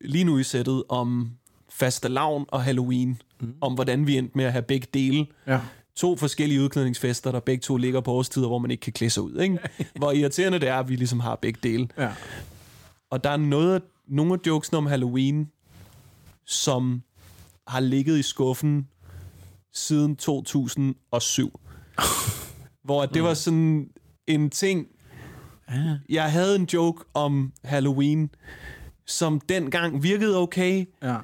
lige 0.00 0.24
nu 0.24 0.38
i 0.38 0.42
sættet 0.42 0.82
om 0.88 1.30
fastelavn 1.68 2.44
og 2.48 2.62
Halloween, 2.62 3.22
mm. 3.40 3.54
om 3.60 3.74
hvordan 3.74 4.06
vi 4.06 4.16
endte 4.16 4.36
med 4.36 4.44
at 4.44 4.52
have 4.52 4.62
begge 4.62 4.86
dele. 4.94 5.26
Ja. 5.46 5.60
To 5.98 6.16
forskellige 6.16 6.62
udklædningsfester, 6.62 7.32
der 7.32 7.40
begge 7.40 7.60
to 7.60 7.76
ligger 7.76 8.00
på 8.00 8.12
årstider, 8.12 8.46
hvor 8.46 8.58
man 8.58 8.70
ikke 8.70 8.80
kan 8.80 8.92
klæde 8.92 9.10
sig 9.10 9.22
ud. 9.22 9.40
Ikke? 9.40 9.58
Hvor 9.98 10.12
irriterende 10.12 10.58
det 10.60 10.68
er, 10.68 10.74
at 10.74 10.88
vi 10.88 10.96
ligesom 10.96 11.20
har 11.20 11.36
begge 11.36 11.60
dele. 11.62 11.88
Ja. 11.98 12.12
Og 13.10 13.24
der 13.24 13.30
er 13.30 13.36
noget, 13.36 13.82
nogle 14.08 14.34
af 14.34 14.38
jokesene 14.46 14.78
om 14.78 14.86
Halloween, 14.86 15.50
som 16.46 17.02
har 17.68 17.80
ligget 17.80 18.18
i 18.18 18.22
skuffen 18.22 18.88
siden 19.72 20.16
2007. 20.16 21.60
hvor 22.84 23.06
det 23.06 23.22
var 23.22 23.34
sådan 23.34 23.88
en 24.26 24.50
ting... 24.50 24.86
Jeg 26.08 26.32
havde 26.32 26.56
en 26.56 26.68
joke 26.72 27.04
om 27.14 27.52
Halloween, 27.64 28.30
som 29.06 29.40
dengang 29.40 30.02
virkede 30.02 30.38
okay, 30.38 30.86
Ja. 31.02 31.16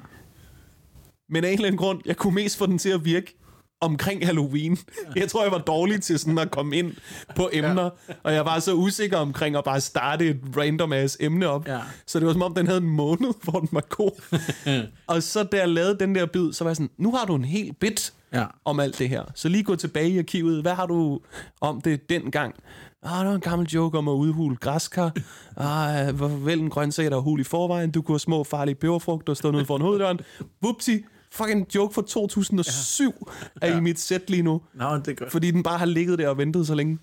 men 1.29 1.43
af 1.43 1.47
en 1.49 1.53
eller 1.53 1.67
anden 1.67 1.77
grund, 1.77 2.01
jeg 2.05 2.17
kunne 2.17 2.35
mest 2.35 2.57
få 2.57 2.65
den 2.65 2.77
til 2.77 2.89
at 2.89 3.05
virke 3.05 3.37
omkring 3.85 4.25
Halloween. 4.25 4.77
Jeg 5.15 5.29
tror, 5.29 5.43
jeg 5.43 5.51
var 5.51 5.57
dårlig 5.57 6.01
til 6.01 6.19
sådan 6.19 6.37
at 6.37 6.51
komme 6.51 6.77
ind 6.77 6.93
på 7.35 7.49
emner, 7.53 7.89
og 8.23 8.33
jeg 8.33 8.45
var 8.45 8.59
så 8.59 8.73
usikker 8.73 9.17
omkring 9.17 9.55
at 9.55 9.63
bare 9.63 9.81
starte 9.81 10.27
et 10.27 10.39
random 10.57 10.93
ass 10.93 11.17
emne 11.19 11.47
op. 11.47 11.67
Ja. 11.67 11.79
Så 12.07 12.19
det 12.19 12.27
var 12.27 12.33
som 12.33 12.41
om, 12.41 12.53
den 12.53 12.67
havde 12.67 12.81
en 12.81 12.89
måned, 12.89 13.33
hvor 13.43 13.59
den 13.59 13.69
var 13.71 13.83
god. 13.89 14.37
og 15.07 15.23
så 15.23 15.43
da 15.43 15.57
jeg 15.57 15.69
lavede 15.69 15.99
den 15.99 16.15
der 16.15 16.25
bid, 16.25 16.53
så 16.53 16.63
var 16.63 16.69
jeg 16.71 16.75
sådan, 16.75 16.89
nu 16.97 17.11
har 17.11 17.25
du 17.25 17.35
en 17.35 17.45
hel 17.45 17.73
bit 17.79 18.13
Ja. 18.33 18.45
om 18.65 18.79
alt 18.79 18.99
det 18.99 19.09
her. 19.09 19.23
Så 19.35 19.49
lige 19.49 19.63
gå 19.63 19.75
tilbage 19.75 20.09
i 20.09 20.17
arkivet. 20.19 20.61
Hvad 20.61 20.73
har 20.73 20.85
du 20.85 21.19
om 21.61 21.81
det 21.81 22.09
dengang? 22.09 22.55
Ah, 23.03 23.19
det 23.19 23.27
var 23.27 23.35
en 23.35 23.41
gammel 23.41 23.67
joke 23.67 23.97
om 23.97 24.07
at 24.07 24.11
udhule 24.13 24.55
græskar. 24.55 25.11
Ah, 25.57 26.15
hvor 26.15 26.27
vel 26.27 26.59
en 26.59 26.69
grøntsag, 26.69 27.05
der 27.11 27.17
er 27.17 27.21
hul 27.21 27.39
i 27.39 27.43
forvejen. 27.43 27.91
Du 27.91 28.01
kunne 28.01 28.13
have 28.13 28.19
små 28.19 28.43
farlige 28.43 28.75
peberfrugter 28.75 29.33
stående 29.33 29.57
ude 29.57 29.65
foran 29.65 29.81
hoveddøren. 29.81 30.19
Whoopsie. 30.63 31.03
Fucking 31.35 31.75
joke 31.75 31.93
fra 31.93 32.01
2007 32.07 33.29
ja. 33.61 33.67
er 33.67 33.77
i 33.77 33.79
mit 33.79 33.99
sæt 33.99 34.29
lige 34.29 34.43
nu. 34.43 34.61
Nå, 34.73 34.95
det 34.97 35.07
er 35.07 35.13
godt. 35.15 35.31
Fordi 35.31 35.51
den 35.51 35.63
bare 35.63 35.77
har 35.77 35.85
ligget 35.85 36.19
der 36.19 36.29
og 36.29 36.37
ventet 36.37 36.67
så 36.67 36.75
længe. 36.75 36.99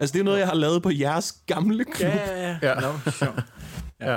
Altså, 0.00 0.12
det 0.12 0.20
er 0.20 0.24
noget, 0.24 0.38
jeg 0.38 0.48
har 0.48 0.54
lavet 0.54 0.82
på 0.82 0.90
jeres 0.90 1.32
gamle 1.46 1.84
klub. 1.84 2.00
Ja, 2.00 2.40
ja, 2.42 2.58
Ja. 2.62 2.68
ja. 2.68 2.80
Nå, 2.80 3.10
sjovt. 3.10 3.44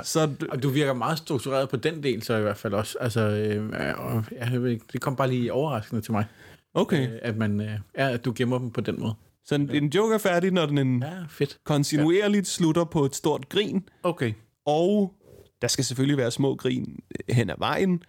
Så 0.07 0.29
Og 0.49 0.63
du 0.63 0.69
virker 0.69 0.93
meget 0.93 1.17
struktureret 1.17 1.69
på 1.69 1.77
den 1.77 2.03
del, 2.03 2.23
så 2.23 2.35
i 2.37 2.41
hvert 2.41 2.57
fald 2.57 2.73
også. 2.73 2.97
Altså, 3.01 3.21
øh, 3.21 3.69
og 3.97 4.23
jeg 4.51 4.61
ved 4.63 4.71
ikke, 4.71 4.85
det 4.93 5.01
kom 5.01 5.15
bare 5.15 5.29
lige 5.29 5.53
overraskende 5.53 6.01
til 6.01 6.11
mig, 6.11 6.25
okay. 6.73 7.07
øh, 7.09 7.19
at, 7.21 7.37
man, 7.37 7.61
øh, 7.61 7.67
ja, 7.97 8.09
at 8.09 8.25
du 8.25 8.33
gemmer 8.35 8.57
dem 8.59 8.71
på 8.71 8.81
den 8.81 8.99
måde. 8.99 9.13
Så 9.45 9.55
en, 9.55 9.69
en 9.69 9.87
joke 9.87 10.13
er 10.13 10.17
færdig, 10.17 10.51
når 10.51 10.65
den 10.65 10.77
en 10.77 11.03
Ja, 11.03 11.11
fedt. 11.29 11.57
kontinuerligt 11.65 12.47
slutter 12.47 12.83
på 12.83 13.05
et 13.05 13.15
stort 13.15 13.49
grin. 13.49 13.83
Okay. 14.03 14.33
Og 14.65 15.13
der 15.61 15.67
skal 15.67 15.85
selvfølgelig 15.85 16.17
være 16.17 16.31
små 16.31 16.55
grin 16.55 16.99
hen 17.29 17.49
ad 17.49 17.55
vejen, 17.57 18.03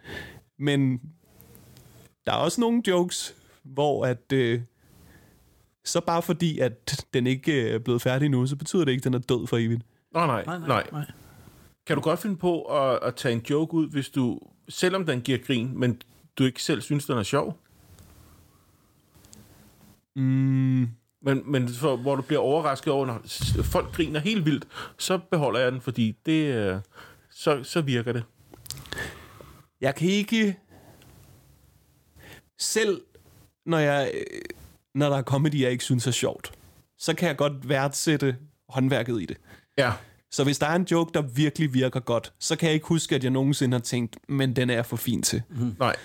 men 0.60 1.00
der 2.26 2.32
er 2.32 2.36
også 2.36 2.60
nogle 2.60 2.82
jokes, 2.88 3.34
hvor 3.62 4.06
at 4.06 4.32
øh, 4.32 4.60
så 5.84 6.00
bare 6.00 6.22
fordi, 6.22 6.58
at 6.58 7.04
den 7.14 7.26
ikke 7.26 7.62
øh, 7.62 7.74
er 7.74 7.78
blevet 7.78 8.02
færdig 8.02 8.28
nu, 8.28 8.46
så 8.46 8.56
betyder 8.56 8.84
det 8.84 8.92
ikke, 8.92 9.00
at 9.00 9.04
den 9.04 9.14
er 9.14 9.18
død 9.18 9.46
for 9.46 9.56
evigt. 9.56 9.82
Nå, 10.12 10.26
nej, 10.26 10.44
nej, 10.44 10.58
nej. 10.58 10.86
nej. 10.92 11.04
Kan 11.86 11.96
du 11.96 12.02
godt 12.02 12.20
finde 12.20 12.36
på 12.36 12.62
at, 12.62 12.98
at 13.02 13.14
tage 13.14 13.34
en 13.34 13.42
joke 13.50 13.74
ud, 13.74 13.90
hvis 13.90 14.08
du, 14.08 14.40
selvom 14.68 15.06
den 15.06 15.20
giver 15.20 15.38
grin, 15.38 15.78
men 15.78 16.02
du 16.38 16.44
ikke 16.44 16.62
selv 16.62 16.80
synes, 16.80 17.06
den 17.06 17.18
er 17.18 17.22
sjov? 17.22 17.58
Mm, 20.16 20.88
Men, 21.22 21.42
men 21.44 21.68
for, 21.68 21.96
hvor 21.96 22.16
du 22.16 22.22
bliver 22.22 22.40
overrasket 22.40 22.92
over, 22.92 23.06
når 23.06 23.20
folk 23.62 23.92
griner 23.92 24.20
helt 24.20 24.44
vildt, 24.44 24.68
så 24.98 25.18
beholder 25.30 25.60
jeg 25.60 25.72
den, 25.72 25.80
fordi 25.80 26.16
det, 26.26 26.54
øh, 26.54 26.78
så, 27.30 27.64
så 27.64 27.80
virker 27.80 28.12
det. 28.12 28.24
Jeg 29.80 29.94
kan 29.94 30.08
ikke... 30.08 30.58
Selv 32.58 33.00
når, 33.66 33.78
jeg, 33.78 34.10
øh, 34.14 34.40
når 34.94 35.08
der 35.08 35.16
er 35.16 35.22
comedy, 35.22 35.60
jeg 35.60 35.70
ikke 35.70 35.84
synes 35.84 36.06
er 36.06 36.10
sjovt, 36.10 36.52
så 36.98 37.14
kan 37.14 37.28
jeg 37.28 37.36
godt 37.36 37.68
værdsætte 37.68 38.36
håndværket 38.68 39.22
i 39.22 39.26
det. 39.26 39.36
Ja. 39.78 39.92
Så 40.30 40.44
hvis 40.44 40.58
der 40.58 40.66
er 40.66 40.74
en 40.74 40.86
joke, 40.90 41.10
der 41.14 41.22
virkelig 41.22 41.74
virker 41.74 42.00
godt, 42.00 42.32
så 42.38 42.56
kan 42.56 42.66
jeg 42.66 42.74
ikke 42.74 42.86
huske, 42.86 43.14
at 43.14 43.24
jeg 43.24 43.30
nogensinde 43.30 43.74
har 43.74 43.82
tænkt, 43.82 44.16
men 44.28 44.56
den 44.56 44.70
er 44.70 44.74
jeg 44.74 44.86
for 44.86 44.96
fin 44.96 45.22
til. 45.22 45.42
Nej. 45.78 45.96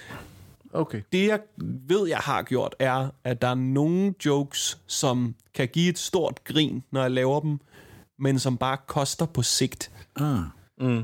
Okay. 0.73 1.01
Det 1.11 1.27
jeg 1.27 1.39
ved, 1.87 2.07
jeg 2.07 2.17
har 2.17 2.43
gjort, 2.43 2.75
er, 2.79 3.09
at 3.23 3.41
der 3.41 3.47
er 3.47 3.55
nogle 3.55 4.13
jokes, 4.25 4.77
som 4.87 5.35
kan 5.53 5.67
give 5.67 5.89
et 5.89 5.99
stort 5.99 6.43
grin, 6.43 6.83
når 6.91 7.01
jeg 7.01 7.11
laver 7.11 7.39
dem, 7.39 7.59
men 8.19 8.39
som 8.39 8.57
bare 8.57 8.77
koster 8.87 9.25
på 9.25 9.41
sigt. 9.41 9.91
Ah. 10.15 10.39
Mm. 10.77 11.03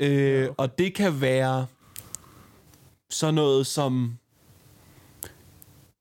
Øh, 0.00 0.48
og 0.56 0.78
det 0.78 0.94
kan 0.94 1.20
være 1.20 1.66
sådan 3.10 3.34
noget 3.34 3.66
som 3.66 4.18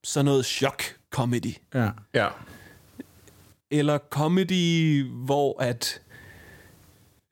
sådan 0.03 0.25
noget 0.25 0.45
chok-comedy. 0.45 1.57
Ja. 1.73 1.89
Ja. 2.13 2.27
Eller 3.71 3.97
comedy, 4.09 5.03
hvor 5.11 5.61
at 5.61 6.01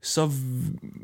så 0.01 0.31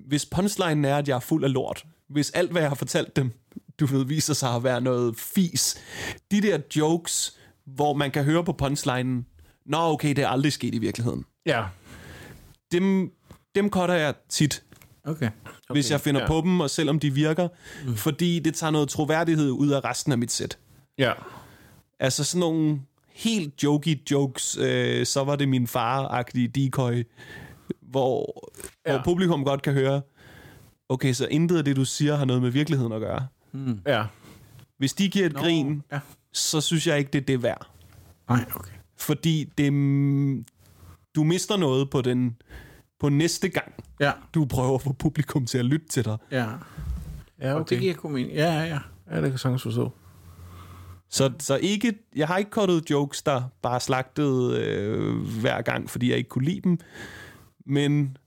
hvis 0.07 0.25
punchlinen 0.25 0.85
er, 0.85 0.97
at 0.97 1.07
jeg 1.07 1.15
er 1.15 1.19
fuld 1.19 1.43
af 1.43 1.53
lort, 1.53 1.85
hvis 2.07 2.29
alt, 2.31 2.51
hvad 2.51 2.61
jeg 2.61 2.69
har 2.69 2.75
fortalt 2.75 3.15
dem, 3.15 3.31
du 3.79 3.85
ved, 3.85 4.05
viser 4.05 4.33
sig 4.33 4.55
at 4.55 4.63
være 4.63 4.81
noget 4.81 5.17
fis, 5.17 5.77
de 6.31 6.41
der 6.41 6.59
jokes, 6.75 7.37
hvor 7.65 7.93
man 7.93 8.11
kan 8.11 8.23
høre 8.23 8.43
på 8.43 8.53
punchlinen, 8.53 9.25
nå 9.65 9.77
okay, 9.77 10.09
det 10.09 10.23
er 10.23 10.27
aldrig 10.27 10.53
sket 10.53 10.75
i 10.75 10.77
virkeligheden. 10.77 11.25
Ja. 11.45 11.65
Dem, 12.71 13.11
dem 13.55 13.69
cutter 13.69 13.95
jeg 13.95 14.13
tit, 14.29 14.63
Okay. 15.03 15.25
okay, 15.25 15.73
hvis 15.73 15.91
jeg 15.91 16.01
finder 16.01 16.21
ja. 16.21 16.27
på 16.27 16.41
dem, 16.41 16.59
og 16.59 16.69
selvom 16.69 16.99
de 16.99 17.13
virker, 17.13 17.47
mm. 17.85 17.95
fordi 17.95 18.39
det 18.39 18.55
tager 18.55 18.71
noget 18.71 18.89
troværdighed 18.89 19.49
ud 19.51 19.69
af 19.69 19.83
resten 19.85 20.11
af 20.11 20.17
mit 20.17 20.31
sæt. 20.31 20.57
Ja. 20.97 21.11
Altså 21.99 22.23
sådan 22.23 22.39
nogle 22.39 22.81
helt 23.07 23.63
jokey 23.63 24.11
jokes, 24.11 24.57
øh, 24.57 25.05
så 25.05 25.23
var 25.23 25.35
det 25.35 25.49
min 25.49 25.67
far-agtige 25.67 26.47
decoy, 26.47 27.03
hvor, 27.81 28.49
ja. 28.85 28.91
Hvor 28.91 29.01
publikum 29.03 29.43
godt 29.45 29.61
kan 29.61 29.73
høre, 29.73 30.01
okay, 30.89 31.13
så 31.13 31.27
intet 31.27 31.57
af 31.57 31.65
det, 31.65 31.75
du 31.75 31.85
siger, 31.85 32.15
har 32.15 32.25
noget 32.25 32.41
med 32.41 32.49
virkeligheden 32.49 32.93
at 32.93 33.01
gøre. 33.01 33.27
Ja. 33.87 34.03
Hvis 34.77 34.93
de 34.93 35.09
giver 35.09 35.25
et 35.25 35.33
Nå, 35.33 35.39
grin, 35.39 35.83
Ja. 35.91 35.99
så 36.33 36.61
synes 36.61 36.87
jeg 36.87 36.99
ikke, 36.99 37.11
det 37.11 37.21
er 37.21 37.25
det 37.25 37.43
værd. 37.43 37.67
Nej, 38.29 38.45
okay. 38.55 38.71
Fordi 38.97 39.49
det, 39.57 39.73
mm, 39.73 40.45
du 41.15 41.23
mister 41.23 41.57
noget 41.57 41.89
på 41.89 42.01
den 42.01 42.37
på 43.01 43.09
næste 43.09 43.49
gang, 43.49 43.73
Ja. 43.99 44.11
du 44.33 44.45
prøver 44.45 44.75
at 44.75 44.81
få 44.81 44.93
publikum 44.93 45.45
til 45.45 45.57
at 45.57 45.65
lytte 45.65 45.87
til 45.87 46.05
dig. 46.05 46.17
Ja. 46.31 46.47
Ja, 47.39 47.53
Og 47.53 47.69
det 47.69 47.79
giver 47.79 47.93
god 47.93 48.11
mening. 48.11 48.33
Ja, 48.33 48.53
ja, 48.53 48.63
ja. 48.63 48.79
Ja, 49.09 49.15
det 49.15 49.23
kan 49.23 49.31
jeg 49.31 49.39
sagtens 49.39 49.63
forstå. 49.63 49.91
Så, 51.09 51.31
så 51.39 51.55
ikke, 51.55 51.93
jeg 52.15 52.27
har 52.27 52.37
ikke 52.37 52.51
kottet 52.51 52.89
jokes, 52.89 53.21
der 53.21 53.41
bare 53.61 53.79
slagtede 53.79 54.61
øh, 54.65 55.15
hver 55.41 55.61
gang, 55.61 55.89
fordi 55.89 56.09
jeg 56.09 56.17
ikke 56.17 56.29
kunne 56.29 56.45
lide 56.45 56.61
dem. 56.61 56.77
Men 57.65 58.17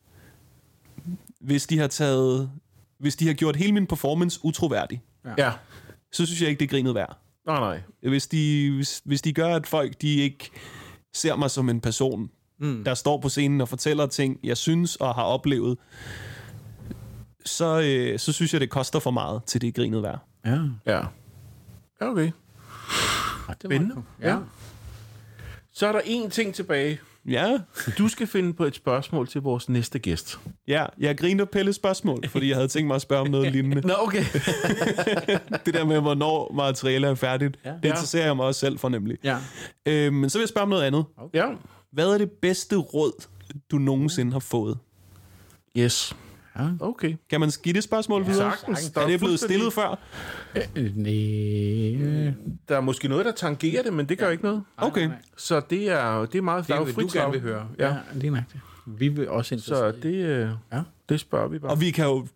hvis 1.40 1.66
de 1.66 1.78
har 1.78 1.86
taget 1.86 2.50
hvis 2.98 3.16
de 3.16 3.26
har 3.26 3.34
gjort 3.34 3.56
hele 3.56 3.72
min 3.72 3.86
performance 3.86 4.40
utroværdig, 4.42 5.02
Ja. 5.38 5.52
så 6.12 6.26
synes 6.26 6.40
jeg 6.42 6.48
ikke, 6.50 6.58
det 6.60 6.64
er 6.64 6.70
grinet 6.70 6.94
værd. 6.94 7.18
Nej, 7.46 7.60
nej. 7.60 7.80
Hvis 8.08 8.26
de, 8.26 8.70
hvis, 8.74 9.02
hvis 9.04 9.22
de 9.22 9.32
gør, 9.32 9.54
at 9.56 9.66
folk 9.66 10.02
de 10.02 10.14
ikke 10.16 10.50
ser 11.14 11.36
mig 11.36 11.50
som 11.50 11.68
en 11.68 11.80
person, 11.80 12.30
mm. 12.60 12.84
der 12.84 12.94
står 12.94 13.20
på 13.20 13.28
scenen 13.28 13.60
og 13.60 13.68
fortæller 13.68 14.06
ting, 14.06 14.38
jeg 14.44 14.56
synes 14.56 14.96
og 14.96 15.14
har 15.14 15.22
oplevet, 15.22 15.78
så, 17.44 17.80
øh, 17.80 18.18
så 18.18 18.32
synes 18.32 18.52
jeg, 18.52 18.60
det 18.60 18.70
koster 18.70 18.98
for 18.98 19.10
meget 19.10 19.44
til 19.44 19.60
det 19.60 19.74
grinet 19.74 20.02
værd. 20.02 20.18
Ja. 20.46 20.58
Ja. 20.86 21.00
Ja, 22.00 22.10
okay. 22.10 22.22
Det 22.24 22.32
var 23.48 23.54
Spændende. 23.64 23.94
cool. 23.94 24.04
Ja. 24.22 24.38
Så 25.72 25.86
er 25.86 25.92
der 25.92 26.00
én 26.00 26.28
ting 26.30 26.54
tilbage. 26.54 27.00
Ja, 27.28 27.58
Du 27.98 28.08
skal 28.08 28.26
finde 28.26 28.52
på 28.52 28.64
et 28.64 28.74
spørgsmål 28.74 29.28
til 29.28 29.40
vores 29.40 29.68
næste 29.68 29.98
gæst. 29.98 30.38
ja 30.68 30.86
jeg 30.98 31.18
griner 31.18 31.44
Pelle 31.44 31.72
spørgsmål, 31.72 32.28
fordi 32.28 32.48
jeg 32.48 32.56
havde 32.56 32.68
tænkt 32.68 32.86
mig 32.86 32.94
at 32.94 33.02
spørge 33.02 33.20
om 33.20 33.26
noget 33.30 33.52
lignende. 33.52 33.80
Nå, 33.86 33.94
okay. 33.98 34.24
Det 35.66 35.74
der 35.74 35.84
med, 35.84 36.00
hvornår 36.00 36.52
materialet 36.54 37.10
er 37.10 37.14
færdigt, 37.14 37.58
ja. 37.64 37.70
det 37.70 37.84
interesserer 37.84 38.24
jeg 38.26 38.36
mig 38.36 38.46
også 38.46 38.60
selv 38.60 38.78
for 38.78 38.88
nemlig. 38.88 39.18
Ja. 39.24 39.38
Øh, 39.86 40.12
men 40.12 40.30
så 40.30 40.38
vil 40.38 40.42
jeg 40.42 40.48
spørge 40.48 40.62
om 40.62 40.68
noget 40.68 40.82
andet. 40.82 41.04
ja. 41.34 41.46
Hvad 41.94 42.14
er 42.14 42.18
det 42.18 42.30
bedste 42.30 42.76
råd, 42.76 43.24
du 43.70 43.78
nogensinde 43.78 44.32
har 44.32 44.38
fået? 44.38 44.78
Yes. 45.76 46.16
Ja. 46.58 46.68
Okay. 46.80 47.16
Kan 47.30 47.40
man 47.40 47.50
give 47.62 47.72
det 47.72 47.84
spørgsmål 47.84 48.26
videre? 48.26 48.52
sagtens. 48.56 48.90
Der 48.90 49.00
Er 49.00 49.06
det 49.06 49.20
blevet 49.20 49.40
stillet 49.40 49.72
før? 49.72 49.98
Øh, 50.76 50.96
nej. 50.96 52.32
Der 52.68 52.76
er 52.76 52.80
måske 52.80 53.08
noget, 53.08 53.26
der 53.26 53.32
tangerer 53.32 53.82
det, 53.82 53.92
men 53.92 54.08
det 54.08 54.18
gør 54.18 54.30
ikke 54.30 54.44
noget. 54.44 54.62
Okay. 54.76 55.10
Så 55.36 55.60
det 55.70 55.90
er, 55.90 56.26
det 56.26 56.38
er 56.38 56.42
meget 56.42 56.66
Det 56.66 56.68
der 56.68 56.80
er 56.80 56.84
du 56.84 57.08
gerne 57.12 57.32
vil 57.32 57.40
høre. 57.40 57.68
Ja. 57.78 57.88
Ja, 57.88 57.94
lige 58.14 58.30
nøjagtigt. 58.30 58.62
Vi 58.86 59.08
vil 59.08 59.28
også 59.28 59.58
Så 59.58 59.92
det, 60.02 60.14
øh, 60.14 60.48
Ja. 60.72 60.80
det 61.08 61.20
spørger 61.20 61.48
vi 61.48 61.58
bare. 61.58 61.70
Og 61.70 61.80
vi 61.80 61.90
kan 61.90 62.04
jo, 62.04 62.26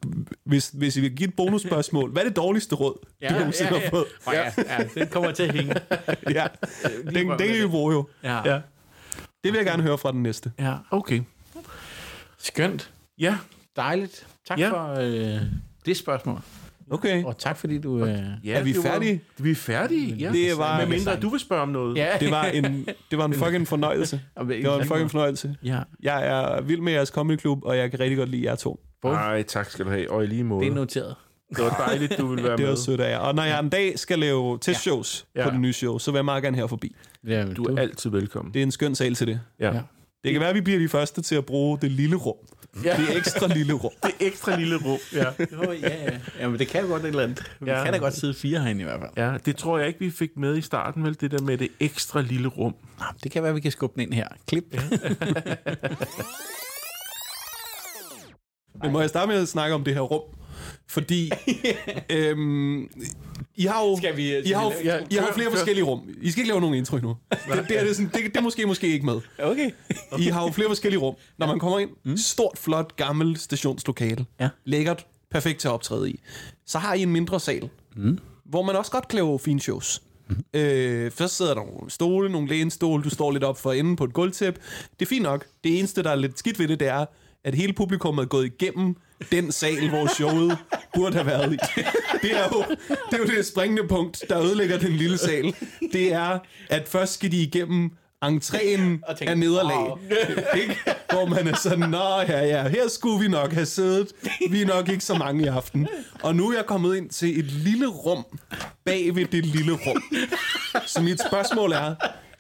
hvis, 0.45 0.71
hvis 0.75 0.97
I 0.97 1.01
vil 1.01 1.17
give 1.17 1.29
et 1.29 1.35
bonusspørgsmål, 1.35 2.11
hvad 2.11 2.23
er 2.23 2.27
det 2.29 2.37
dårligste 2.37 2.75
råd, 2.75 2.95
Ja, 3.23 3.29
du 3.29 3.33
ja, 3.35 3.39
nogensinde 3.39 3.75
ja, 3.75 3.81
har 3.81 3.91
fået? 3.91 4.05
ja. 4.27 4.33
ja, 4.45 4.53
ja, 4.79 5.01
den 5.01 5.09
kommer 5.09 5.33
til 5.33 5.43
at 5.43 5.55
hænge. 5.55 5.75
Ja, 6.31 6.47
den, 7.05 7.15
den 7.29 7.39
kan 7.39 7.65
I 7.65 7.67
bruge 7.69 7.95
jo. 7.95 8.09
Ja. 8.23 8.53
Ja. 8.55 8.61
Det 9.45 9.53
vil 9.53 9.59
jeg 9.59 9.67
gerne 9.67 9.83
høre 9.83 9.99
fra 9.99 10.13
den 10.13 10.23
næste. 10.23 10.53
ja. 10.59 10.75
Okay. 10.91 11.21
Skønt. 12.39 12.91
Ja, 13.19 13.37
Dejligt. 13.77 14.27
Tak 14.49 14.59
Ja. 14.59 14.71
for 14.71 14.95
øh, 15.01 15.41
det 15.87 15.97
spørgsmål. 15.97 16.41
Okay. 16.91 17.25
Og 17.25 17.39
tak 17.39 17.57
fordi 17.57 17.79
du... 17.79 18.05
Øh... 18.05 18.19
ja 18.45 18.59
Er 18.59 18.63
vi 18.63 18.73
det 18.73 18.77
var- 18.77 18.83
færdige? 18.91 19.23
Vi 19.39 19.51
er 19.51 19.55
færdige, 19.55 20.15
ja. 20.15 20.33
Det 20.33 20.59
var- 20.59 20.79
Med 20.79 20.87
mindre 20.87 21.21
du 21.21 21.29
vil 21.29 21.41
spørge 21.41 21.63
om 21.63 21.69
noget. 21.69 21.97
Ja. 21.97 22.09
Det 22.21 22.31
var 22.31 22.45
en, 22.45 22.89
det 23.11 23.19
var 23.19 23.25
en 23.25 23.35
fucking 23.35 23.69
fornøjelse. 23.69 24.17
Det 24.49 24.67
var 24.67 24.79
en 24.81 24.87
fucking 24.87 25.11
fornøjelse. 25.11 25.57
Ja, 25.65 25.79
Jeg 26.03 26.27
er 26.27 26.61
vild 26.61 26.81
med 26.81 26.93
jeres 26.93 27.09
comedy 27.09 27.37
klub, 27.37 27.65
og 27.65 27.77
jeg 27.77 27.91
kan 27.91 28.01
rigtig 28.01 28.19
godt 28.19 28.29
lide 28.29 28.45
jer 28.45 28.55
to. 28.55 28.81
Nej, 29.05 29.43
tak 29.43 29.71
skal 29.71 29.85
du 29.85 29.91
have. 29.91 30.11
Og 30.11 30.25
i 30.25 30.27
lige 30.27 30.45
måde. 30.45 30.65
det 30.65 30.71
er 30.71 30.75
noteret. 30.75 31.15
Det 31.57 31.65
var 31.65 31.85
dejligt, 31.89 32.19
du 32.19 32.27
ville 32.27 32.45
være 32.49 32.57
Det 32.57 32.63
er 32.63 32.67
med. 32.67 32.73
også 32.73 32.85
sødt 32.85 33.01
af 33.01 33.11
jer. 33.11 33.19
Og 33.19 33.35
når 33.35 33.43
jeg 33.43 33.61
en 33.61 33.69
dag 33.69 33.99
skal 33.99 34.19
lave 34.19 34.59
testshows 34.59 35.27
ja. 35.35 35.41
Ja. 35.41 35.47
på 35.47 35.51
det 35.53 35.61
nye 35.61 35.73
show, 35.73 35.99
så 35.99 36.11
vil 36.11 36.19
jeg 36.19 36.25
meget 36.25 36.43
gerne 36.43 36.57
her 36.57 36.67
forbi. 36.67 36.97
Ja, 37.27 37.45
Du 37.57 37.65
er 37.65 37.81
altid 37.81 38.11
velkommen. 38.11 38.55
Det 38.55 38.61
er 38.61 38.63
en 38.63 38.71
skøn 38.73 38.95
sal 38.95 39.15
til 39.15 39.27
det. 39.27 39.41
Ja. 39.61 39.75
Ja. 39.75 39.81
Det 40.25 40.33
kan 40.33 40.41
være, 40.41 40.49
at 40.51 40.55
vi 40.57 40.61
bliver 40.61 40.79
de 40.79 40.89
første 40.89 41.23
til 41.23 41.35
at 41.35 41.47
bruge 41.47 41.79
det 41.83 41.91
lille 41.91 42.17
rum. 42.17 42.35
Ja. 42.85 42.97
Det 42.97 43.17
ekstra 43.17 43.47
lille 43.47 43.73
rum. 43.73 43.91
Det 44.03 44.11
ekstra 44.21 44.57
lille 44.57 44.77
rum. 44.77 44.99
Ja. 45.13 45.25
Jo, 45.53 45.73
ja, 45.73 46.03
ja. 46.05 46.19
Jamen, 46.41 46.59
det 46.59 46.69
kan 46.69 46.89
godt 46.89 47.03
et 47.03 47.09
eller 47.09 47.23
andet. 47.23 47.53
Vi 47.61 47.71
Ja. 47.71 47.85
kan 47.85 47.93
da 47.93 47.99
godt 47.99 48.15
sidde 48.15 48.35
fire 48.35 48.61
herinde 48.61 48.81
i 48.81 48.85
hvert 48.85 49.01
fald. 49.01 49.11
ja, 49.17 49.37
det 49.47 49.57
tror 49.57 49.79
jeg 49.79 49.87
ikke, 49.89 50.01
vi 50.01 50.11
fik 50.11 50.31
med 50.37 50.57
i 50.57 50.61
starten, 50.61 51.05
vel? 51.05 51.17
Det 51.21 51.31
der 51.31 51.43
med 51.43 51.59
det 51.59 51.69
ekstra 51.81 52.21
lille 52.21 52.49
rum. 52.49 52.75
Nå, 52.99 53.05
Det 53.25 53.33
kan 53.33 53.43
være, 53.43 53.55
vi 53.55 53.61
kan 53.61 53.71
skubbe 53.73 53.95
den 53.95 54.03
ind 54.03 54.13
her. 54.15 54.29
Klip. 54.49 54.65
Ja. 54.73 54.81
Men 58.83 58.93
må 58.93 59.01
jeg 59.01 59.09
starte 59.09 59.29
med 59.33 59.43
at 59.43 59.49
snakke 59.49 59.75
om 59.75 59.85
det 59.85 59.95
her 59.95 60.01
rum? 60.01 60.23
Fordi 60.87 61.31
øhm, 62.11 62.83
I 63.57 63.65
har 63.67 63.85
jo, 63.85 63.97
Skal 63.97 64.17
vi- 64.17 64.39
I 64.39 64.51
har, 64.53 64.65
jo, 64.65 64.73
lave- 64.85 65.07
I 65.11 65.15
har 65.15 65.27
jo 65.27 65.33
flere 65.33 65.51
forskellige 65.51 65.85
rum. 65.85 66.01
I 66.23 66.31
skal 66.31 66.41
ikke 66.41 66.49
lave 66.49 66.61
nogen 66.61 66.75
intro 66.77 66.97
endnu. 66.97 67.17
Det, 67.31 67.41
det, 67.69 67.79
er 67.81 67.85
det, 67.85 67.97
sådan, 67.97 68.11
det, 68.15 68.25
det 68.25 68.37
er 68.37 68.41
måske 68.41 68.67
måske 68.67 68.89
ikke 68.89 69.07
med. 69.07 69.21
Okay. 69.43 69.71
I 70.19 70.23
har 70.23 70.43
jo 70.45 70.51
flere 70.53 70.69
forskellige 70.69 71.01
rum. 71.01 71.15
Når 71.39 71.47
man 71.47 71.59
kommer 71.59 71.79
ind, 71.79 71.91
mm. 72.05 72.17
stort, 72.17 72.59
flot, 72.59 72.97
gammelt 72.97 73.41
stationslokale. 73.41 74.27
Ja. 74.41 74.49
Lækkert, 74.65 75.07
perfekt 75.31 75.61
til 75.61 75.69
at 75.69 75.73
optræde 75.73 76.11
i. 76.11 76.21
Så 76.67 76.79
har 76.79 76.95
I 76.95 77.03
en 77.03 77.11
mindre 77.13 77.41
sal, 77.41 77.69
mm. 77.97 78.19
hvor 78.45 78.63
man 78.63 78.77
også 78.77 78.91
godt 78.91 79.09
kan 79.09 79.17
lave 79.17 79.39
fine 79.39 79.61
shows. 79.61 80.03
Mm. 80.31 80.37
Øh, 80.55 81.11
først 81.11 81.37
sidder 81.37 81.55
der 81.55 81.63
nogle 81.65 81.91
stole, 81.91 82.29
nogle 82.33 82.49
lænestole, 82.49 83.03
du 83.05 83.11
står 83.11 83.31
lidt 83.33 83.45
op 83.45 83.59
for 83.61 83.73
enden 83.73 83.97
på 83.97 84.05
et 84.05 84.13
gulvtæp. 84.13 84.59
Det 85.01 85.07
er 85.07 85.09
fint 85.09 85.23
nok. 85.23 85.47
Det 85.65 85.79
eneste, 85.79 86.03
der 86.03 86.11
er 86.11 86.15
lidt 86.17 86.39
skidt 86.39 86.59
ved 86.59 86.69
det, 86.69 86.81
det 86.81 86.89
er, 86.89 87.05
at 87.49 87.55
hele 87.55 87.73
publikum 87.73 88.19
er 88.19 88.25
gået 88.25 88.47
igennem 88.47 88.97
den 89.33 89.53
sal, 89.53 89.89
hvor 89.89 90.15
showet 90.15 90.59
burde 90.95 91.13
have 91.13 91.27
været 91.27 91.53
i. 91.53 91.57
Det 92.23 92.33
er 92.37 92.49
jo 92.53 92.65
det, 93.11 93.15
er 93.15 93.19
jo 93.19 93.25
det 93.25 93.47
springende 93.47 93.89
punkt, 93.89 94.25
der 94.29 94.43
ødelægger 94.43 94.79
den 94.79 94.93
lille 94.93 95.19
sal. 95.19 95.55
Det 95.93 96.13
er, 96.13 96.39
at 96.71 96.89
først 96.89 97.15
skal 97.15 97.33
de 97.33 97.43
igennem 97.43 97.91
entréen 98.25 98.59
tænke, 98.59 99.31
af 99.31 99.39
nederlag. 99.39 99.99
Ikke? 100.55 100.77
Hvor 101.11 101.27
man 101.27 101.49
er 101.49 101.57
sådan, 101.57 101.91
nå 101.91 102.21
ja, 102.29 102.45
ja, 102.45 102.69
her 102.69 102.89
skulle 102.89 103.21
vi 103.21 103.29
nok 103.29 103.53
have 103.53 103.67
siddet. 103.67 104.13
Vi 104.51 104.63
er 104.63 104.67
nok 104.67 104.89
ikke 104.89 105.05
så 105.05 105.15
mange 105.15 105.45
i 105.45 105.47
aften. 105.47 105.89
Og 106.23 106.37
nu 106.37 106.51
er 106.51 106.55
jeg 106.57 106.67
kommet 106.67 106.97
ind 106.97 107.11
til 107.11 107.39
et 107.39 107.45
lille 107.45 107.87
rum 107.87 108.25
bag 108.85 109.15
ved 109.15 109.25
det 109.25 109.47
lille 109.47 109.73
rum. 109.73 110.03
Så 110.87 111.03
mit 111.03 111.21
spørgsmål 111.29 111.73
er, 111.73 111.95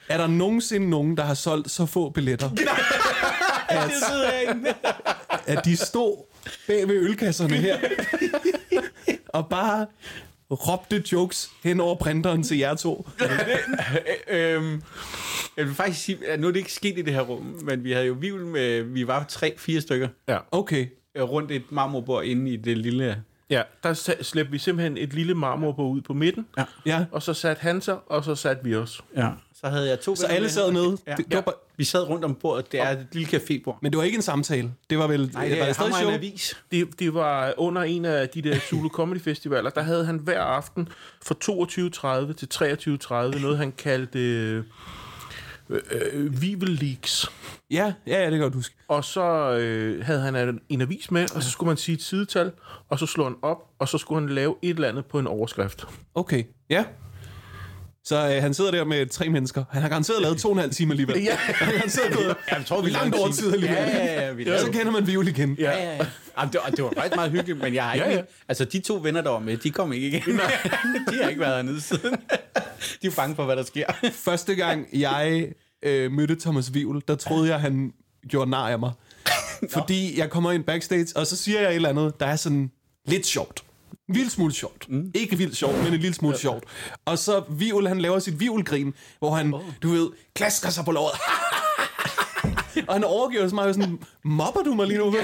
er 0.08 0.16
der 0.16 0.26
nogensinde 0.26 0.90
nogen, 0.90 1.16
der 1.16 1.22
har 1.22 1.34
solgt 1.34 1.70
så 1.70 1.86
få 1.86 2.10
billetter, 2.10 2.50
at, 3.68 3.90
at 5.58 5.64
de 5.64 5.76
stod 5.76 6.24
bag 6.66 6.88
ved 6.88 6.94
ølkasserne 6.94 7.54
her 7.54 7.78
og 9.28 9.48
bare 9.48 9.86
råbte 10.50 11.04
jokes 11.12 11.50
hen 11.64 11.80
over 11.80 11.94
printeren 11.96 12.42
til 12.42 12.58
jer 12.58 12.74
to? 12.74 13.08
øhm, 14.28 14.82
jeg 15.56 15.66
vil 15.66 15.74
faktisk 15.74 16.04
sige, 16.04 16.18
at 16.28 16.40
nu 16.40 16.46
er 16.48 16.52
det 16.52 16.58
ikke 16.58 16.72
sket 16.72 16.98
i 16.98 17.02
det 17.02 17.14
her 17.14 17.20
rum, 17.20 17.60
men 17.64 17.84
vi 17.84 17.92
havde 17.92 18.06
jo 18.06 18.16
vivl 18.20 18.46
med, 18.46 18.82
vi 18.82 19.06
var 19.06 19.24
tre-fire 19.28 19.80
stykker 19.80 20.08
Ja. 20.28 20.38
Okay. 20.50 20.86
øh, 21.16 21.22
rundt 21.22 21.50
et 21.50 21.62
marmorbord 21.70 22.24
inde 22.24 22.50
i 22.52 22.56
det 22.56 22.78
lille... 22.78 23.22
Ja, 23.50 23.62
der 23.82 24.14
slæbte 24.22 24.50
vi 24.52 24.58
simpelthen 24.58 24.96
et 24.96 25.12
lille 25.14 25.34
marmorbord 25.34 25.90
ud 25.96 26.00
på 26.00 26.14
midten, 26.14 26.46
Ja. 26.58 26.64
Ja. 26.86 27.04
og 27.12 27.22
så 27.22 27.34
satte 27.34 27.62
han 27.62 27.80
sig, 27.80 27.96
og 28.06 28.24
så 28.24 28.34
satte 28.34 28.64
vi 28.64 28.74
os. 28.74 29.00
ja. 29.16 29.28
Så 29.60 29.68
havde 29.68 29.88
jeg 29.88 30.00
to 30.00 30.16
Så 30.16 30.26
alle 30.26 30.48
sad 30.50 30.72
nede. 30.72 30.96
Ja. 31.06 31.14
Det, 31.14 31.24
det 31.26 31.34
var 31.34 31.40
bare, 31.40 31.54
Vi 31.76 31.84
sad 31.84 32.08
rundt 32.08 32.24
om 32.24 32.34
bordet. 32.34 32.72
Det 32.72 32.80
er 32.80 32.88
et 32.90 33.06
lille 33.12 33.28
cafébord. 33.38 33.78
men 33.82 33.92
det 33.92 33.98
var 33.98 34.04
ikke 34.04 34.16
en 34.16 34.22
samtale. 34.22 34.72
Det 34.90 34.98
var 34.98 35.06
vel 35.06 35.30
Nej, 35.34 35.48
var 35.48 35.56
det 35.56 35.66
det 35.66 35.74
stadig 35.74 35.92
og 35.92 35.98
en 35.98 36.04
show? 36.04 36.14
avis. 36.14 36.56
Det, 36.70 36.98
det 37.00 37.14
var 37.14 37.54
under 37.56 37.82
en 37.82 38.04
af 38.04 38.28
de 38.28 38.42
der 38.42 38.58
Zulu 38.58 38.88
Comedy 38.88 39.20
Festivaler, 39.20 39.70
der 39.70 39.82
havde 39.82 40.04
han 40.06 40.16
hver 40.18 40.40
aften 40.40 40.88
fra 41.24 41.34
22.30 42.28 42.32
til 42.32 42.48
23.30 43.34 43.40
noget, 43.42 43.58
han 43.58 43.72
kaldte 43.72 44.18
øh, 44.18 44.64
øh, 45.68 46.42
Vivel 46.42 46.68
Leaks. 46.68 47.26
Ja, 47.70 47.92
ja, 48.06 48.18
ja, 48.18 48.20
det 48.20 48.24
kan 48.24 48.32
jeg 48.32 48.40
godt 48.40 48.54
huske. 48.54 48.74
Og 48.88 49.04
så 49.04 49.52
øh, 49.52 50.04
havde 50.04 50.20
han 50.20 50.36
en, 50.36 50.60
en 50.68 50.80
avis 50.80 51.10
med, 51.10 51.34
og 51.34 51.42
så 51.42 51.50
skulle 51.50 51.68
man 51.68 51.76
sige 51.76 51.94
et 51.94 52.02
sidetal, 52.02 52.52
og 52.88 52.98
så 52.98 53.06
slog 53.06 53.26
han 53.26 53.36
op, 53.42 53.58
og 53.78 53.88
så 53.88 53.98
skulle 53.98 54.20
han 54.20 54.34
lave 54.34 54.54
et 54.62 54.70
eller 54.70 54.88
andet 54.88 55.06
på 55.06 55.18
en 55.18 55.26
overskrift. 55.26 55.84
Okay, 56.14 56.44
ja. 56.70 56.84
Så 58.08 58.34
øh, 58.34 58.42
han 58.42 58.54
sidder 58.54 58.70
der 58.70 58.84
med 58.84 59.06
tre 59.06 59.28
mennesker. 59.28 59.64
Han 59.70 59.82
har 59.82 59.88
garanteret 59.88 60.22
lavet 60.22 60.38
to 60.38 60.48
og 60.48 60.52
en 60.52 60.60
halv 60.60 60.72
time 60.72 60.92
alligevel. 60.92 61.22
Ja. 61.24 61.34
Han 61.36 61.66
har 61.66 61.72
garanteret 61.72 62.14
gået 62.14 62.36
Ja, 62.50 62.56
jeg 62.56 62.66
tror, 62.66 62.82
vi 62.82 62.90
langt 62.90 63.16
over 63.16 63.30
tid 63.30 63.52
alligevel. 63.52 63.76
Ja, 63.76 64.04
ja, 64.04 64.26
ja. 64.26 64.32
Vi 64.32 64.42
Og 64.42 64.46
lavede, 64.46 64.66
så 64.66 64.72
kender 64.72 64.92
man 64.92 65.06
viol 65.06 65.28
igen. 65.28 65.56
Ja. 65.58 65.70
ja, 65.70 65.84
ja, 65.84 65.96
ja. 65.96 66.06
Jamen, 66.38 66.52
det, 66.52 66.60
var, 66.64 66.70
det 66.70 66.84
var 66.84 66.92
faktisk 66.96 67.16
meget 67.16 67.30
hyggeligt, 67.30 67.62
men 67.62 67.74
jeg 67.74 67.84
har 67.84 67.94
ikke... 67.94 68.06
Ja, 68.06 68.14
ja. 68.14 68.22
Altså, 68.48 68.64
de 68.64 68.80
to 68.80 69.00
venner, 69.02 69.20
der 69.20 69.30
var 69.30 69.38
med, 69.38 69.56
de 69.56 69.70
kom 69.70 69.92
ikke 69.92 70.06
igen. 70.06 70.22
de 71.10 71.22
har 71.22 71.28
ikke 71.28 71.40
været 71.40 71.54
hernede 71.54 71.80
siden. 71.80 72.16
de 73.02 73.06
er 73.06 73.10
bange 73.16 73.36
for, 73.36 73.44
hvad 73.44 73.56
der 73.56 73.62
sker. 73.64 73.86
Første 74.12 74.54
gang 74.54 74.86
jeg 74.92 75.48
øh, 75.82 76.12
mødte 76.12 76.36
Thomas 76.40 76.74
Vivl, 76.74 77.02
der 77.08 77.14
troede 77.14 77.48
jeg, 77.48 77.60
han 77.60 77.92
gjorde 78.28 78.50
nar 78.50 78.68
af 78.68 78.78
mig. 78.78 78.92
Fordi 79.70 80.18
jeg 80.18 80.30
kommer 80.30 80.52
ind 80.52 80.64
backstage, 80.64 81.06
og 81.16 81.26
så 81.26 81.36
siger 81.36 81.60
jeg 81.60 81.70
et 81.70 81.74
eller 81.74 81.88
andet, 81.88 82.20
der 82.20 82.26
er 82.26 82.36
sådan 82.36 82.70
lidt 83.06 83.26
sjovt. 83.26 83.62
En 84.08 84.14
lille 84.14 84.30
smule 84.30 84.52
sjovt. 84.52 84.88
Mm. 84.88 85.10
Ikke 85.14 85.36
vildt 85.36 85.56
sjovt, 85.56 85.76
men 85.76 85.86
en 85.86 86.00
lille 86.00 86.14
smule 86.14 86.34
ja. 86.34 86.40
sjovt. 86.40 86.64
Og 87.04 87.18
så 87.18 87.44
Vivl, 87.48 87.86
han 87.86 88.00
laver 88.00 88.18
sit 88.18 88.40
Vivlgrin, 88.40 88.94
hvor 89.18 89.34
han, 89.34 89.54
oh. 89.54 89.62
du 89.82 89.88
ved, 89.88 90.10
klasker 90.34 90.70
sig 90.70 90.84
på 90.84 90.92
låret. 90.92 91.20
og 92.88 92.94
han 92.94 93.04
overgiver 93.04 93.48
så 93.48 93.54
meget 93.54 93.74
sådan, 93.74 93.98
mobber 94.24 94.62
du 94.62 94.74
mig 94.74 94.86
lige 94.86 94.98
nu? 94.98 95.14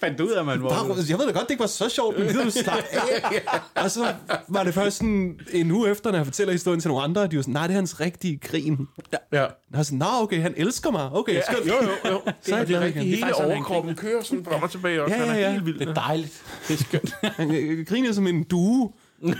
Fandt 0.00 0.20
ud 0.20 0.30
af, 0.30 0.40
at 0.40 0.46
man 0.46 0.62
var... 0.62 0.68
Bare, 0.68 0.96
jeg 1.08 1.18
ved 1.18 1.26
da 1.26 1.32
godt, 1.32 1.42
det 1.44 1.50
ikke 1.50 1.60
var 1.60 1.66
så 1.66 1.88
sjovt, 1.88 2.18
men 2.18 2.28
gider 2.28 2.44
du 2.44 2.50
slappe 2.50 2.82
af? 2.92 3.42
Og 3.84 3.90
så 3.90 4.14
var 4.48 4.64
det 4.64 4.74
først 4.74 4.96
sådan 4.96 5.40
en 5.52 5.70
uge 5.70 5.90
efter, 5.90 6.10
når 6.10 6.18
jeg 6.18 6.26
fortæller 6.26 6.52
historien 6.52 6.80
til 6.80 6.88
nogle 6.88 7.04
andre, 7.04 7.24
at 7.24 7.30
de 7.30 7.36
var 7.36 7.42
sådan, 7.42 7.54
nej, 7.54 7.66
det 7.66 7.74
er 7.74 7.78
hans 7.78 8.00
rigtige 8.00 8.38
grin. 8.38 8.88
Ja. 9.12 9.16
Og 9.16 9.22
jeg 9.32 9.50
var 9.70 9.82
sådan, 9.82 9.98
nå 9.98 10.06
okay, 10.20 10.40
han 10.42 10.54
elsker 10.56 10.90
mig. 10.90 11.10
Okay, 11.12 11.34
ja. 11.34 11.40
skønt. 11.52 11.66
Jo, 11.68 11.74
jo, 11.82 12.10
jo. 12.12 12.20
Så 12.42 12.54
er 12.54 12.58
jeg 12.58 12.66
det 12.68 12.74
er 12.74 12.78
glad 12.78 12.80
rigtigt. 12.82 13.04
igen. 13.04 13.24
Hele 13.24 13.34
overkroppen 13.34 13.94
kører 13.94 14.22
sådan 14.22 14.44
frem 14.44 14.62
og 14.62 14.70
tilbage 14.70 15.02
også. 15.02 15.14
Ja, 15.16 15.20
Han 15.20 15.30
er 15.30 15.38
ja, 15.38 15.40
ja. 15.46 15.52
helt 15.52 15.66
vild. 15.66 15.78
Det 15.78 15.88
er 15.88 15.94
dejligt. 15.94 16.42
Det 16.68 16.74
er 16.74 16.84
skønt. 16.84 17.14
Han 17.22 17.54
øh, 17.54 17.86
griner 17.86 18.12
som 18.12 18.26
en 18.26 18.42
due. 18.44 18.92
en, 19.22 19.34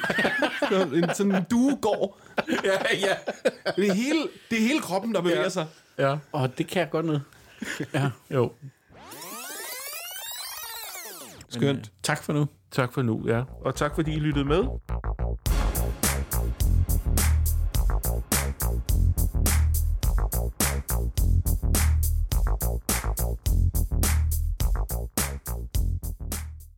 sådan 1.15 1.35
en 1.35 1.45
due 1.51 1.77
går. 1.77 2.21
Ja, 2.65 2.71
ja. 2.95 3.15
Det 3.77 3.89
er 3.89 3.93
hele, 3.93 4.19
det 4.51 4.59
er 4.59 4.63
hele 4.63 4.81
kroppen, 4.81 5.15
der 5.15 5.21
bevæger 5.21 5.43
Ja. 5.43 5.49
sig. 5.49 5.67
Ja, 5.99 6.17
Og 6.33 6.59
det 6.59 6.67
kan 6.67 6.81
jeg 6.81 6.91
godt 6.91 7.07
noget. 7.07 7.23
Ja. 7.95 8.11
jo. 8.35 8.53
Skønt. 11.51 11.65
Men, 11.65 11.77
øh, 11.77 11.85
tak 12.03 12.23
for 12.23 12.33
nu. 12.33 12.47
Tak 12.71 12.93
for 12.93 13.03
nu, 13.03 13.23
ja. 13.27 13.43
Og 13.65 13.75
tak 13.75 13.95
fordi 13.95 14.13
I 14.13 14.19
lyttede 14.19 14.45
med. 14.45 14.65